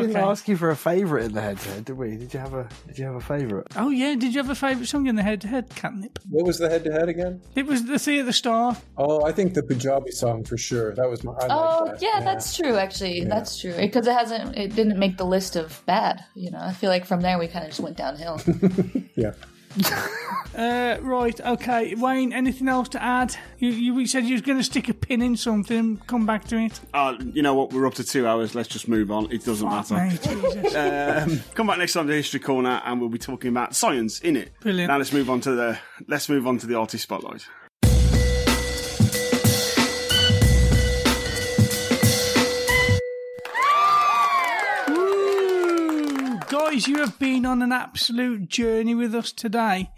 We 0.00 0.06
didn't 0.06 0.16
ask 0.16 0.48
you 0.48 0.56
for 0.56 0.70
a 0.70 0.76
favourite 0.76 1.24
in 1.26 1.32
the 1.32 1.40
head 1.40 1.58
to 1.58 1.68
head, 1.70 1.84
did 1.84 1.96
we? 1.96 2.16
Did 2.16 2.32
you 2.34 2.40
have 2.40 2.54
a 2.54 2.68
Did 2.86 2.98
you 2.98 3.04
have 3.06 3.14
a 3.14 3.20
favourite? 3.20 3.66
Oh 3.76 3.90
yeah. 3.90 4.14
Did 4.14 4.34
you 4.34 4.40
have 4.42 4.50
a 4.50 4.54
favourite 4.54 4.88
song 4.88 5.06
in 5.06 5.16
the 5.16 5.22
head 5.22 5.40
to 5.42 5.48
head 5.48 5.68
catnyp? 5.70 6.18
What 6.30 6.46
was 6.46 6.58
the 6.58 6.68
head 6.68 6.84
to 6.84 6.92
head 6.92 7.08
again? 7.08 7.40
It 7.54 7.66
was 7.66 7.84
the 7.84 7.98
Theatre 7.98 8.32
Star. 8.32 8.76
Oh, 8.96 9.24
I 9.24 9.32
think 9.32 9.54
the 9.54 9.62
Punjabi 9.62 10.10
song 10.10 10.44
for 10.44 10.56
sure. 10.56 10.94
That 10.94 11.08
was 11.08 11.24
my. 11.24 11.32
I 11.32 11.46
Oh 11.50 11.84
like 11.84 12.00
that. 12.00 12.02
yeah, 12.02 12.20
that's 12.20 12.56
true. 12.56 12.76
Actually, 12.76 13.24
that's 13.24 13.60
true 13.60 13.74
because 13.76 14.06
it 14.06 14.12
hasn't. 14.14 14.56
It 14.56 14.74
didn't 14.74 14.98
make 14.98 15.16
the 15.16 15.26
list 15.26 15.56
of 15.56 15.82
bad. 15.86 16.24
You 16.34 16.50
know, 16.50 16.60
I 16.60 16.72
feel 16.72 16.90
like 16.90 17.04
from 17.06 17.20
there 17.20 17.38
we 17.38 17.48
kind 17.48 17.64
of 17.64 17.70
just 17.70 17.80
went 17.80 17.96
downhill. 17.96 18.40
yeah. 19.14 19.32
Uh, 20.54 20.98
right, 21.00 21.40
okay. 21.40 21.94
Wayne, 21.94 22.30
anything 22.32 22.68
else 22.68 22.86
to 22.90 23.02
add? 23.02 23.34
You, 23.58 23.70
you 23.70 24.06
said 24.06 24.24
you 24.24 24.32
was 24.34 24.42
going 24.42 24.58
to 24.58 24.64
stick 24.64 24.86
a 24.90 24.92
pin 24.92 25.22
in 25.22 25.34
something. 25.34 25.96
Come 26.06 26.26
back 26.26 26.44
to 26.48 26.58
it. 26.58 26.78
Uh, 26.92 27.16
you 27.32 27.40
know 27.40 27.54
what? 27.54 27.72
We're 27.72 27.86
up 27.86 27.94
to 27.94 28.04
two 28.04 28.26
hours. 28.26 28.54
Let's 28.54 28.68
just 28.68 28.86
move 28.86 29.10
on. 29.10 29.32
It 29.32 29.44
doesn't 29.46 29.66
matter. 29.66 29.94
mate, 29.94 30.20
Jesus. 30.22 30.74
Um, 30.74 31.40
come 31.54 31.66
back 31.68 31.78
next 31.78 31.94
time 31.94 32.06
to 32.06 32.12
History 32.12 32.40
Corner, 32.40 32.82
and 32.84 33.00
we'll 33.00 33.08
be 33.08 33.18
talking 33.18 33.48
about 33.48 33.74
science 33.74 34.20
in 34.20 34.36
it. 34.36 34.52
Brilliant. 34.60 34.88
Now 34.90 34.98
let's 34.98 35.12
move 35.14 35.30
on 35.30 35.40
to 35.40 35.52
the 35.52 35.78
let's 36.06 36.28
move 36.28 36.46
on 36.46 36.58
to 36.58 36.66
the 36.66 36.74
artist 36.74 37.04
spotlight. 37.04 37.46
You 46.72 47.00
have 47.00 47.18
been 47.18 47.44
on 47.44 47.60
an 47.60 47.70
absolute 47.70 48.48
journey 48.48 48.94
with 48.94 49.14
us 49.14 49.30
today. 49.30 49.90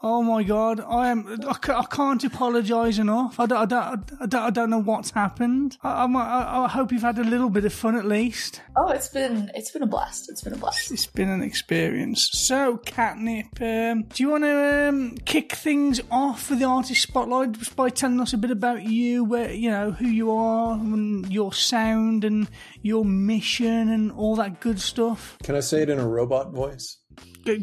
Oh 0.00 0.22
my 0.22 0.44
god, 0.44 0.78
I 0.80 1.08
am. 1.08 1.26
I, 1.48 1.54
can't 1.90 2.22
apologise 2.22 2.98
enough. 2.98 3.40
I 3.40 3.46
don't, 3.46 3.58
I, 3.58 3.64
don't, 3.64 4.12
I, 4.20 4.26
don't, 4.26 4.42
I 4.42 4.50
don't 4.50 4.70
know 4.70 4.78
what's 4.80 5.10
happened. 5.10 5.76
I, 5.82 6.02
I'm- 6.02 6.16
I, 6.16 6.64
I 6.64 6.68
hope 6.68 6.92
you've 6.92 7.02
had 7.02 7.18
a 7.18 7.24
little 7.24 7.50
bit 7.50 7.64
of 7.64 7.72
fun 7.72 7.96
at 7.96 8.04
least. 8.04 8.62
oh, 8.76 8.90
it's 8.90 9.08
been 9.08 9.50
it's 9.54 9.72
been 9.72 9.82
a 9.82 9.86
blast. 9.86 10.28
It's 10.30 10.40
been 10.42 10.52
a 10.52 10.56
blast. 10.56 10.92
It's 10.92 11.06
been 11.06 11.28
an 11.28 11.42
experience. 11.42 12.30
So, 12.32 12.76
Catnyp, 12.78 13.60
um, 13.60 14.04
do 14.04 14.22
you 14.22 14.30
want 14.30 14.44
to 14.44 14.88
um, 14.88 15.16
kick 15.24 15.54
things 15.54 16.00
off 16.12 16.48
with 16.48 16.60
the 16.60 16.64
artist 16.66 17.02
spotlight 17.02 17.52
just 17.52 17.74
by 17.74 17.88
telling 17.88 18.20
us 18.20 18.32
a 18.32 18.38
bit 18.38 18.52
about 18.52 18.84
you, 18.84 19.24
where 19.24 19.50
you 19.52 19.70
know 19.70 19.90
who 19.90 20.06
you 20.06 20.30
are, 20.30 20.74
and 20.74 21.30
your 21.32 21.52
sound, 21.52 22.22
and 22.24 22.48
your 22.82 23.04
mission, 23.04 23.88
and 23.88 24.12
all 24.12 24.36
that 24.36 24.60
good 24.60 24.80
stuff? 24.80 25.36
Can 25.42 25.56
I 25.56 25.60
say 25.60 25.82
it 25.82 25.90
in 25.90 25.98
a 25.98 26.06
robot 26.06 26.52
voice? 26.52 26.97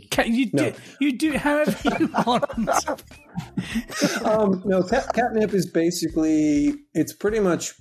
Can 0.10 0.34
you 0.34 0.48
do 0.48 0.74
you 1.00 1.18
do 1.18 1.38
however 1.38 1.78
you 2.00 2.10
want. 2.26 2.44
um, 4.26 4.62
no, 4.66 4.84
cat, 4.84 5.08
catnyp 5.14 5.54
is 5.54 5.66
basically 5.66 6.76
it's 6.94 7.14
pretty 7.14 7.40
much 7.40 7.74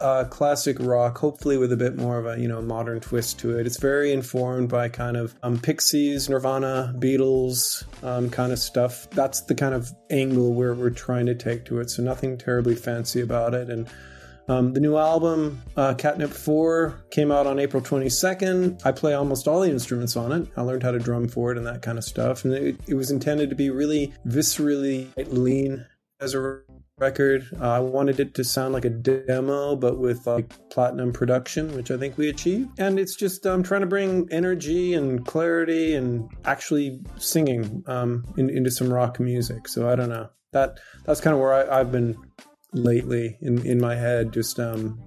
uh, 0.00 0.24
classic 0.24 0.76
rock, 0.80 1.18
hopefully 1.18 1.58
with 1.58 1.72
a 1.72 1.76
bit 1.76 1.96
more 1.96 2.18
of 2.18 2.26
a 2.26 2.40
you 2.40 2.48
know 2.48 2.62
modern 2.62 3.00
twist 3.00 3.38
to 3.40 3.58
it. 3.58 3.66
It's 3.66 3.78
very 3.78 4.12
informed 4.12 4.68
by 4.68 4.88
kind 4.88 5.16
of 5.16 5.34
um, 5.42 5.58
Pixies, 5.58 6.28
Nirvana, 6.28 6.94
Beatles 6.98 7.84
um, 8.04 8.30
kind 8.30 8.52
of 8.52 8.58
stuff. 8.58 9.08
That's 9.10 9.42
the 9.42 9.54
kind 9.54 9.74
of 9.74 9.90
angle 10.10 10.54
where 10.54 10.74
we're 10.74 10.90
trying 10.90 11.26
to 11.26 11.34
take 11.34 11.64
to 11.66 11.80
it. 11.80 11.90
So 11.90 12.02
nothing 12.02 12.38
terribly 12.38 12.74
fancy 12.74 13.20
about 13.20 13.54
it, 13.54 13.70
and. 13.70 13.88
Um, 14.48 14.72
the 14.72 14.80
new 14.80 14.96
album, 14.96 15.62
uh, 15.76 15.94
Catnyp 15.94 16.30
4, 16.30 17.06
came 17.10 17.30
out 17.30 17.46
on 17.46 17.58
April 17.58 17.82
22nd. 17.82 18.84
I 18.84 18.92
play 18.92 19.14
almost 19.14 19.46
all 19.46 19.60
the 19.60 19.70
instruments 19.70 20.16
on 20.16 20.32
it. 20.32 20.48
I 20.56 20.62
learned 20.62 20.82
how 20.82 20.90
to 20.90 20.98
drum 20.98 21.28
for 21.28 21.52
it 21.52 21.58
and 21.58 21.66
that 21.66 21.82
kind 21.82 21.98
of 21.98 22.04
stuff. 22.04 22.44
And 22.44 22.54
it, 22.54 22.80
it 22.86 22.94
was 22.94 23.10
intended 23.10 23.50
to 23.50 23.56
be 23.56 23.70
really 23.70 24.12
viscerally 24.26 25.08
lean 25.32 25.86
as 26.20 26.34
a 26.34 26.62
record. 27.00 27.46
Uh, 27.60 27.70
I 27.70 27.80
wanted 27.80 28.20
it 28.20 28.34
to 28.34 28.44
sound 28.44 28.74
like 28.74 28.84
a 28.84 28.90
demo, 28.90 29.74
but 29.74 29.98
with 29.98 30.26
like 30.26 30.52
platinum 30.70 31.12
production, 31.12 31.74
which 31.74 31.90
I 31.90 31.96
think 31.96 32.16
we 32.16 32.28
achieved. 32.28 32.78
And 32.78 32.98
it's 32.98 33.16
just 33.16 33.46
um, 33.46 33.62
trying 33.62 33.80
to 33.80 33.86
bring 33.86 34.28
energy 34.30 34.94
and 34.94 35.24
clarity 35.26 35.94
and 35.94 36.30
actually 36.44 37.00
singing 37.16 37.82
um, 37.86 38.24
in, 38.36 38.50
into 38.50 38.70
some 38.70 38.92
rock 38.92 39.18
music. 39.18 39.66
So 39.66 39.88
I 39.88 39.96
don't 39.96 40.10
know. 40.10 40.28
That 40.52 40.78
that's 41.04 41.20
kind 41.20 41.34
of 41.34 41.40
where 41.40 41.54
I, 41.54 41.80
I've 41.80 41.92
been 41.92 42.16
lately 42.72 43.36
in 43.40 43.64
in 43.66 43.80
my 43.80 43.96
head. 43.96 44.32
Just 44.32 44.58
um, 44.58 45.00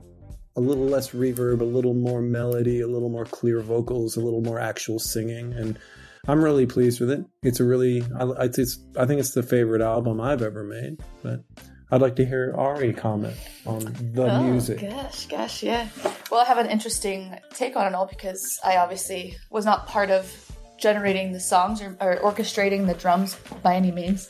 a 0.56 0.62
little 0.62 0.86
less 0.86 1.12
reverb, 1.12 1.62
a 1.62 1.66
little 1.66 1.94
more 1.94 2.22
melody, 2.22 2.82
a 2.82 2.88
little 2.88 3.10
more 3.10 3.26
clear 3.26 3.62
vocals, 3.62 4.18
a 4.18 4.22
little 4.22 4.42
more 4.42 4.60
actual 4.60 5.00
singing, 5.00 5.54
and 5.54 5.80
I'm 6.28 6.42
really 6.42 6.66
pleased 6.66 7.02
with 7.02 7.12
it. 7.12 7.26
It's 7.42 7.60
a 7.60 7.66
really, 7.66 8.02
I, 8.18 8.46
it's, 8.46 8.80
I 8.98 9.06
think 9.06 9.20
it's 9.20 9.32
the 9.32 9.44
favorite 9.44 9.82
album 9.82 10.22
I've 10.22 10.42
ever 10.42 10.64
made. 10.64 11.02
But 11.22 11.42
I'd 11.92 12.02
like 12.02 12.16
to 12.16 12.26
hear 12.26 12.56
Ari 12.58 12.94
comment 12.94 13.36
on 13.66 13.80
the 14.14 14.32
oh, 14.32 14.44
music. 14.44 14.80
Gosh, 14.80 15.26
gosh, 15.26 15.64
yeah. 15.64 15.90
Well, 16.32 16.40
I 16.40 16.46
have 16.46 16.60
an 16.60 16.68
interesting 16.68 17.38
take 17.54 17.76
on 17.76 17.88
it 17.88 17.94
all 17.94 18.06
because 18.06 18.58
I 18.64 18.78
obviously 18.78 19.36
was 19.50 19.66
not 19.66 19.86
part 19.86 20.12
of 20.12 20.32
generating 20.80 21.34
the 21.34 21.42
songs 21.42 21.82
or, 21.82 21.98
or 22.00 22.18
orchestrating 22.18 22.88
the 22.88 22.94
drums 22.94 23.36
by 23.62 23.76
any 23.76 23.92
means. 23.92 24.30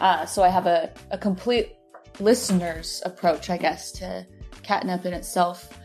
Uh, 0.00 0.24
so 0.24 0.42
I 0.42 0.48
have 0.48 0.66
a, 0.66 0.90
a 1.10 1.18
complete 1.18 1.76
listener's 2.20 3.02
approach, 3.04 3.50
I 3.50 3.56
guess, 3.56 3.92
to 3.92 4.26
Catnyp 4.62 5.04
in 5.04 5.12
itself. 5.12 5.78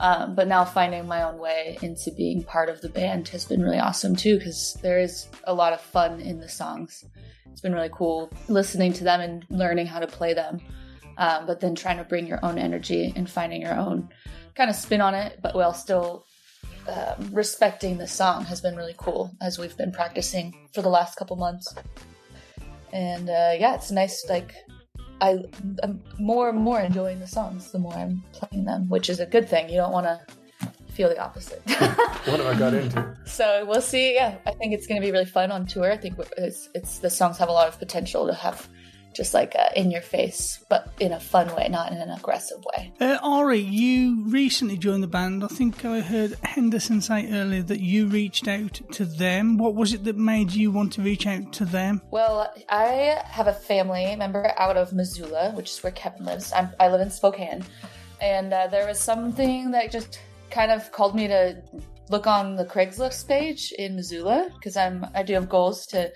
Um, 0.00 0.34
but 0.34 0.48
now 0.48 0.64
finding 0.64 1.06
my 1.06 1.22
own 1.22 1.38
way 1.38 1.78
into 1.80 2.10
being 2.10 2.42
part 2.42 2.68
of 2.68 2.80
the 2.80 2.88
band 2.88 3.28
has 3.28 3.44
been 3.44 3.62
really 3.62 3.78
awesome 3.78 4.16
too, 4.16 4.38
because 4.38 4.76
there 4.82 4.98
is 4.98 5.28
a 5.44 5.54
lot 5.54 5.72
of 5.72 5.80
fun 5.80 6.20
in 6.20 6.40
the 6.40 6.48
songs. 6.48 7.04
It's 7.46 7.60
been 7.60 7.72
really 7.72 7.90
cool 7.92 8.28
listening 8.48 8.92
to 8.94 9.04
them 9.04 9.20
and 9.20 9.46
learning 9.50 9.86
how 9.86 10.00
to 10.00 10.08
play 10.08 10.34
them, 10.34 10.60
um, 11.16 11.46
but 11.46 11.60
then 11.60 11.76
trying 11.76 11.98
to 11.98 12.04
bring 12.04 12.26
your 12.26 12.44
own 12.44 12.58
energy 12.58 13.12
and 13.14 13.30
finding 13.30 13.62
your 13.62 13.74
own 13.74 14.08
kind 14.56 14.68
of 14.68 14.74
spin 14.74 15.00
on 15.00 15.14
it, 15.14 15.38
but 15.40 15.54
while 15.54 15.72
still 15.72 16.24
um, 16.88 17.30
respecting 17.32 17.96
the 17.96 18.08
song 18.08 18.44
has 18.44 18.60
been 18.60 18.74
really 18.74 18.94
cool 18.96 19.30
as 19.40 19.58
we've 19.58 19.76
been 19.76 19.92
practicing 19.92 20.68
for 20.74 20.82
the 20.82 20.88
last 20.88 21.16
couple 21.16 21.36
months. 21.36 21.72
And 22.92 23.28
uh, 23.28 23.54
yeah, 23.58 23.76
it's 23.76 23.92
nice. 23.92 24.26
Like 24.28 24.54
I, 25.24 25.42
I'm 25.82 26.02
more 26.18 26.50
and 26.50 26.58
more 26.58 26.80
enjoying 26.80 27.18
the 27.18 27.26
songs 27.26 27.72
the 27.72 27.78
more 27.78 27.94
I'm 27.94 28.22
playing 28.32 28.66
them, 28.66 28.88
which 28.90 29.08
is 29.08 29.20
a 29.20 29.26
good 29.26 29.48
thing. 29.48 29.70
You 29.70 29.76
don't 29.76 29.92
want 29.92 30.06
to 30.06 30.20
feel 30.92 31.08
the 31.08 31.18
opposite. 31.18 31.62
What 32.24 32.40
have 32.40 32.46
I 32.46 32.58
got 32.58 32.72
into? 32.72 33.16
so 33.26 33.66
we'll 33.66 33.82
see. 33.82 34.14
Yeah, 34.14 34.36
I 34.46 34.52
think 34.52 34.72
it's 34.72 34.86
going 34.86 34.98
to 34.98 35.06
be 35.06 35.12
really 35.12 35.26
fun 35.26 35.50
on 35.50 35.66
tour. 35.66 35.92
I 35.92 35.96
think 35.98 36.18
it's, 36.38 36.70
it's 36.74 36.98
the 37.00 37.10
songs 37.10 37.36
have 37.36 37.50
a 37.50 37.52
lot 37.52 37.68
of 37.68 37.78
potential 37.78 38.26
to 38.26 38.34
have 38.34 38.66
just 39.14 39.34
like 39.34 39.54
uh, 39.56 39.68
in 39.76 39.90
your 39.90 40.02
face, 40.02 40.64
but 40.68 40.92
in 41.00 41.12
a 41.12 41.20
fun 41.20 41.54
way, 41.54 41.68
not 41.68 41.92
in 41.92 41.98
an 41.98 42.10
aggressive 42.10 42.64
way. 42.64 42.92
Uh, 43.00 43.18
Ari, 43.22 43.60
you 43.60 44.24
recently 44.26 44.76
joined 44.76 45.02
the 45.02 45.08
band. 45.08 45.44
I 45.44 45.48
think 45.48 45.84
I 45.84 46.00
heard 46.00 46.36
Henderson 46.42 47.00
say 47.00 47.30
earlier 47.32 47.62
that 47.62 47.80
you 47.80 48.06
reached 48.06 48.48
out 48.48 48.80
to 48.92 49.04
them. 49.04 49.56
What 49.56 49.74
was 49.74 49.92
it 49.92 50.04
that 50.04 50.16
made 50.16 50.52
you 50.52 50.70
want 50.70 50.92
to 50.94 51.02
reach 51.02 51.26
out 51.26 51.52
to 51.54 51.64
them? 51.64 52.02
Well, 52.10 52.52
I 52.68 53.22
have 53.24 53.46
a 53.46 53.52
family 53.52 54.14
member 54.16 54.52
out 54.58 54.76
of 54.76 54.92
Missoula, 54.92 55.52
which 55.52 55.70
is 55.70 55.82
where 55.82 55.92
Kevin 55.92 56.26
lives. 56.26 56.52
I'm, 56.52 56.70
I 56.80 56.88
live 56.88 57.00
in 57.00 57.10
Spokane. 57.10 57.64
And 58.20 58.52
uh, 58.52 58.68
there 58.68 58.86
was 58.86 58.98
something 58.98 59.70
that 59.72 59.90
just 59.90 60.20
kind 60.50 60.70
of 60.70 60.90
called 60.92 61.14
me 61.14 61.26
to 61.28 61.62
look 62.10 62.26
on 62.26 62.56
the 62.56 62.64
Craigslist 62.64 63.26
page 63.26 63.72
in 63.72 63.96
Missoula 63.96 64.50
because 64.54 64.76
I'm 64.76 65.06
I 65.14 65.22
do 65.22 65.34
have 65.34 65.48
goals 65.48 65.86
to 65.86 66.12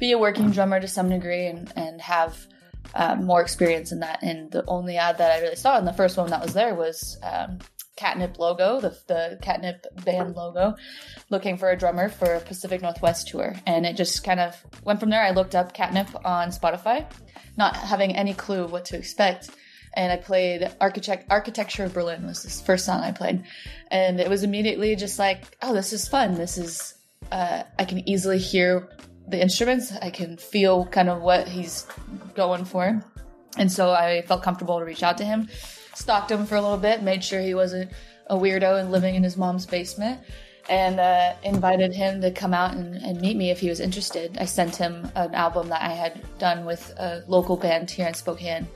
be 0.00 0.12
a 0.12 0.18
working 0.18 0.50
drummer 0.50 0.80
to 0.80 0.88
some 0.88 1.08
degree 1.08 1.46
and, 1.46 1.72
and 1.76 2.00
have 2.00 2.46
um, 2.94 3.24
more 3.24 3.40
experience 3.40 3.92
in 3.92 4.00
that. 4.00 4.22
And 4.22 4.50
the 4.50 4.64
only 4.66 4.96
ad 4.96 5.18
that 5.18 5.30
I 5.30 5.40
really 5.42 5.56
saw, 5.56 5.78
and 5.78 5.86
the 5.86 5.92
first 5.92 6.16
one 6.16 6.30
that 6.30 6.42
was 6.42 6.54
there 6.54 6.74
was 6.74 7.18
um, 7.22 7.58
Catnyp 7.96 8.38
logo, 8.38 8.80
the, 8.80 8.96
the 9.06 9.38
Catnyp 9.42 10.04
band 10.04 10.34
logo, 10.34 10.74
looking 11.28 11.58
for 11.58 11.70
a 11.70 11.76
drummer 11.76 12.08
for 12.08 12.34
a 12.34 12.40
Pacific 12.40 12.80
Northwest 12.82 13.28
tour. 13.28 13.54
And 13.66 13.84
it 13.84 13.96
just 13.96 14.24
kind 14.24 14.40
of 14.40 14.56
went 14.82 15.00
from 15.00 15.10
there. 15.10 15.22
I 15.22 15.30
looked 15.30 15.54
up 15.54 15.76
Catnyp 15.76 16.24
on 16.24 16.48
Spotify, 16.48 17.06
not 17.56 17.76
having 17.76 18.16
any 18.16 18.32
clue 18.32 18.66
what 18.66 18.86
to 18.86 18.96
expect. 18.96 19.50
And 19.92 20.12
I 20.12 20.16
played 20.16 20.70
Architect 20.80 21.26
Architecture 21.30 21.84
of 21.84 21.92
Berlin 21.92 22.24
was 22.24 22.44
this 22.44 22.60
first 22.60 22.86
song 22.86 23.00
I 23.00 23.10
played, 23.10 23.42
and 23.90 24.20
it 24.20 24.30
was 24.30 24.44
immediately 24.44 24.94
just 24.94 25.18
like, 25.18 25.56
oh, 25.62 25.74
this 25.74 25.92
is 25.92 26.06
fun. 26.06 26.34
This 26.34 26.58
is 26.58 26.94
uh, 27.32 27.64
I 27.76 27.84
can 27.84 28.08
easily 28.08 28.38
hear 28.38 28.88
the 29.30 29.40
instruments. 29.40 29.92
I 30.02 30.10
can 30.10 30.36
feel 30.36 30.86
kind 30.86 31.08
of 31.08 31.22
what 31.22 31.48
he's 31.48 31.86
going 32.34 32.64
for. 32.64 33.04
And 33.56 33.70
so 33.70 33.92
I 33.92 34.22
felt 34.22 34.42
comfortable 34.42 34.78
to 34.78 34.84
reach 34.84 35.02
out 35.02 35.18
to 35.18 35.24
him, 35.24 35.48
stalked 35.94 36.30
him 36.30 36.46
for 36.46 36.56
a 36.56 36.60
little 36.60 36.78
bit, 36.78 37.02
made 37.02 37.24
sure 37.24 37.40
he 37.40 37.54
wasn't 37.54 37.90
a 38.28 38.36
weirdo 38.36 38.78
and 38.78 38.92
living 38.92 39.16
in 39.16 39.24
his 39.24 39.36
mom's 39.36 39.66
basement, 39.66 40.20
and 40.68 41.00
uh, 41.00 41.34
invited 41.42 41.92
him 41.92 42.20
to 42.20 42.30
come 42.30 42.54
out 42.54 42.74
and, 42.74 42.94
and 42.94 43.20
meet 43.20 43.36
me 43.36 43.50
if 43.50 43.58
he 43.58 43.68
was 43.68 43.80
interested. 43.80 44.38
I 44.38 44.44
sent 44.44 44.76
him 44.76 45.10
an 45.16 45.34
album 45.34 45.68
that 45.68 45.82
I 45.82 45.88
had 45.88 46.22
done 46.38 46.64
with 46.64 46.90
a 46.96 47.24
local 47.26 47.56
band 47.56 47.90
here 47.90 48.06
in 48.06 48.14
Spokane 48.14 48.68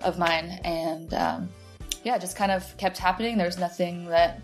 of 0.00 0.18
mine, 0.18 0.60
and 0.64 1.12
um, 1.12 1.48
yeah, 2.04 2.16
just 2.16 2.36
kind 2.36 2.50
of 2.50 2.74
kept 2.78 2.96
happening. 2.96 3.36
There 3.36 3.46
was 3.46 3.58
nothing 3.58 4.06
that 4.06 4.40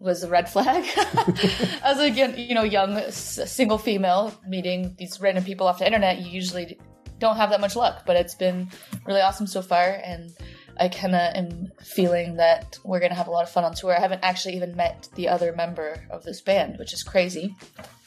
was 0.00 0.22
a 0.22 0.28
red 0.28 0.48
flag. 0.48 0.84
As 1.82 1.98
a 1.98 2.10
you 2.10 2.54
know 2.54 2.62
young 2.62 2.96
s- 2.96 3.50
single 3.50 3.78
female 3.78 4.32
meeting 4.46 4.94
these 4.98 5.20
random 5.20 5.44
people 5.44 5.66
off 5.66 5.78
the 5.78 5.86
internet, 5.86 6.20
you 6.20 6.30
usually 6.30 6.78
don't 7.18 7.36
have 7.36 7.50
that 7.50 7.60
much 7.60 7.76
luck. 7.76 8.04
But 8.06 8.16
it's 8.16 8.34
been 8.34 8.70
really 9.06 9.20
awesome 9.20 9.46
so 9.46 9.62
far, 9.62 10.00
and 10.04 10.30
I 10.78 10.88
kind 10.88 11.14
of 11.14 11.34
am 11.34 11.72
feeling 11.82 12.36
that 12.36 12.78
we're 12.84 13.00
gonna 13.00 13.14
have 13.14 13.28
a 13.28 13.32
lot 13.32 13.42
of 13.42 13.50
fun 13.50 13.64
on 13.64 13.74
tour. 13.74 13.96
I 13.96 14.00
haven't 14.00 14.22
actually 14.22 14.56
even 14.56 14.76
met 14.76 15.08
the 15.14 15.28
other 15.28 15.52
member 15.54 16.06
of 16.10 16.22
this 16.24 16.40
band, 16.40 16.78
which 16.78 16.92
is 16.92 17.02
crazy. 17.02 17.54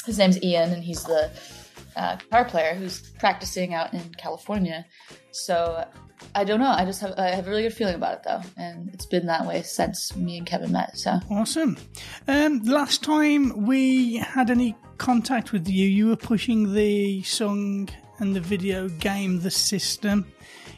His 0.06 0.18
name's 0.18 0.42
Ian, 0.42 0.72
and 0.72 0.84
he's 0.84 1.04
the 1.04 1.30
uh, 1.96 2.16
guitar 2.16 2.46
player 2.46 2.74
who's 2.74 3.12
practicing 3.20 3.74
out 3.74 3.94
in 3.94 4.14
California. 4.18 4.86
So 5.32 5.86
I 6.35 6.43
don't 6.43 6.60
know. 6.60 6.69
I 6.69 6.85
just 6.85 7.02
have 7.02 7.14
I 7.18 7.30
have 7.30 7.48
a 7.48 7.49
really 7.49 7.64
good 7.64 7.73
feeling 7.73 7.95
about 7.95 8.14
it 8.14 8.23
though, 8.23 8.41
and 8.57 8.89
it's 8.93 9.06
been 9.06 9.26
that 9.27 9.45
way 9.45 9.61
since 9.64 10.15
me 10.15 10.38
and 10.38 10.45
Kevin 10.45 10.72
met. 10.72 10.98
So 10.98 11.19
Awesome. 11.30 11.77
Um, 12.27 12.61
last 12.64 13.03
time 13.03 13.65
we 13.65 14.18
had 14.18 14.49
any 14.49 14.76
contact 14.98 15.52
with 15.52 15.68
you, 15.68 15.88
you 15.88 16.07
were 16.07 16.15
pushing 16.15 16.73
the 16.73 17.23
song 17.23 17.89
and 18.19 18.35
the 18.35 18.41
video 18.41 18.88
game, 18.88 19.39
The 19.41 19.52
System. 19.52 20.26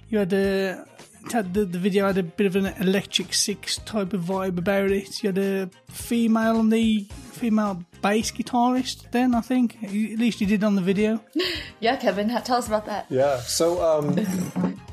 You 0.10 0.20
had 0.20 0.34
a 0.34 0.86
had 1.32 1.54
the, 1.54 1.66
the 1.66 1.78
video 1.78 2.08
had 2.08 2.18
a 2.18 2.24
bit 2.24 2.48
of 2.48 2.56
an 2.56 2.66
electric 2.82 3.34
six 3.34 3.78
type 3.80 4.14
of 4.14 4.22
vibe 4.22 4.58
about 4.58 4.92
it. 4.92 5.24
You 5.24 5.30
had 5.30 5.38
a 5.38 5.70
female 5.90 6.58
on 6.58 6.70
the 6.70 7.08
female 7.32 7.84
bass 8.02 8.32
guitarist. 8.32 9.10
Then 9.12 9.34
I 9.36 9.42
think 9.42 9.82
at 9.84 9.92
least 9.92 10.42
you 10.42 10.48
did 10.48 10.64
on 10.64 10.76
the 10.76 10.82
video. 10.82 11.24
yeah, 11.80 11.96
Kevin, 11.96 12.30
tell 12.44 12.58
us 12.58 12.68
about 12.68 12.86
that. 12.88 13.06
Yeah. 13.10 13.38
So 13.40 13.82
um, 13.82 14.16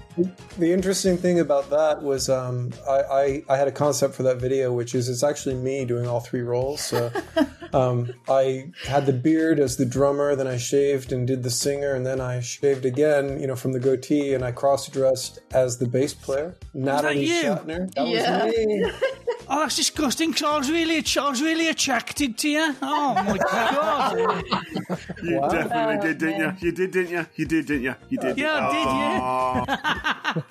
the 0.59 0.73
interesting 0.73 1.17
thing 1.17 1.41
about 1.41 1.71
that 1.71 2.03
was 2.03 2.29
um, 2.29 2.71
I, 2.89 2.93
I, 3.01 3.43
I 3.51 3.57
had 3.57 3.69
a 3.69 3.73
concept 3.73 4.15
for 4.15 4.23
that 4.25 4.39
video, 4.39 4.73
which 4.73 4.95
is 4.95 5.09
it's 5.09 5.23
actually 5.23 5.55
me 5.57 5.85
doing 5.85 6.07
all 6.07 6.21
three 6.21 6.43
roles. 6.43 6.81
So 6.81 7.11
um, 7.73 8.13
I 8.29 8.71
had 8.87 9.07
the 9.07 9.13
beard 9.13 9.61
as 9.61 9.77
the 9.77 9.87
drummer, 9.87 10.35
then 10.37 10.47
I 10.47 10.57
shaved 10.57 11.13
and 11.13 11.27
did 11.27 11.43
the 11.43 11.51
singer, 11.51 11.95
and 11.95 12.05
then 12.07 12.21
I 12.21 12.41
shaved 12.41 12.85
again, 12.85 13.41
you 13.41 13.47
know, 13.47 13.57
from 13.57 13.73
the 13.73 13.81
goatee, 13.81 14.35
and 14.35 14.45
I 14.45 14.53
cross 14.53 14.89
dressed 14.89 15.39
as 15.53 15.79
the 15.79 15.87
bass 15.87 16.15
player, 16.15 16.55
Natalie 16.75 17.27
you? 17.27 17.43
Shatner. 17.43 17.93
That 17.95 18.07
Yeah. 18.09 18.45
was 18.47 18.57
me. 18.57 18.91
Oh, 19.53 19.61
that's 19.63 19.75
disgusting. 19.75 20.33
'cause 20.33 20.45
I 20.45 20.59
was 20.59 20.71
really, 20.71 20.99
I 21.19 21.29
was 21.29 21.43
really 21.43 21.69
attracted 21.71 22.39
to 22.39 22.49
you. 22.49 22.77
Oh 22.83 23.15
my 23.15 23.37
god! 23.37 24.45
You 25.25 25.41
Wow. 25.41 25.49
definitely 25.49 25.97
Oh, 25.97 26.03
did, 26.03 26.19
didn't 26.19 26.39
man. 26.39 26.57
you? 26.61 26.67
You 26.69 26.73
did, 26.73 26.91
didn't 26.93 27.11
you? 27.11 27.27
You 27.35 27.47
did, 27.47 27.67
didn't 27.67 27.83
you? 27.83 27.95
You 28.11 28.19
did. 28.19 28.39
Yeah, 28.39 28.71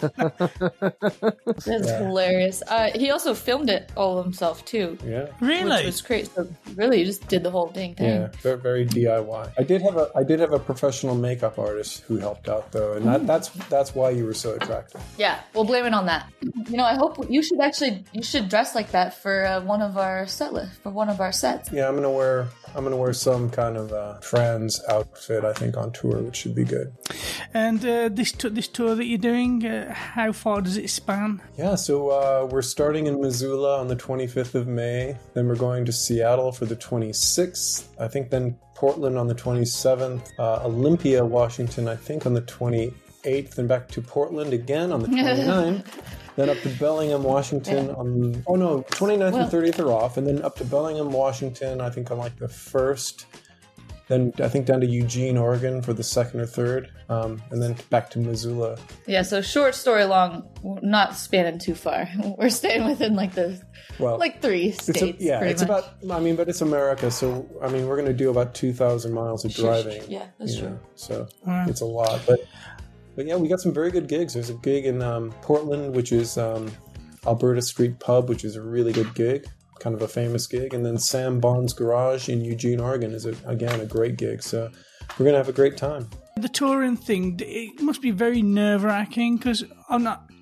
That's 1.66 1.90
hilarious. 1.90 2.62
Uh, 2.68 2.92
he 2.96 3.12
also 3.12 3.34
filmed 3.34 3.70
it 3.70 3.92
all 3.96 4.22
himself 4.22 4.66
too. 4.66 4.98
Yeah. 5.06 5.28
Really? 5.40 5.78
Which 5.78 5.86
was 5.86 6.02
great. 6.02 6.34
So 6.34 6.48
really, 6.76 7.00
you 7.00 7.06
just 7.06 7.28
did 7.28 7.44
the 7.44 7.52
whole 7.52 7.68
dang 7.68 7.96
thing. 7.96 8.08
Yeah, 8.08 8.28
very, 8.42 8.58
very 8.58 8.86
DIY. 8.86 9.52
I 9.58 9.64
did 9.64 9.82
have 9.82 9.98
a 9.98 10.10
I 10.16 10.24
did 10.24 10.40
have 10.40 10.54
a 10.54 10.60
professional 10.60 11.16
makeup 11.16 11.58
artist 11.60 12.02
who 12.02 12.18
helped 12.18 12.50
out 12.50 12.72
though, 12.72 12.94
and 12.94 13.06
that, 13.06 13.28
that's 13.28 13.50
that's 13.70 13.96
why 13.96 14.10
you 14.10 14.26
were 14.26 14.34
so 14.34 14.54
attractive. 14.56 15.02
Yeah, 15.18 15.40
we'll 15.54 15.64
blame 15.64 15.86
it 15.86 15.94
on 15.94 16.06
that. 16.08 16.28
You 16.70 16.78
know, 16.78 16.86
I 16.86 16.96
hope 16.96 17.30
you 17.30 17.42
should 17.42 17.62
actually 17.62 18.04
you 18.14 18.24
should 18.24 18.50
dress 18.50 18.76
like 18.76 18.92
that 18.92 19.14
for 19.14 19.46
uh, 19.46 19.62
one 19.62 19.82
of 19.82 19.98
our 19.98 20.28
set 20.28 20.54
list 20.54 20.82
for 20.82 20.92
one 20.92 21.10
of 21.10 21.22
our 21.22 21.32
sets. 21.32 21.72
Yeah, 21.72 21.88
I'm 21.88 21.96
gonna 21.96 22.12
wear 22.12 22.48
I'm 22.76 22.84
gonna 22.84 22.98
wear 22.98 23.14
some 23.14 23.50
kind 23.50 23.78
of 23.78 23.92
uh, 23.92 24.20
trans 24.22 24.82
outfit. 24.90 25.44
I 25.46 25.54
think 25.54 25.78
on 25.78 25.92
tour, 25.92 26.22
which 26.22 26.36
should 26.38 26.56
be 26.56 26.66
good. 26.66 26.92
And 27.54 27.84
uh, 27.86 28.10
this 28.10 28.32
t- 28.32 28.50
this 28.50 28.68
tour 28.68 28.96
that 28.96 29.06
you're 29.06 29.18
doing, 29.18 29.39
uh, 29.40 29.94
how 29.94 30.32
far 30.34 30.62
does 30.62 30.76
it 30.78 30.90
span? 30.90 31.42
Yeah, 31.58 31.76
so 31.76 32.10
uh, 32.10 32.48
we're 32.52 32.62
starting 32.62 33.08
in 33.08 33.22
Missoula 33.22 33.80
on 33.80 33.88
the 33.88 33.96
25th 33.96 34.56
of 34.56 34.68
May. 34.68 35.16
Then 35.34 35.48
we're 35.48 35.56
going 35.56 35.86
to 35.86 35.92
Seattle 35.94 36.52
for 36.52 36.66
the 36.66 36.76
26th. 36.76 37.86
I 38.00 38.08
think 38.08 38.30
then 38.30 38.58
Portland 38.76 39.18
on 39.18 39.28
the 39.28 39.36
27th. 39.36 40.32
Uh, 40.38 40.66
Olympia, 40.66 41.24
Washington, 41.26 41.88
I 41.88 41.96
think 41.96 42.26
on 42.26 42.34
the 42.34 42.42
28th. 42.42 43.56
Then 43.56 43.68
back 43.68 43.88
to 43.90 44.02
Portland 44.02 44.54
again 44.54 44.92
on 44.92 45.02
the 45.02 45.08
29th. 45.18 45.86
then 46.36 46.50
up 46.50 46.58
to 46.62 46.70
Bellingham, 46.78 47.24
Washington 47.24 47.88
Yeah. 47.88 47.94
on. 47.94 48.44
Oh 48.48 48.56
no, 48.56 48.82
29th 48.92 49.32
Well- 49.34 49.42
and 49.44 49.52
30th 49.52 49.80
are 49.80 49.92
off. 49.92 50.18
And 50.18 50.28
then 50.28 50.42
up 50.42 50.56
to 50.58 50.66
Bellingham, 50.66 51.12
Washington, 51.12 51.80
I 51.82 51.90
think 51.90 52.12
on 52.12 52.18
like 52.18 52.36
the 52.38 52.48
1st. 52.48 53.26
Then 54.10 54.34
I 54.40 54.48
think 54.50 54.66
down 54.66 54.82
to 54.82 54.88
Eugene, 54.88 55.38
Oregon 55.38 55.82
for 55.84 55.94
the 55.94 56.04
second 56.04 56.40
or 56.42 56.46
third. 56.48 56.92
Um, 57.10 57.42
and 57.52 57.62
then 57.62 57.76
back 57.90 58.10
to 58.12 58.20
Missoula 58.20 58.78
Yeah, 59.08 59.22
so 59.22 59.42
short 59.42 59.74
story 59.76 60.04
long, 60.06 60.48
not 60.82 61.16
spanning 61.16 61.60
too 61.60 61.76
far. 61.76 62.10
We're 62.38 62.50
staying 62.50 62.86
within 62.86 63.16
like 63.16 63.34
the 63.36 63.62
Well, 64.00 64.18
like 64.18 64.42
three 64.42 64.70
It's 64.70 64.90
a- 64.90 64.94
states. 64.94 65.24
yeah, 65.24 65.38
pretty 65.38 65.54
it's 65.54 65.62
much. 65.62 65.70
about. 66.02 66.12
I 66.12 66.20
mean, 66.20 66.36
but 66.36 66.50
it's 66.50 66.62
America, 66.62 67.10
so 67.12 67.48
I 67.64 67.70
mean, 67.70 67.88
we're 67.88 67.96
going 67.96 68.08
to 68.08 68.14
do 68.14 68.30
about 68.32 68.54
two 68.56 68.74
thousand 68.74 69.14
miles 69.14 69.46
of 69.46 69.54
driving. 69.54 70.02
yeah, 70.10 70.26
that's 70.40 70.58
true. 70.58 70.70
know, 70.70 70.80
so 70.96 71.28
Wow. 71.46 71.66
it's 71.68 71.82
a 71.82 71.86
lot, 71.86 72.20
but 72.28 72.40
but 73.16 73.26
yeah, 73.28 73.36
we 73.36 73.48
got 73.48 73.60
some 73.62 73.74
very 73.74 73.92
good 73.92 74.08
gigs. 74.08 74.34
There's 74.34 74.50
a 74.50 74.54
gig 74.56 74.86
in 74.86 75.02
um, 75.04 75.32
Portland, 75.42 75.94
which 75.96 76.12
is 76.12 76.38
um, 76.38 76.72
Alberta 77.28 77.62
Street 77.62 78.00
Pub, 78.00 78.28
which 78.30 78.44
is 78.44 78.56
a 78.56 78.62
really 78.62 78.92
good 78.94 79.14
gig, 79.14 79.46
kind 79.80 79.96
of 79.96 80.02
a 80.02 80.08
famous 80.08 80.48
gig, 80.48 80.74
and 80.74 80.86
then 80.86 80.98
Sam 80.98 81.40
Bond's 81.40 81.74
Garage 81.74 82.30
in 82.30 82.44
Eugene, 82.44 82.80
Oregon, 82.80 83.12
is 83.12 83.26
a, 83.26 83.36
again 83.46 83.80
a 83.80 83.86
great 83.86 84.18
gig. 84.18 84.44
So 84.44 84.70
we're 85.18 85.26
gonna 85.26 85.38
have 85.38 85.50
a 85.50 85.54
great 85.54 85.78
time. 85.78 86.10
The 86.38 86.50
touring 86.50 86.96
thing, 86.96 87.40
it 87.44 87.82
must 87.82 88.02
be 88.02 88.12
very 88.12 88.42
nerve 88.42 88.84
wracking 88.84 89.38
because. 89.38 89.64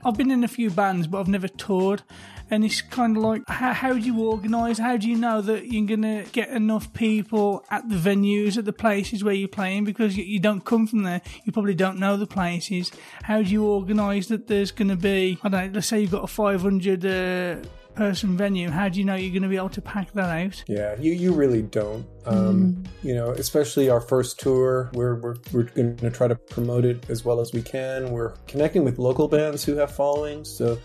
I've 0.08 0.16
been 0.16 0.32
in 0.32 0.44
a 0.44 0.48
few 0.48 0.70
bands, 0.70 1.08
but 1.08 1.20
I've 1.20 1.28
never 1.28 1.48
toured, 1.48 2.04
and 2.50 2.64
it's 2.64 2.82
kind 2.82 3.18
of 3.18 3.24
like 3.24 3.42
how, 3.48 3.74
how 3.74 3.94
do 3.94 4.00
you 4.00 4.20
organise? 4.22 4.78
How 4.78 4.96
do 4.96 5.10
you 5.10 5.18
know 5.18 5.42
that 5.42 5.68
you're 5.68 5.86
gonna 5.86 6.24
get 6.32 6.50
enough 6.50 6.94
people 6.94 7.66
at 7.70 7.90
the 7.90 7.96
venues, 7.96 8.58
at 8.58 8.66
the 8.66 8.74
places 8.74 9.24
where 9.24 9.34
you're 9.34 9.50
playing? 9.50 9.84
Because 9.84 10.16
you, 10.16 10.24
you 10.24 10.40
don't 10.40 10.64
come 10.64 10.88
from 10.88 11.04
there, 11.04 11.22
you 11.44 11.52
probably 11.52 11.76
don't 11.76 12.00
know 12.00 12.16
the 12.16 12.28
places. 12.28 12.92
How 13.24 13.42
do 13.42 13.50
you 13.50 13.66
organise 13.66 14.28
that 14.28 14.48
there's 14.48 14.72
gonna 14.72 14.96
be? 14.96 15.40
I 15.44 15.50
don't. 15.50 15.68
know, 15.68 15.72
Let's 15.74 15.88
say 15.88 16.02
you've 16.02 16.12
got 16.12 16.24
a 16.24 16.28
500 16.28 17.06
uh, 17.06 17.68
person 17.98 18.38
venue. 18.38 18.70
How 18.70 18.88
do 18.90 19.00
you 19.00 19.06
know 19.06 19.16
you're 19.16 19.34
gonna 19.34 19.50
be 19.50 19.58
able 19.58 19.70
to 19.70 19.82
pack 19.82 20.14
that 20.14 20.30
out? 20.30 20.64
Yeah, 20.68 20.96
you, 21.00 21.14
you 21.14 21.34
really 21.34 21.64
don't. 21.64 22.06
Um, 22.26 22.84
You 23.04 23.16
know, 23.16 23.32
especially 23.32 23.90
our 23.90 24.02
first 24.02 24.40
tour, 24.40 24.90
we're, 24.94 25.16
we're, 25.16 25.36
we're 25.52 25.64
going 25.64 25.98
to 25.98 26.12
try 26.12 26.28
to 26.28 26.36
promote 26.36 26.84
it 26.86 27.10
as 27.10 27.24
well 27.24 27.40
as 27.40 27.54
we 27.54 27.62
can. 27.62 28.12
We're 28.12 28.34
connecting 28.48 28.84
with 28.84 29.00
local 29.00 29.28
bands 29.28 29.64
who 29.64 29.76
have 29.76 29.92
followings. 29.96 30.50
So 30.50 30.78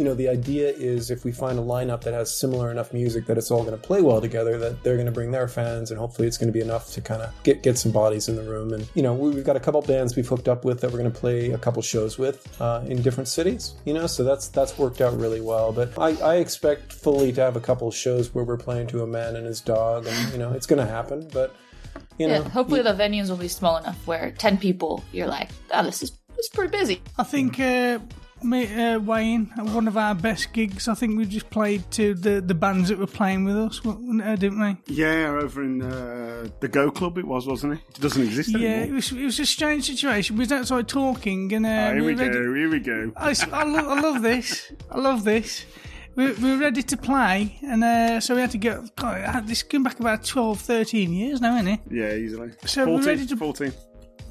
you 0.00 0.06
know, 0.06 0.14
the 0.14 0.30
idea 0.30 0.70
is 0.70 1.10
if 1.10 1.26
we 1.26 1.30
find 1.30 1.58
a 1.58 1.62
lineup 1.62 2.00
that 2.04 2.14
has 2.14 2.34
similar 2.34 2.70
enough 2.70 2.94
music 2.94 3.26
that 3.26 3.36
it's 3.36 3.50
all 3.50 3.62
going 3.64 3.78
to 3.78 3.86
play 3.86 4.00
well 4.00 4.18
together, 4.18 4.56
that 4.56 4.82
they're 4.82 4.94
going 4.94 5.04
to 5.04 5.12
bring 5.12 5.30
their 5.30 5.46
fans, 5.46 5.90
and 5.90 6.00
hopefully 6.00 6.26
it's 6.26 6.38
going 6.38 6.50
to 6.50 6.58
be 6.58 6.62
enough 6.62 6.90
to 6.92 7.02
kind 7.02 7.20
of 7.20 7.30
get 7.42 7.62
get 7.62 7.76
some 7.76 7.92
bodies 7.92 8.26
in 8.26 8.34
the 8.34 8.42
room. 8.42 8.72
And 8.72 8.88
you 8.94 9.02
know, 9.02 9.12
we- 9.12 9.28
we've 9.28 9.44
got 9.44 9.56
a 9.56 9.60
couple 9.60 9.82
bands 9.82 10.16
we've 10.16 10.26
hooked 10.26 10.48
up 10.48 10.64
with 10.64 10.80
that 10.80 10.90
we're 10.90 10.98
going 10.98 11.12
to 11.12 11.20
play 11.20 11.50
a 11.50 11.58
couple 11.58 11.82
shows 11.82 12.16
with 12.18 12.48
uh, 12.62 12.82
in 12.86 13.02
different 13.02 13.28
cities. 13.28 13.74
You 13.84 13.92
know, 13.92 14.06
so 14.06 14.24
that's 14.24 14.48
that's 14.48 14.78
worked 14.78 15.02
out 15.02 15.20
really 15.20 15.42
well. 15.42 15.70
But 15.70 15.98
I, 15.98 16.16
I 16.22 16.36
expect 16.36 16.94
fully 16.94 17.30
to 17.32 17.42
have 17.42 17.56
a 17.56 17.60
couple 17.60 17.90
shows 17.90 18.34
where 18.34 18.44
we're 18.44 18.56
playing 18.56 18.86
to 18.88 19.02
a 19.02 19.06
man 19.06 19.36
and 19.36 19.46
his 19.46 19.60
dog, 19.60 20.06
and 20.06 20.32
you 20.32 20.38
know, 20.38 20.52
it's 20.52 20.66
going 20.66 20.84
to 20.84 20.90
happen. 20.90 21.28
But 21.30 21.54
you 22.18 22.26
know, 22.26 22.42
yeah, 22.42 22.48
hopefully 22.48 22.80
the 22.80 22.94
venues 22.94 23.28
will 23.28 23.36
be 23.36 23.48
small 23.48 23.76
enough 23.76 24.06
where 24.06 24.30
10 24.32 24.56
people, 24.56 25.04
you're 25.12 25.26
like, 25.26 25.50
oh, 25.72 25.82
this 25.82 26.02
is, 26.02 26.10
this 26.36 26.46
is 26.46 26.50
pretty 26.50 26.70
busy. 26.70 27.02
I 27.18 27.22
think 27.24 27.58
uh, 27.58 27.98
me, 28.42 28.72
uh, 28.74 28.98
Wayne, 28.98 29.46
one 29.56 29.86
of 29.88 29.96
our 29.96 30.14
best 30.14 30.52
gigs, 30.52 30.88
I 30.88 30.94
think 30.94 31.16
we 31.18 31.24
just 31.26 31.50
played 31.50 31.90
to 31.92 32.14
the, 32.14 32.40
the 32.40 32.54
bands 32.54 32.88
that 32.88 32.98
were 32.98 33.06
playing 33.06 33.44
with 33.44 33.56
us, 33.56 33.80
uh, 33.86 34.36
didn't 34.36 34.60
we? 34.60 34.76
Yeah, 34.94 35.38
over 35.40 35.62
in 35.62 35.82
uh, 35.82 36.48
the 36.60 36.68
Go 36.68 36.90
Club 36.90 37.18
it 37.18 37.26
was, 37.26 37.46
wasn't 37.46 37.74
it? 37.74 37.80
It 37.96 38.00
doesn't 38.00 38.22
exist 38.22 38.54
anymore. 38.54 38.68
Yeah, 38.70 38.82
it 38.84 38.92
was, 38.92 39.12
it 39.12 39.24
was 39.24 39.38
a 39.40 39.46
strange 39.46 39.84
situation. 39.86 40.36
We 40.36 40.40
was 40.40 40.52
outside 40.52 40.88
talking, 40.88 41.52
and 41.52 41.66
uh, 41.66 41.68
Ah, 41.68 41.92
here 41.92 41.96
we 41.96 42.14
we 42.14 42.14
ready- 42.14 42.32
go, 42.32 42.54
here 42.54 42.70
we 42.70 42.80
go. 42.80 43.12
I, 43.16 43.34
I 43.52 43.64
lo- 43.64 43.88
I 43.88 44.00
love 44.00 44.22
this. 44.22 44.72
I 44.90 44.98
love 44.98 45.24
this. 45.24 45.64
We, 46.16 46.32
we 46.32 46.50
were 46.52 46.58
ready 46.58 46.82
to 46.82 46.96
play, 46.96 47.56
and 47.62 47.84
uh, 47.84 48.20
so 48.20 48.34
we 48.34 48.40
had 48.40 48.50
to 48.50 48.58
go. 48.58 48.84
God, 48.96 49.46
this 49.46 49.62
going 49.62 49.84
back 49.84 50.00
about 50.00 50.24
12, 50.24 50.60
13 50.60 51.12
years 51.12 51.40
now, 51.40 51.54
isn't 51.54 51.68
it? 51.68 51.80
Yeah, 51.90 52.14
easily. 52.14 52.50
So 52.66 52.80
we're 52.84 53.02
14, 53.02 53.06
ready 53.06 53.26
to 53.26 53.36
14. 53.36 53.72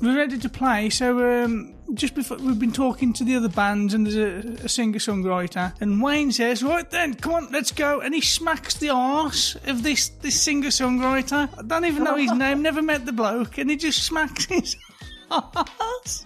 We're 0.02 0.16
ready 0.16 0.38
to 0.38 0.50
play. 0.50 0.90
So 0.90 1.44
um, 1.44 1.76
just 1.94 2.16
before 2.16 2.38
we've 2.38 2.60
been 2.60 2.72
talking 2.72 3.12
to 3.14 3.24
the 3.24 3.36
other 3.36 3.50
bands, 3.50 3.94
and 3.94 4.08
there's 4.08 4.16
a, 4.16 4.66
a 4.66 4.70
singer 4.70 5.00
songwriter, 5.00 5.74
and 5.82 6.02
Wayne 6.02 6.32
says, 6.32 6.64
"Right 6.64 6.90
then, 6.90 7.16
come 7.16 7.34
on, 7.34 7.52
let's 7.52 7.72
go." 7.72 8.00
And 8.00 8.14
he 8.14 8.22
smacks 8.22 8.76
the 8.76 8.90
arse 8.90 9.56
of 9.68 9.84
this 9.84 10.10
this 10.10 10.42
singer 10.42 10.70
songwriter. 10.70 11.50
I 11.58 11.62
don't 11.64 11.86
even 11.86 12.04
know 12.04 12.16
his 12.16 12.32
name. 12.32 12.62
Never 12.62 12.82
met 12.82 13.06
the 13.06 13.12
bloke, 13.12 13.58
and 13.58 13.70
he 13.70 13.76
just 13.76 14.04
smacks 14.04 14.46
his 14.46 14.78
arse 15.32 16.26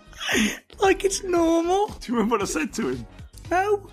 like 0.80 1.04
it's 1.04 1.24
normal. 1.24 1.88
Do 1.88 2.12
you 2.12 2.18
remember 2.18 2.36
what 2.36 2.42
I 2.42 2.46
said 2.46 2.74
to 2.74 2.90
him? 2.90 3.06
No. 3.52 3.88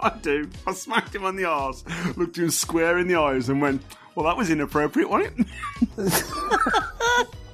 I 0.00 0.10
do. 0.20 0.48
I 0.66 0.72
smacked 0.72 1.14
him 1.14 1.24
on 1.24 1.36
the 1.36 1.44
arse, 1.44 1.84
looked 2.16 2.38
him 2.38 2.50
square 2.50 2.98
in 2.98 3.06
the 3.06 3.14
eyes, 3.16 3.48
and 3.50 3.60
went, 3.60 3.82
Well, 4.14 4.26
that 4.26 4.36
was 4.36 4.50
inappropriate, 4.50 5.08
wasn't 5.08 5.46
it? 5.96 6.24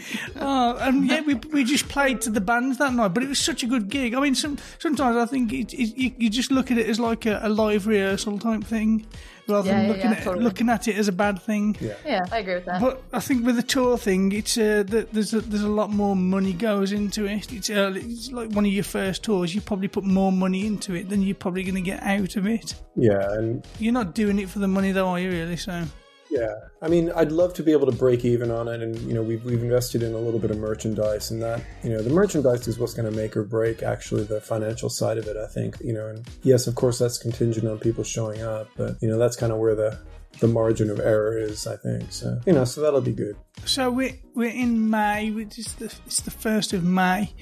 Oh, 0.38 0.76
and 0.78 1.06
yeah, 1.06 1.20
we, 1.22 1.34
we 1.34 1.64
just 1.64 1.88
played 1.88 2.20
to 2.22 2.30
the 2.30 2.40
bands 2.40 2.78
that 2.78 2.92
night, 2.92 3.14
but 3.14 3.22
it 3.22 3.28
was 3.28 3.38
such 3.38 3.62
a 3.62 3.66
good 3.66 3.88
gig. 3.88 4.14
I 4.14 4.20
mean, 4.20 4.34
some, 4.34 4.58
sometimes 4.78 5.16
I 5.16 5.26
think 5.26 5.52
it, 5.52 5.72
it, 5.72 5.96
you, 5.96 6.12
you 6.18 6.30
just 6.30 6.50
look 6.50 6.70
at 6.70 6.78
it 6.78 6.86
as 6.88 7.00
like 7.00 7.26
a, 7.26 7.40
a 7.42 7.48
live 7.48 7.86
rehearsal 7.86 8.38
type 8.38 8.64
thing, 8.64 9.06
rather 9.48 9.68
Yeah, 9.68 9.76
than 9.76 9.82
yeah, 9.86 9.88
looking 9.92 10.10
yeah, 10.10 10.16
at 10.16 10.22
totally. 10.24 10.44
looking 10.44 10.68
at 10.68 10.88
it 10.88 10.96
as 10.96 11.08
a 11.08 11.12
bad 11.12 11.40
thing. 11.42 11.76
Yeah. 11.80 11.94
Yeah, 12.04 12.24
I 12.30 12.38
agree 12.38 12.54
with 12.56 12.66
that. 12.66 12.80
But 12.80 13.02
I 13.12 13.20
think 13.20 13.46
with 13.46 13.56
the 13.56 13.62
tour 13.62 13.96
thing, 13.96 14.32
it's 14.32 14.58
uh, 14.58 14.84
that 14.88 15.12
there's 15.12 15.32
a, 15.32 15.40
there's 15.40 15.62
a 15.62 15.68
lot 15.68 15.90
more 15.90 16.14
money 16.16 16.52
goes 16.52 16.92
into 16.92 17.24
it. 17.26 17.52
It's 17.52 17.70
early, 17.70 18.02
it's 18.02 18.30
like 18.30 18.50
one 18.50 18.66
of 18.66 18.72
your 18.72 18.84
first 18.84 19.22
tours. 19.22 19.54
You 19.54 19.60
probably 19.62 19.88
put 19.88 20.04
more 20.04 20.32
money 20.32 20.66
into 20.66 20.94
it 20.94 21.08
than 21.08 21.22
you're 21.22 21.34
probably 21.34 21.62
going 21.62 21.76
to 21.76 21.80
get 21.80 22.02
out 22.02 22.36
of 22.36 22.46
it. 22.46 22.74
yeah, 22.96 23.32
and 23.32 23.66
You're 23.78 23.92
not 23.94 24.14
doing 24.14 24.38
it 24.38 24.48
for 24.50 24.58
the 24.58 24.68
money, 24.68 24.92
though, 24.92 25.08
are 25.08 25.18
you? 25.20 25.30
Really? 25.30 25.56
So 25.56 25.84
Yeah, 26.30 26.54
I 26.82 26.88
mean, 26.88 27.12
I'd 27.14 27.32
love 27.32 27.54
to 27.54 27.62
be 27.62 27.72
able 27.72 27.86
to 27.86 27.96
break 27.96 28.24
even 28.24 28.50
on 28.50 28.68
it, 28.68 28.82
and 28.82 28.96
you 29.00 29.14
know, 29.14 29.22
we've 29.22 29.44
we've 29.44 29.62
invested 29.62 30.02
in 30.02 30.12
a 30.12 30.18
little 30.18 30.40
bit 30.40 30.50
of 30.50 30.58
merchandise, 30.58 31.30
and 31.30 31.40
that 31.42 31.62
you 31.82 31.90
know, 31.90 32.02
the 32.02 32.10
merchandise 32.10 32.66
is 32.66 32.78
what's 32.78 32.94
going 32.94 33.10
to 33.10 33.16
make 33.16 33.36
or 33.36 33.44
break 33.44 33.82
actually 33.82 34.24
the 34.24 34.40
financial 34.40 34.88
side 34.88 35.18
of 35.18 35.26
it. 35.26 35.36
I 35.36 35.46
think 35.46 35.76
you 35.80 35.92
know, 35.92 36.08
and 36.08 36.28
yes, 36.42 36.66
of 36.66 36.74
course, 36.74 36.98
that's 36.98 37.18
contingent 37.18 37.66
on 37.68 37.78
people 37.78 38.04
showing 38.04 38.42
up, 38.42 38.68
but 38.76 38.96
you 39.00 39.08
know, 39.08 39.18
that's 39.18 39.36
kind 39.36 39.52
of 39.52 39.58
where 39.58 39.74
the 39.74 39.98
the 40.40 40.48
margin 40.48 40.90
of 40.90 41.00
error 41.00 41.38
is. 41.38 41.66
I 41.66 41.76
think 41.76 42.12
so. 42.12 42.40
You 42.46 42.52
know, 42.52 42.64
so 42.64 42.80
that'll 42.80 43.00
be 43.00 43.12
good. 43.12 43.36
So 43.64 43.90
we're 43.90 44.18
we're 44.34 44.50
in 44.50 44.90
May, 44.90 45.30
which 45.30 45.58
is 45.58 45.74
the 45.74 45.86
it's 46.06 46.20
the 46.20 46.30
first 46.30 46.72
of 46.72 46.84
May. 46.84 47.32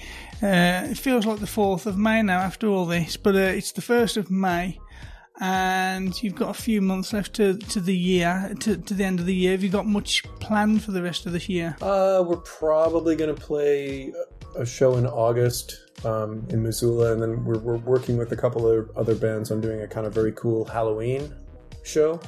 Uh, 0.43 0.89
it 0.90 0.98
feels 0.98 1.27
like 1.27 1.40
the 1.40 1.47
fourth 1.47 1.86
of 1.86 1.97
May 1.97 2.23
now 2.23 2.40
after 2.40 2.69
all 2.69 2.86
this, 2.86 3.16
but 3.16 3.35
uh, 3.35 3.39
it's 3.39 3.73
the 3.73 3.82
first 3.82 4.16
of 4.16 4.31
May, 4.31 4.78
and 5.40 6.23
you've 6.23 6.35
got 6.35 6.51
a 6.51 6.61
few 6.61 6.81
months 6.81 7.12
left 7.12 7.35
to 7.35 7.56
to 7.59 7.81
the 7.81 7.97
year 7.97 8.55
to 8.61 8.77
to 8.77 8.94
the 8.94 9.05
end 9.05 9.20
of 9.20 9.27
the 9.27 9.35
year. 9.35 9.52
Have 9.52 9.62
you 9.62 9.70
got 9.70 9.86
much 9.86 10.23
planned 10.40 10.82
for 10.82 10.93
the 10.93 11.02
rest 11.02 11.27
of 11.27 11.32
this 11.32 11.48
year? 11.48 11.77
Uh, 11.82 12.23
we're 12.27 12.36
probably 12.36 13.16
going 13.16 13.35
to 13.35 13.40
play 13.40 14.12
a 14.56 14.65
show 14.65 14.97
in 14.97 15.06
August 15.06 15.81
um, 16.05 16.47
in 16.51 16.62
Missoula, 16.62 17.12
and 17.12 17.23
then 17.23 17.44
we're, 17.44 17.59
we're 17.59 17.78
working 17.78 18.16
with 18.16 18.32
a 18.32 18.36
couple 18.36 18.69
of 18.69 18.90
other 18.97 19.15
bands 19.15 19.51
on 19.51 19.61
doing 19.61 19.82
a 19.82 19.89
kind 19.89 20.06
of 20.06 20.15
very 20.15 20.32
cool 20.32 20.65
Halloween 20.65 21.35
show, 21.82 22.20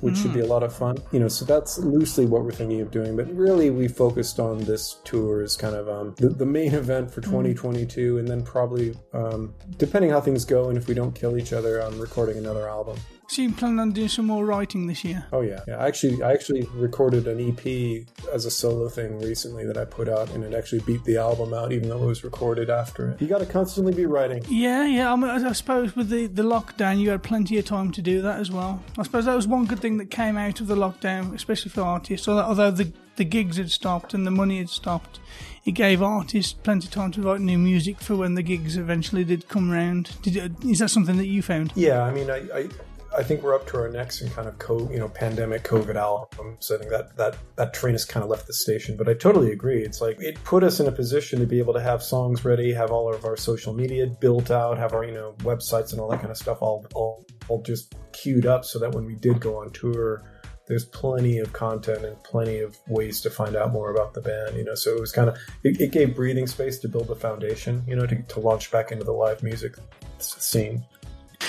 which 0.00 0.16
should 0.16 0.32
be 0.32 0.40
a 0.40 0.46
lot 0.46 0.62
of 0.62 0.74
fun. 0.74 0.98
You 1.12 1.20
know, 1.20 1.28
so 1.28 1.44
that's 1.44 1.78
loosely 1.78 2.26
what 2.26 2.44
we're 2.44 2.52
thinking 2.52 2.80
of 2.80 2.90
doing. 2.90 3.16
But 3.16 3.32
really, 3.34 3.70
we 3.70 3.88
focused 3.88 4.40
on 4.40 4.58
this 4.58 4.98
tour 5.04 5.42
as 5.42 5.56
kind 5.56 5.74
of 5.74 5.88
um, 5.88 6.14
the, 6.18 6.28
the 6.28 6.46
main 6.46 6.74
event 6.74 7.10
for 7.10 7.20
2022, 7.20 8.18
and 8.18 8.28
then 8.28 8.42
probably, 8.42 8.94
um, 9.12 9.54
depending 9.76 10.10
how 10.10 10.20
things 10.20 10.44
go, 10.44 10.68
and 10.68 10.78
if 10.78 10.88
we 10.88 10.94
don't 10.94 11.14
kill 11.14 11.36
each 11.36 11.52
other, 11.52 11.82
on 11.82 11.98
recording 11.98 12.38
another 12.38 12.68
album. 12.68 12.96
So 13.30 13.42
you 13.42 13.52
plan 13.52 13.78
on 13.78 13.92
doing 13.92 14.08
some 14.08 14.26
more 14.26 14.44
writing 14.44 14.88
this 14.88 15.04
year? 15.04 15.24
Oh 15.32 15.42
yeah, 15.42 15.60
yeah. 15.68 15.76
I 15.76 15.86
actually, 15.86 16.20
I 16.20 16.32
actually 16.32 16.62
recorded 16.74 17.28
an 17.28 17.38
EP 17.38 18.04
as 18.32 18.44
a 18.44 18.50
solo 18.50 18.88
thing 18.88 19.20
recently 19.20 19.64
that 19.66 19.76
I 19.76 19.84
put 19.84 20.08
out, 20.08 20.30
and 20.30 20.42
it 20.42 20.52
actually 20.52 20.80
beat 20.80 21.04
the 21.04 21.18
album 21.18 21.54
out, 21.54 21.70
even 21.70 21.90
though 21.90 22.02
it 22.02 22.06
was 22.06 22.24
recorded 22.24 22.70
after 22.70 23.10
it. 23.10 23.22
You 23.22 23.28
got 23.28 23.38
to 23.38 23.46
constantly 23.46 23.94
be 23.94 24.04
writing. 24.04 24.44
Yeah, 24.48 24.84
yeah. 24.84 25.12
I, 25.12 25.14
mean, 25.14 25.30
I 25.30 25.48
I 25.48 25.52
suppose 25.52 25.94
with 25.94 26.08
the, 26.08 26.26
the 26.26 26.42
lockdown, 26.42 26.98
you 26.98 27.10
had 27.10 27.22
plenty 27.22 27.56
of 27.56 27.64
time 27.66 27.92
to 27.92 28.02
do 28.02 28.20
that 28.20 28.40
as 28.40 28.50
well. 28.50 28.82
I 28.98 29.04
suppose 29.04 29.26
that 29.26 29.36
was 29.36 29.46
one 29.46 29.64
good 29.64 29.78
thing 29.78 29.98
that 29.98 30.10
came 30.10 30.36
out 30.36 30.60
of 30.60 30.66
the 30.66 30.74
lockdown, 30.74 31.32
especially 31.32 31.70
for 31.70 31.82
artists. 31.82 32.26
Although, 32.26 32.42
although 32.42 32.72
the 32.72 32.92
the 33.14 33.24
gigs 33.24 33.58
had 33.58 33.70
stopped 33.70 34.14
and 34.14 34.26
the 34.26 34.30
money 34.30 34.58
had 34.58 34.70
stopped, 34.70 35.20
it 35.66 35.72
gave 35.72 36.02
artists 36.02 36.54
plenty 36.54 36.86
of 36.86 36.92
time 36.92 37.12
to 37.12 37.20
write 37.20 37.40
new 37.40 37.58
music 37.58 38.00
for 38.00 38.16
when 38.16 38.34
the 38.34 38.42
gigs 38.42 38.76
eventually 38.78 39.24
did 39.24 39.46
come 39.46 39.70
round. 39.70 40.16
Did 40.22 40.34
you, 40.34 40.56
is 40.68 40.78
that 40.78 40.88
something 40.88 41.18
that 41.18 41.26
you 41.26 41.42
found? 41.42 41.72
Yeah, 41.76 42.02
I 42.02 42.12
mean, 42.12 42.30
I, 42.30 42.38
I, 42.54 42.68
I 43.16 43.24
think 43.24 43.42
we're 43.42 43.54
up 43.54 43.66
to 43.68 43.76
our 43.78 43.88
necks 43.88 44.20
in 44.20 44.30
kind 44.30 44.46
of 44.46 44.58
co, 44.58 44.88
you 44.90 44.98
know, 44.98 45.08
pandemic 45.08 45.64
COVID 45.64 45.96
album. 45.96 46.56
So 46.60 46.76
I 46.76 46.78
think 46.78 46.90
that 46.90 47.16
that 47.16 47.36
that 47.56 47.74
train 47.74 47.94
has 47.94 48.04
kind 48.04 48.22
of 48.22 48.30
left 48.30 48.46
the 48.46 48.52
station. 48.52 48.96
But 48.96 49.08
I 49.08 49.14
totally 49.14 49.50
agree. 49.50 49.82
It's 49.82 50.00
like 50.00 50.20
it 50.20 50.42
put 50.44 50.62
us 50.62 50.78
in 50.78 50.86
a 50.86 50.92
position 50.92 51.40
to 51.40 51.46
be 51.46 51.58
able 51.58 51.74
to 51.74 51.80
have 51.80 52.02
songs 52.02 52.44
ready, 52.44 52.72
have 52.72 52.92
all 52.92 53.12
of 53.12 53.24
our 53.24 53.36
social 53.36 53.72
media 53.72 54.06
built 54.06 54.50
out, 54.50 54.78
have 54.78 54.92
our 54.92 55.04
you 55.04 55.12
know 55.12 55.34
websites 55.38 55.92
and 55.92 56.00
all 56.00 56.08
that 56.10 56.20
kind 56.20 56.30
of 56.30 56.36
stuff 56.36 56.58
all 56.60 56.86
all, 56.94 57.26
all 57.48 57.62
just 57.62 57.94
queued 58.12 58.46
up, 58.46 58.64
so 58.64 58.78
that 58.78 58.92
when 58.92 59.04
we 59.04 59.14
did 59.16 59.40
go 59.40 59.56
on 59.56 59.70
tour. 59.70 60.22
There's 60.66 60.84
plenty 60.84 61.38
of 61.38 61.52
content 61.52 62.04
and 62.04 62.22
plenty 62.22 62.60
of 62.60 62.78
ways 62.86 63.20
to 63.22 63.30
find 63.30 63.56
out 63.56 63.72
more 63.72 63.90
about 63.90 64.14
the 64.14 64.20
band, 64.20 64.56
you 64.56 64.62
know. 64.62 64.76
So 64.76 64.94
it 64.94 65.00
was 65.00 65.10
kind 65.10 65.28
of 65.28 65.36
it, 65.64 65.80
it 65.80 65.90
gave 65.90 66.14
breathing 66.14 66.46
space 66.46 66.78
to 66.80 66.88
build 66.88 67.10
a 67.10 67.16
foundation, 67.16 67.82
you 67.88 67.96
know, 67.96 68.06
to, 68.06 68.22
to 68.22 68.38
launch 68.38 68.70
back 68.70 68.92
into 68.92 69.02
the 69.02 69.10
live 69.10 69.42
music 69.42 69.74
scene. 70.18 70.84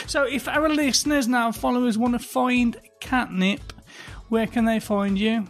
So, 0.08 0.24
if 0.24 0.48
our 0.48 0.68
listeners 0.70 1.28
now, 1.28 1.52
followers, 1.52 1.98
want 1.98 2.14
to 2.14 2.20
find 2.20 2.78
Catnyp, 3.00 3.62
where 4.30 4.48
can 4.48 4.66
they 4.66 4.80
find 4.80 5.18
you? 5.18 5.48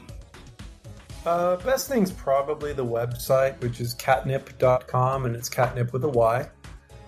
Uh, 1.25 1.55
best 1.57 1.87
thing's 1.87 2.11
probably 2.11 2.73
the 2.73 2.85
website, 2.85 3.59
which 3.61 3.79
is 3.79 3.93
catnyp.com, 3.95 5.25
and 5.25 5.35
it's 5.35 5.49
catnyp 5.49 5.93
with 5.93 6.03
a 6.03 6.09
Y. 6.09 6.47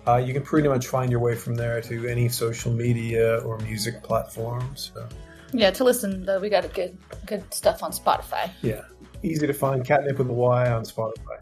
Uh, 0.06 0.18
you 0.18 0.34
can 0.34 0.44
pretty 0.44 0.68
much 0.68 0.88
find 0.88 1.10
your 1.10 1.20
way 1.20 1.34
from 1.36 1.56
there 1.56 1.82
to 1.82 2.07
any 2.07 2.28
social 2.30 2.72
media 2.72 3.38
or 3.40 3.57
music 3.60 4.03
platforms. 4.03 4.91
So, 4.94 5.07
Yeah, 5.52 5.72
to 5.72 5.84
listen 5.84 6.26
though, 6.26 6.40
we 6.40 6.49
got 6.49 6.65
a 6.65 6.68
good 6.68 6.98
good 7.26 7.52
stuff 7.53 7.82
on 7.84 7.91
Spotify. 7.91 8.52
yeah, 8.61 8.82
easy 9.24 9.48
to 9.48 9.53
find. 9.53 9.84
Catnyp 9.86 10.18
with 10.18 10.30
a 10.30 10.34
Y 10.34 10.70
on 10.72 10.84
Spotify. 10.84 11.40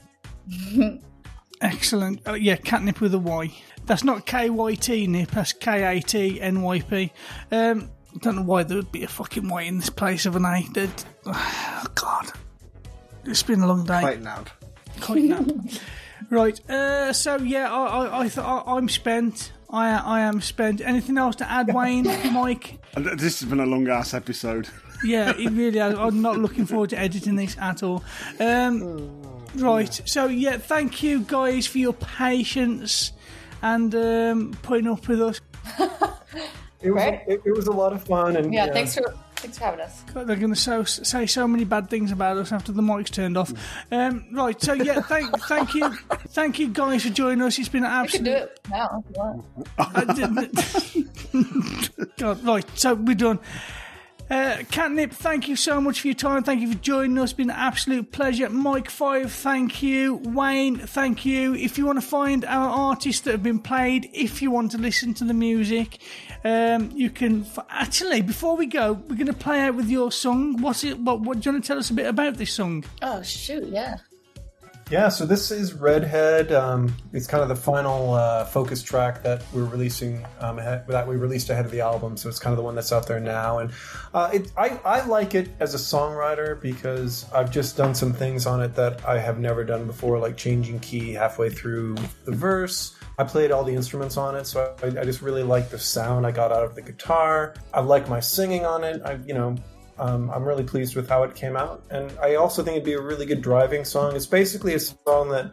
Excellent. 1.62 2.22
Oh, 2.26 2.34
yeah, 2.34 2.56
catnyp 2.56 3.00
with 3.02 3.14
a 3.14 3.20
Y. 3.20 3.54
That's 3.92 4.06
not 4.06 4.26
K 4.26 4.50
Y 4.50 4.76
T 4.76 5.06
nip, 5.06 5.32
that's 5.32 5.52
K 5.52 5.98
A 5.98 6.00
T 6.00 6.40
N 6.40 6.62
Y 6.62 6.80
P. 6.80 7.12
Um, 7.52 7.90
don't 8.22 8.38
know 8.38 8.42
why 8.42 8.64
there 8.64 8.78
would 8.78 8.90
be 8.94 9.04
a 9.04 9.08
fucking 9.10 9.50
Y 9.50 9.64
in 9.64 9.80
this 9.80 9.90
place 9.90 10.26
of 10.26 10.38
an 10.38 10.46
A. 10.46 10.66
That- 10.72 11.04
Oh, 11.26 11.84
God. 11.96 12.32
It's 13.26 13.44
been 13.44 13.60
a 13.60 13.68
long 13.68 13.84
day. 13.84 14.00
Quite 14.00 14.22
loud. 14.22 14.50
Quite 15.02 15.24
loud. 15.24 15.82
right, 16.30 16.70
uh, 16.70 17.12
so 17.12 17.36
yeah, 17.40 17.70
I, 17.70 17.86
I, 18.06 18.20
I, 18.20 18.28
th- 18.30 18.38
I, 18.38 18.64
I'm 18.66 18.88
spent. 18.88 19.52
I, 19.70 19.90
I 19.90 20.22
am 20.22 20.40
spent. 20.40 20.80
Anything 20.80 21.18
else 21.18 21.36
to 21.36 21.52
add, 21.52 21.74
Wayne, 21.74 22.06
Mike? 22.32 22.80
This 22.96 23.42
has 23.42 23.50
been 23.50 23.60
a 23.60 23.66
long 23.66 23.90
ass 23.90 24.14
episode. 24.14 24.70
Yeah, 25.04 25.32
it 25.38 25.50
really 25.52 25.80
has. 25.80 25.96
I'm 26.00 26.22
not 26.22 26.38
looking 26.38 26.66
forward 26.66 26.92
to 26.92 26.98
editing 26.98 27.36
this 27.36 27.58
at 27.58 27.84
all. 27.84 28.06
Um, 28.40 29.22
right, 29.56 30.02
so 30.06 30.28
yeah, 30.28 30.60
thank 30.60 31.04
you 31.04 31.24
guys 31.24 31.68
for 31.68 31.80
your 31.80 31.92
patience 31.94 33.12
and 33.62 33.94
um, 33.96 34.58
putting 34.62 34.88
up 34.88 35.08
with 35.08 35.22
us. 35.22 35.42
It 36.84 36.90
was, 36.90 37.04
it, 37.28 37.42
it 37.46 37.56
was 37.56 37.68
a 37.68 37.72
lot 37.72 37.94
of 37.94 38.04
fun, 38.04 38.36
and 38.36 38.52
Yeah, 38.52 38.72
thanks 38.72 38.96
for 38.96 39.14
Thanks 39.42 39.58
for 39.58 39.66
having 39.66 39.80
us. 39.80 40.04
God, 40.14 40.28
they're 40.28 40.36
going 40.36 40.54
to 40.54 40.60
so, 40.60 40.84
say 40.84 41.26
so 41.26 41.48
many 41.48 41.64
bad 41.64 41.90
things 41.90 42.12
about 42.12 42.38
us 42.38 42.52
after 42.52 42.72
the 42.72 42.84
mic's 42.84 43.10
turned 43.10 43.38
off. 43.38 43.52
Um, 43.92 44.28
right, 44.34 44.62
so 44.62 44.74
yeah, 44.74 45.02
thank, 45.02 45.36
thank 45.46 45.74
you, 45.74 45.92
thank 46.30 46.60
you 46.60 46.68
guys 46.68 47.02
for 47.04 47.10
joining 47.10 47.42
us. 47.42 47.58
It's 47.58 47.68
been 47.68 47.84
an 47.84 48.04
We 48.04 48.08
can 48.10 48.24
do 48.24 48.32
absolute. 48.32 48.52
it 48.52 48.60
now 48.70 49.04
if 49.04 49.16
you 49.16 49.22
want. 51.98 52.08
God, 52.18 52.44
right, 52.44 52.70
so 52.78 52.94
we're 52.94 53.16
done. 53.16 53.40
Uh, 54.32 54.60
Catnyp, 54.72 55.12
thank 55.12 55.50
you 55.50 55.58
so 55.58 55.82
much 55.82 56.00
for 56.00 56.08
your 56.08 56.16
time. 56.16 56.42
Thank 56.42 56.62
you 56.62 56.72
for 56.72 56.78
joining 56.78 57.18
us. 57.18 57.32
It's 57.32 57.34
been 57.34 57.50
an 57.50 57.58
absolute 57.58 58.14
pleasure. 58.14 58.50
Mike 58.50 58.90
Five, 58.90 59.30
thank 59.30 59.84
you. 59.84 60.22
Wayne, 60.24 60.78
thank 60.78 61.26
you. 61.26 61.54
If 61.54 61.78
you 61.78 61.86
want 61.86 62.00
to 62.00 62.08
find 62.08 62.46
our 62.46 62.70
artists 62.70 63.24
that 63.24 63.32
have 63.32 63.44
been 63.44 63.60
played, 63.60 64.10
if 64.14 64.42
you 64.42 64.50
want 64.50 64.72
to 64.72 64.78
listen 64.78 65.14
to 65.16 65.26
the 65.26 65.34
music, 65.34 66.00
um, 66.46 66.92
you 66.96 67.10
can. 67.10 67.42
F- 67.42 67.66
Actually, 67.70 68.22
before 68.22 68.56
we 68.56 68.68
go, 68.68 68.94
we're 68.94 69.18
going 69.18 69.26
to 69.28 69.34
play 69.34 69.60
out 69.60 69.76
with 69.76 69.90
your 69.90 70.14
song. 70.14 70.62
What's 70.62 70.86
it? 70.86 70.98
What, 70.98 71.20
what 71.20 71.42
do 71.42 71.50
you 71.50 71.54
want 71.54 71.66
to 71.66 71.68
tell 71.68 71.78
us 71.78 71.90
a 71.90 71.94
bit 71.94 72.06
about 72.08 72.38
this 72.38 72.54
song? 72.54 72.86
Oh 73.02 73.22
shoot, 73.24 73.68
yeah. 73.68 73.98
Yeah, 74.92 75.08
so 75.08 75.26
this 75.26 75.52
is 75.52 75.74
Redhead. 75.74 76.52
Um, 76.52 76.94
it's 77.14 77.26
kind 77.26 77.42
of 77.42 77.48
the 77.48 77.56
final 77.56 78.14
uh, 78.14 78.44
focus 78.44 78.84
track 78.84 79.24
that 79.24 79.42
we're 79.54 79.64
releasing 79.64 80.26
um, 80.42 80.60
ahead, 80.60 80.86
that 80.90 81.08
we 81.08 81.16
released 81.16 81.50
ahead 81.50 81.64
of 81.64 81.72
the 81.72 81.80
album. 81.80 82.18
So 82.18 82.28
it's 82.28 82.40
kind 82.40 82.52
of 82.52 82.58
the 82.58 82.64
one 82.64 82.76
that's 82.76 82.92
out 82.92 83.08
there 83.08 83.22
now, 83.22 83.60
and 83.60 83.72
uh, 84.14 84.32
it, 84.34 84.52
I, 84.58 84.78
I 84.84 85.06
like 85.06 85.34
it 85.34 85.48
as 85.62 85.74
a 85.76 85.78
songwriter 85.78 86.62
because 86.62 87.26
I've 87.32 87.50
just 87.50 87.78
done 87.78 87.96
some 87.96 88.12
things 88.12 88.46
on 88.46 88.62
it 88.62 88.76
that 88.76 89.08
I 89.08 89.18
have 89.18 89.40
never 89.40 89.64
done 89.64 89.88
before, 89.88 90.20
like 90.20 90.36
changing 90.36 90.82
key 90.82 91.14
halfway 91.14 91.50
through 91.50 91.96
the 92.26 92.34
verse. 92.34 92.94
I 93.18 93.24
played 93.24 93.52
all 93.52 93.64
the 93.64 93.74
instruments 93.74 94.18
on 94.18 94.36
it, 94.36 94.46
so 94.46 94.76
I, 94.84 94.88
I 94.88 95.06
just 95.06 95.22
really 95.22 95.44
like 95.44 95.70
the 95.70 95.80
sound 95.80 96.28
I 96.28 96.32
got 96.32 96.52
out 96.52 96.66
of 96.66 96.76
the 96.76 96.82
guitar. 96.82 97.56
I 97.74 97.80
like 97.80 98.10
my 98.10 98.20
singing 98.20 98.66
on 98.66 98.84
it. 98.84 99.02
I, 99.06 99.20
you 99.26 99.36
know, 99.36 99.56
um, 99.98 100.30
I'm 100.32 100.44
really 100.44 100.64
pleased 100.64 100.96
with 100.96 101.08
how 101.10 101.24
it 101.24 101.36
came 101.36 101.56
out, 101.56 101.84
and 101.90 102.12
I 102.22 102.36
also 102.36 102.64
think 102.64 102.76
it'd 102.76 102.86
be 102.86 102.94
a 102.94 103.02
really 103.02 103.26
good 103.26 103.42
driving 103.42 103.86
song. 103.86 104.16
It's 104.16 104.26
basically 104.26 104.74
a 104.74 104.80
song 104.80 105.30
that 105.30 105.52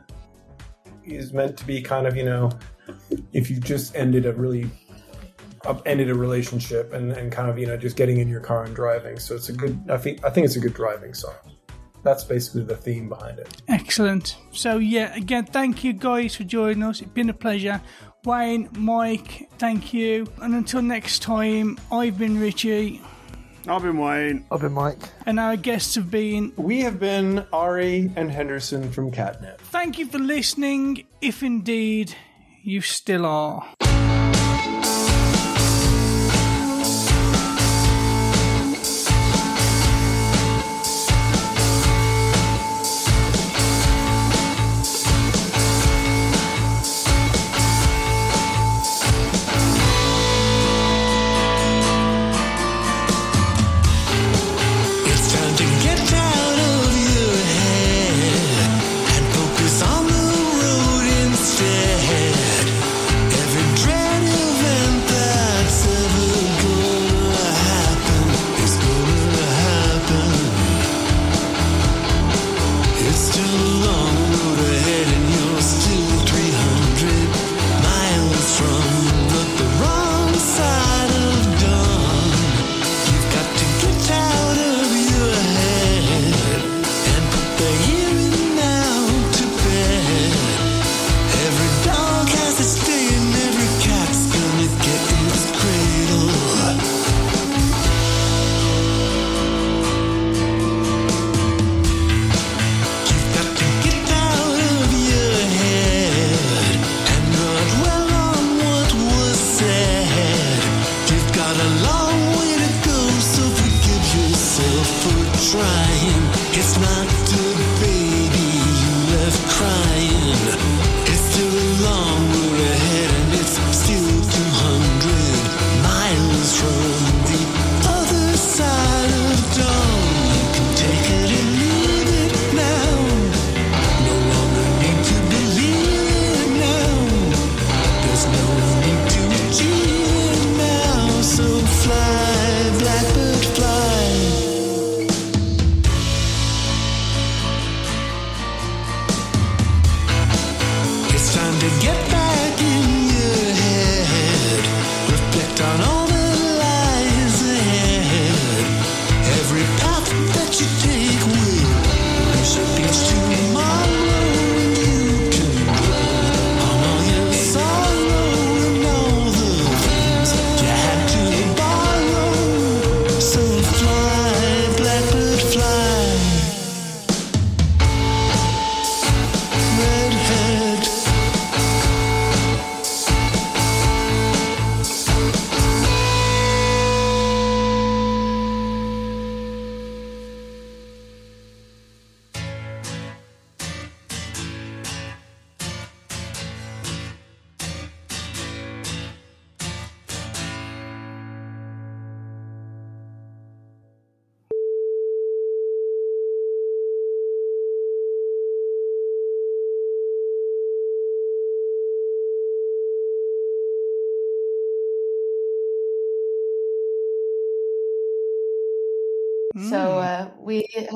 is 1.04 1.32
meant 1.32 1.56
to 1.58 1.66
be 1.66 1.80
kind 1.82 2.06
of, 2.06 2.16
you 2.16 2.24
know, 2.24 2.50
if 3.32 3.50
you 3.50 3.60
just 3.60 3.94
ended 3.94 4.26
a 4.26 4.32
really 4.32 4.70
ended 5.84 6.08
a 6.08 6.14
relationship 6.14 6.92
and, 6.92 7.12
and 7.12 7.32
kind 7.32 7.50
of, 7.50 7.58
you 7.58 7.66
know, 7.66 7.76
just 7.76 7.96
getting 7.96 8.18
in 8.18 8.28
your 8.28 8.40
car 8.40 8.64
and 8.64 8.74
driving. 8.74 9.18
So 9.18 9.34
it's 9.34 9.48
a 9.48 9.52
good. 9.52 9.78
I 9.90 9.98
think 9.98 10.24
I 10.24 10.30
think 10.30 10.46
it's 10.46 10.56
a 10.56 10.60
good 10.60 10.74
driving 10.74 11.14
song. 11.14 11.34
That's 12.04 12.24
basically 12.24 12.62
the 12.62 12.76
theme 12.76 13.08
behind 13.08 13.38
it. 13.38 13.62
Excellent. 13.66 14.38
So 14.52 14.78
yeah, 14.78 15.14
again, 15.16 15.46
thank 15.46 15.82
you 15.82 15.92
guys 15.92 16.36
for 16.36 16.44
joining 16.44 16.82
us. 16.82 17.00
It's 17.00 17.10
been 17.10 17.28
a 17.28 17.34
pleasure. 17.34 17.80
Wayne, 18.24 18.68
Mike, 18.72 19.48
thank 19.58 19.92
you. 19.92 20.26
And 20.40 20.54
until 20.54 20.82
next 20.82 21.22
time, 21.22 21.78
I've 21.90 22.18
been 22.18 22.38
Richie. 22.38 23.00
I've 23.70 23.82
been 23.82 23.98
Wayne. 23.98 24.46
I've 24.50 24.60
been 24.60 24.72
Mike. 24.72 24.98
And 25.26 25.38
our 25.38 25.56
guests 25.56 25.94
have 25.94 26.10
been. 26.10 26.52
We 26.56 26.80
have 26.80 26.98
been 26.98 27.46
Ari 27.52 28.12
and 28.16 28.30
Henderson 28.30 28.90
from 28.90 29.10
Catnyp. 29.10 29.58
Thank 29.58 29.98
you 29.98 30.06
for 30.06 30.18
listening, 30.18 31.06
if 31.20 31.42
indeed 31.42 32.14
you 32.62 32.80
still 32.80 33.26
are. 33.26 33.68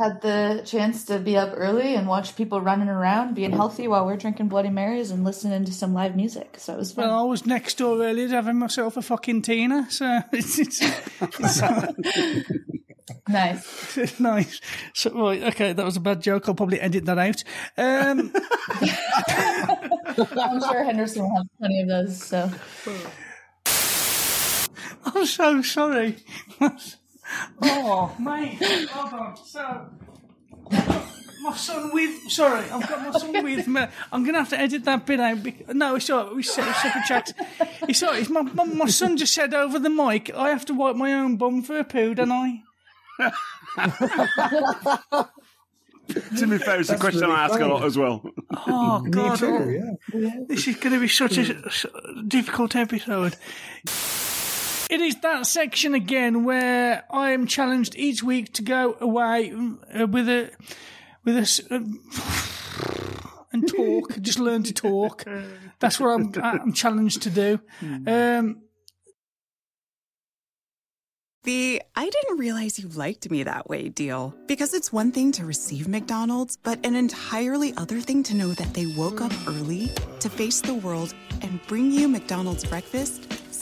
Had 0.02 0.20
the 0.20 0.62
chance 0.64 1.04
to 1.06 1.18
be 1.18 1.36
up 1.36 1.52
early 1.54 1.94
and 1.94 2.08
watch 2.08 2.34
people 2.36 2.60
running 2.60 2.88
around, 2.88 3.34
being 3.34 3.52
healthy 3.52 3.86
while 3.86 4.04
we're 4.04 4.16
drinking 4.16 4.48
Bloody 4.48 4.70
Marys 4.70 5.10
and 5.10 5.22
listening 5.24 5.64
to 5.64 5.72
some 5.72 5.94
live 5.94 6.16
music. 6.16 6.56
So 6.58 6.74
it 6.74 6.78
was 6.78 6.92
fun. 6.92 7.06
Well, 7.08 7.20
I 7.20 7.22
was 7.22 7.46
next 7.46 7.78
door 7.78 8.02
earlier 8.02 8.28
having 8.28 8.58
myself 8.58 8.96
a 8.96 9.02
fucking 9.02 9.42
Tina, 9.42 9.90
so 9.90 10.20
it's. 10.32 10.58
it's, 10.58 10.80
it's 11.20 11.62
Nice. 13.28 14.18
nice. 14.20 14.60
So, 14.94 15.10
right, 15.10 15.42
okay, 15.44 15.72
that 15.72 15.84
was 15.84 15.96
a 15.96 16.00
bad 16.00 16.22
joke. 16.22 16.48
I'll 16.48 16.54
probably 16.54 16.80
edit 16.80 17.04
that 17.04 17.18
out. 17.18 17.44
Um, 17.76 18.32
I'm 20.38 20.60
sure 20.60 20.84
Henderson 20.84 21.22
will 21.22 21.36
have 21.36 21.46
plenty 21.58 21.82
of 21.82 21.88
those. 21.88 22.22
So 22.22 22.50
I'm 25.04 25.26
so 25.26 25.62
sorry. 25.62 26.16
Oh, 27.62 28.14
mate. 28.18 28.62
Hold 28.90 29.20
on. 29.20 29.36
So, 29.44 29.86
my 31.42 31.56
son 31.56 31.90
with. 31.92 32.30
Sorry, 32.30 32.60
I've 32.70 32.88
got 32.88 33.02
my 33.02 33.18
son 33.18 33.32
with 33.44 33.66
me. 33.66 33.84
I'm 34.12 34.22
going 34.22 34.34
to 34.34 34.40
have 34.40 34.50
to 34.50 34.58
edit 34.60 34.84
that 34.84 35.06
bit 35.06 35.20
out. 35.20 35.42
bec- 35.42 35.74
No, 35.74 35.96
it's 35.96 36.08
all 36.10 36.26
right. 36.26 36.36
We 36.36 36.42
set 36.42 36.64
separate 36.76 37.04
chat. 37.06 37.32
It's 37.88 38.02
all 38.02 38.10
right. 38.10 38.20
It's 38.20 38.30
my, 38.30 38.42
my, 38.42 38.64
my 38.64 38.86
son 38.88 39.16
just 39.16 39.34
said 39.34 39.54
over 39.54 39.78
the 39.78 39.90
mic, 39.90 40.32
I 40.34 40.50
have 40.50 40.64
to 40.66 40.74
wipe 40.74 40.96
my 40.96 41.12
own 41.12 41.36
bum 41.36 41.62
for 41.62 41.78
a 41.78 41.84
poo, 41.84 42.14
don't 42.14 42.32
I? 42.32 42.62
To 46.36 46.46
be 46.46 46.58
fair, 46.58 46.80
it's 46.80 46.90
a 46.90 46.98
question 46.98 47.22
really 47.22 47.32
I 47.34 47.44
ask 47.44 47.58
a 47.58 47.66
lot 47.66 47.84
as 47.84 47.96
well. 47.96 48.22
Oh, 48.66 49.00
God. 49.10 49.38
too, 49.38 49.96
oh, 50.14 50.44
This 50.46 50.68
is 50.68 50.76
going 50.76 50.92
to 50.94 51.00
be 51.00 51.08
such 51.08 51.38
a 51.38 51.54
difficult 52.26 52.76
episode. 52.76 53.36
It 54.92 55.00
is 55.00 55.16
that 55.20 55.46
section 55.46 55.94
again 55.94 56.44
where 56.44 57.04
I 57.10 57.30
am 57.30 57.46
challenged 57.46 57.94
each 57.96 58.22
week 58.22 58.52
to 58.54 58.62
go 58.62 58.96
away 59.00 59.50
uh, 59.98 60.06
with 60.06 60.28
a 60.28 60.50
with 61.24 61.36
a 61.38 61.40
s- 61.40 61.62
uh, 61.70 61.80
and 63.52 63.66
talk. 63.66 64.18
just 64.20 64.38
learn 64.38 64.62
to 64.64 64.74
talk. 64.74 65.24
That's 65.80 65.98
what 65.98 66.08
I'm 66.08 66.32
I'm 66.42 66.72
challenged 66.74 67.22
to 67.22 67.30
do. 67.30 67.60
Um, 68.06 68.62
The 71.44 71.82
I 71.96 72.04
didn't 72.08 72.38
realize 72.38 72.78
you 72.78 72.88
liked 72.88 73.30
me 73.30 73.42
that 73.44 73.68
way 73.68 73.88
deal. 73.88 74.34
Because 74.46 74.74
it's 74.74 74.92
one 74.92 75.10
thing 75.10 75.32
to 75.32 75.44
receive 75.46 75.88
McDonald's, 75.88 76.56
but 76.56 76.78
an 76.86 76.94
entirely 76.94 77.72
other 77.76 77.98
thing 78.00 78.22
to 78.24 78.34
know 78.34 78.52
that 78.60 78.74
they 78.74 78.86
woke 78.86 79.20
up 79.20 79.32
early 79.48 79.88
to 80.20 80.28
face 80.28 80.60
the 80.60 80.74
world 80.74 81.14
and 81.40 81.60
bring 81.66 81.90
you 81.90 82.08
McDonald's 82.08 82.64
breakfast 82.64 83.41